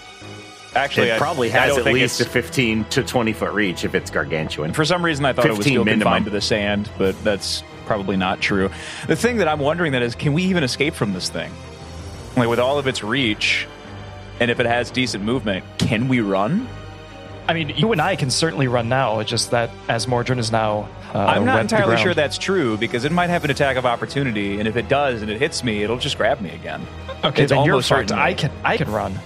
Actually, 0.75 1.09
it 1.09 1.15
I- 1.17 1.19
probably 1.19 1.51
has 1.51 1.77
at 1.77 1.85
least 1.85 2.21
a 2.21 2.25
15 2.25 2.85
to 2.87 3.03
20 3.03 3.33
foot 3.33 3.53
reach 3.53 3.85
if 3.85 3.95
it's 3.95 4.11
gargantuan. 4.11 4.73
For 4.73 4.85
some 4.85 5.05
reason, 5.05 5.25
I 5.25 5.33
thought 5.33 5.45
it 5.47 5.51
was 5.51 5.59
15 5.59 5.73
still 5.73 5.85
minimum. 5.85 6.05
confined 6.05 6.25
to 6.27 6.31
the 6.31 6.41
sand, 6.41 6.89
but 6.97 7.23
that's 7.25 7.63
probably 7.87 8.17
not 8.17 8.41
true. 8.41 8.71
The 9.09 9.17
thing 9.17 9.39
that 9.39 9.49
I'm 9.49 9.59
wondering 9.59 9.91
then 9.93 10.03
is, 10.03 10.15
can 10.15 10.33
we 10.33 10.45
even 10.45 10.63
escape 10.63 10.95
from 10.95 11.13
this 11.13 11.29
thing? 11.29 11.51
Like 12.37 12.49
with 12.49 12.59
all 12.59 12.79
of 12.79 12.87
its 12.87 13.03
reach, 13.03 13.67
and 14.39 14.51
if 14.51 14.61
it 14.61 14.67
has 14.67 14.91
decent 14.91 15.25
movement, 15.25 15.65
can 15.79 16.09
we 16.09 16.21
run? 16.21 16.69
I 17.49 17.53
mean, 17.53 17.71
you 17.71 17.91
and 17.93 18.01
I 18.01 18.15
can 18.17 18.31
certainly 18.31 18.69
run 18.69 18.89
now. 18.89 19.19
It's 19.19 19.29
just 19.29 19.51
that 19.51 19.71
Azmordryn 19.89 20.39
is 20.39 20.53
now. 20.53 20.89
Uh, 21.13 21.19
I'm 21.19 21.45
not 21.45 21.57
wet 21.57 21.69
to 21.71 21.75
the 21.75 21.81
entirely 21.83 22.03
sure 22.03 22.15
that's 22.15 22.39
true 22.39 22.77
because 22.77 23.05
it 23.05 23.11
might 23.11 23.29
have 23.31 23.45
an 23.45 23.51
attack 23.51 23.77
of 23.77 23.85
opportunity, 23.85 24.61
and 24.61 24.69
if 24.69 24.77
it 24.77 24.89
does 24.89 25.23
and 25.23 25.31
it 25.31 25.41
hits 25.41 25.65
me, 25.65 25.83
it'll 25.83 25.99
just 25.99 26.17
grab 26.17 26.41
me 26.41 26.51
again. 26.51 26.87
Okay, 27.25 27.43
It's 27.43 27.51
then 27.51 27.65
you're 27.65 27.75
almost 27.75 27.89
fucked. 27.89 28.13
I 28.13 28.35
can. 28.35 28.53
I 28.65 28.77
can 28.77 28.91
run. 28.93 29.19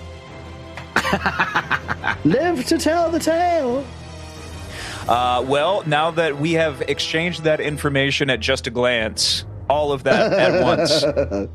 Live 2.25 2.65
to 2.67 2.79
tell 2.79 3.11
the 3.11 3.19
tale. 3.19 3.85
Uh, 5.07 5.45
well, 5.47 5.83
now 5.87 6.11
that 6.13 6.39
we 6.39 6.53
have 6.55 6.81
exchanged 6.83 7.45
that 7.45 7.61
information 7.61 8.31
at 8.31 8.41
just 8.41 8.67
a 8.67 8.71
glance, 8.71 9.45
all 9.69 9.93
of 9.93 10.05
that 10.05 10.33
at 10.33 10.63
once, 11.43 11.49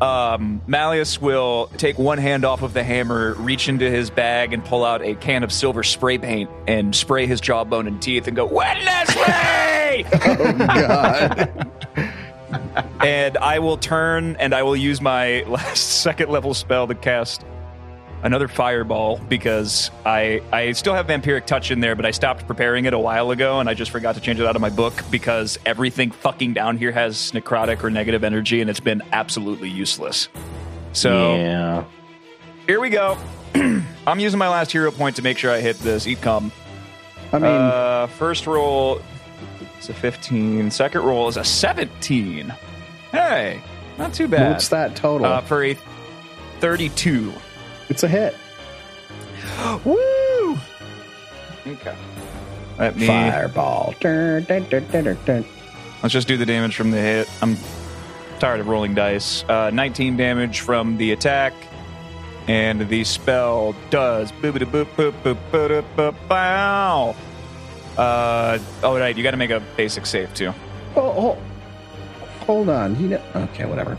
um, 0.00 0.60
Malleus 0.66 1.20
will 1.20 1.68
take 1.76 1.98
one 1.98 2.18
hand 2.18 2.44
off 2.44 2.62
of 2.62 2.72
the 2.74 2.84
hammer, 2.84 3.34
reach 3.34 3.68
into 3.68 3.90
his 3.90 4.10
bag, 4.10 4.52
and 4.52 4.64
pull 4.64 4.84
out 4.84 5.02
a 5.02 5.14
can 5.16 5.42
of 5.42 5.52
silver 5.52 5.82
spray 5.82 6.18
paint 6.18 6.50
and 6.66 6.94
spray 6.94 7.26
his 7.26 7.40
jawbone 7.40 7.86
and 7.86 8.00
teeth 8.00 8.26
and 8.26 8.36
go, 8.36 8.46
Wednesday! 8.46 10.04
Oh, 10.22 10.52
God. 10.52 11.50
and 13.00 13.36
I 13.38 13.58
will 13.58 13.78
turn 13.78 14.36
and 14.36 14.54
I 14.54 14.62
will 14.62 14.76
use 14.76 15.00
my 15.00 15.42
last 15.48 16.02
second 16.02 16.30
level 16.30 16.54
spell 16.54 16.86
to 16.86 16.94
cast 16.94 17.44
another 18.22 18.48
fireball 18.48 19.18
because 19.28 19.90
I 20.04 20.42
I 20.52 20.72
still 20.72 20.94
have 20.94 21.06
vampiric 21.06 21.46
touch 21.46 21.70
in 21.70 21.80
there, 21.80 21.94
but 21.94 22.04
I 22.04 22.10
stopped 22.10 22.46
preparing 22.46 22.84
it 22.84 22.92
a 22.92 22.98
while 22.98 23.30
ago 23.30 23.60
and 23.60 23.68
I 23.68 23.74
just 23.74 23.90
forgot 23.90 24.14
to 24.16 24.20
change 24.20 24.40
it 24.40 24.46
out 24.46 24.56
of 24.56 24.62
my 24.62 24.70
book 24.70 24.94
because 25.10 25.58
everything 25.66 26.10
fucking 26.10 26.54
down 26.54 26.76
here 26.76 26.92
has 26.92 27.32
necrotic 27.32 27.82
or 27.82 27.90
negative 27.90 28.24
energy 28.24 28.60
and 28.60 28.68
it's 28.68 28.80
been 28.80 29.02
absolutely 29.12 29.68
useless. 29.68 30.28
So 30.92 31.36
yeah. 31.36 31.84
here 32.66 32.80
we 32.80 32.90
go. 32.90 33.18
I'm 34.06 34.18
using 34.20 34.38
my 34.38 34.48
last 34.48 34.72
hero 34.72 34.90
point 34.90 35.16
to 35.16 35.22
make 35.22 35.38
sure 35.38 35.50
I 35.50 35.60
hit 35.60 35.78
this. 35.78 36.06
Eat 36.06 36.20
cum. 36.20 36.50
I 37.32 37.38
mean, 37.38 37.50
Uh, 37.50 38.06
first 38.06 38.46
roll 38.46 39.00
is 39.78 39.88
a 39.90 39.94
15. 39.94 40.70
Second 40.70 41.02
roll 41.02 41.28
is 41.28 41.36
a 41.36 41.44
17. 41.44 42.52
Hey, 43.12 43.60
not 43.98 44.12
too 44.14 44.28
bad. 44.28 44.52
what's 44.52 44.68
that 44.68 44.96
total? 44.96 45.26
Uh, 45.26 45.40
for 45.42 45.64
a 45.64 45.76
32. 46.60 47.32
It's 47.88 48.02
a 48.02 48.08
hit. 48.08 48.36
Woo! 49.84 50.58
Okay. 51.66 51.96
Let 52.78 52.96
me. 52.96 53.06
Fireball. 53.06 53.94
Dun, 54.00 54.44
dun, 54.44 55.18
dun. 55.24 55.44
Let's 56.02 56.12
just 56.12 56.28
do 56.28 56.36
the 56.36 56.46
damage 56.46 56.76
from 56.76 56.90
the 56.90 57.00
hit. 57.00 57.28
I'm 57.42 57.56
tired 58.38 58.60
of 58.60 58.68
rolling 58.68 58.94
dice. 58.94 59.44
Uh, 59.48 59.70
19 59.70 60.16
damage 60.16 60.60
from 60.60 60.96
the 60.96 61.12
attack. 61.12 61.52
And 62.46 62.88
the 62.88 63.04
spell 63.04 63.74
does. 63.90 64.32
boop 64.32 64.52
boop 64.52 64.86
boop 64.86 65.12
boop 65.22 65.36
boop 65.50 65.84
boop 65.96 66.28
bow. 66.28 67.14
Uh, 67.96 68.58
oh, 68.82 68.98
right. 68.98 69.16
You 69.16 69.22
got 69.22 69.32
to 69.32 69.36
make 69.36 69.50
a 69.50 69.60
basic 69.76 70.06
save, 70.06 70.32
too. 70.32 70.54
Oh, 70.96 71.02
oh, 71.02 71.38
hold 72.46 72.68
on. 72.68 72.98
You 73.00 73.08
know, 73.08 73.22
okay, 73.34 73.66
whatever. 73.66 73.98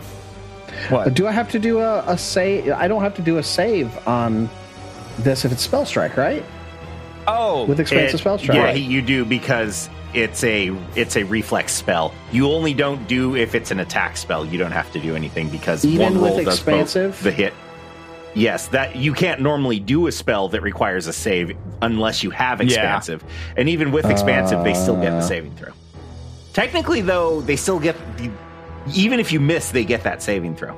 What? 0.90 1.14
Do 1.14 1.28
I 1.28 1.32
have 1.32 1.52
to 1.52 1.60
do 1.60 1.80
a, 1.80 2.00
a 2.08 2.18
save? 2.18 2.72
I 2.72 2.88
don't 2.88 3.02
have 3.02 3.16
to 3.16 3.22
do 3.22 3.38
a 3.38 3.44
save 3.44 3.96
on 4.08 4.50
this 5.20 5.44
if 5.46 5.52
it's 5.52 5.62
spell 5.64 5.86
strike, 5.86 6.16
right? 6.18 6.44
Oh, 7.28 7.66
With 7.66 7.80
expansive 7.80 8.16
It- 8.16 8.18
spell 8.20 8.38
strike. 8.40 8.56
Yeah, 8.58 8.72
you 8.72 9.02
do 9.02 9.26
because 9.26 9.90
it's 10.14 10.44
a 10.44 10.76
it's 10.96 11.16
a 11.16 11.24
reflex 11.24 11.74
spell. 11.74 12.14
You 12.32 12.52
only 12.52 12.74
don't 12.74 13.08
do 13.08 13.36
if 13.36 13.54
it's 13.54 13.70
an 13.72 13.80
attack 13.80 14.18
spell. 14.18 14.46
You 14.46 14.58
don't 14.58 14.72
have 14.72 14.92
to 14.94 15.00
do 15.00 15.16
anything 15.16 15.50
because 15.50 15.86
Even 15.86 16.14
one 16.14 16.22
with 16.22 16.32
roll 16.34 16.44
does 16.46 16.60
both 16.62 17.22
the 17.22 17.32
hit. 17.32 17.54
Yes, 18.36 18.68
that 18.70 18.96
you 18.96 19.14
can't 19.14 19.42
normally 19.42 19.80
do 19.80 20.08
a 20.08 20.12
spell 20.12 20.50
that 20.50 20.62
requires 20.62 21.08
a 21.08 21.14
save 21.14 21.56
unless 21.82 22.24
you 22.24 22.30
have 22.30 22.62
expansive. 22.62 23.24
And 23.58 23.68
even 23.70 23.92
with 23.92 24.06
expansive, 24.06 24.64
they 24.64 24.74
still 24.76 24.96
get 24.96 25.12
the 25.12 25.18
Uh. 25.18 25.22
saving 25.22 25.56
throw. 25.56 25.74
Technically, 26.54 27.02
though, 27.02 27.42
they 27.42 27.56
still 27.56 27.80
get 27.80 27.96
the, 28.18 28.30
even 28.96 29.20
if 29.20 29.32
you 29.32 29.40
miss, 29.40 29.72
they 29.72 29.84
get 29.84 30.04
that 30.04 30.22
saving 30.22 30.56
throw. 30.56 30.78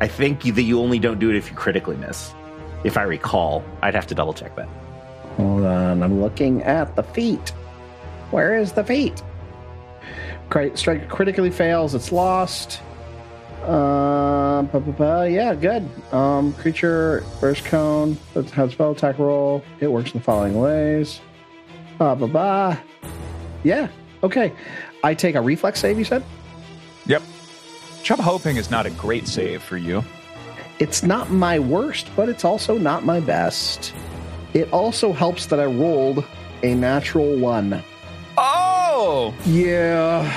I 0.00 0.08
think 0.08 0.42
that 0.42 0.62
you 0.62 0.80
only 0.80 0.98
don't 0.98 1.18
do 1.18 1.30
it 1.30 1.36
if 1.36 1.50
you 1.50 1.56
critically 1.56 1.96
miss. 1.96 2.34
If 2.84 2.96
I 2.96 3.02
recall, 3.02 3.64
I'd 3.82 3.94
have 3.94 4.06
to 4.08 4.14
double 4.14 4.34
check 4.34 4.56
that. 4.56 4.68
Hold 5.36 5.64
on, 5.64 6.02
I'm 6.02 6.20
looking 6.20 6.62
at 6.62 6.96
the 6.96 7.02
feet. 7.02 7.50
Where 8.30 8.56
is 8.56 8.72
the 8.72 8.84
feet? 8.84 9.22
Strike 10.74 11.08
critically 11.08 11.50
fails, 11.50 11.94
it's 11.94 12.12
lost. 12.12 12.80
Ba, 13.64 15.28
yeah, 15.30 15.54
good. 15.54 15.88
Um, 16.12 16.52
creature 16.54 17.24
burst 17.40 17.64
cone 17.64 18.18
that 18.34 18.50
has 18.50 18.72
spell 18.72 18.92
attack 18.92 19.18
roll. 19.18 19.64
It 19.80 19.90
works 19.90 20.12
in 20.12 20.18
the 20.18 20.24
following 20.24 20.54
ways. 20.54 21.20
Ba 21.98 22.14
ba 22.14 22.26
ba. 22.26 22.82
Yeah, 23.62 23.88
okay. 24.22 24.52
I 25.02 25.14
take 25.14 25.34
a 25.34 25.40
reflex 25.40 25.80
save. 25.80 25.98
You 25.98 26.04
said 26.04 26.22
Yep. 27.06 27.22
Chub 28.02 28.18
hoping 28.18 28.56
is 28.56 28.70
not 28.70 28.86
a 28.86 28.90
great 28.90 29.26
save 29.28 29.62
for 29.62 29.76
you. 29.76 30.04
it's 30.80 31.02
not 31.02 31.30
my 31.30 31.58
worst, 31.58 32.08
but 32.16 32.28
it's 32.28 32.44
also 32.44 32.76
not 32.76 33.04
my 33.04 33.20
best. 33.20 33.92
It 34.54 34.70
also 34.72 35.12
helps 35.12 35.46
that 35.46 35.60
I 35.60 35.64
rolled 35.66 36.24
a 36.62 36.74
natural 36.74 37.36
one. 37.38 37.82
Oh, 38.36 39.32
Yeah. 39.46 40.28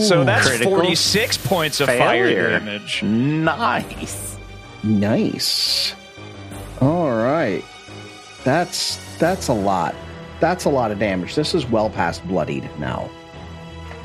so 0.00 0.24
that's 0.24 0.48
critical 0.48 0.72
46 0.76 1.36
points 1.46 1.80
of 1.80 1.88
fire 1.88 2.32
damage. 2.58 3.02
Nice. 3.02 4.36
Nice. 4.82 5.94
All 6.80 7.10
right. 7.10 7.64
That's 8.44 8.96
that's 9.18 9.48
a 9.48 9.52
lot. 9.52 9.94
That's 10.40 10.64
a 10.64 10.68
lot 10.70 10.90
of 10.90 10.98
damage. 10.98 11.34
This 11.34 11.54
is 11.54 11.66
well 11.66 11.90
past 11.90 12.26
bloodied 12.28 12.68
now. 12.78 13.10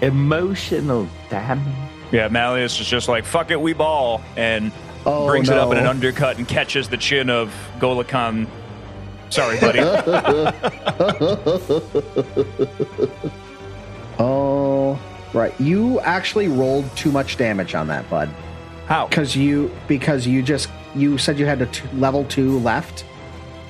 Emotional 0.02 1.08
damage. 1.30 1.74
Yeah, 2.12 2.28
Malleus 2.28 2.80
is 2.80 2.88
just 2.88 3.08
like, 3.08 3.26
fuck 3.26 3.52
it, 3.52 3.60
we 3.60 3.74
ball, 3.74 4.22
and 4.38 4.72
Oh, 5.06 5.28
brings 5.28 5.50
it 5.50 5.58
up 5.58 5.72
in 5.72 5.78
an 5.78 5.86
undercut 5.86 6.38
and 6.38 6.48
catches 6.48 6.90
the 6.90 6.98
chin 6.98 7.30
of 7.30 7.54
Gholikhan. 7.80 8.48
Sorry, 9.30 9.60
buddy. 9.60 9.80
Oh, 14.20 15.00
right. 15.34 15.60
You 15.60 16.00
actually 16.02 16.48
rolled 16.48 16.86
too 16.96 17.12
much 17.12 17.38
damage 17.38 17.74
on 17.74 17.88
that, 17.88 18.08
bud. 18.10 18.30
How? 18.86 19.08
Because 19.08 19.36
you 19.36 19.76
because 19.88 20.28
you 20.28 20.44
just 20.44 20.70
you 20.94 21.18
said 21.18 21.40
you 21.40 21.48
had 21.48 21.62
a 21.64 21.70
level 21.96 22.24
two 22.26 22.60
left, 22.60 23.02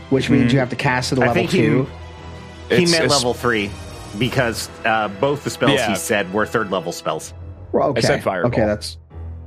which 0.09 0.29
means 0.29 0.45
mm-hmm. 0.47 0.53
you 0.53 0.59
have 0.59 0.69
to 0.69 0.75
cast 0.75 1.13
it 1.13 1.19
at 1.19 1.23
I 1.23 1.27
level 1.27 1.33
think 1.35 1.51
he- 1.51 1.61
two. 1.61 1.87
He 2.69 2.75
It's- 2.75 2.91
meant 2.91 3.09
level 3.09 3.33
three 3.33 3.71
because 4.17 4.69
uh, 4.85 5.07
both 5.07 5.43
the 5.43 5.49
spells 5.49 5.73
Yeah. 5.73 5.89
he 5.89 5.95
said 5.95 6.31
were 6.33 6.45
third 6.45 6.71
level 6.71 6.91
spells. 6.91 7.33
Well, 7.71 7.89
okay. 7.89 8.01
said 8.01 8.23
fireball. 8.23 8.51
Okay, 8.51 8.65
that's 8.65 8.97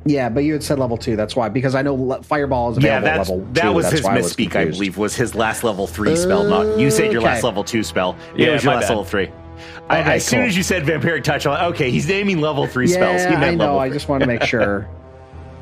yeah, 0.05 0.29
but 0.29 0.45
you 0.45 0.53
had 0.53 0.63
said 0.63 0.79
level 0.79 0.97
two. 0.97 1.17
That's 1.17 1.35
why 1.35 1.49
because 1.49 1.75
I 1.75 1.83
know 1.83 1.95
le- 1.95 2.23
fireball 2.23 2.71
is 2.73 2.79
Yeah, 2.79 2.99
available 2.99 3.09
at 3.09 3.17
that's, 3.17 3.29
level 3.31 3.45
that 3.55 3.75
was 3.75 3.85
that's 3.87 3.93
his 3.97 4.03
why 4.05 4.59
I 4.61 4.61
I 4.63 4.65
believe, 4.71 4.97
was 4.99 5.17
his 5.17 5.35
last 5.35 5.65
level 5.65 5.87
three 5.87 6.15
spell. 6.17 6.45
Not 6.45 6.79
you 6.79 6.91
said 6.91 7.13
your 7.13 7.21
Okay. 7.23 7.31
last 7.31 7.43
level 7.43 7.65
two 7.65 7.83
spell. 7.83 8.17
It 8.35 8.43
Yeah, 8.43 8.53
was 8.53 8.63
your 8.65 8.75
last 8.75 8.83
bad. 8.85 8.89
level 8.91 9.05
three. 9.05 9.31
I, 9.89 10.01
Okay, 10.01 10.15
as 10.17 10.25
soon 10.25 10.41
as 10.43 10.57
you 10.57 10.63
said 10.63 10.85
vampiric 10.85 11.25
touch, 11.25 11.47
I'm 11.47 11.53
like, 11.55 11.63
okay, 11.75 11.91
he's 11.91 12.07
naming 12.09 12.41
level 12.41 12.67
three 12.67 12.89
Yeah, 12.89 12.95
spells. 12.97 13.23
He 13.25 13.31
meant 13.31 13.45
I 13.45 13.55
know. 13.55 13.65
level 13.65 13.79
I 13.81 13.89
just 13.91 14.09
want 14.09 14.21
to 14.23 14.27
make 14.27 14.43
sure. 14.43 14.89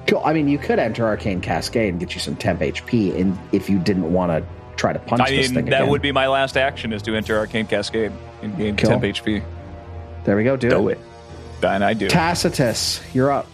Cool. 0.06 0.20
I 0.22 0.34
mean, 0.34 0.48
you 0.48 0.58
could 0.58 0.78
enter 0.78 1.06
Arcane 1.06 1.40
Cascade 1.40 1.88
and 1.88 1.98
get 1.98 2.12
you 2.12 2.20
some 2.20 2.36
temp 2.36 2.60
HP, 2.60 3.18
and 3.18 3.38
if 3.52 3.70
you 3.70 3.78
didn't 3.78 4.12
want 4.12 4.32
to 4.32 4.46
try 4.76 4.92
to 4.92 4.98
punch 4.98 5.20
I 5.22 5.30
this 5.30 5.46
mean, 5.48 5.54
thing 5.54 5.64
that 5.70 5.80
again. 5.82 5.90
would 5.90 6.02
be 6.02 6.12
my 6.12 6.26
last 6.28 6.56
action 6.56 6.92
is 6.92 7.02
to 7.02 7.14
enter 7.14 7.36
Arcane 7.38 7.66
Cascade 7.66 8.12
and 8.42 8.56
gain 8.56 8.76
Cool. 8.76 8.90
temp 8.90 9.02
HP. 9.02 9.42
There 10.24 10.36
we 10.36 10.44
go. 10.44 10.56
Do, 10.56 10.70
Do 10.70 10.88
it. 10.88 10.98
it. 11.62 11.64
And 11.66 11.82
I 11.84 11.94
do. 11.94 12.08
Tacitus, 12.08 13.00
you're 13.14 13.30
up. 13.32 13.46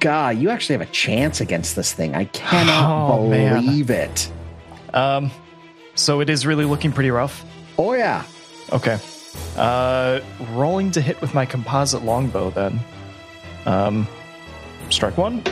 God, 0.00 0.36
you 0.38 0.50
actually 0.50 0.74
have 0.78 0.88
a 0.88 0.92
chance 0.92 1.40
against 1.40 1.76
this 1.76 1.92
thing. 1.92 2.14
I 2.14 2.24
cannot 2.26 3.10
Oh, 3.18 3.28
man. 3.28 3.64
believe 3.64 3.90
it. 3.90 4.30
Um, 4.94 5.30
so 5.94 6.20
it 6.20 6.28
is 6.30 6.44
really 6.46 6.64
looking 6.64 6.92
pretty 6.92 7.10
rough. 7.10 7.44
Oh 7.78 7.94
yeah. 7.94 8.24
Okay. 8.72 8.98
Uh, 9.56 10.20
rolling 10.52 10.90
to 10.92 11.00
hit 11.00 11.20
with 11.20 11.34
my 11.34 11.46
composite 11.46 12.04
longbow 12.04 12.50
then. 12.50 12.80
Um, 13.64 14.06
strike 14.90 15.16
one. 15.16 15.42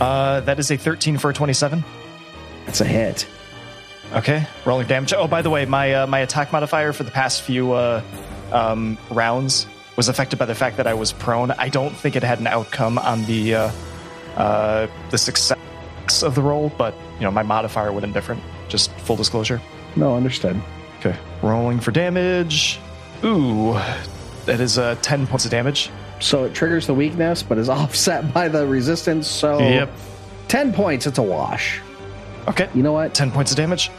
Uh, 0.00 0.40
that 0.40 0.58
is 0.58 0.70
a 0.70 0.76
13 0.76 1.18
for 1.18 1.30
a 1.30 1.34
27. 1.34 1.84
That's 2.66 2.80
a 2.80 2.84
hit. 2.84 3.26
Okay, 4.12 4.46
rolling 4.64 4.86
damage. 4.86 5.12
Oh, 5.12 5.26
by 5.26 5.42
the 5.42 5.50
way, 5.50 5.64
my 5.64 5.92
uh, 5.94 6.06
my 6.06 6.20
attack 6.20 6.52
modifier 6.52 6.92
for 6.92 7.02
the 7.04 7.10
past 7.10 7.42
few 7.42 7.72
uh, 7.72 8.02
um, 8.52 8.96
rounds 9.10 9.66
was 9.96 10.08
affected 10.08 10.38
by 10.38 10.44
the 10.46 10.54
fact 10.54 10.76
that 10.76 10.86
I 10.86 10.94
was 10.94 11.12
prone. 11.12 11.50
I 11.52 11.68
don't 11.68 11.94
think 11.96 12.14
it 12.16 12.22
had 12.22 12.38
an 12.40 12.46
outcome 12.46 12.98
on 12.98 13.24
the 13.26 13.54
uh, 13.54 13.70
uh, 14.36 14.86
the 15.10 15.18
success 15.18 15.56
of 16.22 16.34
the 16.34 16.42
roll, 16.42 16.70
but 16.76 16.94
you 17.18 17.22
know 17.22 17.30
my 17.30 17.42
modifier 17.42 17.92
would 17.92 18.02
have 18.02 18.12
been 18.12 18.12
different. 18.12 18.42
Just 18.68 18.90
full 18.92 19.16
disclosure. 19.16 19.60
No, 19.96 20.16
understood. 20.16 20.60
Okay, 21.00 21.16
rolling 21.42 21.80
for 21.80 21.90
damage. 21.90 22.78
Ooh, 23.24 23.72
that 24.46 24.60
is 24.60 24.78
uh, 24.78 24.96
ten 25.02 25.26
points 25.26 25.44
of 25.44 25.50
damage. 25.50 25.90
So 26.20 26.44
it 26.44 26.54
triggers 26.54 26.86
the 26.86 26.94
weakness, 26.94 27.42
but 27.42 27.58
is 27.58 27.68
offset 27.80 28.32
by 28.32 28.48
the 28.48 28.66
resistance. 28.66 29.26
So 29.26 29.58
Yep. 29.58 29.90
10 30.48 30.72
points, 30.72 31.06
it's 31.06 31.18
a 31.18 31.22
wash. 31.22 31.80
Okay, 32.48 32.68
You 32.74 32.82
know 32.82 32.92
what? 32.92 33.14
ten 33.14 33.30
points 33.30 33.50
of 33.50 33.56
damage. 33.56 33.90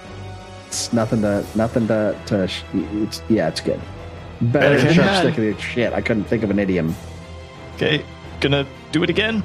It's 0.67 0.91
nothing 0.93 1.21
to, 1.21 1.45
nothing 1.55 1.87
to, 1.87 2.17
to 2.27 2.47
sh- 2.47 2.63
it's, 2.73 3.21
yeah, 3.29 3.47
it's 3.47 3.61
good. 3.61 3.79
Better 4.41 4.79
than 4.81 4.93
sharp 4.93 5.15
stick 5.17 5.37
of 5.37 5.55
the 5.55 5.61
shit. 5.61 5.93
I 5.93 6.01
couldn't 6.01 6.25
think 6.25 6.43
of 6.43 6.49
an 6.51 6.59
idiom. 6.59 6.95
Okay, 7.75 8.03
gonna 8.41 8.67
do 8.91 9.01
it 9.03 9.09
again. 9.09 9.43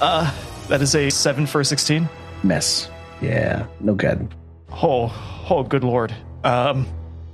Uh, 0.00 0.30
that 0.68 0.82
is 0.82 0.94
a 0.94 1.08
seven 1.10 1.46
for 1.46 1.60
a 1.60 1.64
sixteen. 1.64 2.08
Miss. 2.44 2.88
Yeah, 3.22 3.66
no 3.80 3.94
good. 3.94 4.28
Oh, 4.70 5.10
oh, 5.48 5.62
good 5.62 5.82
lord. 5.84 6.14
Um, 6.44 6.86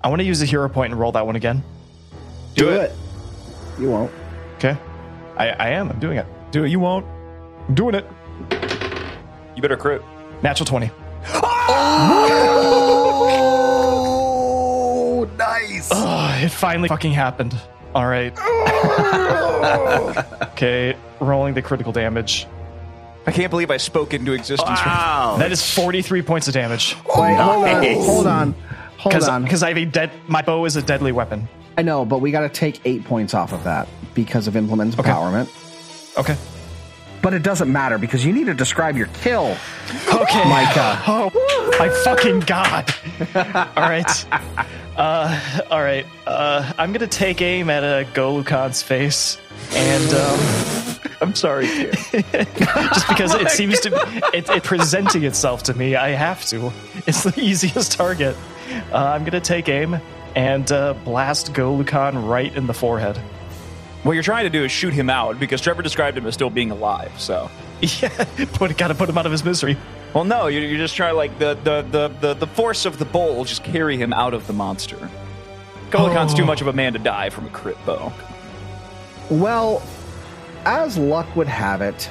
I 0.02 0.08
want 0.08 0.20
to 0.20 0.24
use 0.24 0.40
a 0.42 0.46
hero 0.46 0.68
point 0.68 0.92
and 0.92 1.00
roll 1.00 1.12
that 1.12 1.26
one 1.26 1.34
again. 1.36 1.62
Do 2.54 2.68
it. 2.70 2.92
You 3.80 3.90
won't. 3.90 4.12
Okay, 4.56 4.76
I, 5.36 5.48
I 5.50 5.68
am. 5.70 5.90
I'm 5.90 5.98
doing 5.98 6.18
it. 6.18 6.26
Do 6.52 6.62
it. 6.64 6.68
You 6.68 6.78
won't. 6.78 7.04
I'm 7.68 7.74
doing 7.74 7.96
it. 7.96 8.06
You 9.54 9.62
better 9.62 9.76
crit. 9.76 10.02
Natural 10.42 10.66
twenty. 10.66 10.90
Oh, 14.34 15.28
nice. 15.38 15.88
Oh, 15.92 16.38
it 16.42 16.48
finally 16.50 16.88
fucking 16.88 17.12
happened. 17.12 17.54
All 17.94 18.06
right. 18.06 18.32
Oh. 18.38 20.38
okay, 20.52 20.96
rolling 21.20 21.54
the 21.54 21.62
critical 21.62 21.92
damage. 21.92 22.46
I 23.26 23.32
can't 23.32 23.50
believe 23.50 23.70
I 23.70 23.76
spoke 23.76 24.14
into 24.14 24.32
existence. 24.32 24.80
Wow. 24.84 25.36
That 25.38 25.52
is 25.52 25.62
43 25.74 26.22
points 26.22 26.48
of 26.48 26.54
damage. 26.54 26.96
Oh, 27.08 27.22
Wait, 27.22 27.34
hold 27.36 27.64
on. 27.64 27.82
Nice. 27.82 28.06
Hold 28.06 28.26
on. 28.26 28.52
Hold 28.98 29.12
Because 29.12 29.28
on. 29.28 29.44
because 29.44 29.62
I 29.62 29.68
have 29.68 29.78
a 29.78 29.84
dead. 29.84 30.10
My 30.26 30.42
bow 30.42 30.64
is 30.64 30.74
a 30.76 30.82
deadly 30.82 31.12
weapon. 31.12 31.48
I 31.78 31.82
know, 31.82 32.04
but 32.04 32.18
we 32.20 32.30
got 32.32 32.40
to 32.40 32.48
take 32.48 32.80
eight 32.84 33.04
points 33.04 33.32
off 33.34 33.52
of 33.52 33.62
that 33.64 33.88
because 34.14 34.48
of 34.48 34.56
implement 34.56 34.98
Okay. 34.98 35.08
empowerment. 35.10 35.48
Okay. 36.18 36.36
But 37.22 37.34
it 37.34 37.42
doesn't 37.44 37.70
matter 37.70 37.98
because 37.98 38.24
you 38.24 38.32
need 38.32 38.46
to 38.46 38.54
describe 38.54 38.96
your 38.96 39.06
kill. 39.22 39.56
Okay. 40.12 40.44
Micah. 40.48 41.00
Oh, 41.14 41.30
my 41.78 41.88
fucking 42.04 42.40
god. 42.40 42.92
all 43.34 43.88
right. 43.88 44.26
Uh, 44.96 45.64
all 45.70 45.82
right. 45.82 46.04
Uh, 46.26 46.72
I'm 46.78 46.92
gonna 46.92 47.06
take 47.06 47.40
aim 47.40 47.70
at 47.70 47.82
a 47.84 48.04
Gholikhan's 48.12 48.82
face, 48.82 49.38
and 49.72 50.12
um, 50.14 51.06
I'm 51.20 51.34
sorry. 51.34 51.66
just 51.66 53.08
because 53.08 53.34
it 53.34 53.50
seems 53.50 53.80
to 53.80 53.90
it, 54.34 54.48
it 54.50 54.62
presenting 54.64 55.24
itself 55.24 55.62
to 55.64 55.74
me, 55.74 55.96
I 55.96 56.10
have 56.10 56.44
to. 56.46 56.72
It's 57.06 57.22
the 57.24 57.34
easiest 57.40 57.92
target. 57.92 58.36
Uh, 58.92 58.96
I'm 58.96 59.24
gonna 59.24 59.40
take 59.40 59.68
aim 59.68 59.98
and 60.34 60.70
uh, 60.72 60.94
blast 61.04 61.52
Golukan 61.52 62.28
right 62.28 62.54
in 62.54 62.66
the 62.66 62.74
forehead. 62.74 63.18
What 64.02 64.12
you're 64.14 64.22
trying 64.22 64.44
to 64.44 64.50
do 64.50 64.64
is 64.64 64.72
shoot 64.72 64.92
him 64.92 65.08
out 65.08 65.38
because 65.38 65.60
Trevor 65.60 65.82
described 65.82 66.18
him 66.18 66.26
as 66.26 66.34
still 66.34 66.50
being 66.50 66.70
alive. 66.72 67.12
So, 67.20 67.50
Yeah, 67.80 68.08
put 68.54 68.76
gotta 68.76 68.94
put 68.94 69.08
him 69.08 69.16
out 69.18 69.26
of 69.26 69.32
his 69.32 69.44
misery. 69.44 69.76
well, 70.14 70.24
no, 70.24 70.48
you're, 70.48 70.62
you're 70.62 70.78
just 70.78 70.96
trying 70.96 71.14
like 71.16 71.38
the, 71.38 71.54
the 71.62 71.82
the 71.82 72.08
the 72.20 72.34
the 72.34 72.46
force 72.46 72.84
of 72.84 72.98
the 72.98 73.04
bowl 73.04 73.36
will 73.36 73.44
just 73.44 73.62
carry 73.64 73.96
him 73.96 74.12
out 74.12 74.34
of 74.34 74.46
the 74.46 74.52
monster. 74.52 74.96
Gholikhan's 75.90 76.32
Oh. 76.34 76.36
too 76.38 76.44
much 76.44 76.60
of 76.60 76.66
a 76.66 76.72
man 76.72 76.92
to 76.94 76.98
die 76.98 77.30
from 77.30 77.46
a 77.46 77.50
crit 77.50 77.76
bow. 77.86 78.12
Well, 79.30 79.82
as 80.64 80.96
luck 80.98 81.34
would 81.36 81.46
have 81.48 81.80
it, 81.82 82.08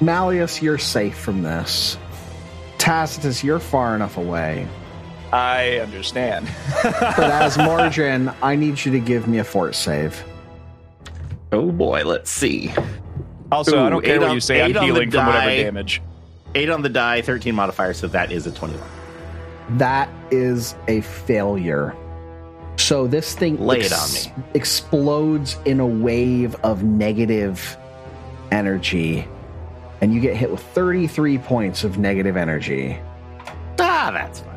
Malleus, 0.00 0.60
you're 0.62 0.78
safe 0.78 1.16
from 1.16 1.42
this. 1.42 1.96
Tacitus, 2.78 3.44
you're 3.44 3.60
far 3.60 3.94
enough 3.94 4.16
away. 4.16 4.66
I 5.32 5.78
understand. 5.78 6.46
But 6.82 7.30
Azmordryn, 7.30 8.34
I 8.42 8.56
need 8.56 8.84
you 8.84 8.92
to 8.92 8.98
give 9.00 9.28
me 9.28 9.38
a 9.38 9.44
fort 9.44 9.74
save. 9.74 10.22
Oh 11.52 11.70
boy, 11.70 12.02
let's 12.04 12.30
see. 12.30 12.72
Also, 13.50 13.84
I 13.84 13.90
don't 13.90 14.02
care 14.04 14.18
what 14.20 14.30
on- 14.30 14.34
you 14.34 14.40
say. 14.40 14.62
I'm 14.62 14.70
eight 14.70 14.76
on 14.76 14.80
the 14.88 14.92
healing 14.94 15.10
from 15.10 15.26
whatever 15.26 15.46
die. 15.50 15.62
damage. 15.62 16.02
Eight 16.54 16.70
on 16.70 16.82
the 16.82 16.88
die, 16.88 17.22
13 17.22 17.54
modifier, 17.54 17.92
so 17.94 18.06
that 18.08 18.30
is 18.32 18.46
a 18.46 18.52
21. 18.52 18.82
That 19.78 20.08
is 20.30 20.74
a 20.88 21.00
failure. 21.02 21.94
So 22.76 23.06
this 23.06 23.34
thing 23.34 23.58
Lay 23.60 23.80
it 23.80 23.92
on 23.92 24.12
me. 24.12 24.44
explodes 24.54 25.56
in 25.66 25.80
a 25.80 25.86
wave 25.86 26.54
of 26.56 26.82
negative 26.82 27.76
energy, 28.50 29.26
and 30.00 30.12
you 30.14 30.20
get 30.20 30.36
hit 30.36 30.50
with 30.50 30.62
33 30.62 31.38
points 31.38 31.84
of 31.84 31.98
negative 31.98 32.36
energy. 32.36 32.98
Ah, 33.78 34.10
that's 34.12 34.40
fine. 34.40 34.48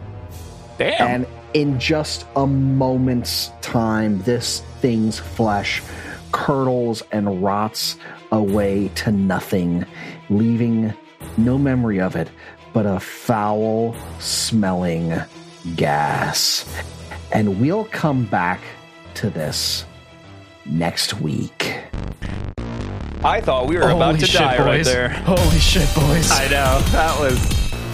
Damn. 0.78 1.02
And 1.08 1.28
in 1.54 1.80
just 1.80 2.26
a 2.36 2.46
moment's 2.48 3.52
time, 3.62 4.22
this 4.24 4.62
thing's 4.82 5.20
flesh 5.20 5.82
curdles 6.36 7.02
and 7.14 7.42
rots 7.42 7.96
away 8.34 8.90
to 8.90 9.10
nothing, 9.10 9.86
leaving 10.30 10.94
no 11.38 11.58
memory 11.58 12.02
of 12.02 12.18
it 12.18 12.30
but 12.74 12.86
a 12.86 13.00
foul 13.00 13.96
smelling 14.20 15.14
gas. 15.78 16.70
And 17.32 17.62
we'll 17.62 17.86
come 17.86 18.26
back 18.26 18.60
to 19.14 19.30
this 19.30 19.86
next 20.66 21.22
week. 21.22 21.78
I 23.24 23.40
thought 23.40 23.68
we 23.68 23.78
were 23.78 23.90
about 23.90 24.20
to 24.20 24.26
shit, 24.26 24.42
die 24.42 24.58
right 24.58 24.84
there. 24.84 25.08
Holy 25.08 25.60
shit, 25.60 25.88
boys. 25.96 26.30
I 26.32 26.50
know. 26.50 26.80
That 26.92 27.18
was 27.18 27.40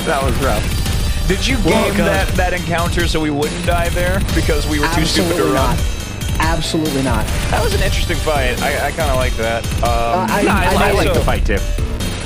that 0.07 0.23
was 0.23 0.35
rough. 0.43 1.27
Did 1.27 1.45
you 1.45 1.57
game 1.57 1.95
God. 1.95 2.07
that, 2.07 2.27
that 2.29 2.53
encounter 2.53 3.07
so 3.07 3.21
we 3.21 3.29
wouldn't 3.29 3.65
die 3.67 3.89
there 3.89 4.19
because 4.33 4.67
we 4.67 4.79
were 4.79 4.87
too 4.95 5.05
stupid 5.05 5.37
to 5.37 5.43
run? 5.43 5.53
not. 5.53 6.00
Absolutely 6.39 7.03
not. 7.03 7.25
That 7.51 7.63
was 7.63 7.73
an 7.73 7.81
interesting 7.81 8.17
fight. 8.17 8.61
I, 8.61 8.87
I 8.87 8.91
kind 8.91 9.09
of 9.09 9.15
like 9.17 9.33
that. 9.37 9.65
Um, 9.83 10.27
I- 10.29 10.43
No, 10.43 10.49
I, 10.51 10.53
I- 10.53 10.65
I 10.65 10.89
I 10.89 10.91
like 10.91 11.07
also- 11.09 11.19
the 11.19 11.25
fight 11.25 11.45
too. 11.45 11.57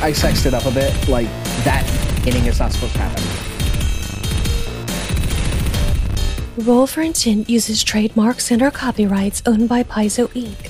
I 0.02 0.12
sexed 0.12 0.46
it 0.46 0.54
up 0.54 0.66
a 0.66 0.72
bit. 0.72 1.08
Like 1.08 1.28
that 1.64 1.84
inning 2.28 2.46
is 2.46 2.60
not 2.60 2.72
supposed 2.74 2.94
to 2.94 3.00
happen. 3.00 3.24
Roll 6.66 6.88
for 6.88 7.02
Intent 7.02 7.50
uses 7.50 7.84
trademarks 7.84 8.50
and 8.52 8.62
or 8.62 8.72
copyrights 8.72 9.42
owned 9.46 9.68
by 9.68 9.84
Paizo 9.84 10.28
Inc., 10.30 10.70